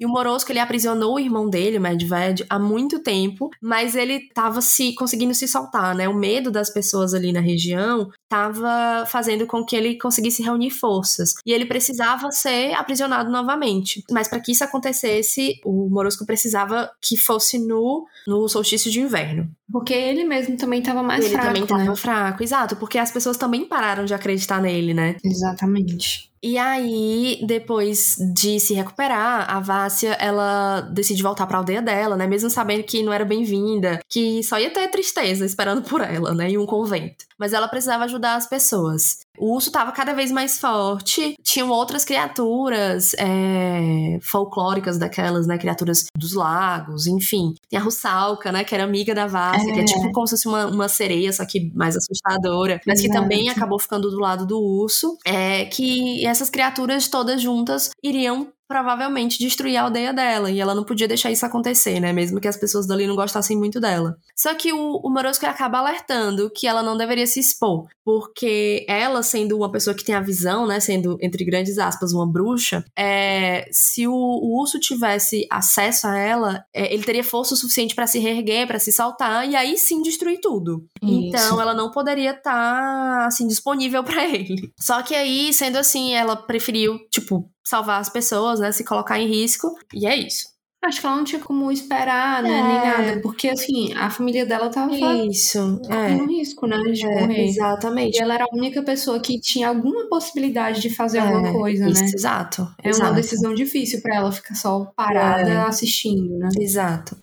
E 0.00 0.06
o 0.06 0.08
Morosco, 0.08 0.50
ele 0.50 0.58
aprisionou 0.58 1.16
o 1.16 1.20
irmão 1.20 1.50
dele, 1.50 1.76
o 1.76 1.80
Medved, 1.80 2.46
há 2.48 2.58
muito 2.58 3.00
tempo, 3.00 3.50
mas 3.60 3.94
ele 3.94 4.14
estava 4.14 4.62
se 4.62 4.94
conseguindo 4.94 5.34
se 5.34 5.46
soltar, 5.46 5.94
né? 5.94 6.08
O 6.08 6.14
medo 6.14 6.50
das 6.50 6.70
pessoas 6.70 7.12
ali 7.12 7.34
na 7.34 7.40
região 7.40 8.10
estava 8.22 9.04
fazendo 9.06 9.46
com 9.46 9.62
que 9.62 9.76
ele 9.76 9.98
conseguisse 9.98 10.42
reunir 10.42 10.70
forças. 10.70 11.34
E 11.44 11.52
ele 11.52 11.66
precisava 11.66 12.30
ser 12.30 12.72
aprisionado 12.72 13.30
novamente. 13.30 14.02
Mas 14.10 14.26
para 14.26 14.40
que 14.40 14.52
isso 14.52 14.64
acontecesse, 14.64 15.60
o 15.66 15.90
Morosco 15.90 16.24
precisava 16.24 16.90
que 17.02 17.18
fosse 17.18 17.58
no, 17.58 18.06
no 18.26 18.48
solstício 18.48 18.90
de 18.90 19.02
inverno. 19.02 19.50
Porque 19.70 19.92
ele 19.92 20.24
mesmo 20.24 20.56
também 20.56 20.78
estava 20.78 21.02
mais 21.02 21.26
ele 21.26 21.34
fraco. 21.34 21.48
Ele 21.48 21.52
também 21.52 21.62
estava 21.64 21.90
né? 21.90 21.96
fraco, 21.96 22.42
exato. 22.42 22.76
Porque 22.76 22.96
as 22.96 23.10
pessoas 23.10 23.36
também 23.36 23.66
pararam 23.66 24.06
de 24.06 24.14
acreditar 24.14 24.62
nele, 24.62 24.94
né? 24.94 25.16
Exatamente. 25.22 26.29
E 26.42 26.56
aí, 26.56 27.38
depois 27.46 28.16
de 28.34 28.58
se 28.58 28.72
recuperar, 28.72 29.44
a 29.54 29.60
Vássia, 29.60 30.12
ela 30.12 30.80
decide 30.80 31.22
voltar 31.22 31.46
pra 31.46 31.58
aldeia 31.58 31.82
dela, 31.82 32.16
né? 32.16 32.26
Mesmo 32.26 32.48
sabendo 32.48 32.82
que 32.82 33.02
não 33.02 33.12
era 33.12 33.26
bem-vinda, 33.26 34.00
que 34.08 34.42
só 34.42 34.58
ia 34.58 34.70
ter 34.70 34.88
tristeza 34.88 35.44
esperando 35.44 35.82
por 35.82 36.00
ela, 36.00 36.34
né? 36.34 36.50
E 36.50 36.56
um 36.56 36.64
convento. 36.64 37.26
Mas 37.38 37.52
ela 37.52 37.68
precisava 37.68 38.04
ajudar 38.04 38.36
as 38.36 38.48
pessoas. 38.48 39.18
O 39.40 39.54
urso 39.54 39.70
estava 39.70 39.90
cada 39.90 40.12
vez 40.12 40.30
mais 40.30 40.58
forte. 40.58 41.34
Tinham 41.42 41.70
outras 41.70 42.04
criaturas 42.04 43.14
é, 43.14 44.18
folclóricas 44.22 44.98
daquelas, 44.98 45.46
né? 45.46 45.56
Criaturas 45.56 46.04
dos 46.14 46.34
lagos, 46.34 47.06
enfim. 47.06 47.54
Tem 47.70 47.78
a 47.78 47.82
Russalca, 47.82 48.52
né? 48.52 48.64
Que 48.64 48.74
era 48.74 48.84
amiga 48.84 49.14
da 49.14 49.26
Vássia, 49.26 49.70
é. 49.70 49.72
que 49.72 49.80
é 49.80 49.84
tipo 49.84 50.12
como 50.12 50.26
se 50.26 50.32
fosse 50.36 50.46
uma, 50.46 50.66
uma 50.66 50.88
sereia, 50.88 51.32
só 51.32 51.46
que 51.46 51.72
mais 51.74 51.96
assustadora. 51.96 52.80
Mas 52.86 53.00
que 53.00 53.08
também 53.08 53.48
acabou 53.48 53.78
ficando 53.78 54.10
do 54.10 54.18
lado 54.18 54.46
do 54.46 54.60
urso. 54.60 55.16
É 55.24 55.64
que 55.64 56.24
essas 56.26 56.50
criaturas 56.50 57.08
todas 57.08 57.40
juntas 57.40 57.90
iriam 58.02 58.48
provavelmente 58.70 59.40
destruir 59.40 59.76
a 59.76 59.82
aldeia 59.82 60.12
dela. 60.12 60.48
E 60.48 60.60
ela 60.60 60.76
não 60.76 60.84
podia 60.84 61.08
deixar 61.08 61.32
isso 61.32 61.44
acontecer, 61.44 61.98
né? 61.98 62.12
Mesmo 62.12 62.40
que 62.40 62.46
as 62.46 62.56
pessoas 62.56 62.86
dali 62.86 63.04
não 63.04 63.16
gostassem 63.16 63.56
muito 63.56 63.80
dela. 63.80 64.16
Só 64.36 64.54
que 64.54 64.72
o, 64.72 65.00
o 65.02 65.10
Morosco 65.10 65.44
acaba 65.44 65.78
alertando 65.78 66.48
que 66.54 66.68
ela 66.68 66.80
não 66.80 66.96
deveria 66.96 67.26
se 67.26 67.40
expor. 67.40 67.88
Porque 68.04 68.86
ela, 68.88 69.24
sendo 69.24 69.56
uma 69.56 69.72
pessoa 69.72 69.92
que 69.92 70.04
tem 70.04 70.14
a 70.14 70.20
visão, 70.20 70.68
né? 70.68 70.78
Sendo, 70.78 71.18
entre 71.20 71.44
grandes 71.44 71.78
aspas, 71.78 72.12
uma 72.12 72.30
bruxa, 72.30 72.84
é, 72.96 73.68
se 73.72 74.06
o, 74.06 74.12
o 74.12 74.60
urso 74.60 74.78
tivesse 74.78 75.48
acesso 75.50 76.06
a 76.06 76.16
ela, 76.16 76.64
é, 76.72 76.94
ele 76.94 77.02
teria 77.02 77.24
força 77.24 77.54
o 77.54 77.56
suficiente 77.56 77.96
para 77.96 78.06
se 78.06 78.20
reerguer, 78.20 78.68
para 78.68 78.78
se 78.78 78.92
saltar, 78.92 79.48
e 79.48 79.56
aí 79.56 79.76
sim 79.76 80.00
destruir 80.00 80.38
tudo. 80.40 80.84
Isso. 81.02 81.12
Então 81.12 81.60
ela 81.60 81.74
não 81.74 81.90
poderia 81.90 82.30
estar, 82.30 82.52
tá, 82.52 83.26
assim, 83.26 83.48
disponível 83.48 84.04
para 84.04 84.22
ele. 84.32 84.72
Só 84.78 85.02
que 85.02 85.16
aí, 85.16 85.52
sendo 85.52 85.76
assim, 85.76 86.14
ela 86.14 86.36
preferiu, 86.36 87.00
tipo, 87.10 87.50
salvar 87.70 88.00
as 88.00 88.08
pessoas, 88.08 88.58
né? 88.58 88.72
Se 88.72 88.84
colocar 88.84 89.18
em 89.18 89.28
risco. 89.28 89.74
E 89.94 90.06
é 90.06 90.16
isso. 90.16 90.50
Acho 90.82 90.98
que 90.98 91.06
ela 91.06 91.16
não 91.16 91.24
tinha 91.24 91.40
como 91.40 91.70
esperar, 91.70 92.42
né? 92.42 92.58
É. 92.58 92.62
Nem 92.62 93.06
nada. 93.06 93.20
Porque, 93.20 93.48
assim, 93.48 93.92
a 93.92 94.08
família 94.08 94.46
dela 94.46 94.70
tava 94.70 94.94
Isso, 95.26 95.78
é. 95.90 96.16
com 96.16 96.26
risco, 96.26 96.66
né? 96.66 96.78
De 96.78 97.04
é, 97.04 97.20
morrer. 97.20 97.48
Exatamente. 97.48 98.16
E 98.16 98.22
ela 98.22 98.34
era 98.34 98.44
a 98.44 98.56
única 98.56 98.82
pessoa 98.82 99.20
que 99.20 99.38
tinha 99.38 99.68
alguma 99.68 100.08
possibilidade 100.08 100.80
de 100.80 100.88
fazer 100.88 101.18
é, 101.18 101.20
alguma 101.20 101.52
coisa, 101.52 101.86
isso, 101.86 102.02
né? 102.02 102.10
Exato. 102.14 102.66
É 102.82 102.88
exato. 102.88 103.10
uma 103.10 103.14
decisão 103.14 103.54
difícil 103.54 104.00
para 104.00 104.16
ela 104.16 104.32
ficar 104.32 104.54
só 104.54 104.90
parada 104.96 105.50
é. 105.50 105.56
assistindo, 105.58 106.38
né? 106.38 106.48
Exato. 106.58 107.14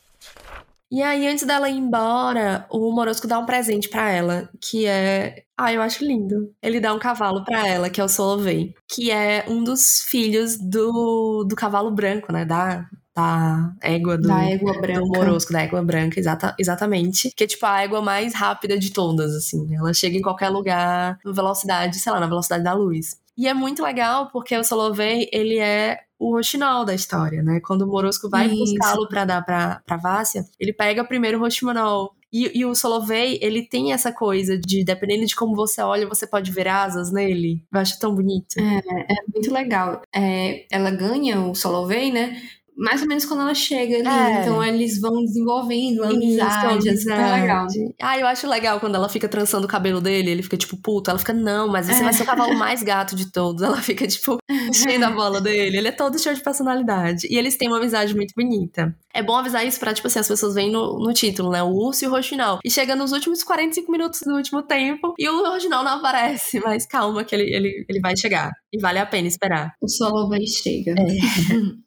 E 0.91 1.01
aí, 1.01 1.27
antes 1.27 1.43
dela 1.43 1.67
ir 1.67 1.77
embora, 1.77 2.67
o 2.69 2.91
Morosco 2.91 3.27
dá 3.27 3.39
um 3.39 3.45
presente 3.45 3.89
para 3.89 4.11
ela, 4.11 4.49
que 4.61 4.85
é. 4.85 5.43
Ah, 5.57 5.73
eu 5.73 5.81
acho 5.81 6.05
lindo. 6.05 6.53
Ele 6.61 6.79
dá 6.79 6.93
um 6.93 6.99
cavalo 6.99 7.43
para 7.43 7.67
ela, 7.67 7.89
que 7.89 7.99
é 7.99 8.03
o 8.03 8.07
Solovei, 8.07 8.75
que 8.87 9.09
é 9.09 9.43
um 9.47 9.63
dos 9.63 10.01
filhos 10.07 10.55
do, 10.57 11.43
do 11.43 11.55
cavalo 11.55 11.89
branco, 11.89 12.31
né? 12.31 12.45
Da, 12.45 12.87
da 13.15 13.73
égua 13.81 14.15
do, 14.15 14.27
da 14.27 14.43
égua 14.43 14.79
branca. 14.79 15.01
do 15.01 15.07
Morosco, 15.07 15.51
da 15.51 15.63
égua 15.63 15.83
branca, 15.83 16.19
exata, 16.19 16.55
exatamente. 16.59 17.31
Que 17.35 17.45
é 17.45 17.47
tipo 17.47 17.65
a 17.65 17.81
égua 17.81 17.99
mais 17.99 18.35
rápida 18.35 18.77
de 18.77 18.91
todas, 18.91 19.33
assim. 19.33 19.75
Ela 19.75 19.91
chega 19.95 20.15
em 20.15 20.21
qualquer 20.21 20.49
lugar, 20.49 21.17
na 21.25 21.31
velocidade, 21.31 21.97
sei 21.97 22.11
lá, 22.11 22.19
na 22.19 22.27
velocidade 22.27 22.63
da 22.63 22.73
luz. 22.73 23.17
E 23.35 23.47
é 23.47 23.53
muito 23.53 23.81
legal 23.83 24.29
porque 24.31 24.55
o 24.55 24.63
Solovei, 24.63 25.27
ele 25.33 25.57
é 25.57 25.99
o 26.19 26.35
roxinol 26.35 26.85
da 26.85 26.93
história, 26.93 27.41
né? 27.43 27.59
Quando 27.59 27.83
o 27.83 27.87
Morosco 27.87 28.29
vai 28.29 28.49
buscá-lo 28.49 29.07
para 29.07 29.25
dar 29.25 29.43
pra, 29.43 29.81
pra 29.85 29.97
Vássia, 29.97 30.43
ele 30.59 30.73
pega 30.73 31.03
primeiro 31.03 31.37
o 31.37 31.41
roxinol. 31.41 32.15
E, 32.31 32.59
e, 32.59 32.65
o 32.65 32.75
Solovei, 32.75 33.39
ele 33.41 33.63
tem 33.63 33.93
essa 33.93 34.11
coisa 34.11 34.57
de, 34.57 34.83
dependendo 34.83 35.25
de 35.25 35.35
como 35.35 35.55
você 35.55 35.81
olha, 35.81 36.07
você 36.07 36.27
pode 36.27 36.51
ver 36.51 36.67
asas 36.67 37.11
nele. 37.11 37.63
Eu 37.73 37.79
acho 37.79 37.99
tão 37.99 38.13
bonito. 38.13 38.59
É, 38.59 39.13
é 39.13 39.15
muito 39.33 39.51
legal. 39.51 40.01
É, 40.13 40.65
ela 40.71 40.91
ganha 40.91 41.41
o 41.41 41.55
Solovei, 41.55 42.11
né? 42.11 42.41
Mais 42.77 43.01
ou 43.01 43.07
menos 43.07 43.25
quando 43.25 43.41
ela 43.41 43.55
chega 43.55 43.95
ali. 43.95 44.07
É. 44.07 44.41
Então 44.41 44.63
eles 44.63 45.01
vão 45.01 45.23
desenvolvendo 45.23 46.03
amizade, 46.03 46.87
é 46.87 46.95
super 46.95 47.31
legal. 47.31 47.67
Ah, 48.01 48.19
eu 48.19 48.27
acho 48.27 48.47
legal 48.47 48.79
quando 48.79 48.95
ela 48.95 49.09
fica 49.09 49.27
trançando 49.27 49.65
o 49.65 49.69
cabelo 49.69 49.99
dele, 49.99 50.29
ele 50.31 50.43
fica 50.43 50.57
tipo, 50.57 50.77
puta, 50.77 51.11
ela 51.11 51.19
fica, 51.19 51.33
não, 51.33 51.67
mas 51.67 51.89
esse 51.89 52.01
é. 52.01 52.03
vai 52.03 52.13
ser 52.13 52.23
o 52.23 52.25
cavalo 52.25 52.55
mais 52.55 52.83
gato 52.83 53.15
de 53.15 53.31
todos. 53.31 53.61
Ela 53.61 53.77
fica, 53.77 54.07
tipo, 54.07 54.37
cheia 54.73 54.99
da 54.99 55.09
bola 55.09 55.41
dele. 55.41 55.77
Ele 55.77 55.87
é 55.87 55.91
todo 55.91 56.19
cheio 56.19 56.35
de 56.35 56.41
personalidade. 56.41 57.27
E 57.29 57.37
eles 57.37 57.57
têm 57.57 57.67
uma 57.67 57.77
amizade 57.77 58.15
muito 58.15 58.33
bonita. 58.35 58.95
É 59.13 59.23
bom 59.23 59.35
avisar 59.35 59.65
isso 59.65 59.79
pra, 59.79 59.93
tipo 59.93 60.07
assim, 60.07 60.19
as 60.19 60.27
pessoas 60.27 60.53
veem 60.53 60.71
no, 60.71 60.99
no 60.99 61.11
título, 61.13 61.49
né? 61.49 61.63
O 61.63 61.69
urso 61.69 62.05
e 62.05 62.07
o 62.07 62.11
roxinol. 62.11 62.59
E 62.63 62.69
chega 62.69 62.95
nos 62.95 63.11
últimos 63.11 63.43
45 63.43 63.91
minutos 63.91 64.21
do 64.23 64.35
último 64.35 64.61
tempo 64.61 65.15
e 65.17 65.27
o 65.27 65.49
roxinol 65.49 65.83
não 65.83 65.93
aparece. 65.93 66.59
Mas 66.63 66.85
calma 66.85 67.23
que 67.23 67.33
ele, 67.33 67.43
ele, 67.43 67.85
ele 67.89 67.99
vai 67.99 68.15
chegar. 68.15 68.51
E 68.71 68.79
vale 68.79 68.99
a 68.99 69.05
pena 69.05 69.27
esperar. 69.27 69.73
O 69.81 69.87
solo 69.87 70.29
vai 70.29 70.45
chega. 70.45 70.91
É. 70.91 71.86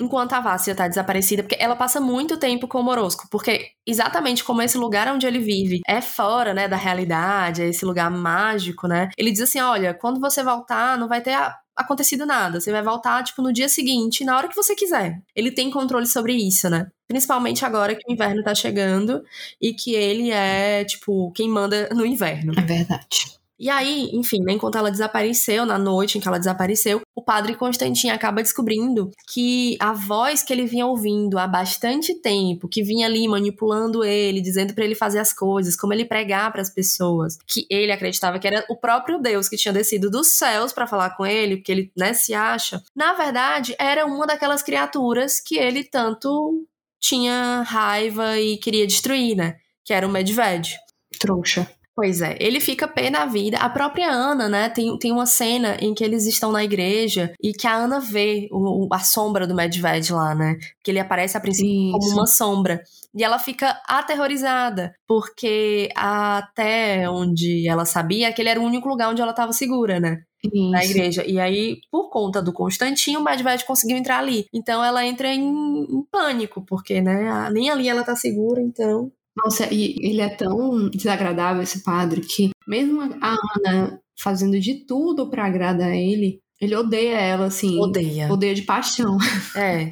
enquanto 0.00 0.32
a 0.32 0.40
Vássia 0.40 0.74
tá 0.74 0.88
desaparecida, 0.88 1.42
porque 1.42 1.56
ela 1.58 1.76
passa 1.76 2.00
muito 2.00 2.36
tempo 2.36 2.66
com 2.66 2.80
o 2.80 2.82
Morosco, 2.82 3.28
porque 3.30 3.72
exatamente 3.86 4.42
como 4.42 4.62
esse 4.62 4.78
lugar 4.78 5.12
onde 5.12 5.26
ele 5.26 5.38
vive 5.38 5.80
é 5.86 6.00
fora, 6.00 6.54
né, 6.54 6.66
da 6.66 6.76
realidade, 6.76 7.62
é 7.62 7.68
esse 7.68 7.84
lugar 7.84 8.10
mágico, 8.10 8.88
né? 8.88 9.10
Ele 9.16 9.30
diz 9.30 9.42
assim, 9.42 9.60
olha, 9.60 9.94
quando 9.94 10.20
você 10.20 10.42
voltar, 10.42 10.98
não 10.98 11.08
vai 11.08 11.20
ter 11.20 11.36
acontecido 11.76 12.26
nada, 12.26 12.60
você 12.60 12.72
vai 12.72 12.82
voltar, 12.82 13.22
tipo, 13.22 13.42
no 13.42 13.52
dia 13.52 13.68
seguinte, 13.68 14.24
na 14.24 14.36
hora 14.36 14.48
que 14.48 14.56
você 14.56 14.74
quiser. 14.74 15.20
Ele 15.34 15.50
tem 15.50 15.70
controle 15.70 16.06
sobre 16.06 16.34
isso, 16.34 16.68
né? 16.68 16.86
principalmente 17.10 17.64
agora 17.64 17.96
que 17.96 18.08
o 18.08 18.12
inverno 18.12 18.40
tá 18.40 18.54
chegando 18.54 19.24
e 19.60 19.74
que 19.74 19.96
ele 19.96 20.30
é, 20.30 20.84
tipo, 20.84 21.32
quem 21.32 21.48
manda 21.48 21.88
no 21.92 22.06
inverno. 22.06 22.52
É 22.56 22.62
verdade. 22.62 23.39
E 23.60 23.68
aí, 23.68 24.08
enfim, 24.14 24.40
né, 24.42 24.54
enquanto 24.54 24.78
ela 24.78 24.90
desapareceu, 24.90 25.66
na 25.66 25.78
noite 25.78 26.16
em 26.16 26.20
que 26.20 26.26
ela 26.26 26.38
desapareceu, 26.38 27.02
o 27.14 27.22
padre 27.22 27.54
Constantin 27.54 28.08
acaba 28.08 28.42
descobrindo 28.42 29.10
que 29.30 29.76
a 29.78 29.92
voz 29.92 30.42
que 30.42 30.50
ele 30.50 30.64
vinha 30.64 30.86
ouvindo 30.86 31.38
há 31.38 31.46
bastante 31.46 32.14
tempo, 32.14 32.66
que 32.66 32.82
vinha 32.82 33.06
ali 33.06 33.28
manipulando 33.28 34.02
ele, 34.02 34.40
dizendo 34.40 34.72
para 34.72 34.82
ele 34.82 34.94
fazer 34.94 35.18
as 35.18 35.30
coisas, 35.34 35.76
como 35.76 35.92
ele 35.92 36.06
pregar 36.06 36.50
para 36.50 36.62
as 36.62 36.70
pessoas, 36.70 37.36
que 37.46 37.66
ele 37.68 37.92
acreditava 37.92 38.38
que 38.38 38.46
era 38.46 38.64
o 38.70 38.76
próprio 38.76 39.20
Deus 39.20 39.46
que 39.46 39.58
tinha 39.58 39.74
descido 39.74 40.10
dos 40.10 40.38
céus 40.38 40.72
para 40.72 40.86
falar 40.86 41.10
com 41.10 41.26
ele, 41.26 41.56
porque 41.58 41.70
ele, 41.70 41.92
né, 41.94 42.14
se 42.14 42.32
acha. 42.32 42.82
Na 42.96 43.12
verdade, 43.12 43.76
era 43.78 44.06
uma 44.06 44.26
daquelas 44.26 44.62
criaturas 44.62 45.38
que 45.38 45.58
ele 45.58 45.84
tanto 45.84 46.66
tinha 46.98 47.62
raiva 47.66 48.38
e 48.38 48.56
queria 48.56 48.86
destruir, 48.86 49.36
né? 49.36 49.56
Que 49.84 49.92
era 49.92 50.06
o 50.06 50.10
Medved. 50.10 50.78
Trouxa. 51.18 51.70
Pois 52.00 52.22
é, 52.22 52.34
ele 52.40 52.60
fica 52.60 52.88
pé 52.88 53.10
na 53.10 53.26
vida. 53.26 53.58
A 53.58 53.68
própria 53.68 54.10
Ana, 54.10 54.48
né, 54.48 54.70
tem, 54.70 54.96
tem 54.98 55.12
uma 55.12 55.26
cena 55.26 55.76
em 55.82 55.92
que 55.92 56.02
eles 56.02 56.24
estão 56.24 56.50
na 56.50 56.64
igreja 56.64 57.30
e 57.38 57.52
que 57.52 57.66
a 57.66 57.76
Ana 57.76 58.00
vê 58.00 58.48
o, 58.50 58.88
a 58.90 59.00
sombra 59.00 59.46
do 59.46 59.54
Medved 59.54 60.10
lá, 60.10 60.34
né? 60.34 60.56
Que 60.82 60.90
ele 60.90 60.98
aparece 60.98 61.36
a 61.36 61.40
princípio 61.40 61.68
Isso. 61.68 61.98
como 61.98 62.12
uma 62.12 62.26
sombra. 62.26 62.82
E 63.14 63.22
ela 63.22 63.38
fica 63.38 63.78
aterrorizada, 63.86 64.94
porque 65.06 65.90
até 65.94 67.06
onde 67.10 67.68
ela 67.68 67.84
sabia, 67.84 68.30
aquele 68.30 68.48
era 68.48 68.60
o 68.60 68.64
único 68.64 68.88
lugar 68.88 69.10
onde 69.10 69.20
ela 69.20 69.32
estava 69.32 69.52
segura, 69.52 70.00
né? 70.00 70.22
Isso. 70.42 70.70
Na 70.70 70.82
igreja. 70.82 71.22
E 71.26 71.38
aí, 71.38 71.80
por 71.90 72.08
conta 72.08 72.40
do 72.40 72.50
Constantinho, 72.50 73.20
o 73.20 73.22
Medved 73.22 73.66
conseguiu 73.66 73.98
entrar 73.98 74.20
ali. 74.20 74.46
Então 74.54 74.82
ela 74.82 75.04
entra 75.04 75.28
em, 75.28 75.42
em 75.42 76.02
pânico, 76.10 76.64
porque, 76.66 77.02
né, 77.02 77.50
nem 77.52 77.68
ali 77.68 77.90
ela 77.90 78.02
tá 78.02 78.16
segura, 78.16 78.62
então 78.62 79.12
nossa, 79.36 79.72
e 79.72 79.96
ele 80.00 80.20
é 80.20 80.28
tão 80.28 80.88
desagradável, 80.90 81.62
esse 81.62 81.82
padre, 81.82 82.20
que 82.20 82.50
mesmo 82.66 83.00
a 83.20 83.36
Ana 83.56 84.00
fazendo 84.18 84.60
de 84.60 84.84
tudo 84.86 85.30
para 85.30 85.46
agradar 85.46 85.94
ele, 85.94 86.40
ele 86.60 86.76
odeia 86.76 87.16
ela, 87.16 87.46
assim. 87.46 87.78
Odeia. 87.80 88.30
Odeia 88.30 88.54
de 88.54 88.62
paixão. 88.62 89.16
É. 89.56 89.90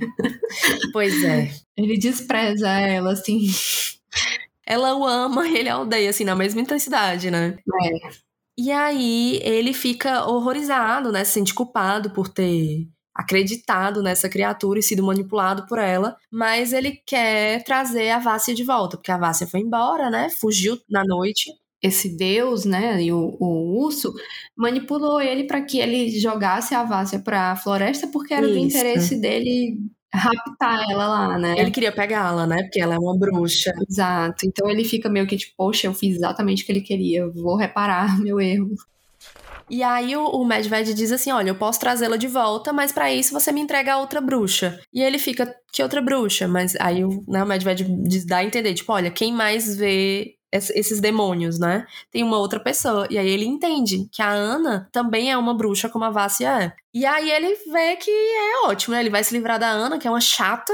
pois 0.93 1.25
é. 1.25 1.51
Ele 1.77 1.97
despreza 1.97 2.69
ela, 2.69 3.13
assim. 3.13 3.47
Ela 4.67 4.95
o 4.95 5.07
ama 5.07 5.49
e 5.49 5.57
ele 5.57 5.69
a 5.71 5.81
odeia, 5.81 6.11
assim, 6.11 6.25
na 6.25 6.37
mesma 6.37 6.61
intensidade, 6.61 7.31
né? 7.31 7.57
É. 7.83 8.11
E 8.59 8.71
aí 8.71 9.41
ele 9.43 9.73
fica 9.73 10.27
horrorizado, 10.27 11.11
né? 11.11 11.25
Se 11.25 11.33
sente 11.33 11.55
culpado 11.55 12.11
por 12.11 12.29
ter 12.29 12.87
acreditado 13.19 14.01
nessa 14.01 14.29
criatura 14.29 14.79
e 14.79 14.83
sido 14.83 15.03
manipulado 15.03 15.67
por 15.67 15.81
ela, 15.81 16.17
mas 16.31 16.73
ele 16.73 17.03
quer 17.05 17.65
trazer 17.65 18.11
a 18.11 18.21
Vácia 18.21 18.55
de 18.55 18.63
volta, 18.63 18.97
porque 18.97 19.11
a 19.11 19.19
Vácia 19.19 19.45
foi 19.45 19.59
embora, 19.59 20.09
né? 20.09 20.31
Fugiu 20.31 20.79
na 20.89 21.03
noite. 21.05 21.51
Esse 21.83 22.17
deus, 22.17 22.65
né, 22.65 23.01
e 23.01 23.13
o, 23.13 23.37
o 23.39 23.85
urso, 23.85 24.13
manipulou 24.57 25.21
ele 25.21 25.45
para 25.45 25.63
que 25.63 25.79
ele 25.79 26.11
jogasse 26.19 26.75
a 26.75 26.83
Vácia 26.83 27.21
para 27.21 27.53
a 27.53 27.57
floresta, 27.57 28.09
porque 28.09 28.35
era 28.35 28.47
Isso. 28.47 28.55
do 28.55 28.59
interesse 28.59 29.21
dele 29.21 29.79
raptar 30.13 30.91
ela 30.91 31.07
lá, 31.07 31.39
né? 31.39 31.55
Ele 31.59 31.71
queria 31.71 31.93
pegá-la, 31.93 32.47
né? 32.47 32.63
Porque 32.63 32.81
ela 32.81 32.95
é 32.95 32.99
uma 32.99 33.17
bruxa. 33.17 33.73
Exato. 33.89 34.47
Então 34.47 34.69
ele 34.69 34.85
fica 34.85 35.09
meio 35.09 35.27
que 35.27 35.37
tipo, 35.37 35.55
poxa, 35.57 35.87
eu 35.87 35.95
fiz 35.95 36.17
exatamente 36.17 36.63
o 36.63 36.67
que 36.67 36.73
ele 36.73 36.81
queria, 36.81 37.29
vou 37.29 37.57
reparar 37.57 38.19
meu 38.21 38.41
erro. 38.41 38.71
E 39.71 39.83
aí 39.83 40.17
o, 40.17 40.25
o 40.25 40.45
Medved 40.45 40.95
diz 40.95 41.13
assim: 41.13 41.31
Olha, 41.31 41.51
eu 41.51 41.55
posso 41.55 41.81
trazê-la 41.81 42.17
de 42.17 42.27
volta, 42.27 42.73
mas 42.73 42.93
para 42.93 43.13
isso 43.13 43.33
você 43.33 43.53
me 43.53 43.61
entrega 43.61 43.95
a 43.95 43.99
outra 43.99 44.21
bruxa. 44.21 44.81
E 44.93 45.03
ele 45.03 45.19
fica: 45.19 45.55
Que 45.73 45.83
outra 45.83 46.01
bruxa? 46.01 46.49
Mas 46.49 46.77
aí 46.81 47.05
o, 47.05 47.25
né, 47.29 47.43
o 47.43 47.47
Medved 47.47 47.85
diz, 48.07 48.25
dá 48.25 48.39
a 48.39 48.45
entender: 48.45 48.75
Tipo, 48.75 48.93
olha, 48.93 49.11
quem 49.11 49.33
mais 49.33 49.77
vê 49.77 50.39
esses 50.51 51.01
demônios, 51.01 51.59
né? 51.59 51.87
Tem 52.11 52.23
uma 52.23 52.39
outra 52.39 52.59
pessoa. 52.59 53.07
E 53.11 53.19
aí 53.19 53.29
ele 53.29 53.45
entende 53.45 54.09
que 54.11 54.23
a 54.23 54.31
Ana 54.31 54.89
também 54.91 55.31
é 55.31 55.37
uma 55.37 55.55
bruxa 55.55 55.89
como 55.89 56.05
a 56.05 56.11
Vassia 56.11 56.65
é. 56.65 56.73
E 56.95 57.05
aí 57.05 57.31
ele 57.31 57.55
vê 57.71 57.97
que 57.97 58.11
é 58.11 58.67
ótimo, 58.67 58.95
né? 58.95 59.01
Ele 59.01 59.11
vai 59.11 59.23
se 59.23 59.35
livrar 59.35 59.59
da 59.59 59.69
Ana, 59.69 59.99
que 59.99 60.09
é 60.09 60.11
uma 60.11 60.21
chata, 60.21 60.73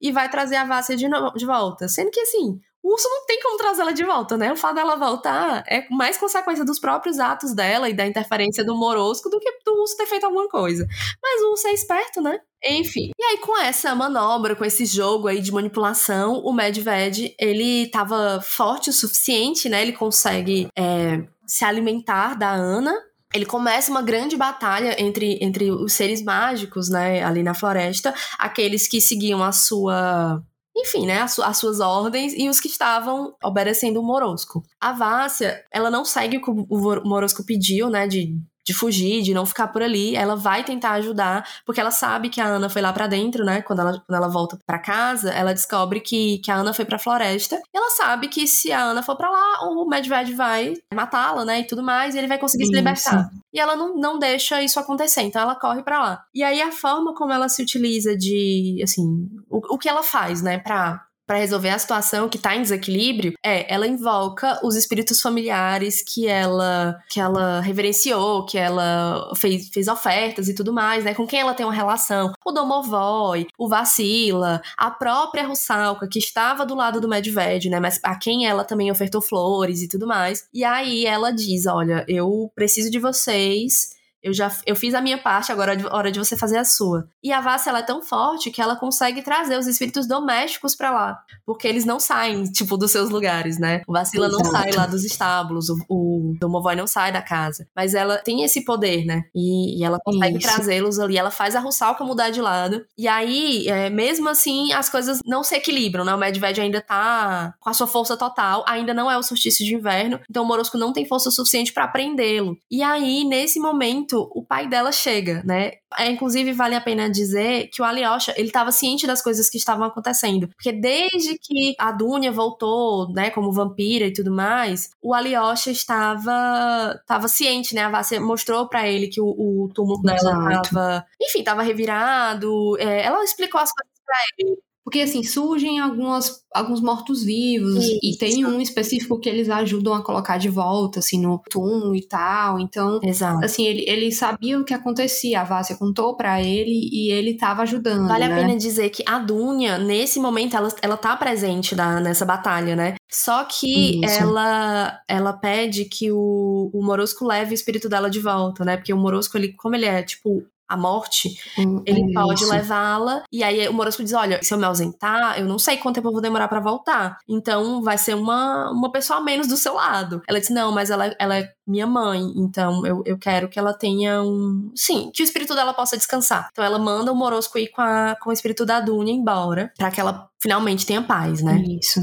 e 0.00 0.12
vai 0.12 0.28
trazer 0.30 0.56
a 0.56 0.64
Vassia 0.64 0.96
de, 0.96 1.06
de 1.36 1.46
volta. 1.46 1.88
Sendo 1.88 2.10
que 2.10 2.20
assim, 2.20 2.60
o 2.86 2.92
urso 2.92 3.08
não 3.08 3.26
tem 3.26 3.40
como 3.42 3.58
trazê-la 3.58 3.90
de 3.90 4.04
volta, 4.04 4.36
né? 4.36 4.52
O 4.52 4.56
fato 4.56 4.76
dela 4.76 4.94
voltar 4.94 5.64
é 5.66 5.88
mais 5.90 6.16
consequência 6.16 6.64
dos 6.64 6.78
próprios 6.78 7.18
atos 7.18 7.52
dela 7.52 7.90
e 7.90 7.92
da 7.92 8.06
interferência 8.06 8.64
do 8.64 8.76
Morosco 8.76 9.28
do 9.28 9.40
que 9.40 9.50
do 9.64 9.72
urso 9.80 9.96
ter 9.96 10.06
feito 10.06 10.24
alguma 10.24 10.48
coisa. 10.48 10.86
Mas 11.20 11.42
o 11.42 11.50
urso 11.50 11.66
é 11.66 11.72
esperto, 11.72 12.22
né? 12.22 12.38
Enfim. 12.64 13.10
E 13.18 13.24
aí, 13.24 13.38
com 13.38 13.60
essa 13.60 13.92
manobra, 13.92 14.54
com 14.54 14.64
esse 14.64 14.86
jogo 14.86 15.26
aí 15.26 15.40
de 15.40 15.50
manipulação, 15.50 16.34
o 16.44 16.52
Medved, 16.52 17.34
ele 17.40 17.88
tava 17.88 18.40
forte 18.40 18.90
o 18.90 18.92
suficiente, 18.92 19.68
né? 19.68 19.82
Ele 19.82 19.92
consegue 19.92 20.68
é, 20.78 21.24
se 21.44 21.64
alimentar 21.64 22.38
da 22.38 22.52
Ana, 22.52 22.94
ele 23.34 23.46
começa 23.46 23.90
uma 23.90 24.00
grande 24.00 24.36
batalha 24.36 24.94
entre, 25.02 25.38
entre 25.42 25.72
os 25.72 25.92
seres 25.92 26.22
mágicos, 26.22 26.88
né, 26.88 27.24
ali 27.24 27.42
na 27.42 27.52
floresta, 27.52 28.14
aqueles 28.38 28.86
que 28.86 29.00
seguiam 29.00 29.42
a 29.42 29.50
sua 29.50 30.40
enfim, 30.76 31.06
né, 31.06 31.20
as, 31.20 31.38
as, 31.38 31.56
suas 31.56 31.80
ordens 31.80 32.34
e 32.36 32.48
os 32.48 32.60
que 32.60 32.68
estavam 32.68 33.34
obedecendo 33.42 33.98
o 33.98 34.02
Morosco. 34.02 34.62
A 34.78 34.92
Vássia, 34.92 35.64
ela 35.72 35.90
não 35.90 36.04
segue 36.04 36.36
o 36.36 36.42
que 36.42 36.50
o 36.50 37.08
Morosco 37.08 37.44
pediu, 37.44 37.88
né, 37.88 38.06
de 38.06 38.38
de 38.66 38.74
fugir, 38.74 39.22
de 39.22 39.32
não 39.32 39.46
ficar 39.46 39.68
por 39.68 39.80
ali. 39.80 40.16
Ela 40.16 40.34
vai 40.34 40.64
tentar 40.64 40.92
ajudar, 40.92 41.46
porque 41.64 41.80
ela 41.80 41.92
sabe 41.92 42.28
que 42.28 42.40
a 42.40 42.46
Ana 42.46 42.68
foi 42.68 42.82
lá 42.82 42.92
para 42.92 43.06
dentro, 43.06 43.44
né? 43.44 43.62
Quando 43.62 43.80
ela, 43.80 43.92
quando 43.92 44.16
ela 44.16 44.28
volta 44.28 44.58
para 44.66 44.78
casa, 44.78 45.30
ela 45.30 45.54
descobre 45.54 46.00
que, 46.00 46.38
que 46.38 46.50
a 46.50 46.56
Ana 46.56 46.74
foi 46.74 46.84
pra 46.84 46.98
floresta. 46.98 47.56
E 47.72 47.76
ela 47.76 47.90
sabe 47.90 48.26
que 48.26 48.46
se 48.46 48.72
a 48.72 48.82
Ana 48.82 49.02
for 49.02 49.16
para 49.16 49.30
lá, 49.30 49.68
o 49.70 49.88
Medved 49.88 50.34
vai 50.34 50.74
matá-la, 50.92 51.44
né? 51.44 51.60
E 51.60 51.66
tudo 51.66 51.82
mais, 51.82 52.14
e 52.14 52.18
ele 52.18 52.26
vai 52.26 52.38
conseguir 52.38 52.64
isso. 52.64 52.72
se 52.72 52.76
libertar. 52.76 53.30
E 53.52 53.60
ela 53.60 53.76
não, 53.76 53.96
não 53.96 54.18
deixa 54.18 54.60
isso 54.62 54.80
acontecer, 54.80 55.22
então 55.22 55.40
ela 55.40 55.54
corre 55.54 55.82
para 55.82 55.98
lá. 55.98 56.24
E 56.34 56.42
aí 56.42 56.60
a 56.60 56.72
forma 56.72 57.14
como 57.14 57.32
ela 57.32 57.48
se 57.48 57.62
utiliza 57.62 58.16
de, 58.16 58.80
assim, 58.82 59.28
o, 59.48 59.74
o 59.74 59.78
que 59.78 59.88
ela 59.88 60.02
faz, 60.02 60.42
né, 60.42 60.58
pra 60.58 61.05
para 61.26 61.38
resolver 61.38 61.70
a 61.70 61.78
situação 61.78 62.28
que 62.28 62.38
tá 62.38 62.54
em 62.54 62.62
desequilíbrio, 62.62 63.34
é, 63.42 63.72
ela 63.72 63.86
invoca 63.86 64.60
os 64.62 64.76
espíritos 64.76 65.20
familiares 65.20 66.02
que 66.02 66.26
ela 66.26 66.98
que 67.08 67.20
ela 67.20 67.60
reverenciou, 67.60 68.44
que 68.46 68.56
ela 68.56 69.32
fez, 69.36 69.68
fez 69.68 69.88
ofertas 69.88 70.48
e 70.48 70.54
tudo 70.54 70.72
mais, 70.72 71.04
né? 71.04 71.14
Com 71.14 71.26
quem 71.26 71.40
ela 71.40 71.54
tem 71.54 71.66
uma 71.66 71.72
relação. 71.72 72.32
O 72.44 72.52
Domovoy, 72.52 73.46
o 73.58 73.68
Vacila, 73.68 74.60
a 74.76 74.90
própria 74.90 75.46
Russalka, 75.46 76.08
que 76.08 76.18
estava 76.18 76.64
do 76.64 76.74
lado 76.74 77.00
do 77.00 77.08
Medved, 77.08 77.68
né? 77.68 77.80
Mas 77.80 77.98
a 78.02 78.16
quem 78.16 78.46
ela 78.46 78.64
também 78.64 78.90
ofertou 78.90 79.20
flores 79.20 79.82
e 79.82 79.88
tudo 79.88 80.06
mais. 80.06 80.46
E 80.52 80.64
aí 80.64 81.06
ela 81.06 81.32
diz: 81.32 81.66
Olha, 81.66 82.04
eu 82.08 82.50
preciso 82.54 82.90
de 82.90 82.98
vocês 82.98 83.95
eu 84.22 84.32
já 84.32 84.50
eu 84.66 84.74
fiz 84.74 84.94
a 84.94 85.00
minha 85.00 85.18
parte, 85.18 85.52
agora 85.52 85.74
é 85.74 85.86
hora 85.86 86.10
de 86.10 86.18
você 86.18 86.36
fazer 86.36 86.58
a 86.58 86.64
sua. 86.64 87.08
E 87.22 87.32
a 87.32 87.40
Vassa 87.40 87.70
ela 87.70 87.78
é 87.80 87.82
tão 87.82 88.02
forte 88.02 88.50
que 88.50 88.60
ela 88.60 88.76
consegue 88.76 89.22
trazer 89.22 89.58
os 89.58 89.66
espíritos 89.66 90.06
domésticos 90.06 90.74
para 90.74 90.90
lá, 90.90 91.18
porque 91.44 91.66
eles 91.68 91.84
não 91.84 92.00
saem 92.00 92.44
tipo 92.44 92.76
dos 92.76 92.90
seus 92.90 93.10
lugares, 93.10 93.58
né? 93.58 93.82
O 93.86 93.92
Vacila 93.92 94.28
não 94.28 94.44
sai 94.44 94.72
lá 94.72 94.86
dos 94.86 95.04
estábulos, 95.04 95.68
o, 95.68 95.76
o 95.88 96.34
Domovoy 96.40 96.74
não 96.74 96.86
sai 96.86 97.12
da 97.12 97.22
casa, 97.22 97.68
mas 97.74 97.94
ela 97.94 98.18
tem 98.18 98.42
esse 98.42 98.64
poder, 98.64 99.04
né? 99.04 99.22
E, 99.34 99.80
e 99.80 99.84
ela 99.84 99.98
consegue 100.04 100.38
trazê-los 100.38 100.98
ali, 100.98 101.16
ela 101.16 101.30
faz 101.30 101.54
a 101.54 101.60
Russalka 101.60 102.04
mudar 102.04 102.30
de 102.30 102.40
lado. 102.40 102.84
E 102.98 103.06
aí, 103.06 103.68
é, 103.68 103.90
mesmo 103.90 104.28
assim, 104.28 104.72
as 104.72 104.88
coisas 104.88 105.20
não 105.24 105.42
se 105.42 105.54
equilibram, 105.54 106.04
né? 106.04 106.14
O 106.14 106.18
Medved 106.18 106.60
ainda 106.60 106.80
tá 106.80 107.54
com 107.60 107.70
a 107.70 107.74
sua 107.74 107.86
força 107.86 108.16
total, 108.16 108.64
ainda 108.66 108.92
não 108.92 109.10
é 109.10 109.16
o 109.16 109.22
solstício 109.22 109.64
de 109.64 109.74
inverno, 109.74 110.20
então 110.28 110.42
o 110.42 110.46
Morosco 110.46 110.78
não 110.78 110.92
tem 110.92 111.06
força 111.06 111.30
suficiente 111.30 111.72
para 111.72 111.88
prendê-lo. 111.88 112.56
E 112.70 112.82
aí, 112.82 113.24
nesse 113.24 113.60
momento 113.60 114.15
o 114.18 114.44
pai 114.44 114.68
dela 114.68 114.92
chega, 114.92 115.42
né? 115.44 115.72
É, 115.98 116.10
inclusive, 116.10 116.52
vale 116.52 116.74
a 116.74 116.80
pena 116.80 117.10
dizer 117.10 117.68
que 117.72 117.80
o 117.80 117.84
Alyosha, 117.84 118.34
ele 118.36 118.48
estava 118.48 118.72
ciente 118.72 119.06
das 119.06 119.22
coisas 119.22 119.48
que 119.48 119.56
estavam 119.56 119.86
acontecendo. 119.86 120.48
Porque 120.48 120.72
desde 120.72 121.38
que 121.38 121.74
a 121.78 121.92
Dunya 121.92 122.30
voltou, 122.32 123.12
né, 123.12 123.30
como 123.30 123.52
vampira 123.52 124.06
e 124.06 124.12
tudo 124.12 124.30
mais, 124.30 124.90
o 125.02 125.14
Alyosha 125.14 125.70
estava, 125.70 126.96
estava 127.00 127.28
ciente, 127.28 127.74
né? 127.74 127.82
A 127.84 127.90
Vassia 127.90 128.20
mostrou 128.20 128.68
para 128.68 128.88
ele 128.88 129.08
que 129.08 129.20
o, 129.20 129.26
o 129.26 129.68
túmulo 129.74 130.02
dela 130.02 130.60
estava, 130.62 131.06
enfim, 131.20 131.40
estava 131.40 131.62
revirado. 131.62 132.76
É, 132.78 133.04
ela 133.04 133.22
explicou 133.24 133.60
as 133.60 133.72
coisas 133.72 134.00
pra 134.04 134.16
ele. 134.38 134.65
Porque, 134.86 135.00
assim, 135.00 135.24
surgem 135.24 135.80
algumas, 135.80 136.42
alguns 136.54 136.80
mortos-vivos, 136.80 137.84
e 138.00 138.16
tem 138.16 138.46
um 138.46 138.60
específico 138.60 139.18
que 139.18 139.28
eles 139.28 139.50
ajudam 139.50 139.92
a 139.94 140.00
colocar 140.00 140.38
de 140.38 140.48
volta, 140.48 141.00
assim, 141.00 141.20
no 141.20 141.42
túmulo 141.50 141.96
e 141.96 142.06
tal. 142.06 142.60
Então, 142.60 143.00
Exato. 143.02 143.44
assim, 143.44 143.66
ele, 143.66 143.84
ele 143.88 144.12
sabia 144.12 144.56
o 144.56 144.64
que 144.64 144.72
acontecia. 144.72 145.40
A 145.40 145.44
Vássia 145.44 145.74
contou 145.74 146.16
para 146.16 146.40
ele 146.40 146.88
e 146.92 147.10
ele 147.10 147.34
tava 147.36 147.62
ajudando. 147.62 148.06
Vale 148.06 148.28
né? 148.28 148.32
a 148.32 148.36
pena 148.36 148.56
dizer 148.56 148.90
que 148.90 149.02
a 149.08 149.18
Dunya, 149.18 149.76
nesse 149.76 150.20
momento, 150.20 150.56
ela, 150.56 150.68
ela 150.80 150.96
tá 150.96 151.16
presente 151.16 151.74
da, 151.74 151.98
nessa 151.98 152.24
batalha, 152.24 152.76
né? 152.76 152.94
Só 153.10 153.42
que 153.42 154.00
ela 154.04 155.00
ela 155.08 155.32
pede 155.32 155.86
que 155.86 156.12
o, 156.12 156.70
o 156.72 156.80
Morosco 156.80 157.26
leve 157.26 157.50
o 157.50 157.54
espírito 157.54 157.88
dela 157.88 158.08
de 158.08 158.20
volta, 158.20 158.64
né? 158.64 158.76
Porque 158.76 158.92
o 158.92 158.96
Morosco, 158.96 159.36
ele, 159.36 159.52
como 159.54 159.74
ele 159.74 159.86
é, 159.86 160.00
tipo, 160.04 160.44
a 160.68 160.76
morte, 160.76 161.38
hum, 161.58 161.82
ele 161.86 162.10
é 162.10 162.12
pode 162.12 162.44
levá-la. 162.44 163.22
E 163.30 163.42
aí 163.42 163.68
o 163.68 163.72
Morosco 163.72 164.02
diz: 164.02 164.12
Olha, 164.12 164.42
se 164.42 164.52
eu 164.52 164.58
me 164.58 164.64
ausentar, 164.64 165.38
eu 165.38 165.46
não 165.46 165.58
sei 165.58 165.76
quanto 165.76 165.96
tempo 165.96 166.08
eu 166.08 166.12
vou 166.12 166.20
demorar 166.20 166.48
para 166.48 166.60
voltar. 166.60 167.18
Então 167.28 167.82
vai 167.82 167.98
ser 167.98 168.14
uma, 168.14 168.70
uma 168.70 168.90
pessoa 168.90 169.18
a 169.18 169.22
menos 169.22 169.46
do 169.46 169.56
seu 169.56 169.74
lado. 169.74 170.22
Ela 170.28 170.40
diz: 170.40 170.50
Não, 170.50 170.72
mas 170.72 170.90
ela, 170.90 171.14
ela 171.18 171.38
é 171.38 171.52
minha 171.66 171.86
mãe, 171.86 172.20
então 172.36 172.84
eu, 172.86 173.02
eu 173.04 173.18
quero 173.18 173.48
que 173.48 173.58
ela 173.58 173.72
tenha 173.72 174.22
um. 174.22 174.70
Sim, 174.74 175.10
que 175.12 175.22
o 175.22 175.24
espírito 175.24 175.54
dela 175.54 175.74
possa 175.74 175.96
descansar. 175.96 176.48
Então 176.52 176.64
ela 176.64 176.78
manda 176.78 177.12
o 177.12 177.16
Morosco 177.16 177.58
ir 177.58 177.68
com, 177.68 177.82
a, 177.82 178.16
com 178.20 178.30
o 178.30 178.32
espírito 178.32 178.66
da 178.66 178.80
Dunya 178.80 179.12
embora, 179.12 179.72
para 179.76 179.90
que 179.90 180.00
ela 180.00 180.28
finalmente 180.40 180.86
tenha 180.86 181.02
paz, 181.02 181.42
né? 181.42 181.62
Isso. 181.80 182.00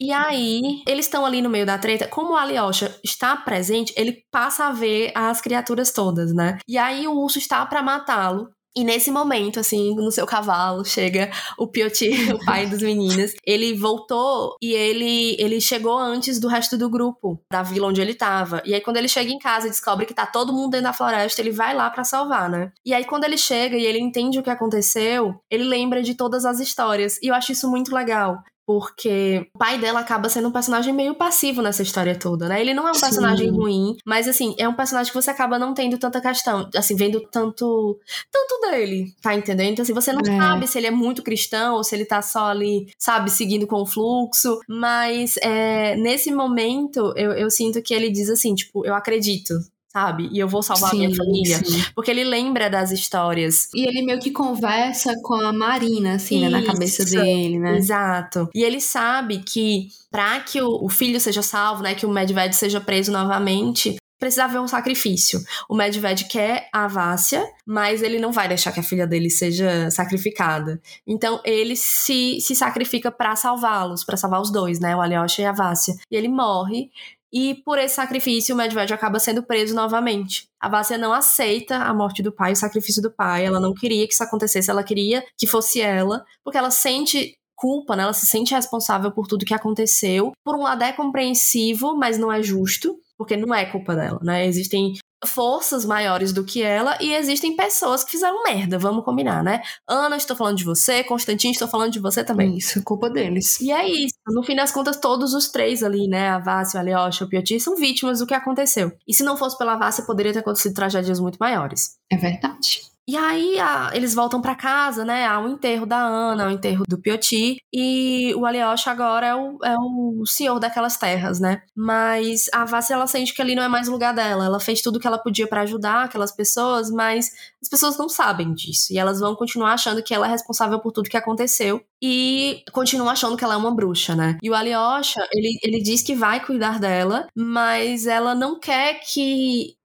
E 0.00 0.12
aí, 0.12 0.82
eles 0.86 1.06
estão 1.06 1.24
ali 1.24 1.40
no 1.40 1.48
meio 1.48 1.64
da 1.64 1.78
treta. 1.78 2.06
Como 2.06 2.34
o 2.34 2.36
Alyosha 2.36 2.94
está 3.02 3.36
presente, 3.36 3.94
ele 3.96 4.22
passa 4.30 4.66
a 4.66 4.72
ver 4.72 5.10
as 5.14 5.40
criaturas 5.40 5.90
todas, 5.90 6.34
né? 6.34 6.58
E 6.68 6.76
aí 6.76 7.06
o 7.08 7.18
urso 7.18 7.38
está 7.38 7.64
para 7.64 7.82
matá-lo. 7.82 8.48
E 8.76 8.84
nesse 8.84 9.10
momento, 9.10 9.58
assim, 9.58 9.94
no 9.94 10.12
seu 10.12 10.26
cavalo, 10.26 10.84
chega 10.84 11.30
o 11.56 11.66
Pioti, 11.66 12.10
o 12.30 12.44
pai 12.44 12.66
dos 12.66 12.82
meninos. 12.82 13.32
Ele 13.42 13.74
voltou 13.74 14.54
e 14.60 14.74
ele, 14.74 15.34
ele 15.38 15.62
chegou 15.62 15.98
antes 15.98 16.38
do 16.38 16.46
resto 16.46 16.76
do 16.76 16.90
grupo, 16.90 17.40
da 17.50 17.62
vila 17.62 17.88
onde 17.88 18.02
ele 18.02 18.12
tava. 18.12 18.62
E 18.66 18.74
aí, 18.74 18.82
quando 18.82 18.98
ele 18.98 19.08
chega 19.08 19.32
em 19.32 19.38
casa 19.38 19.66
e 19.66 19.70
descobre 19.70 20.04
que 20.04 20.12
tá 20.12 20.26
todo 20.26 20.52
mundo 20.52 20.72
dentro 20.72 20.88
da 20.88 20.92
floresta, 20.92 21.40
ele 21.40 21.52
vai 21.52 21.74
lá 21.74 21.88
para 21.88 22.04
salvar, 22.04 22.50
né? 22.50 22.70
E 22.84 22.92
aí, 22.92 23.06
quando 23.06 23.24
ele 23.24 23.38
chega 23.38 23.78
e 23.78 23.86
ele 23.86 23.98
entende 23.98 24.38
o 24.38 24.42
que 24.42 24.50
aconteceu, 24.50 25.34
ele 25.50 25.64
lembra 25.64 26.02
de 26.02 26.14
todas 26.14 26.44
as 26.44 26.60
histórias. 26.60 27.18
E 27.22 27.28
eu 27.28 27.34
acho 27.34 27.52
isso 27.52 27.70
muito 27.70 27.94
legal 27.94 28.42
porque 28.66 29.48
o 29.54 29.58
pai 29.58 29.78
dela 29.78 30.00
acaba 30.00 30.28
sendo 30.28 30.48
um 30.48 30.52
personagem 30.52 30.92
meio 30.92 31.14
passivo 31.14 31.62
nessa 31.62 31.82
história 31.82 32.18
toda, 32.18 32.48
né? 32.48 32.60
Ele 32.60 32.74
não 32.74 32.86
é 32.86 32.90
um 32.90 32.94
Sim. 32.94 33.00
personagem 33.00 33.48
ruim, 33.50 33.96
mas 34.04 34.26
assim, 34.26 34.54
é 34.58 34.68
um 34.68 34.74
personagem 34.74 35.12
que 35.12 35.20
você 35.20 35.30
acaba 35.30 35.58
não 35.58 35.72
tendo 35.72 35.96
tanta 35.96 36.20
questão, 36.20 36.68
assim, 36.74 36.96
vendo 36.96 37.20
tanto 37.30 37.98
tanto 38.30 38.60
dele, 38.62 39.14
tá 39.22 39.34
entendendo? 39.34 39.72
Então 39.72 39.82
assim, 39.84 39.92
você 39.92 40.12
não 40.12 40.20
é. 40.20 40.36
sabe 40.36 40.66
se 40.66 40.78
ele 40.78 40.88
é 40.88 40.90
muito 40.90 41.22
cristão 41.22 41.76
ou 41.76 41.84
se 41.84 41.94
ele 41.94 42.04
tá 42.04 42.20
só 42.20 42.46
ali, 42.46 42.88
sabe, 42.98 43.30
seguindo 43.30 43.66
com 43.66 43.82
o 43.82 43.86
fluxo, 43.86 44.58
mas 44.68 45.36
é, 45.38 45.94
nesse 45.96 46.32
momento 46.32 47.12
eu, 47.16 47.32
eu 47.32 47.48
sinto 47.50 47.80
que 47.80 47.94
ele 47.94 48.10
diz 48.10 48.28
assim, 48.28 48.54
tipo, 48.54 48.84
eu 48.84 48.94
acredito, 48.94 49.54
sabe? 49.96 50.28
E 50.30 50.38
eu 50.38 50.46
vou 50.46 50.62
salvar 50.62 50.90
sim, 50.90 50.96
a 50.96 51.08
minha 51.08 51.16
família. 51.16 51.56
Sim. 51.64 51.82
Porque 51.94 52.10
ele 52.10 52.22
lembra 52.22 52.68
das 52.68 52.90
histórias. 52.90 53.72
E 53.74 53.88
ele 53.88 54.04
meio 54.04 54.20
que 54.20 54.30
conversa 54.30 55.14
com 55.22 55.34
a 55.34 55.54
Marina, 55.54 56.16
assim, 56.16 56.42
né, 56.42 56.50
na 56.50 56.62
cabeça 56.62 57.02
dele, 57.02 57.58
né? 57.58 57.78
Exato. 57.78 58.46
E 58.54 58.62
ele 58.62 58.78
sabe 58.78 59.38
que 59.38 59.88
para 60.10 60.38
que 60.40 60.60
o, 60.60 60.84
o, 60.84 60.90
filho 60.90 61.18
seja 61.18 61.40
salvo, 61.40 61.82
né, 61.82 61.94
que 61.94 62.04
o 62.04 62.10
Medved 62.10 62.54
seja 62.54 62.78
preso 62.78 63.10
novamente, 63.10 63.96
precisa 64.18 64.44
haver 64.44 64.60
um 64.60 64.68
sacrifício. 64.68 65.40
O 65.66 65.74
Medved 65.74 66.24
quer 66.26 66.68
a 66.72 66.86
Vássia, 66.86 67.42
mas 67.64 68.02
ele 68.02 68.18
não 68.18 68.32
vai 68.32 68.48
deixar 68.48 68.72
que 68.72 68.80
a 68.80 68.82
filha 68.82 69.06
dele 69.06 69.30
seja 69.30 69.90
sacrificada. 69.90 70.80
Então 71.06 71.40
ele 71.42 71.74
se, 71.74 72.38
se 72.40 72.54
sacrifica 72.54 73.10
para 73.10 73.34
salvá-los, 73.34 74.04
para 74.04 74.16
salvar 74.16 74.42
os 74.42 74.50
dois, 74.50 74.78
né, 74.78 74.94
o 74.94 75.00
Alyosha 75.00 75.42
e 75.42 75.44
a 75.46 75.52
Vássia. 75.52 75.94
E 76.10 76.16
ele 76.16 76.28
morre 76.28 76.90
e 77.32 77.56
por 77.64 77.78
esse 77.78 77.96
sacrifício, 77.96 78.54
o 78.54 78.58
Medved 78.58 78.92
acaba 78.92 79.18
sendo 79.18 79.42
preso 79.42 79.74
novamente. 79.74 80.48
A 80.60 80.68
Vássia 80.68 80.96
não 80.96 81.12
aceita 81.12 81.76
a 81.76 81.92
morte 81.92 82.22
do 82.22 82.32
pai, 82.32 82.52
o 82.52 82.56
sacrifício 82.56 83.02
do 83.02 83.10
pai. 83.10 83.44
Ela 83.44 83.60
não 83.60 83.74
queria 83.74 84.06
que 84.06 84.14
isso 84.14 84.22
acontecesse, 84.22 84.70
ela 84.70 84.84
queria 84.84 85.24
que 85.36 85.46
fosse 85.46 85.80
ela, 85.80 86.24
porque 86.44 86.58
ela 86.58 86.70
sente 86.70 87.34
culpa, 87.56 87.96
né? 87.96 88.04
Ela 88.04 88.12
se 88.12 88.26
sente 88.26 88.54
responsável 88.54 89.10
por 89.10 89.26
tudo 89.26 89.44
que 89.44 89.54
aconteceu. 89.54 90.32
Por 90.44 90.54
um 90.54 90.62
lado 90.62 90.82
é 90.82 90.92
compreensivo, 90.92 91.96
mas 91.96 92.18
não 92.18 92.32
é 92.32 92.42
justo, 92.42 92.96
porque 93.16 93.36
não 93.36 93.54
é 93.54 93.64
culpa 93.64 93.96
dela, 93.96 94.20
né? 94.22 94.46
Existem 94.46 94.94
forças 95.26 95.84
maiores 95.84 96.32
do 96.32 96.44
que 96.44 96.62
ela 96.62 96.96
e 97.00 97.12
existem 97.14 97.56
pessoas 97.56 98.04
que 98.04 98.12
fizeram 98.12 98.42
merda, 98.42 98.78
vamos 98.78 99.04
combinar, 99.04 99.42
né? 99.42 99.62
Ana, 99.86 100.16
estou 100.16 100.36
falando 100.36 100.56
de 100.56 100.64
você, 100.64 101.04
Constantino, 101.04 101.52
estou 101.52 101.68
falando 101.68 101.92
de 101.92 102.00
você 102.00 102.24
também. 102.24 102.56
Isso, 102.56 102.82
culpa 102.82 103.10
deles. 103.10 103.60
E 103.60 103.70
é 103.70 103.88
isso. 103.88 104.14
No 104.28 104.42
fim 104.42 104.56
das 104.56 104.72
contas, 104.72 104.96
todos 104.96 105.34
os 105.34 105.48
três 105.48 105.82
ali, 105.82 106.08
né? 106.08 106.30
A 106.30 106.38
Vássia, 106.38 106.78
o 106.78 106.80
Alyosha, 106.80 107.24
o 107.24 107.28
Pioti, 107.28 107.60
são 107.60 107.76
vítimas 107.76 108.20
do 108.20 108.26
que 108.26 108.34
aconteceu. 108.34 108.92
E 109.06 109.12
se 109.12 109.22
não 109.22 109.36
fosse 109.36 109.58
pela 109.58 109.76
Vássia, 109.76 110.04
poderia 110.04 110.32
ter 110.32 110.40
acontecido 110.40 110.74
tragédias 110.74 111.20
muito 111.20 111.36
maiores. 111.38 111.96
É 112.10 112.16
verdade. 112.16 112.95
E 113.08 113.16
aí 113.16 113.58
a, 113.60 113.92
eles 113.94 114.14
voltam 114.14 114.42
para 114.42 114.56
casa, 114.56 115.04
né? 115.04 115.26
Há 115.26 115.38
o 115.38 115.44
um 115.44 115.52
enterro 115.52 115.86
da 115.86 115.98
Ana, 115.98 116.46
o 116.46 116.48
um 116.48 116.50
enterro 116.50 116.84
do 116.88 117.00
Pioti. 117.00 117.58
E 117.72 118.34
o 118.34 118.44
Alyosha 118.44 118.90
agora 118.90 119.26
é 119.28 119.34
o, 119.34 119.58
é 119.62 119.76
o 119.78 120.26
senhor 120.26 120.58
daquelas 120.58 120.96
terras, 120.96 121.38
né? 121.38 121.62
Mas 121.74 122.46
a 122.52 122.64
Vassi, 122.64 122.92
ela 122.92 123.06
sente 123.06 123.32
que 123.32 123.40
ali 123.40 123.54
não 123.54 123.62
é 123.62 123.68
mais 123.68 123.86
o 123.86 123.92
lugar 123.92 124.12
dela. 124.12 124.46
Ela 124.46 124.58
fez 124.58 124.80
tudo 124.82 124.98
que 124.98 125.06
ela 125.06 125.18
podia 125.18 125.46
para 125.46 125.60
ajudar 125.62 126.04
aquelas 126.04 126.32
pessoas, 126.32 126.90
mas 126.90 127.30
as 127.62 127.68
pessoas 127.68 127.96
não 127.96 128.08
sabem 128.08 128.52
disso. 128.52 128.92
E 128.92 128.98
elas 128.98 129.20
vão 129.20 129.36
continuar 129.36 129.74
achando 129.74 130.02
que 130.02 130.12
ela 130.12 130.26
é 130.26 130.30
responsável 130.30 130.80
por 130.80 130.90
tudo 130.90 131.08
que 131.08 131.16
aconteceu. 131.16 131.80
E 132.02 132.64
continuam 132.72 133.08
achando 133.08 133.36
que 133.36 133.44
ela 133.44 133.54
é 133.54 133.56
uma 133.56 133.74
bruxa, 133.74 134.16
né? 134.16 134.36
E 134.42 134.50
o 134.50 134.54
Alyosha, 134.54 135.26
ele, 135.32 135.58
ele 135.62 135.80
diz 135.80 136.02
que 136.02 136.14
vai 136.16 136.44
cuidar 136.44 136.80
dela, 136.80 137.28
mas 137.36 138.06
ela 138.06 138.34
não 138.34 138.58
quer 138.58 139.00
que 139.00 139.76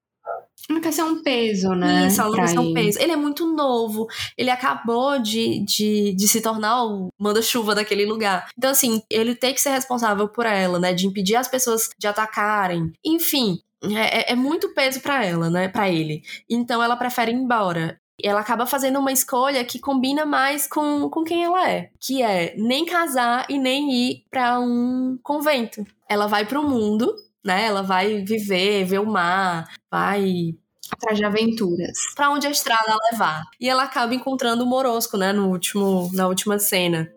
não 0.70 0.82
quer 0.82 0.94
ser 0.94 1.04
um 1.04 1.22
peso, 1.22 1.70
né? 1.70 2.08
Isso, 2.08 2.22
não 2.22 2.32
quer 2.32 2.48
ser 2.48 2.60
um 2.60 2.74
peso. 2.74 3.00
Ele 3.00 3.12
é 3.12 3.16
muito 3.16 3.46
novo. 3.46 4.08
Ele 4.38 4.50
acabou 4.50 5.20
de, 5.20 5.64
de, 5.66 6.14
de 6.14 6.28
se 6.28 6.42
tornar 6.42 6.86
o 6.86 7.10
manda-chuva 7.20 7.76
daquele 7.76 8.06
lugar. 8.06 8.48
Então, 8.58 8.72
assim, 8.72 9.02
ele 9.10 9.36
tem 9.36 9.54
que 9.54 9.62
ser 9.62 9.72
responsável 9.72 10.28
por 10.28 10.46
ela, 10.46 10.80
né? 10.80 10.94
De 10.94 11.08
impedir 11.08 11.36
as 11.36 11.48
pessoas 11.48 11.90
de 11.98 12.08
atacarem. 12.08 12.92
Enfim, 13.06 13.60
é, 13.84 14.20
é, 14.20 14.32
é 14.34 14.36
muito 14.36 14.74
peso 14.74 15.00
para 15.02 15.26
ela, 15.26 15.50
né? 15.50 15.68
Para 15.68 15.90
ele. 15.90 16.24
Então, 16.50 16.82
ela 16.82 16.96
prefere 16.96 17.32
ir 17.32 17.36
embora 17.36 18.00
ela 18.24 18.42
acaba 18.42 18.66
fazendo 18.66 19.00
uma 19.00 19.12
escolha 19.12 19.66
que 19.66 19.80
combina 19.80 20.26
mais 20.26 20.68
com, 20.68 21.10
com 21.10 21.24
quem 21.24 21.44
ela 21.44 21.70
é, 21.70 21.90
que 22.00 22.22
é 22.22 22.54
nem 22.56 22.86
casar 22.86 23.46
e 23.50 23.58
nem 23.58 23.92
ir 23.92 24.26
para 24.30 24.60
um 24.60 25.18
convento. 25.24 25.86
Ela 26.08 26.28
vai 26.28 26.46
para 26.46 26.60
o 26.60 26.70
mundo, 26.70 27.16
né? 27.44 27.66
Ela 27.66 27.82
vai 27.82 28.24
viver, 28.24 28.86
ver 28.86 29.00
o 29.00 29.06
mar, 29.06 29.68
vai 29.90 30.56
atrás 30.92 31.18
de 31.18 31.26
aventuras. 31.26 31.98
Para 32.16 32.32
onde 32.32 32.48
a 32.48 32.52
estrada 32.52 32.98
levar. 33.12 33.44
E 33.60 33.70
ela 33.70 33.84
acaba 33.84 34.14
encontrando 34.14 34.64
o 34.64 34.68
Morosco, 34.68 35.18
né, 35.18 35.32
no 35.32 35.50
último, 35.50 36.10
na 36.14 36.28
última 36.28 36.60
cena. 36.60 37.10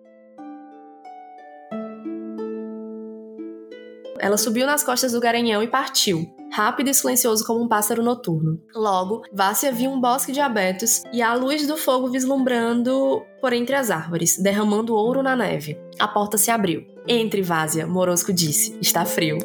Ela 4.20 4.38
subiu 4.38 4.66
nas 4.66 4.82
costas 4.82 5.12
do 5.12 5.20
garanhão 5.20 5.62
e 5.62 5.68
partiu, 5.68 6.34
rápido 6.51 6.88
e 6.88 6.94
silencioso 6.94 7.44
como 7.44 7.62
um 7.62 7.68
pássaro 7.68 8.02
noturno. 8.02 8.59
Logo, 8.74 9.22
Vássia 9.30 9.70
viu 9.70 9.90
um 9.90 10.01
bosque 10.01 10.32
de 10.32 10.40
abetos 10.40 11.02
e 11.12 11.20
a 11.20 11.34
luz 11.34 11.66
do 11.66 11.76
fogo 11.76 12.09
vislumbrando 12.09 13.22
por 13.38 13.52
entre 13.52 13.74
as 13.74 13.90
árvores, 13.90 14.38
derramando 14.38 14.94
ouro 14.94 15.22
na 15.22 15.36
neve. 15.36 15.76
A 15.98 16.09
porta 16.09 16.38
se 16.38 16.51
abriu. 16.51 16.86
Entre, 17.06 17.42
Vásia, 17.42 17.86
Morosco 17.86 18.32
disse. 18.32 18.78
Está 18.80 19.05
frio. 19.05 19.36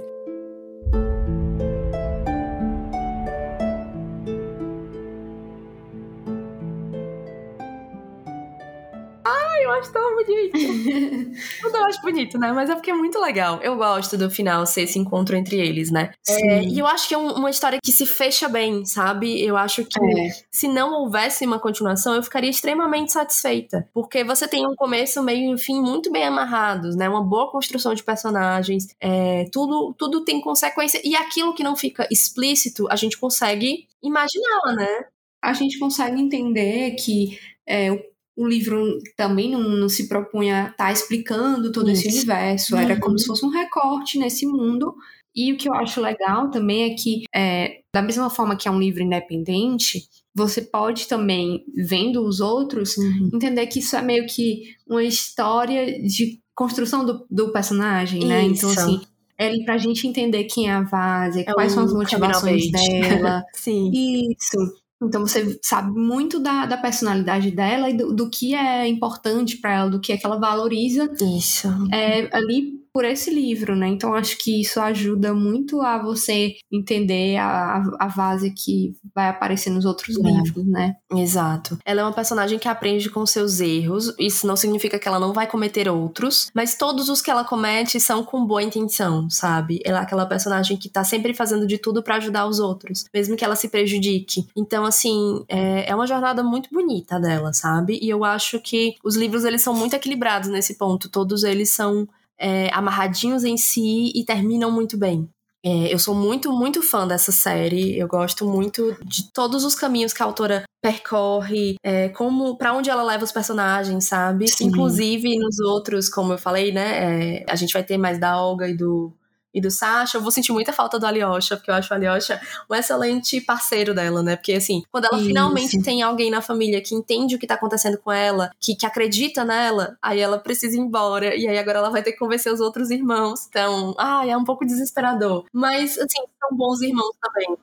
Acho 9.79 9.91
tão 9.91 10.15
bonito. 10.15 10.53
Tudo 11.61 11.77
eu 11.77 11.85
acho 11.85 12.01
bonito, 12.01 12.37
né? 12.37 12.51
Mas 12.51 12.69
é 12.69 12.75
porque 12.75 12.91
é 12.91 12.93
muito 12.93 13.19
legal. 13.19 13.59
Eu 13.61 13.75
gosto 13.75 14.17
do 14.17 14.29
final 14.29 14.65
ser 14.65 14.81
esse 14.81 14.99
encontro 14.99 15.35
entre 15.35 15.57
eles, 15.57 15.91
né? 15.91 16.11
É, 16.27 16.63
e 16.63 16.79
eu 16.79 16.87
acho 16.87 17.07
que 17.07 17.13
é 17.13 17.17
um, 17.17 17.31
uma 17.33 17.49
história 17.49 17.79
que 17.83 17.91
se 17.91 18.05
fecha 18.05 18.47
bem, 18.47 18.85
sabe? 18.85 19.41
Eu 19.43 19.57
acho 19.57 19.85
que 19.85 19.99
é. 19.99 20.29
se 20.51 20.67
não 20.67 20.93
houvesse 21.01 21.45
uma 21.45 21.59
continuação, 21.59 22.15
eu 22.15 22.23
ficaria 22.23 22.49
extremamente 22.49 23.11
satisfeita. 23.11 23.87
Porque 23.93 24.23
você 24.23 24.47
tem 24.47 24.65
um 24.67 24.75
começo, 24.75 25.23
meio 25.23 25.55
e 25.55 25.57
fim 25.57 25.81
muito 25.81 26.11
bem 26.11 26.25
amarrados, 26.25 26.95
né? 26.95 27.09
Uma 27.09 27.23
boa 27.23 27.51
construção 27.51 27.93
de 27.93 28.03
personagens. 28.03 28.87
É, 28.99 29.45
tudo, 29.51 29.93
tudo 29.97 30.23
tem 30.23 30.41
consequência. 30.41 31.01
E 31.03 31.15
aquilo 31.15 31.53
que 31.53 31.63
não 31.63 31.75
fica 31.75 32.07
explícito, 32.11 32.87
a 32.89 32.95
gente 32.95 33.17
consegue 33.17 33.87
imaginar, 34.03 34.75
né? 34.75 35.05
A 35.41 35.53
gente 35.53 35.79
consegue 35.79 36.21
entender 36.21 36.91
que 36.91 37.39
é, 37.65 37.91
o 37.91 38.01
livro 38.47 38.99
também 39.17 39.51
não, 39.51 39.61
não 39.61 39.89
se 39.89 40.07
propunha 40.07 40.69
estar 40.71 40.85
tá 40.85 40.91
explicando 40.91 41.71
todo 41.71 41.91
Isso. 41.91 42.07
esse 42.07 42.17
universo, 42.17 42.75
era 42.75 42.95
uhum. 42.95 42.99
como 42.99 43.19
se 43.19 43.25
fosse 43.25 43.45
um 43.45 43.49
recorte 43.49 44.17
nesse 44.17 44.45
mundo. 44.45 44.95
E 45.35 45.53
o 45.53 45.57
que 45.57 45.69
eu 45.69 45.73
acho 45.73 46.01
legal 46.01 46.49
também 46.49 46.91
é 46.91 46.95
que, 46.95 47.23
é, 47.33 47.81
da 47.93 48.01
mesma 48.01 48.29
forma 48.29 48.55
que 48.55 48.67
é 48.67 48.71
um 48.71 48.79
livro 48.79 49.03
independente, 49.03 50.07
você 50.33 50.61
pode 50.61 51.07
também, 51.07 51.63
vendo 51.75 52.25
os 52.25 52.39
outros, 52.39 52.97
uhum. 52.97 53.29
entender 53.33 53.67
que 53.67 53.79
isso 53.79 53.95
é 53.95 54.01
meio 54.01 54.25
que 54.25 54.75
uma 54.87 55.03
história 55.03 56.01
de 56.01 56.39
construção 56.55 57.05
do, 57.05 57.25
do 57.29 57.51
personagem, 57.51 58.25
né? 58.25 58.43
Então, 58.43 58.53
isso. 58.53 58.71
Então, 58.71 58.83
assim, 58.83 59.01
é 59.37 59.63
pra 59.63 59.77
gente 59.77 60.05
entender 60.05 60.43
quem 60.43 60.67
é 60.67 60.73
a 60.73 60.81
Vase, 60.81 61.41
é 61.41 61.53
quais 61.53 61.71
são 61.71 61.83
as 61.83 61.93
motivações 61.93 62.69
dela. 62.69 63.43
Sim. 63.55 63.89
Isso. 63.93 64.57
Então 65.01 65.25
você 65.25 65.57
sabe 65.63 65.97
muito 65.97 66.39
da, 66.39 66.65
da 66.65 66.77
personalidade 66.77 67.51
dela 67.51 67.89
e 67.89 67.95
do, 67.95 68.13
do 68.13 68.29
que 68.29 68.53
é 68.53 68.87
importante 68.87 69.57
para 69.57 69.73
ela, 69.73 69.89
do 69.89 69.99
que 69.99 70.11
é 70.11 70.17
que 70.17 70.25
ela 70.25 70.37
valoriza. 70.37 71.09
Isso. 71.37 71.67
É, 71.91 72.29
ali 72.35 72.79
por 72.93 73.05
esse 73.05 73.29
livro, 73.29 73.75
né? 73.75 73.87
Então 73.87 74.13
acho 74.13 74.37
que 74.37 74.61
isso 74.61 74.79
ajuda 74.79 75.33
muito 75.33 75.81
a 75.81 76.01
você 76.01 76.55
entender 76.71 77.37
a, 77.37 77.83
a 77.99 78.07
base 78.07 78.51
que 78.51 78.93
vai 79.13 79.29
aparecer 79.29 79.69
nos 79.69 79.85
outros 79.85 80.17
é. 80.17 80.21
livros, 80.21 80.65
né? 80.65 80.95
Exato. 81.11 81.77
Ela 81.85 82.01
é 82.01 82.03
uma 82.03 82.13
personagem 82.13 82.57
que 82.59 82.67
aprende 82.67 83.09
com 83.09 83.25
seus 83.25 83.59
erros. 83.59 84.13
Isso 84.17 84.47
não 84.47 84.55
significa 84.55 84.99
que 84.99 85.07
ela 85.07 85.19
não 85.19 85.33
vai 85.33 85.47
cometer 85.47 85.87
outros, 85.89 86.49
mas 86.53 86.75
todos 86.75 87.09
os 87.09 87.21
que 87.21 87.31
ela 87.31 87.43
comete 87.43 87.99
são 87.99 88.23
com 88.23 88.45
boa 88.45 88.63
intenção, 88.63 89.29
sabe? 89.29 89.79
Ela 89.85 89.99
é 89.99 90.01
aquela 90.01 90.25
personagem 90.25 90.77
que 90.77 90.89
tá 90.89 91.03
sempre 91.03 91.33
fazendo 91.33 91.67
de 91.67 91.77
tudo 91.77 92.03
para 92.03 92.15
ajudar 92.15 92.47
os 92.47 92.59
outros, 92.59 93.05
mesmo 93.13 93.35
que 93.35 93.45
ela 93.45 93.55
se 93.55 93.69
prejudique. 93.69 94.47
Então, 94.55 94.85
assim, 94.85 95.43
é, 95.47 95.89
é 95.89 95.95
uma 95.95 96.07
jornada 96.07 96.43
muito 96.43 96.69
bonita 96.71 97.19
dela, 97.19 97.53
sabe? 97.53 97.99
E 98.01 98.09
eu 98.09 98.23
acho 98.23 98.59
que 98.59 98.95
os 99.03 99.15
livros 99.15 99.45
eles 99.45 99.61
são 99.61 99.73
muito 99.73 99.95
equilibrados 99.95 100.49
nesse 100.49 100.77
ponto. 100.77 101.09
Todos 101.09 101.43
eles 101.43 101.69
são 101.71 102.07
é, 102.39 102.69
amarradinhos 102.73 103.43
em 103.43 103.57
si 103.57 104.11
e 104.15 104.23
terminam 104.23 104.71
muito 104.71 104.97
bem. 104.97 105.29
É, 105.63 105.93
eu 105.93 105.99
sou 105.99 106.15
muito, 106.15 106.51
muito 106.53 106.81
fã 106.81 107.05
dessa 107.05 107.31
série. 107.31 107.97
Eu 107.97 108.07
gosto 108.07 108.45
muito 108.45 108.95
de 109.03 109.31
todos 109.31 109.65
os 109.65 109.75
caminhos 109.75 110.13
que 110.13 110.23
a 110.23 110.25
autora 110.25 110.63
percorre, 110.81 111.75
é, 111.83 112.07
como 112.09 112.57
para 112.57 112.73
onde 112.73 112.89
ela 112.89 113.03
leva 113.03 113.25
os 113.25 113.31
personagens, 113.31 114.05
sabe? 114.05 114.47
Sim. 114.47 114.67
Inclusive 114.67 115.37
nos 115.37 115.59
outros, 115.59 116.07
como 116.07 116.33
eu 116.33 116.37
falei, 116.37 116.71
né? 116.71 117.41
É, 117.41 117.45
a 117.49 117.55
gente 117.55 117.73
vai 117.73 117.83
ter 117.83 117.97
mais 117.97 118.17
da 118.17 118.41
Olga 118.41 118.69
e 118.69 118.73
do 118.75 119.13
e 119.53 119.59
do 119.59 119.71
Sasha, 119.71 120.17
eu 120.17 120.21
vou 120.21 120.31
sentir 120.31 120.51
muita 120.51 120.71
falta 120.71 120.99
do 120.99 121.05
Alyosha, 121.05 121.57
porque 121.57 121.71
eu 121.71 121.75
acho 121.75 121.91
o 121.91 121.95
Alyosha 121.95 122.39
um 122.69 122.75
excelente 122.75 123.41
parceiro 123.41 123.93
dela, 123.93 124.21
né? 124.21 124.35
Porque, 124.35 124.53
assim, 124.53 124.83
quando 124.91 125.05
ela 125.05 125.17
Isso. 125.17 125.27
finalmente 125.27 125.81
tem 125.81 126.01
alguém 126.01 126.29
na 126.29 126.41
família 126.41 126.81
que 126.81 126.95
entende 126.95 127.35
o 127.35 127.39
que 127.39 127.47
tá 127.47 127.55
acontecendo 127.55 127.97
com 127.97 128.11
ela, 128.11 128.51
que, 128.59 128.75
que 128.75 128.85
acredita 128.85 129.43
nela, 129.43 129.97
aí 130.01 130.19
ela 130.19 130.37
precisa 130.37 130.75
ir 130.75 130.79
embora, 130.79 131.35
e 131.35 131.47
aí 131.47 131.57
agora 131.57 131.79
ela 131.79 131.89
vai 131.89 132.03
ter 132.03 132.11
que 132.11 132.19
convencer 132.19 132.53
os 132.53 132.59
outros 132.59 132.89
irmãos. 132.91 133.47
Então, 133.49 133.95
ah, 133.97 134.25
é 134.25 134.35
um 134.37 134.43
pouco 134.43 134.65
desesperador. 134.65 135.45
Mas, 135.53 135.97
assim, 135.97 136.19
são 136.39 136.57
bons 136.57 136.81
irmãos 136.81 137.15
também. 137.21 137.57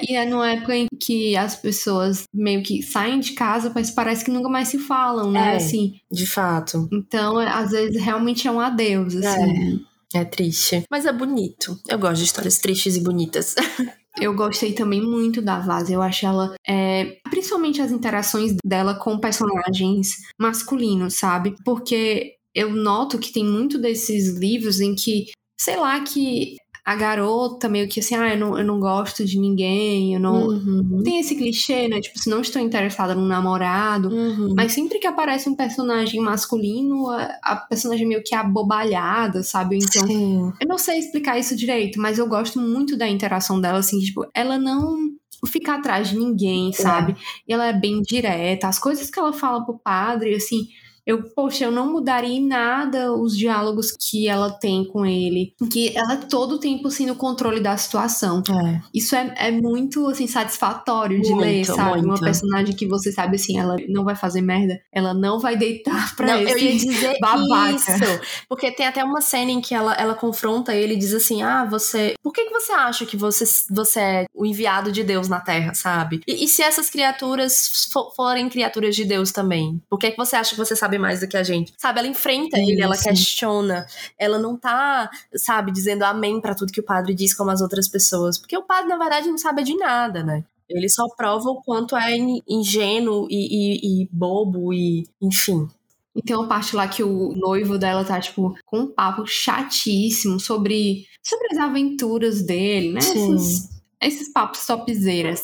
E 0.00 0.16
é 0.16 0.24
numa 0.24 0.50
época 0.50 0.74
em 0.74 0.86
que 0.98 1.36
as 1.36 1.54
pessoas 1.54 2.24
meio 2.32 2.62
que 2.62 2.82
saem 2.82 3.20
de 3.20 3.32
casa, 3.32 3.70
mas 3.74 3.90
parece 3.90 4.24
que 4.24 4.30
nunca 4.30 4.48
mais 4.48 4.68
se 4.68 4.78
falam, 4.78 5.30
né? 5.30 5.52
É, 5.52 5.56
assim. 5.56 6.00
De 6.10 6.26
fato. 6.26 6.88
Então, 6.90 7.38
às 7.38 7.70
vezes, 7.70 8.02
realmente 8.02 8.48
é 8.48 8.50
um 8.50 8.58
adeus, 8.58 9.14
assim. 9.14 9.78
É. 9.88 9.91
É 10.14 10.24
triste. 10.24 10.84
Mas 10.90 11.06
é 11.06 11.12
bonito. 11.12 11.78
Eu 11.88 11.98
gosto 11.98 12.18
de 12.18 12.24
histórias 12.24 12.58
tristes 12.58 12.96
e 12.96 13.00
bonitas. 13.00 13.54
Eu 14.20 14.34
gostei 14.34 14.74
também 14.74 15.00
muito 15.00 15.40
da 15.40 15.58
Vaz. 15.58 15.88
Eu 15.88 16.02
acho 16.02 16.26
ela. 16.26 16.54
É, 16.68 17.16
principalmente 17.30 17.80
as 17.80 17.90
interações 17.90 18.54
dela 18.62 18.94
com 18.94 19.18
personagens 19.18 20.10
masculinos, 20.38 21.14
sabe? 21.14 21.56
Porque 21.64 22.34
eu 22.54 22.70
noto 22.70 23.18
que 23.18 23.32
tem 23.32 23.44
muito 23.44 23.78
desses 23.78 24.36
livros 24.36 24.80
em 24.80 24.94
que, 24.94 25.30
sei 25.58 25.76
lá, 25.76 25.98
que 26.00 26.56
a 26.84 26.96
garota 26.96 27.68
meio 27.68 27.88
que 27.88 28.00
assim, 28.00 28.16
ah, 28.16 28.34
eu 28.34 28.38
não, 28.38 28.58
eu 28.58 28.64
não 28.64 28.80
gosto 28.80 29.24
de 29.24 29.38
ninguém, 29.38 30.14
eu 30.14 30.20
não. 30.20 30.48
Uhum. 30.48 31.02
Tem 31.04 31.20
esse 31.20 31.36
clichê, 31.36 31.86
né? 31.86 32.00
Tipo, 32.00 32.18
se 32.18 32.28
não 32.28 32.40
estou 32.40 32.60
interessada 32.60 33.14
num 33.14 33.26
namorado. 33.26 34.08
Uhum. 34.08 34.52
Mas 34.56 34.72
sempre 34.72 34.98
que 34.98 35.06
aparece 35.06 35.48
um 35.48 35.54
personagem 35.54 36.20
masculino, 36.20 37.08
a, 37.08 37.38
a 37.42 37.56
personagem 37.56 38.06
meio 38.06 38.22
que 38.24 38.34
é 38.34 38.38
abobalhada, 38.38 39.44
sabe? 39.44 39.76
Então, 39.76 40.06
Sim. 40.06 40.52
eu 40.60 40.66
não 40.66 40.76
sei 40.76 40.98
explicar 40.98 41.38
isso 41.38 41.54
direito, 41.54 42.00
mas 42.00 42.18
eu 42.18 42.26
gosto 42.26 42.58
muito 42.58 42.96
da 42.96 43.08
interação 43.08 43.60
dela, 43.60 43.78
assim, 43.78 44.00
tipo, 44.00 44.26
ela 44.34 44.58
não 44.58 45.12
fica 45.46 45.74
atrás 45.74 46.08
de 46.08 46.18
ninguém, 46.18 46.70
é. 46.70 46.72
sabe? 46.72 47.12
É. 47.12 47.16
E 47.48 47.52
ela 47.52 47.66
é 47.66 47.72
bem 47.72 48.02
direta. 48.02 48.66
As 48.66 48.80
coisas 48.80 49.08
que 49.08 49.20
ela 49.20 49.32
fala 49.32 49.64
pro 49.64 49.78
padre, 49.78 50.34
assim, 50.34 50.66
eu, 51.04 51.22
poxa, 51.34 51.64
eu 51.64 51.70
não 51.72 51.92
mudaria 51.92 52.30
em 52.30 52.46
nada 52.46 53.12
os 53.12 53.36
diálogos 53.36 53.92
que 53.92 54.28
ela 54.28 54.50
tem 54.50 54.84
com 54.84 55.04
ele. 55.04 55.54
Que 55.70 55.96
ela 55.96 56.16
todo 56.16 56.56
o 56.56 56.58
tempo 56.58 56.88
assim 56.88 57.06
no 57.06 57.16
controle 57.16 57.60
da 57.60 57.76
situação. 57.76 58.42
É. 58.48 58.80
Isso 58.94 59.16
é, 59.16 59.34
é 59.36 59.50
muito 59.50 60.06
assim 60.06 60.26
satisfatório 60.26 61.20
de 61.20 61.30
muito, 61.30 61.40
ler, 61.40 61.64
sabe? 61.64 61.98
Muito. 61.98 62.06
Uma 62.06 62.20
personagem 62.20 62.74
que 62.74 62.86
você 62.86 63.10
sabe 63.10 63.36
assim, 63.36 63.58
ela 63.58 63.76
não 63.88 64.04
vai 64.04 64.14
fazer 64.14 64.40
merda, 64.40 64.80
ela 64.92 65.12
não 65.12 65.40
vai 65.40 65.56
deitar 65.56 66.14
pra 66.14 66.26
não, 66.28 66.42
esse 66.42 66.52
eu 66.52 66.58
ia 66.58 66.72
dizer 66.72 67.18
babaca. 67.20 67.74
Isso. 67.74 68.20
Porque 68.48 68.70
tem 68.70 68.86
até 68.86 69.02
uma 69.02 69.20
cena 69.20 69.50
em 69.50 69.60
que 69.60 69.74
ela, 69.74 69.94
ela 69.94 70.14
confronta 70.14 70.74
ele 70.74 70.94
e 70.94 70.98
diz 70.98 71.12
assim: 71.12 71.42
"Ah, 71.42 71.64
você, 71.64 72.14
por 72.22 72.32
que 72.32 72.44
que 72.44 72.52
você 72.52 72.72
acha 72.72 73.04
que 73.04 73.16
você 73.16 73.44
você 73.70 74.00
é 74.00 74.24
o 74.34 74.46
enviado 74.46 74.92
de 74.92 75.02
Deus 75.02 75.28
na 75.28 75.40
Terra, 75.40 75.74
sabe? 75.74 76.20
E, 76.26 76.44
e 76.44 76.48
se 76.48 76.62
essas 76.62 76.88
criaturas 76.88 77.88
for, 77.92 78.12
forem 78.14 78.48
criaturas 78.48 78.94
de 78.94 79.04
Deus 79.04 79.32
também? 79.32 79.82
Por 79.90 79.98
que 79.98 80.10
que 80.10 80.16
você 80.16 80.36
acha 80.36 80.50
que 80.50 80.58
você 80.58 80.76
sabe 80.76 80.91
sabe 80.92 80.98
mais 80.98 81.20
do 81.20 81.28
que 81.28 81.36
a 81.36 81.42
gente. 81.42 81.72
Sabe, 81.78 81.98
ela 82.00 82.08
enfrenta 82.08 82.58
ele, 82.58 82.82
ela 82.82 82.96
questiona. 82.96 83.86
Ela 84.18 84.38
não 84.38 84.56
tá, 84.56 85.10
sabe, 85.34 85.72
dizendo 85.72 86.02
amém 86.02 86.40
para 86.40 86.54
tudo 86.54 86.72
que 86.72 86.80
o 86.80 86.84
padre 86.84 87.14
diz 87.14 87.34
como 87.34 87.50
as 87.50 87.60
outras 87.60 87.88
pessoas. 87.88 88.38
Porque 88.38 88.56
o 88.56 88.62
padre, 88.62 88.88
na 88.88 88.98
verdade, 88.98 89.28
não 89.28 89.38
sabe 89.38 89.62
de 89.62 89.74
nada, 89.76 90.22
né? 90.22 90.44
Ele 90.68 90.88
só 90.88 91.06
prova 91.16 91.50
o 91.50 91.62
quanto 91.62 91.96
é 91.96 92.16
ingênuo 92.48 93.26
e, 93.30 93.36
e, 93.36 94.02
e 94.02 94.08
bobo 94.10 94.72
e, 94.72 95.06
enfim. 95.20 95.68
E 96.14 96.22
tem 96.22 96.36
uma 96.36 96.48
parte 96.48 96.76
lá 96.76 96.86
que 96.86 97.02
o 97.02 97.32
noivo 97.34 97.78
dela 97.78 98.04
tá, 98.04 98.20
tipo, 98.20 98.54
com 98.66 98.80
um 98.80 98.86
papo 98.86 99.26
chatíssimo 99.26 100.38
sobre, 100.38 101.06
sobre 101.22 101.48
as 101.52 101.58
aventuras 101.58 102.42
dele, 102.42 102.92
né? 102.92 103.00
Esses, 103.00 103.68
esses 104.00 104.32
papos 104.32 104.66
topzeiras. 104.66 105.42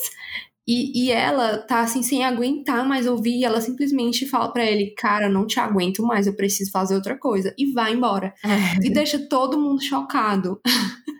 E, 0.69 1.07
e 1.07 1.11
ela 1.11 1.57
tá 1.57 1.81
assim, 1.81 2.03
sem 2.03 2.27
aguentar 2.27 2.87
mais 2.87 3.07
ouvir, 3.07 3.39
e 3.39 3.45
ela 3.45 3.59
simplesmente 3.59 4.27
fala 4.27 4.53
para 4.53 4.67
ele: 4.67 4.93
Cara, 4.99 5.27
não 5.27 5.47
te 5.47 5.59
aguento 5.59 6.03
mais, 6.03 6.27
eu 6.27 6.35
preciso 6.35 6.71
fazer 6.71 6.95
outra 6.95 7.17
coisa. 7.17 7.55
E 7.57 7.73
vai 7.73 7.95
embora. 7.95 8.35
É. 8.45 8.87
E 8.87 8.91
deixa 8.91 9.19
todo 9.19 9.59
mundo 9.59 9.83
chocado. 9.83 10.61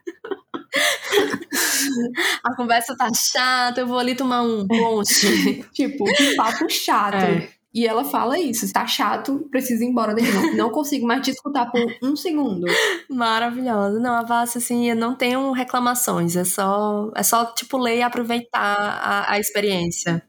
A 2.45 2.55
conversa 2.55 2.95
tá 2.97 3.09
chata, 3.15 3.81
eu 3.81 3.87
vou 3.87 3.99
ali 3.99 4.15
tomar 4.15 4.43
um 4.43 4.67
ponche. 4.67 5.65
tipo, 5.73 6.05
que 6.05 6.37
papo 6.37 6.69
chato. 6.69 7.15
É. 7.15 7.49
E 7.79 7.87
ela 7.87 8.03
fala 8.03 8.37
isso, 8.37 8.73
tá 8.73 8.85
chato, 8.89 9.47
preciso 9.53 9.85
ir 9.85 9.87
embora 9.87 10.13
daqui. 10.13 10.33
Não, 10.33 10.57
não 10.67 10.71
consigo 10.71 11.07
mais 11.07 11.25
te 11.25 11.31
escutar 11.31 11.71
por 11.71 11.81
um 12.03 12.17
segundo. 12.17 12.67
Maravilhosa. 13.09 14.01
Não, 14.01 14.15
a 14.15 14.25
Vassi, 14.25 14.59
assim, 14.59 14.91
eu 14.91 14.97
não 14.97 15.15
tenho 15.15 15.53
reclamações. 15.53 16.35
É 16.35 16.43
só, 16.43 17.09
é 17.15 17.23
só 17.23 17.45
tipo, 17.55 17.79
ler 17.79 17.99
e 17.99 18.03
aproveitar 18.03 18.75
a, 18.77 19.33
a 19.33 19.39
experiência. 19.39 20.21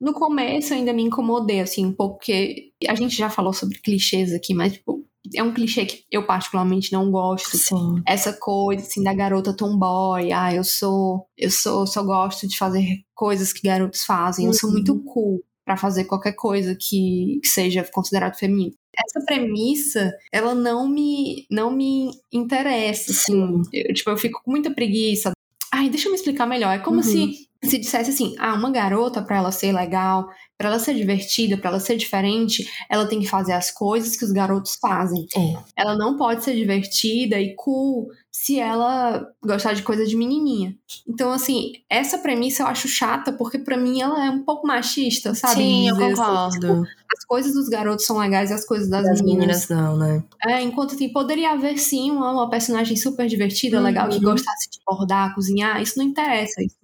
No 0.00 0.12
começo 0.12 0.74
ainda 0.74 0.92
me 0.92 1.04
incomodei, 1.04 1.60
assim, 1.60 1.86
um 1.86 1.92
pouco, 1.92 2.16
porque 2.16 2.72
a 2.88 2.94
gente 2.96 3.16
já 3.16 3.30
falou 3.30 3.52
sobre 3.52 3.78
clichês 3.78 4.34
aqui, 4.34 4.52
mas, 4.52 4.72
tipo, 4.72 5.06
é 5.32 5.40
um 5.44 5.54
clichê 5.54 5.86
que 5.86 6.04
eu 6.10 6.26
particularmente 6.26 6.92
não 6.92 7.08
gosto. 7.08 7.56
Sim. 7.56 8.02
Essa 8.04 8.32
coisa 8.32 8.82
assim 8.82 9.04
da 9.04 9.14
garota 9.14 9.54
tomboy, 9.54 10.32
ah, 10.32 10.52
eu 10.52 10.64
sou, 10.64 11.28
eu 11.38 11.52
sou, 11.52 11.86
só 11.86 12.02
gosto 12.02 12.48
de 12.48 12.58
fazer 12.58 13.04
coisas 13.14 13.52
que 13.52 13.68
garotos 13.68 14.02
fazem, 14.02 14.46
eu 14.46 14.52
sou 14.52 14.72
muito 14.72 14.92
uhum. 14.92 15.04
cool 15.04 15.44
para 15.66 15.76
fazer 15.76 16.04
qualquer 16.04 16.32
coisa 16.32 16.76
que, 16.76 17.40
que 17.42 17.48
seja 17.48 17.84
considerado 17.92 18.38
feminino. 18.38 18.72
Essa 18.96 19.26
premissa, 19.26 20.16
ela 20.32 20.54
não 20.54 20.88
me 20.88 21.44
não 21.50 21.70
me 21.70 22.12
interessa, 22.32 23.10
assim. 23.10 23.60
Eu, 23.72 23.92
tipo, 23.92 24.08
eu 24.08 24.16
fico 24.16 24.40
com 24.42 24.50
muita 24.50 24.72
preguiça. 24.72 25.32
Ai, 25.74 25.90
deixa 25.90 26.06
eu 26.06 26.12
me 26.12 26.16
explicar 26.16 26.46
melhor. 26.46 26.72
É 26.72 26.78
como 26.78 26.98
uhum. 26.98 27.02
se 27.02 27.48
se 27.62 27.78
dissesse 27.78 28.10
assim, 28.10 28.34
ah, 28.38 28.54
uma 28.54 28.70
garota 28.70 29.22
para 29.22 29.36
ela 29.36 29.52
ser 29.52 29.72
legal, 29.72 30.28
para 30.58 30.68
ela 30.68 30.78
ser 30.78 30.94
divertida, 30.94 31.56
para 31.56 31.70
ela 31.70 31.80
ser 31.80 31.96
diferente, 31.96 32.66
ela 32.90 33.06
tem 33.06 33.20
que 33.20 33.28
fazer 33.28 33.52
as 33.52 33.70
coisas 33.70 34.16
que 34.16 34.24
os 34.24 34.32
garotos 34.32 34.76
fazem. 34.80 35.26
É. 35.36 35.56
Ela 35.76 35.96
não 35.96 36.16
pode 36.16 36.44
ser 36.44 36.54
divertida 36.54 37.38
e 37.38 37.54
cool 37.56 38.08
se 38.30 38.58
ela 38.58 39.26
gostar 39.42 39.74
de 39.74 39.82
coisa 39.82 40.06
de 40.06 40.16
menininha. 40.16 40.74
Então, 41.08 41.32
assim, 41.32 41.72
essa 41.90 42.18
premissa 42.18 42.62
eu 42.62 42.66
acho 42.66 42.88
chata, 42.88 43.32
porque 43.32 43.58
para 43.58 43.76
mim 43.76 44.00
ela 44.00 44.26
é 44.26 44.30
um 44.30 44.44
pouco 44.44 44.66
machista, 44.66 45.34
sabe? 45.34 45.56
Sim, 45.56 45.88
eu 45.88 45.96
concordo. 45.96 46.36
Assim, 46.38 46.60
tipo, 46.60 46.72
as 47.16 47.24
coisas 47.26 47.54
dos 47.54 47.68
garotos 47.68 48.04
são 48.04 48.18
legais 48.18 48.50
e 48.50 48.54
as 48.54 48.64
coisas 48.66 48.88
das, 48.88 49.04
das 49.04 49.20
meninas, 49.22 49.66
meninas, 49.66 49.68
não, 49.68 49.96
né? 49.96 50.22
É, 50.46 50.62
enquanto 50.62 50.94
assim, 50.94 51.10
poderia 51.12 51.52
haver 51.52 51.78
sim 51.78 52.10
uma, 52.10 52.32
uma 52.32 52.50
personagem 52.50 52.96
super 52.96 53.26
divertida, 53.26 53.78
uhum. 53.78 53.84
legal, 53.84 54.08
que 54.08 54.20
gostasse 54.20 54.70
de 54.70 54.78
bordar, 54.86 55.34
cozinhar, 55.34 55.80
isso 55.80 55.98
não 55.98 56.04
interessa, 56.04 56.62
isso, 56.62 56.76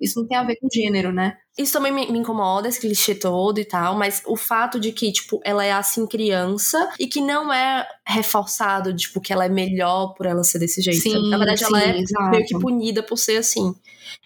isso 0.00 0.20
não 0.20 0.26
tem 0.26 0.36
a 0.36 0.42
ver 0.42 0.56
com 0.56 0.68
gênero, 0.72 1.12
né? 1.12 1.36
Isso 1.58 1.72
também 1.74 1.92
me, 1.92 2.10
me, 2.10 2.18
incomoda, 2.18 2.68
esse 2.68 2.80
clichê 2.80 3.14
todo 3.14 3.58
e 3.58 3.64
tal, 3.64 3.96
mas 3.96 4.22
o 4.26 4.36
fato 4.36 4.80
de 4.80 4.92
que, 4.92 5.12
tipo, 5.12 5.40
ela 5.44 5.64
é 5.64 5.72
assim 5.72 6.06
criança 6.06 6.90
e 6.98 7.06
que 7.06 7.20
não 7.20 7.52
é 7.52 7.86
reforçado, 8.06 8.94
tipo, 8.96 9.20
que 9.20 9.32
ela 9.32 9.44
é 9.44 9.48
melhor 9.48 10.14
por 10.14 10.24
ela 10.24 10.42
ser 10.42 10.58
desse 10.58 10.80
jeito. 10.80 11.02
Sim, 11.02 11.28
Na 11.28 11.36
verdade, 11.36 11.60
sim, 11.60 11.66
ela 11.66 11.82
é 11.82 11.98
exato. 11.98 12.30
meio 12.30 12.46
que 12.46 12.58
punida 12.58 13.02
por 13.02 13.18
ser 13.18 13.36
assim. 13.36 13.74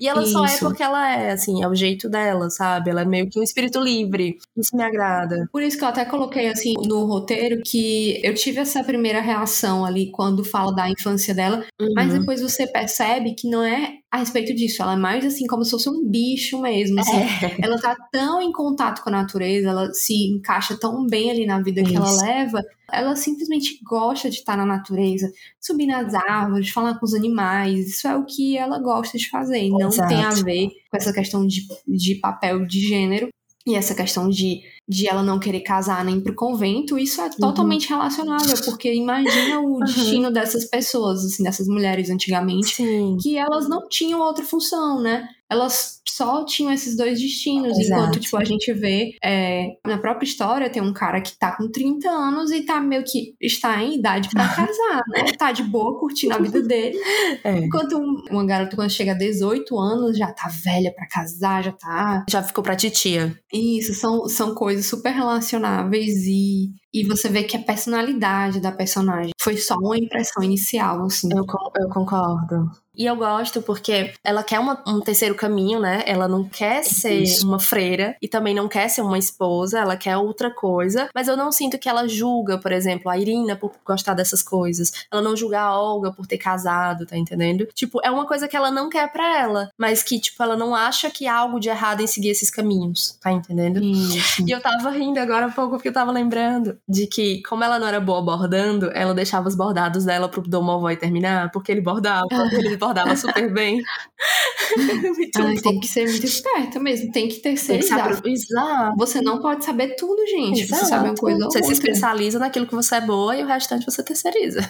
E 0.00 0.08
ela 0.08 0.22
Isso. 0.22 0.32
só 0.32 0.44
é 0.44 0.58
porque 0.58 0.82
ela 0.82 1.10
é, 1.10 1.32
assim, 1.32 1.62
é 1.62 1.68
o 1.68 1.74
jeito 1.74 2.08
dela, 2.08 2.50
sabe? 2.50 2.90
Ela 2.90 3.02
é 3.02 3.04
meio 3.04 3.28
que 3.28 3.38
um 3.38 3.42
espírito 3.42 3.80
livre. 3.80 4.38
Isso 4.56 4.76
me 4.76 4.82
agrada. 4.82 5.48
Por 5.52 5.62
isso 5.62 5.78
que 5.78 5.84
eu 5.84 5.88
até 5.88 6.04
coloquei, 6.04 6.48
assim, 6.48 6.74
no 6.86 7.04
roteiro 7.06 7.62
que 7.64 8.20
eu 8.24 8.34
tive 8.34 8.60
essa 8.60 8.82
primeira 8.82 9.20
reação 9.20 9.84
ali 9.84 10.10
quando 10.10 10.44
fala 10.44 10.74
da 10.74 10.88
infância 10.88 11.34
dela, 11.34 11.64
uhum. 11.80 11.92
mas 11.94 12.12
depois 12.12 12.40
você 12.40 12.66
percebe 12.66 13.34
que 13.34 13.48
não 13.48 13.62
é 13.62 13.98
a 14.14 14.18
respeito 14.18 14.54
disso. 14.54 14.80
Ela 14.80 14.92
é 14.92 14.96
mais 14.96 15.24
assim, 15.24 15.46
como 15.46 15.64
se 15.64 15.72
fosse 15.72 15.88
um 15.88 16.08
bicho 16.08 16.60
mesmo, 16.60 17.00
assim, 17.00 17.16
é. 17.16 17.56
ela 17.60 17.76
tá 17.80 17.96
tão 18.12 18.40
em 18.40 18.52
contato 18.52 19.02
com 19.02 19.08
a 19.08 19.12
natureza, 19.12 19.70
ela 19.70 19.92
se 19.92 20.28
encaixa 20.28 20.78
tão 20.78 21.04
bem 21.04 21.30
ali 21.32 21.46
na 21.46 21.60
vida 21.60 21.80
Isso. 21.80 21.90
que 21.90 21.96
ela 21.96 22.22
leva, 22.22 22.62
ela 22.98 23.16
simplesmente 23.16 23.78
gosta 23.82 24.30
de 24.30 24.36
estar 24.36 24.56
na 24.56 24.64
natureza, 24.66 25.32
subir 25.60 25.86
nas 25.86 26.14
árvores, 26.14 26.70
falar 26.70 26.98
com 26.98 27.04
os 27.04 27.14
animais, 27.14 27.88
isso 27.88 28.08
é 28.08 28.16
o 28.16 28.24
que 28.24 28.56
ela 28.56 28.78
gosta 28.78 29.18
de 29.18 29.28
fazer, 29.28 29.68
não 29.70 29.88
Exato. 29.88 30.08
tem 30.08 30.24
a 30.24 30.30
ver 30.30 30.68
com 30.90 30.96
essa 30.96 31.12
questão 31.12 31.46
de, 31.46 31.66
de 31.86 32.16
papel 32.16 32.66
de 32.66 32.80
gênero 32.80 33.28
e 33.66 33.74
essa 33.74 33.94
questão 33.94 34.28
de 34.28 34.62
de 34.86 35.08
ela 35.08 35.22
não 35.22 35.38
querer 35.38 35.60
casar 35.60 36.04
nem 36.04 36.20
pro 36.20 36.34
convento, 36.34 36.98
isso 36.98 37.20
é 37.20 37.24
uhum. 37.24 37.30
totalmente 37.40 37.90
uhum. 37.90 37.98
relacionável, 37.98 38.56
porque 38.64 38.92
imagina 38.92 39.60
o 39.60 39.74
uhum. 39.80 39.80
destino 39.80 40.30
dessas 40.30 40.66
pessoas, 40.66 41.24
assim, 41.24 41.42
dessas 41.42 41.66
mulheres 41.66 42.10
antigamente, 42.10 42.76
Sim. 42.76 43.16
que 43.20 43.38
elas 43.38 43.68
não 43.68 43.88
tinham 43.88 44.20
outra 44.20 44.44
função, 44.44 45.00
né? 45.00 45.26
Elas 45.48 46.02
só 46.16 46.44
tinham 46.44 46.72
esses 46.72 46.96
dois 46.96 47.20
destinos, 47.20 47.78
Exato. 47.78 48.02
enquanto, 48.02 48.20
tipo, 48.20 48.36
a 48.36 48.44
gente 48.44 48.72
vê 48.72 49.16
é, 49.22 49.68
na 49.86 49.98
própria 49.98 50.26
história, 50.26 50.70
tem 50.70 50.82
um 50.82 50.92
cara 50.92 51.20
que 51.20 51.36
tá 51.38 51.56
com 51.56 51.70
30 51.70 52.08
anos 52.08 52.50
e 52.50 52.62
tá 52.62 52.80
meio 52.80 53.04
que 53.04 53.34
está 53.40 53.82
em 53.82 53.96
idade 53.96 54.28
para 54.30 54.48
casar, 54.54 55.02
né? 55.08 55.32
Tá 55.38 55.52
de 55.52 55.62
boa, 55.62 55.98
curtindo 55.98 56.34
a 56.34 56.38
vida 56.38 56.62
dele. 56.62 56.98
É. 57.42 57.58
Enquanto 57.58 57.98
uma 58.30 58.44
garota, 58.44 58.76
quando 58.76 58.90
chega 58.90 59.12
a 59.12 59.16
18 59.16 59.78
anos, 59.78 60.16
já 60.16 60.32
tá 60.32 60.48
velha 60.48 60.92
para 60.94 61.06
casar, 61.08 61.62
já 61.62 61.72
tá... 61.72 62.24
Já 62.28 62.42
ficou 62.42 62.62
pra 62.62 62.76
titia. 62.76 63.36
Isso, 63.52 63.92
são, 63.94 64.26
são 64.28 64.54
coisas 64.54 64.74
coisas 64.74 64.86
super 64.86 65.10
relacionáveis 65.10 66.26
e, 66.26 66.72
e 66.92 67.06
você 67.06 67.28
vê 67.28 67.44
que 67.44 67.56
a 67.56 67.62
personalidade 67.62 68.60
da 68.60 68.72
personagem 68.72 69.32
foi 69.40 69.56
só 69.56 69.76
uma 69.76 69.96
impressão 69.96 70.42
inicial, 70.42 71.04
assim. 71.04 71.28
Eu, 71.32 71.44
eu 71.78 71.88
concordo. 71.88 72.70
E 72.96 73.04
eu 73.06 73.16
gosto 73.16 73.60
porque 73.62 74.12
ela 74.22 74.42
quer 74.42 74.58
uma, 74.60 74.82
um 74.86 75.00
terceiro 75.00 75.34
caminho, 75.34 75.80
né? 75.80 76.02
Ela 76.06 76.28
não 76.28 76.44
quer 76.44 76.82
ser 76.84 77.22
Isso. 77.22 77.46
uma 77.46 77.58
freira 77.58 78.16
e 78.20 78.28
também 78.28 78.54
não 78.54 78.68
quer 78.68 78.88
ser 78.88 79.02
uma 79.02 79.18
esposa, 79.18 79.80
ela 79.80 79.96
quer 79.96 80.16
outra 80.16 80.50
coisa. 80.50 81.08
Mas 81.14 81.28
eu 81.28 81.36
não 81.36 81.50
sinto 81.50 81.78
que 81.78 81.88
ela 81.88 82.08
julga, 82.08 82.58
por 82.58 82.72
exemplo, 82.72 83.10
a 83.10 83.18
Irina 83.18 83.56
por 83.56 83.72
gostar 83.84 84.14
dessas 84.14 84.42
coisas. 84.42 85.06
Ela 85.10 85.22
não 85.22 85.36
julga 85.36 85.60
a 85.60 85.78
Olga 85.78 86.12
por 86.12 86.26
ter 86.26 86.38
casado, 86.38 87.06
tá 87.06 87.16
entendendo? 87.16 87.66
Tipo, 87.74 88.00
é 88.04 88.10
uma 88.10 88.26
coisa 88.26 88.46
que 88.46 88.56
ela 88.56 88.70
não 88.70 88.88
quer 88.88 89.10
para 89.12 89.38
ela, 89.38 89.70
mas 89.78 90.02
que, 90.02 90.20
tipo, 90.20 90.42
ela 90.42 90.56
não 90.56 90.74
acha 90.74 91.10
que 91.10 91.26
há 91.26 91.36
algo 91.36 91.58
de 91.58 91.68
errado 91.68 92.00
em 92.00 92.06
seguir 92.06 92.30
esses 92.30 92.50
caminhos, 92.50 93.18
tá 93.20 93.32
entendendo? 93.32 93.82
Isso. 93.82 94.42
E 94.46 94.50
eu 94.50 94.60
tava 94.60 94.90
rindo 94.90 95.18
agora 95.18 95.46
há 95.46 95.50
pouco 95.50 95.72
porque 95.72 95.88
eu 95.88 95.92
tava 95.92 96.12
lembrando 96.12 96.78
de 96.88 97.06
que, 97.06 97.42
como 97.42 97.64
ela 97.64 97.78
não 97.78 97.86
era 97.86 98.00
boa 98.00 98.22
bordando, 98.22 98.90
ela 98.92 99.14
deixava 99.14 99.48
os 99.48 99.54
bordados 99.54 100.04
dela 100.04 100.28
pro 100.28 100.42
Domovoy 100.42 100.96
terminar, 100.96 101.50
porque 101.50 101.72
ele 101.72 101.80
bordava, 101.80 102.26
ele 102.52 102.76
bordava 102.84 103.16
super 103.16 103.52
bem. 103.52 103.80
Ai, 105.36 105.56
tem 105.56 105.80
que 105.80 105.86
ser 105.86 106.08
muito 106.08 106.26
esperta 106.26 106.78
mesmo, 106.78 107.12
tem 107.12 107.28
que 107.28 107.36
terceirizar. 107.36 108.10
Exato. 108.24 108.96
Você 108.96 109.20
não 109.20 109.40
pode 109.40 109.64
saber 109.64 109.96
tudo, 109.96 110.26
gente. 110.26 110.62
Exato. 110.62 110.82
Você 110.82 110.88
sabe 110.88 111.08
uma 111.08 111.14
coisa 111.14 111.44
Você 111.44 111.62
se 111.62 111.72
especializa 111.72 112.38
naquilo 112.38 112.66
que 112.66 112.74
você 112.74 112.96
é 112.96 113.00
boa 113.00 113.36
e 113.36 113.42
o 113.42 113.46
restante 113.46 113.84
você 113.84 114.02
terceiriza. 114.02 114.60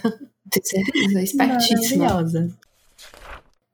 Terceiriza, 0.50 1.22
espertíssima. 1.22 2.04
Maravilhosa. 2.04 2.50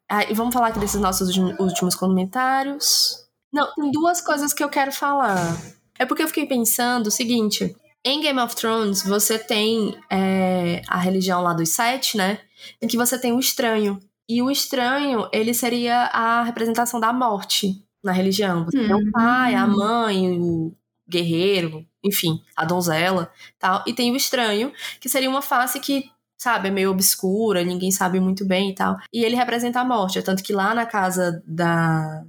Ah, 0.09 0.25
e 0.25 0.35
vamos 0.35 0.53
falar 0.53 0.69
aqui 0.69 0.81
desses 0.81 1.01
nossos 1.01 1.37
últimos 1.37 1.95
comentários. 1.95 3.25
Não, 3.53 3.73
tem 3.75 3.91
duas 3.91 4.21
coisas 4.21 4.53
que 4.53 4.63
eu 4.63 4.69
quero 4.69 4.93
falar. 4.93 5.57
É 5.99 6.07
porque 6.07 6.23
eu 6.23 6.29
fiquei 6.29 6.47
pensando 6.47 7.09
o 7.09 7.11
seguinte: 7.11 7.77
em 8.05 8.21
Game 8.21 8.41
of 8.41 8.57
Thrones, 8.57 9.03
você 9.03 9.39
tem 9.39 9.95
é, 10.11 10.83
a 10.89 10.99
religião 10.99 11.43
lá 11.43 11.53
dos 11.53 11.69
sete, 11.69 12.17
né? 12.17 12.41
Em 12.81 12.89
que 12.89 12.97
você 12.97 13.19
tem 13.19 13.33
o 13.33 13.39
estranho. 13.39 14.01
E 14.31 14.41
o 14.41 14.49
estranho, 14.49 15.29
ele 15.33 15.53
seria 15.53 16.05
a 16.05 16.45
representação 16.45 17.01
da 17.01 17.13
morte 17.13 17.85
na 18.01 18.13
religião. 18.13 18.65
Você 18.65 18.79
tem 18.79 18.95
o 18.95 19.11
pai, 19.11 19.57
a 19.57 19.67
mãe, 19.67 20.39
o 20.39 20.73
guerreiro, 21.09 21.85
enfim, 22.05 22.41
a 22.55 22.65
donzela, 22.65 23.29
tal. 23.59 23.83
E 23.89 23.93
tem 23.93 24.13
o 24.13 24.17
estranho, 24.17 24.73
que 25.01 25.09
seria 25.09 25.29
uma 25.29 25.43
face 25.43 25.81
que 25.81 26.09
sabe, 26.39 26.69
é 26.69 26.71
meio 26.71 26.93
obscura, 26.93 27.65
ninguém 27.65 27.91
sabe 27.91 28.21
muito 28.21 28.47
bem 28.47 28.71
e 28.71 28.75
tal. 28.77 28.97
E 29.13 29.25
ele 29.25 29.35
representa 29.35 29.81
a 29.81 29.85
morte, 29.85 30.23
tanto 30.23 30.45
que 30.45 30.53
lá 30.53 30.73
na 30.75 30.87
casa 30.87 31.43
da 31.45 32.25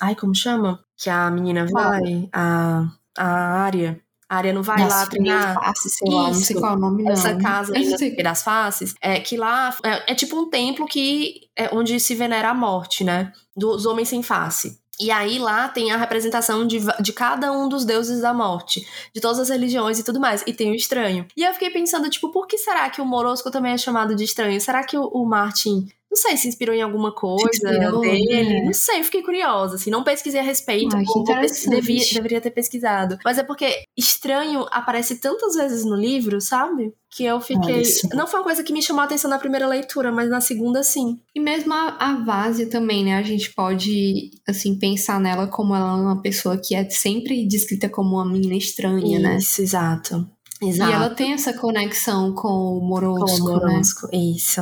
Ai, 0.00 0.16
como 0.16 0.34
chama? 0.34 0.82
Que 0.96 1.10
a 1.10 1.30
menina 1.30 1.66
vai, 1.70 2.30
a 2.32 2.88
a 3.16 3.26
área 3.26 4.00
a 4.32 4.36
área 4.36 4.52
não 4.52 4.62
vai 4.62 4.78
das 4.78 4.88
lá 4.88 5.06
treinar. 5.06 5.54
Faces, 5.54 5.94
sei 5.94 6.10
lá, 6.10 6.22
não 6.28 6.34
sei 6.34 6.56
qual 6.56 6.72
é 6.72 6.76
o 6.76 6.78
nome 6.78 7.02
não. 7.04 7.12
Essa 7.12 7.36
casa 7.36 7.74
das 8.22 8.42
faces, 8.42 8.94
é 9.00 9.20
que 9.20 9.36
lá 9.36 9.76
é, 9.84 10.12
é 10.12 10.14
tipo 10.14 10.34
um 10.40 10.48
templo 10.48 10.86
que 10.86 11.50
é 11.54 11.68
onde 11.74 12.00
se 12.00 12.14
venera 12.14 12.48
a 12.48 12.54
morte, 12.54 13.04
né? 13.04 13.30
Dos 13.54 13.84
homens 13.84 14.08
sem 14.08 14.22
face. 14.22 14.80
E 14.98 15.10
aí 15.10 15.38
lá 15.38 15.68
tem 15.68 15.90
a 15.90 15.96
representação 15.96 16.66
de, 16.66 16.80
de 17.00 17.12
cada 17.12 17.52
um 17.52 17.68
dos 17.68 17.84
deuses 17.84 18.22
da 18.22 18.32
morte, 18.32 18.86
de 19.14 19.20
todas 19.20 19.38
as 19.38 19.50
religiões 19.50 19.98
e 19.98 20.04
tudo 20.04 20.18
mais. 20.18 20.42
E 20.46 20.52
tem 20.52 20.70
o 20.70 20.74
estranho. 20.74 21.26
E 21.36 21.44
eu 21.44 21.52
fiquei 21.52 21.70
pensando, 21.70 22.08
tipo, 22.08 22.30
por 22.30 22.46
que 22.46 22.56
será 22.56 22.88
que 22.88 23.00
o 23.00 23.04
Morosco 23.04 23.50
também 23.50 23.72
é 23.72 23.78
chamado 23.78 24.14
de 24.14 24.24
estranho? 24.24 24.60
Será 24.60 24.82
que 24.84 24.96
o, 24.96 25.04
o 25.08 25.26
Martin 25.26 25.88
não 26.12 26.16
sei, 26.16 26.36
se 26.36 26.46
inspirou 26.46 26.74
em 26.74 26.82
alguma 26.82 27.10
coisa 27.10 27.48
inspirou, 27.48 28.02
dele. 28.02 28.44
Né? 28.44 28.64
Não 28.66 28.74
sei, 28.74 29.00
eu 29.00 29.04
fiquei 29.04 29.22
curiosa, 29.22 29.76
assim, 29.76 29.88
não 29.88 30.04
pesquisei 30.04 30.40
a 30.40 30.42
respeito. 30.42 30.94
Ai, 30.94 31.04
que 31.04 31.70
devia, 31.70 32.04
deveria 32.12 32.38
ter 32.38 32.50
pesquisado. 32.50 33.16
Mas 33.24 33.38
é 33.38 33.42
porque 33.42 33.84
estranho 33.96 34.66
aparece 34.70 35.18
tantas 35.18 35.54
vezes 35.54 35.86
no 35.86 35.96
livro, 35.96 36.38
sabe? 36.38 36.92
Que 37.10 37.24
eu 37.24 37.40
fiquei. 37.40 37.82
não 38.12 38.26
foi 38.26 38.40
uma 38.40 38.44
coisa 38.44 38.62
que 38.62 38.74
me 38.74 38.82
chamou 38.82 39.00
a 39.00 39.06
atenção 39.06 39.30
na 39.30 39.38
primeira 39.38 39.66
leitura, 39.66 40.12
mas 40.12 40.28
na 40.28 40.42
segunda, 40.42 40.82
sim. 40.82 41.18
E 41.34 41.40
mesmo 41.40 41.72
a, 41.72 41.96
a 41.98 42.16
Vase 42.22 42.66
também, 42.66 43.04
né? 43.04 43.14
A 43.14 43.22
gente 43.22 43.50
pode, 43.54 44.32
assim, 44.46 44.78
pensar 44.78 45.18
nela 45.18 45.46
como 45.46 45.74
ela 45.74 45.92
é 45.92 46.02
uma 46.02 46.20
pessoa 46.20 46.58
que 46.58 46.74
é 46.74 46.86
sempre 46.90 47.48
descrita 47.48 47.88
como 47.88 48.16
uma 48.16 48.30
menina 48.30 48.54
estranha, 48.54 49.16
Isso, 49.16 49.22
né? 49.22 49.36
Isso, 49.38 49.62
exato. 49.62 50.28
Exato. 50.60 50.90
E 50.90 50.94
ela 50.94 51.08
tem 51.08 51.32
essa 51.32 51.54
conexão 51.54 52.34
com 52.34 52.76
o 52.76 52.80
Morosco, 52.80 53.26
com 53.26 53.48
o 53.48 53.52
Morosco, 53.52 54.06
né? 54.12 54.18
Isso. 54.18 54.60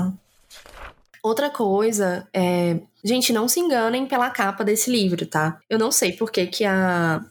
Outra 1.22 1.50
coisa 1.50 2.26
é. 2.32 2.80
Gente, 3.02 3.32
não 3.32 3.48
se 3.48 3.60
enganem 3.60 4.06
pela 4.06 4.30
capa 4.30 4.62
desse 4.62 4.90
livro, 4.90 5.24
tá? 5.26 5.58
Eu 5.68 5.78
não 5.78 5.90
sei 5.90 6.12
por 6.12 6.30
que, 6.30 6.46
que 6.46 6.64
a 6.64 7.24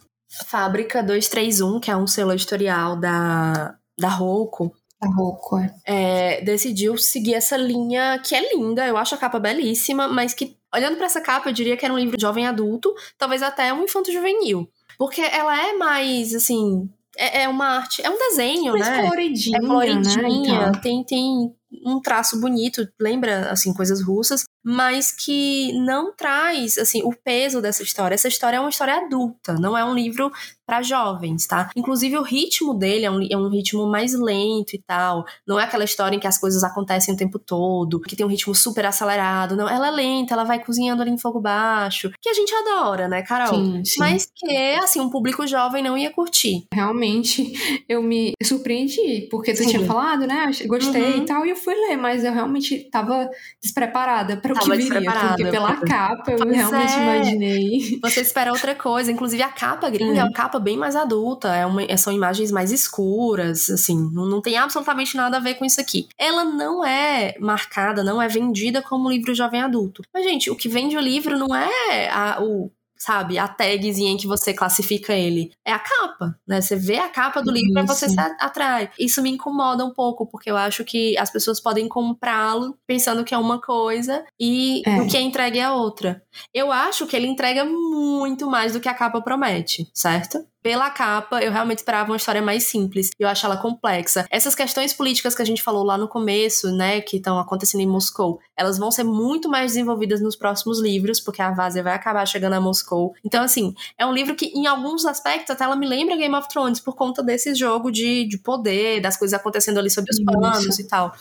Fábrica 0.48 1.03
231, 1.03 1.80
que 1.80 1.91
é 1.91 1.95
um 1.95 2.07
selo 2.07 2.34
editorial 2.34 2.95
da, 2.95 3.76
da 3.98 4.10
Roku, 4.10 4.74
a 5.02 5.07
Roku, 5.07 5.57
é. 5.57 5.74
é. 5.86 6.41
decidiu 6.41 6.98
seguir 6.98 7.34
essa 7.34 7.56
linha 7.56 8.20
que 8.20 8.36
é 8.36 8.53
linda, 8.53 8.86
eu 8.86 8.98
acho 8.98 9.16
a 9.16 9.18
capa 9.18 9.40
belíssima, 9.40 10.07
mas 10.07 10.34
que, 10.34 10.57
olhando 10.74 10.98
para 10.98 11.06
essa 11.06 11.22
capa, 11.22 11.49
eu 11.49 11.53
diria 11.53 11.78
que 11.78 11.86
era 11.86 11.94
um 11.94 11.99
livro 11.99 12.18
de 12.18 12.22
jovem 12.22 12.45
adulto, 12.45 12.94
talvez 13.18 13.41
até 13.41 13.74
um 13.74 13.84
infanto 13.84 14.11
juvenil. 14.11 14.70
Porque 14.98 15.22
ela 15.22 15.57
é 15.70 15.74
mais, 15.74 16.36
assim, 16.36 16.90
é, 17.18 17.44
é 17.44 17.49
uma 17.49 17.78
arte, 17.78 18.02
é 18.06 18.10
um 18.10 18.18
desenho, 18.18 18.74
mais 18.74 18.88
né? 18.88 19.02
Coloridinha, 19.03 19.57
é 19.57 19.61
coloridinha, 19.61 20.22
né? 20.22 20.68
Então. 20.70 20.82
tem, 20.82 21.03
tem 21.03 21.56
um 21.85 22.01
traço 22.01 22.39
bonito, 22.39 22.88
lembra, 22.99 23.51
assim, 23.51 23.73
coisas 23.73 24.01
russas, 24.01 24.43
mas 24.64 25.11
que 25.11 25.73
não 25.73 26.14
traz, 26.15 26.77
assim, 26.77 27.02
o 27.03 27.14
peso 27.14 27.61
dessa 27.61 27.84
história. 27.84 28.15
Essa 28.15 28.27
história 28.27 28.57
é 28.57 28.60
uma 28.60 28.69
história 28.69 28.95
adulta, 28.95 29.53
não 29.53 29.77
é 29.77 29.84
um 29.84 29.94
livro 29.94 30.31
para 30.69 30.84
jovens, 30.84 31.48
tá? 31.48 31.72
Inclusive 31.76 32.15
o 32.15 32.22
ritmo 32.22 32.76
dele 32.76 33.03
é 33.03 33.10
um, 33.10 33.27
é 33.27 33.36
um 33.36 33.49
ritmo 33.49 33.88
mais 33.88 34.14
lento 34.14 34.76
e 34.76 34.84
tal. 34.86 35.26
Não 35.48 35.60
é 35.60 35.64
aquela 35.64 35.84
história 35.84 36.15
em 36.15 36.19
que 36.19 36.27
as 36.27 36.38
coisas 36.38 36.64
acontecem 36.64 37.11
o 37.11 37.18
tempo 37.18 37.40
todo, 37.40 37.99
que 37.99 38.15
tem 38.15 38.23
um 38.23 38.30
ritmo 38.30 38.53
super 38.53 38.86
acelerado. 38.86 39.56
Não, 39.56 39.68
ela 39.68 39.88
é 39.88 39.91
lenta, 39.91 40.36
ela 40.36 40.44
vai 40.44 40.64
cozinhando 40.64 41.02
ali 41.02 41.10
em 41.10 41.18
fogo 41.18 41.41
baixo, 41.41 42.11
que 42.22 42.30
a 42.30 42.34
gente 42.36 42.53
adora, 42.53 43.07
né, 43.07 43.23
Carol? 43.23 43.56
Sim, 43.56 43.84
sim. 43.84 43.99
Mas 43.99 44.30
que, 44.36 44.56
assim, 44.76 44.99
um 44.99 45.10
público 45.10 45.48
jovem 45.48 45.81
não 45.81 45.98
ia 45.98 46.11
curtir. 46.11 46.68
Realmente, 46.72 47.52
eu 47.90 48.03
me 48.03 48.34
surpreendi, 48.44 49.27
porque 49.31 49.53
tu 49.53 49.64
sim. 49.64 49.69
tinha 49.69 49.86
falado, 49.86 50.27
né? 50.27 50.52
Gostei 50.68 51.14
uhum. 51.14 51.23
e 51.23 51.26
tal, 51.26 51.45
e 51.48 51.49
eu 51.49 51.56
fui 51.56 51.73
ler, 51.73 51.98
mas 51.98 52.23
eu 52.23 52.31
realmente 52.31 52.88
tava 52.91 53.27
despreparada 53.60 54.38
para 54.53 54.63
o 54.63 54.71
que 54.71 54.77
viria, 54.77 55.11
porque 55.11 55.45
pela 55.45 55.76
capa 55.77 56.31
eu 56.31 56.38
pois 56.38 56.55
realmente 56.55 56.93
é. 56.93 57.01
imaginei. 57.01 57.99
Você 58.01 58.21
espera 58.21 58.51
outra 58.51 58.76
coisa, 58.76 59.11
inclusive 59.11 59.41
a 59.41 59.49
capa 59.49 59.89
gringa 59.89 60.17
é, 60.17 60.19
é 60.19 60.23
uma 60.23 60.31
capa 60.31 60.59
bem 60.59 60.77
mais 60.77 60.95
adulta, 60.95 61.55
é 61.55 61.65
uma, 61.65 61.97
são 61.97 62.13
imagens 62.13 62.51
mais 62.51 62.71
escuras, 62.71 63.69
assim, 63.69 64.09
não, 64.13 64.26
não 64.26 64.41
tem 64.41 64.57
absolutamente 64.57 65.15
nada 65.15 65.38
a 65.38 65.39
ver 65.39 65.55
com 65.55 65.65
isso 65.65 65.80
aqui. 65.80 66.07
Ela 66.17 66.43
não 66.43 66.85
é 66.85 67.35
marcada, 67.39 68.03
não 68.03 68.21
é 68.21 68.27
vendida 68.27 68.81
como 68.81 69.09
livro 69.09 69.34
jovem 69.34 69.61
adulto. 69.61 70.03
Mas, 70.13 70.23
gente, 70.23 70.49
o 70.49 70.55
que 70.55 70.69
vende 70.69 70.97
o 70.97 71.01
livro 71.01 71.38
não 71.38 71.55
é 71.55 72.09
a, 72.09 72.41
o 72.41 72.71
sabe, 72.99 73.39
a 73.39 73.47
tagzinha 73.47 74.11
em 74.11 74.17
que 74.17 74.27
você 74.27 74.53
classifica 74.53 75.13
ele. 75.13 75.51
É 75.65 75.71
a 75.71 75.80
capa, 75.80 76.38
né? 76.45 76.59
Você 76.59 76.76
vê 76.76 76.97
a 76.97 77.07
capa 77.07 77.41
do 77.41 77.51
livro 77.51 77.80
e 77.80 77.88
você 77.88 78.09
se 78.09 78.19
atrai. 78.19 78.89
Isso 78.99 79.21
me 79.21 79.31
incomoda 79.31 79.85
um 79.85 79.93
pouco, 79.93 80.27
porque 80.27 80.51
eu 80.51 80.57
acho 80.57 80.84
que 80.84 81.17
as 81.17 81.31
pessoas 81.31 81.61
podem 81.61 81.88
comprá-lo 81.88 82.77
pensando 82.85 83.23
que 83.23 83.34
é 83.34 83.38
uma 83.38 83.61
coisa 83.61 84.26
e 84.39 84.81
é. 84.85 85.01
o 85.01 85.07
que 85.07 85.15
é 85.15 85.21
entregue 85.21 85.59
é 85.59 85.71
outra. 85.71 86.21
Eu 86.53 86.71
acho 86.71 87.07
que 87.07 87.15
ele 87.15 87.27
entrega 87.27 87.63
muito 87.63 88.49
mais 88.49 88.73
do 88.73 88.80
que 88.80 88.89
a 88.89 88.93
capa 88.93 89.21
promete, 89.21 89.89
certo? 89.93 90.45
Pela 90.70 90.91
capa, 90.91 91.41
eu 91.41 91.52
realmente 91.52 91.80
esperava 91.80 92.12
uma 92.12 92.16
história 92.16 92.44
mais 92.44 92.66
simples. 92.66 93.10
Eu 93.18 93.28
acho 93.28 93.44
ela 93.44 93.58
complexa. 93.58 94.28
Essas 94.30 94.54
questões 94.54 94.94
políticas 94.94 95.34
que 95.34 95.41
a 95.41 95.46
gente 95.46 95.64
falou 95.64 95.84
lá 95.84 95.98
no 95.98 96.08
começo, 96.08 96.72
né, 96.72 97.02
que 97.02 97.18
estão 97.18 97.40
acontecendo 97.40 97.82
em 97.82 97.88
Moscou, 97.88 98.40
elas 98.56 98.78
vão 98.78 98.91
ser 98.91 99.04
muito 99.04 99.50
mais 99.50 99.72
desenvolvidas 99.72 100.22
nos 100.22 100.36
próximos 100.36 100.80
livros, 100.80 101.20
porque 101.20 101.41
a 101.41 101.50
Várzea 101.50 101.82
vai 101.82 101.96
acabar 101.96 102.24
chegando 102.28 102.54
a 102.54 102.62
Moscou. 102.62 103.16
Então, 103.26 103.44
assim, 103.44 103.74
é 103.98 104.06
um 104.06 104.14
livro 104.14 104.36
que, 104.36 104.46
em 104.46 104.68
alguns 104.68 105.08
aspectos, 105.08 105.50
até 105.50 105.64
ela 105.64 105.76
me 105.76 105.88
lembra 105.88 106.16
Game 106.16 106.36
of 106.36 106.48
Thrones, 106.48 106.80
por 106.80 106.96
conta 106.96 107.24
desse 107.24 107.56
jogo 107.56 107.90
de, 107.90 108.28
de 108.28 108.38
poder, 108.38 109.02
das 109.02 109.18
coisas 109.18 109.40
acontecendo 109.40 109.80
ali 109.80 109.90
sobre 109.90 110.12
os 110.12 110.24
panos 110.24 110.78
e 110.78 110.88
tal. 110.88 111.12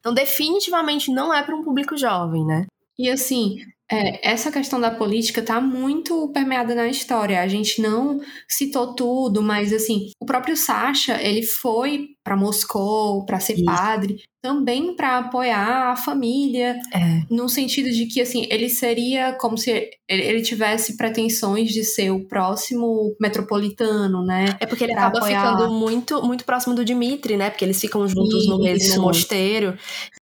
Então, 0.00 0.12
definitivamente 0.12 1.10
não 1.10 1.32
é 1.32 1.42
para 1.42 1.56
um 1.56 1.64
público 1.64 1.96
jovem, 1.96 2.44
né? 2.44 2.66
E 2.98 3.08
assim, 3.08 3.56
é, 3.90 4.30
essa 4.30 4.52
questão 4.52 4.78
da 4.80 4.90
política 4.90 5.40
está 5.40 5.60
muito 5.60 6.30
permeada 6.32 6.74
na 6.74 6.88
história. 6.88 7.40
A 7.40 7.48
gente 7.48 7.80
não 7.80 8.20
citou 8.48 8.94
tudo, 8.94 9.42
mas 9.42 9.72
assim, 9.72 10.10
o 10.20 10.26
próprio 10.26 10.56
Sasha, 10.56 11.20
ele 11.22 11.42
foi 11.42 12.08
para 12.28 12.36
Moscou 12.36 13.24
para 13.24 13.40
ser 13.40 13.54
Isso. 13.54 13.64
padre, 13.64 14.22
também 14.42 14.94
para 14.94 15.16
apoiar 15.16 15.92
a 15.92 15.96
família, 15.96 16.78
é. 16.92 17.22
no 17.30 17.48
sentido 17.48 17.90
de 17.90 18.04
que 18.04 18.20
assim, 18.20 18.46
ele 18.50 18.68
seria 18.68 19.32
como 19.32 19.56
se 19.56 19.88
ele 20.06 20.42
tivesse 20.42 20.98
pretensões 20.98 21.70
de 21.70 21.82
ser 21.84 22.10
o 22.10 22.28
próximo 22.28 23.16
metropolitano, 23.18 24.22
né? 24.22 24.58
É 24.60 24.66
porque 24.66 24.84
ele 24.84 24.92
acaba 24.92 25.18
apoiar... 25.18 25.56
ficando 25.56 25.72
muito 25.72 26.22
muito 26.22 26.44
próximo 26.44 26.74
do 26.74 26.84
Dmitri, 26.84 27.38
né? 27.38 27.48
Porque 27.48 27.64
eles 27.64 27.80
ficam 27.80 28.06
juntos 28.06 28.42
Isso. 28.42 28.50
no 28.50 28.58
mesmo 28.62 29.02
mosteiro. 29.04 29.74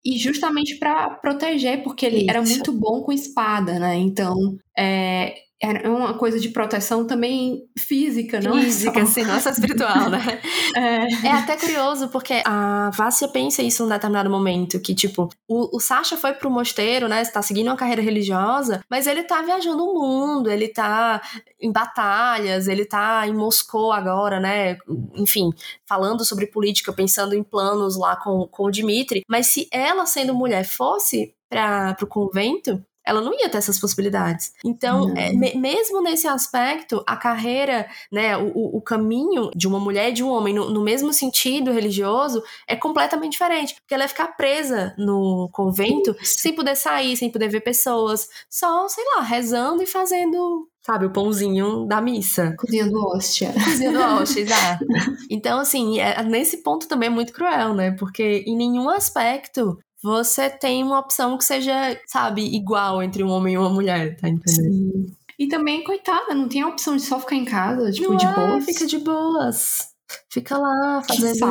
E 0.05 0.19
justamente 0.19 0.75
para 0.75 1.09
proteger, 1.09 1.81
porque 1.81 2.05
ele 2.05 2.17
Isso. 2.17 2.29
era 2.29 2.41
muito 2.43 2.71
bom 2.71 3.01
com 3.01 3.11
espada, 3.11 3.79
né? 3.79 3.95
Então, 3.95 4.35
é, 4.77 5.33
era 5.65 5.89
uma 5.89 6.13
coisa 6.13 6.39
de 6.39 6.49
proteção 6.49 7.05
também 7.05 7.63
física, 7.77 8.39
não 8.39 8.59
física, 8.59 8.99
é 8.99 9.05
só... 9.05 9.11
sim, 9.11 9.23
não 9.23 9.35
é 9.35 9.39
só 9.39 9.49
espiritual, 9.49 10.09
né? 10.09 10.41
é. 10.75 11.27
é. 11.27 11.31
até 11.31 11.57
curioso, 11.57 12.09
porque 12.09 12.41
a 12.45 12.91
Vássia 12.93 13.27
pensa 13.27 13.63
isso 13.63 13.83
num 13.83 13.89
determinado 13.89 14.29
momento, 14.29 14.79
que, 14.79 14.93
tipo, 14.93 15.29
o, 15.47 15.75
o 15.75 15.79
Sasha 15.79 16.15
foi 16.15 16.33
pro 16.33 16.51
mosteiro, 16.51 17.07
né, 17.07 17.21
está 17.21 17.41
seguindo 17.41 17.67
uma 17.67 17.75
carreira 17.75 18.01
religiosa, 18.01 18.81
mas 18.89 19.07
ele 19.07 19.23
tá 19.23 19.41
viajando 19.41 19.83
o 19.83 19.93
mundo, 19.93 20.49
ele 20.49 20.67
tá 20.67 21.21
em 21.59 21.71
batalhas, 21.71 22.67
ele 22.67 22.85
tá 22.85 23.27
em 23.27 23.33
Moscou 23.33 23.91
agora, 23.91 24.39
né, 24.39 24.77
enfim, 25.15 25.49
falando 25.87 26.23
sobre 26.23 26.47
política, 26.47 26.93
pensando 26.93 27.33
em 27.33 27.43
planos 27.43 27.97
lá 27.97 28.15
com, 28.15 28.47
com 28.47 28.65
o 28.65 28.71
Dmitri, 28.71 29.23
mas 29.27 29.47
se 29.47 29.67
ela, 29.71 30.05
sendo 30.05 30.35
mulher, 30.35 30.63
fosse 30.63 31.33
para 31.49 31.93
pro 31.93 32.07
convento, 32.07 32.83
ela 33.05 33.21
não 33.21 33.33
ia 33.33 33.49
ter 33.49 33.57
essas 33.57 33.79
possibilidades. 33.79 34.53
Então, 34.63 35.13
é, 35.15 35.31
me, 35.31 35.55
mesmo 35.55 36.01
nesse 36.01 36.27
aspecto, 36.27 37.03
a 37.07 37.15
carreira, 37.15 37.87
né, 38.11 38.37
o, 38.37 38.77
o 38.77 38.81
caminho 38.81 39.51
de 39.55 39.67
uma 39.67 39.79
mulher 39.79 40.09
e 40.09 40.13
de 40.13 40.23
um 40.23 40.29
homem 40.29 40.53
no, 40.53 40.69
no, 40.69 40.81
mesmo 40.81 41.13
sentido 41.13 41.71
religioso 41.71 42.43
é 42.67 42.75
completamente 42.75 43.33
diferente. 43.33 43.75
Porque 43.75 43.93
ela 43.93 44.03
ia 44.03 44.09
ficar 44.09 44.35
presa 44.35 44.93
no 44.97 45.49
convento 45.51 46.15
Isso. 46.21 46.39
sem 46.39 46.53
poder 46.53 46.75
sair, 46.75 47.15
sem 47.15 47.29
poder 47.29 47.49
ver 47.49 47.61
pessoas, 47.61 48.27
só, 48.49 48.87
sei 48.87 49.03
lá, 49.15 49.21
rezando 49.21 49.83
e 49.83 49.87
fazendo 49.87 50.67
sabe, 50.85 51.07
o 51.07 51.11
pãozinho 51.11 51.87
da 51.87 51.99
missa. 51.99 52.55
Cozinhando 52.59 52.99
hóstia. 52.99 53.51
Cozinhando 53.53 53.99
hóstia, 53.99 54.41
exato. 54.45 54.85
Então, 55.31 55.59
assim, 55.59 55.99
é, 55.99 56.21
nesse 56.21 56.61
ponto 56.61 56.87
também 56.87 57.07
é 57.07 57.09
muito 57.09 57.33
cruel, 57.33 57.73
né? 57.73 57.95
Porque 57.97 58.43
em 58.45 58.55
nenhum 58.55 58.87
aspecto 58.87 59.79
você 60.03 60.49
tem 60.49 60.83
uma 60.83 60.99
opção 60.99 61.37
que 61.37 61.43
seja, 61.43 61.99
sabe, 62.07 62.43
igual 62.55 63.01
entre 63.01 63.23
um 63.23 63.29
homem 63.29 63.55
e 63.55 63.57
uma 63.57 63.69
mulher, 63.69 64.15
tá 64.17 64.29
entendendo? 64.29 64.73
Sim. 64.73 65.15
E 65.37 65.47
também, 65.47 65.83
coitada, 65.83 66.33
não 66.33 66.47
tem 66.47 66.61
a 66.61 66.67
opção 66.67 66.95
de 66.95 67.01
só 67.01 67.19
ficar 67.19 67.35
em 67.35 67.43
casa, 67.43 67.91
tipo, 67.91 68.09
não 68.09 68.17
de 68.17 68.25
é, 68.25 68.33
boas. 68.33 68.65
Fica 68.65 68.85
de 68.87 68.97
boas. 68.99 69.95
Fica 70.29 70.57
lá 70.57 71.01
fazendo. 71.03 71.45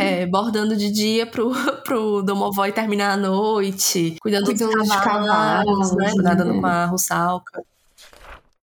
É, 0.00 0.26
bordando 0.26 0.76
de 0.76 0.90
dia 0.90 1.26
pro, 1.26 1.50
pro 1.84 2.22
domovoy 2.22 2.72
terminar 2.72 3.12
a 3.12 3.16
noite, 3.16 4.16
cuidando, 4.20 4.46
cuidando 4.46 4.78
dos 4.78 4.88
cavalos, 4.88 5.28
cavalos 5.28 5.96
né? 5.96 6.06
né? 6.06 6.22
Nadando 6.22 6.60
com 6.60 6.66
a 6.66 6.86
russalca. 6.86 7.62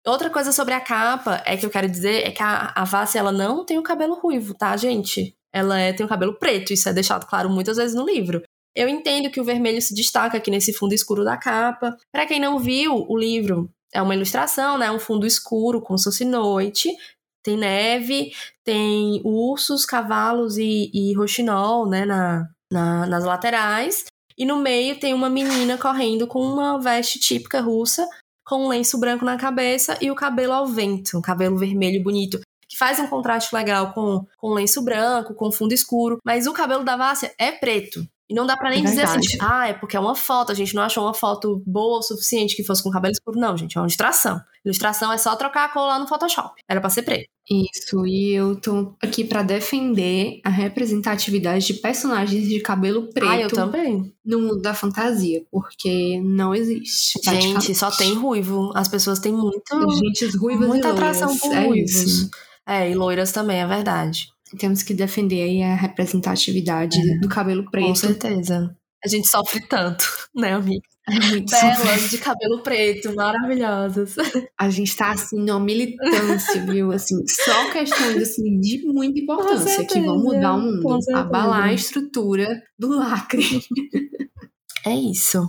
Outra 0.05 0.29
coisa 0.29 0.51
sobre 0.51 0.73
a 0.73 0.79
capa 0.79 1.43
é 1.45 1.57
que 1.57 1.65
eu 1.65 1.69
quero 1.69 1.87
dizer 1.87 2.27
é 2.27 2.31
que 2.31 2.41
a, 2.41 2.71
a 2.75 2.83
Vassi, 2.85 3.17
ela 3.17 3.31
não 3.31 3.65
tem 3.65 3.77
o 3.77 3.83
cabelo 3.83 4.15
ruivo, 4.15 4.53
tá, 4.53 4.75
gente? 4.77 5.35
Ela 5.51 5.79
é, 5.79 5.93
tem 5.93 6.05
o 6.05 6.09
cabelo 6.09 6.33
preto, 6.33 6.73
isso 6.73 6.87
é 6.87 6.93
deixado 6.93 7.27
claro 7.27 7.49
muitas 7.49 7.77
vezes 7.77 7.95
no 7.95 8.05
livro. 8.05 8.41
Eu 8.79 8.87
entendo 8.87 9.29
que 9.29 9.41
o 9.41 9.43
vermelho 9.43 9.81
se 9.81 9.93
destaca 9.93 10.37
aqui 10.37 10.49
nesse 10.49 10.71
fundo 10.71 10.93
escuro 10.93 11.25
da 11.25 11.35
capa. 11.35 11.97
Para 12.13 12.25
quem 12.25 12.39
não 12.39 12.57
viu, 12.57 13.05
o 13.09 13.17
livro 13.17 13.69
é 13.93 14.01
uma 14.01 14.15
ilustração, 14.15 14.77
né? 14.77 14.89
Um 14.89 14.97
fundo 14.97 15.27
escuro, 15.27 15.81
como 15.81 15.99
se 15.99 16.05
fosse 16.05 16.23
noite. 16.23 16.89
Tem 17.43 17.57
neve, 17.57 18.31
tem 18.63 19.21
ursos, 19.25 19.85
cavalos 19.85 20.57
e, 20.57 20.89
e 20.93 21.13
roxinol, 21.13 21.89
né? 21.89 22.05
Na, 22.05 22.47
na, 22.71 23.05
nas 23.05 23.25
laterais. 23.25 24.05
E 24.37 24.45
no 24.45 24.55
meio 24.55 24.97
tem 24.97 25.13
uma 25.13 25.29
menina 25.29 25.77
correndo 25.77 26.25
com 26.25 26.39
uma 26.41 26.79
veste 26.79 27.19
típica 27.19 27.59
russa, 27.59 28.07
com 28.45 28.63
um 28.63 28.69
lenço 28.69 28.97
branco 28.97 29.25
na 29.25 29.35
cabeça 29.35 29.97
e 29.99 30.09
o 30.09 30.15
cabelo 30.15 30.53
ao 30.53 30.65
vento, 30.65 31.17
um 31.17 31.21
cabelo 31.21 31.57
vermelho 31.57 32.01
bonito 32.01 32.39
que 32.69 32.77
faz 32.77 32.99
um 32.99 33.07
contraste 33.07 33.53
legal 33.53 33.93
com, 33.93 34.23
com 34.37 34.53
lenço 34.53 34.81
branco, 34.83 35.33
com 35.33 35.51
fundo 35.51 35.73
escuro, 35.73 36.19
mas 36.23 36.45
o 36.45 36.53
cabelo 36.53 36.85
da 36.85 36.95
Vássia 36.95 37.33
é 37.37 37.51
preto. 37.51 38.07
E 38.29 38.33
não 38.35 38.45
dá 38.45 38.55
para 38.55 38.69
nem 38.69 38.81
é 38.81 38.83
dizer 38.83 39.01
assim, 39.03 39.19
tipo, 39.19 39.43
ah, 39.43 39.69
é 39.69 39.73
porque 39.73 39.97
é 39.97 39.99
uma 39.99 40.13
foto, 40.13 40.51
a 40.51 40.55
gente 40.55 40.75
não 40.75 40.83
achou 40.83 41.03
uma 41.03 41.15
foto 41.15 41.63
boa 41.65 41.97
o 41.97 42.01
suficiente 42.03 42.55
que 42.55 42.63
fosse 42.63 42.83
com 42.83 42.91
cabelo 42.91 43.11
escuro. 43.11 43.39
Não, 43.39 43.57
gente, 43.57 43.75
é 43.75 43.81
uma 43.81 43.85
ilustração. 43.85 44.39
Ilustração 44.63 45.11
é 45.11 45.17
só 45.17 45.35
trocar 45.35 45.65
a 45.65 45.69
cor 45.69 45.87
lá 45.87 45.97
no 45.97 46.07
Photoshop. 46.07 46.61
Era 46.67 46.79
pra 46.79 46.91
ser 46.91 47.01
preto. 47.01 47.27
Isso, 47.49 48.05
e 48.05 48.33
eu 48.33 48.55
tô 48.55 48.93
aqui 49.01 49.23
para 49.23 49.41
defender 49.41 50.39
a 50.43 50.49
representatividade 50.49 51.65
de 51.65 51.73
personagens 51.75 52.47
de 52.47 52.59
cabelo 52.59 53.09
preto. 53.11 53.31
Ah, 53.31 53.41
eu 53.41 53.49
também. 53.49 54.13
No 54.23 54.39
mundo 54.39 54.61
da 54.61 54.75
fantasia, 54.75 55.43
porque 55.49 56.21
não 56.21 56.53
existe. 56.53 57.19
Gente, 57.23 57.73
só 57.73 57.89
tem 57.89 58.13
ruivo. 58.13 58.71
As 58.75 58.87
pessoas 58.87 59.17
têm 59.17 59.33
muito. 59.33 59.63
Gente, 59.97 60.37
ruivas 60.37 60.67
Muita 60.67 60.91
atração 60.91 61.35
por 61.35 61.51
é 61.51 61.65
ruivos. 61.65 61.95
Isso. 61.95 62.29
É, 62.67 62.91
e 62.91 62.93
loiras 62.93 63.31
também, 63.31 63.61
é 63.61 63.65
verdade. 63.65 64.27
Temos 64.57 64.83
que 64.83 64.93
defender 64.93 65.43
aí 65.43 65.63
a 65.63 65.75
representatividade 65.75 66.97
é. 66.97 67.19
do 67.19 67.29
cabelo 67.29 67.69
preto. 67.69 67.87
Com 67.87 67.95
certeza. 67.95 68.75
A 69.03 69.07
gente 69.07 69.27
sofre 69.27 69.61
tanto, 69.67 70.05
né, 70.35 70.53
amiga? 70.53 70.81
É 71.11 71.19
Belas 71.19 72.09
de 72.11 72.17
cabelo 72.19 72.61
preto, 72.61 73.15
maravilhosas. 73.15 74.15
A 74.59 74.69
gente 74.69 74.95
tá 74.95 75.11
assim 75.11 75.39
numa 75.39 75.59
militância, 75.59 76.63
viu? 76.65 76.91
Assim, 76.91 77.15
só 77.27 77.71
questões 77.71 78.17
assim, 78.17 78.59
de 78.59 78.85
muita 78.85 79.19
importância 79.19 79.85
que 79.85 79.99
vão 79.99 80.19
mudar 80.19 80.53
o 80.53 80.61
mundo, 80.61 80.99
abalar 81.15 81.63
a 81.63 81.73
estrutura 81.73 82.61
do 82.77 82.89
lacre. 82.89 83.61
É 84.85 84.93
isso. 84.93 85.47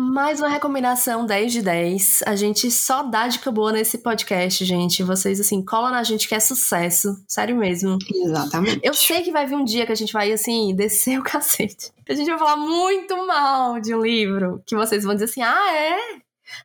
Mais 0.00 0.38
uma 0.38 0.48
recomendação 0.48 1.26
10 1.26 1.52
de 1.52 1.60
10. 1.60 2.22
A 2.24 2.36
gente 2.36 2.70
só 2.70 3.02
dá 3.02 3.26
dica 3.26 3.50
boa 3.50 3.72
nesse 3.72 3.98
podcast, 3.98 4.64
gente. 4.64 5.02
Vocês, 5.02 5.40
assim, 5.40 5.60
colam 5.60 5.90
na 5.90 6.04
gente 6.04 6.28
que 6.28 6.36
é 6.36 6.38
sucesso. 6.38 7.20
Sério 7.26 7.56
mesmo. 7.56 7.98
Exatamente. 8.08 8.78
Eu 8.80 8.94
sei 8.94 9.22
que 9.22 9.32
vai 9.32 9.44
vir 9.44 9.56
um 9.56 9.64
dia 9.64 9.84
que 9.84 9.90
a 9.90 9.96
gente 9.96 10.12
vai, 10.12 10.30
assim, 10.30 10.72
descer 10.72 11.18
o 11.18 11.22
cacete. 11.26 11.90
A 12.08 12.14
gente 12.14 12.30
vai 12.30 12.38
falar 12.38 12.56
muito 12.58 13.26
mal 13.26 13.80
de 13.80 13.92
um 13.92 14.00
livro. 14.00 14.62
Que 14.64 14.76
vocês 14.76 15.02
vão 15.02 15.14
dizer 15.14 15.24
assim, 15.24 15.42
ah, 15.42 15.74
é? 15.74 15.98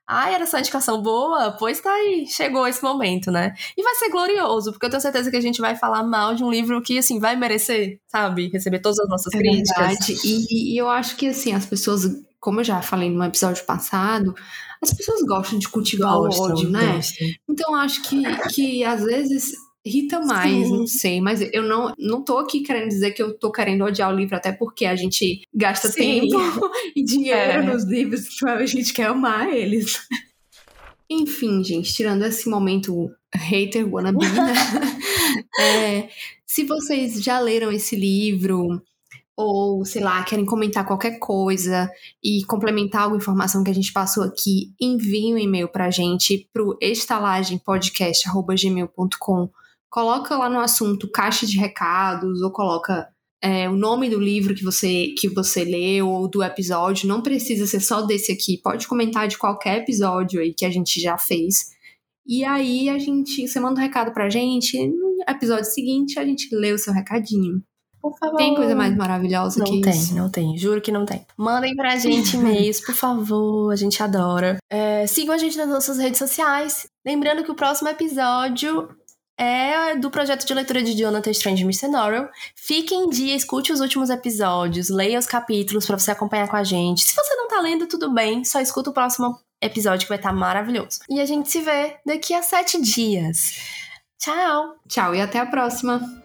Ah, 0.05 0.29
era 0.29 0.45
só 0.45 0.59
indicação 0.59 1.01
boa? 1.01 1.53
Pois 1.53 1.81
tá 1.81 1.91
aí, 1.91 2.27
chegou 2.27 2.67
esse 2.67 2.83
momento, 2.83 3.31
né? 3.31 3.55
E 3.75 3.81
vai 3.81 3.95
ser 3.95 4.09
glorioso, 4.09 4.71
porque 4.71 4.85
eu 4.85 4.91
tenho 4.91 5.01
certeza 5.01 5.31
que 5.31 5.37
a 5.37 5.41
gente 5.41 5.59
vai 5.59 5.75
falar 5.75 6.03
mal 6.03 6.35
de 6.35 6.43
um 6.43 6.51
livro 6.51 6.79
que, 6.83 6.99
assim, 6.99 7.19
vai 7.19 7.35
merecer, 7.35 7.99
sabe? 8.05 8.49
Receber 8.49 8.77
todas 8.77 8.99
as 8.99 9.09
nossas 9.09 9.33
é 9.33 9.37
críticas. 9.39 9.87
Verdade. 9.87 10.19
E, 10.23 10.75
e 10.75 10.77
eu 10.77 10.87
acho 10.87 11.15
que, 11.15 11.29
assim, 11.29 11.51
as 11.51 11.65
pessoas 11.65 12.05
como 12.43 12.59
eu 12.59 12.63
já 12.65 12.81
falei 12.81 13.09
no 13.09 13.23
episódio 13.23 13.65
passado, 13.65 14.35
as 14.81 14.93
pessoas 14.93 15.21
gostam 15.21 15.57
de 15.57 15.69
cultivar 15.69 16.17
o 16.17 16.27
ódio, 16.27 16.69
né? 16.69 16.95
Gostam. 16.95 17.27
Então 17.49 17.73
acho 17.73 18.03
que, 18.03 18.21
que 18.53 18.83
às 18.83 19.01
vezes 19.01 19.53
irrita 19.85 20.19
mais, 20.19 20.67
Sim. 20.67 20.77
não 20.77 20.85
sei, 20.85 21.21
mas 21.21 21.39
eu 21.53 21.63
não, 21.63 21.93
não 21.97 22.21
tô 22.21 22.37
aqui 22.39 22.59
querendo 22.59 22.89
dizer 22.89 23.11
que 23.11 23.23
eu 23.23 23.33
tô 23.37 23.49
querendo 23.49 23.85
odiar 23.85 24.13
o 24.13 24.15
livro, 24.15 24.35
até 24.35 24.51
porque 24.51 24.85
a 24.85 24.93
gente 24.93 25.43
gasta 25.53 25.87
Sim. 25.87 26.27
tempo 26.27 26.37
e 26.93 27.01
dinheiro 27.01 27.61
é. 27.61 27.61
nos 27.61 27.85
livros, 27.85 28.27
então 28.35 28.55
a 28.55 28.65
gente 28.65 28.91
quer 28.91 29.07
amar 29.07 29.47
eles. 29.47 30.05
Enfim, 31.09 31.63
gente, 31.63 31.93
tirando 31.93 32.25
esse 32.25 32.49
momento 32.49 33.09
hater 33.33 33.87
wannabe, 33.89 34.25
né? 34.25 34.53
é, 35.59 36.09
se 36.45 36.65
vocês 36.65 37.23
já 37.23 37.39
leram 37.39 37.71
esse 37.71 37.95
livro, 37.95 38.81
ou, 39.35 39.83
sei 39.85 40.01
lá, 40.01 40.23
querem 40.23 40.45
comentar 40.45 40.85
qualquer 40.85 41.19
coisa 41.19 41.89
e 42.23 42.45
complementar 42.45 43.01
alguma 43.03 43.21
informação 43.21 43.63
que 43.63 43.71
a 43.71 43.75
gente 43.75 43.91
passou 43.91 44.23
aqui, 44.23 44.73
enviem 44.79 45.33
um 45.33 45.37
e-mail 45.37 45.67
pra 45.67 45.89
gente 45.89 46.47
pro 46.53 46.77
estalagempodcast.gmail.com 46.81 49.49
Coloca 49.93 50.35
lá 50.35 50.49
no 50.49 50.59
assunto 50.59 51.07
caixa 51.07 51.45
de 51.45 51.55
recados 51.55 52.41
ou 52.41 52.49
coloca 52.49 53.07
é, 53.39 53.69
o 53.69 53.75
nome 53.75 54.09
do 54.09 54.19
livro 54.19 54.55
que 54.55 54.63
você, 54.63 55.13
que 55.15 55.29
você 55.29 55.63
leu 55.63 56.09
ou 56.09 56.27
do 56.27 56.41
episódio. 56.41 57.07
Não 57.07 57.21
precisa 57.21 57.67
ser 57.67 57.79
só 57.79 58.01
desse 58.01 58.31
aqui. 58.31 58.57
Pode 58.57 58.87
comentar 58.87 59.27
de 59.27 59.37
qualquer 59.37 59.83
episódio 59.83 60.41
aí 60.41 60.51
que 60.51 60.65
a 60.65 60.71
gente 60.71 60.99
já 60.99 61.15
fez. 61.15 61.69
E 62.25 62.43
aí 62.43 62.89
a 62.89 62.97
gente, 62.97 63.47
você 63.47 63.59
manda 63.59 63.79
um 63.79 63.83
recado 63.83 64.11
pra 64.13 64.31
gente, 64.31 64.83
no 64.87 65.23
episódio 65.29 65.65
seguinte 65.65 66.17
a 66.17 66.25
gente 66.25 66.49
lê 66.55 66.71
o 66.71 66.79
seu 66.79 66.91
recadinho. 66.91 67.61
Por 68.03 68.17
favor. 68.17 68.35
Tem 68.35 68.53
coisa 68.53 68.75
mais 68.75 68.93
maravilhosa 68.97 69.59
não 69.59 69.65
que 69.65 69.79
tem, 69.79 69.93
isso? 69.93 70.13
Não 70.13 70.29
tem, 70.29 70.57
juro 70.57 70.81
que 70.81 70.91
não 70.91 71.05
tem. 71.05 71.25
Mandem 71.37 71.73
pra 71.73 71.95
gente 71.95 72.35
e-mails, 72.35 72.81
por 72.81 72.93
favor, 72.93 73.71
a 73.71 73.77
gente 73.77 74.03
adora. 74.03 74.57
É, 74.69 75.07
sigam 75.07 75.33
a 75.33 75.37
gente 75.37 75.57
nas 75.57 75.69
nossas 75.69 75.97
redes 75.97 76.19
sociais. 76.19 76.85
Lembrando 77.05 77.45
que 77.45 77.51
o 77.51 77.55
próximo 77.55 77.87
episódio 77.87 78.89
é 79.39 79.95
do 79.95 80.11
projeto 80.11 80.45
de 80.45 80.53
leitura 80.53 80.83
de 80.83 80.93
Jonathan 80.93 81.31
Strange 81.31 81.63
Mercenarial. 81.63 82.29
Fique 82.53 82.93
em 82.93 83.09
dia, 83.09 83.37
escute 83.37 83.71
os 83.71 83.79
últimos 83.79 84.09
episódios, 84.09 84.89
leia 84.89 85.17
os 85.17 85.25
capítulos 85.25 85.85
para 85.85 85.97
você 85.97 86.11
acompanhar 86.11 86.49
com 86.49 86.57
a 86.57 86.63
gente. 86.63 87.03
Se 87.03 87.15
você 87.15 87.33
não 87.35 87.47
tá 87.47 87.61
lendo, 87.61 87.87
tudo 87.87 88.13
bem, 88.13 88.43
só 88.43 88.59
escuta 88.59 88.89
o 88.89 88.93
próximo 88.93 89.39
episódio 89.61 90.05
que 90.05 90.09
vai 90.09 90.17
estar 90.17 90.31
tá 90.31 90.35
maravilhoso. 90.35 90.99
E 91.09 91.21
a 91.21 91.25
gente 91.25 91.49
se 91.49 91.61
vê 91.61 91.95
daqui 92.05 92.33
a 92.33 92.43
sete 92.43 92.81
dias. 92.81 93.53
Tchau! 94.19 94.75
Tchau 94.89 95.15
e 95.15 95.21
até 95.21 95.39
a 95.39 95.45
próxima! 95.45 96.22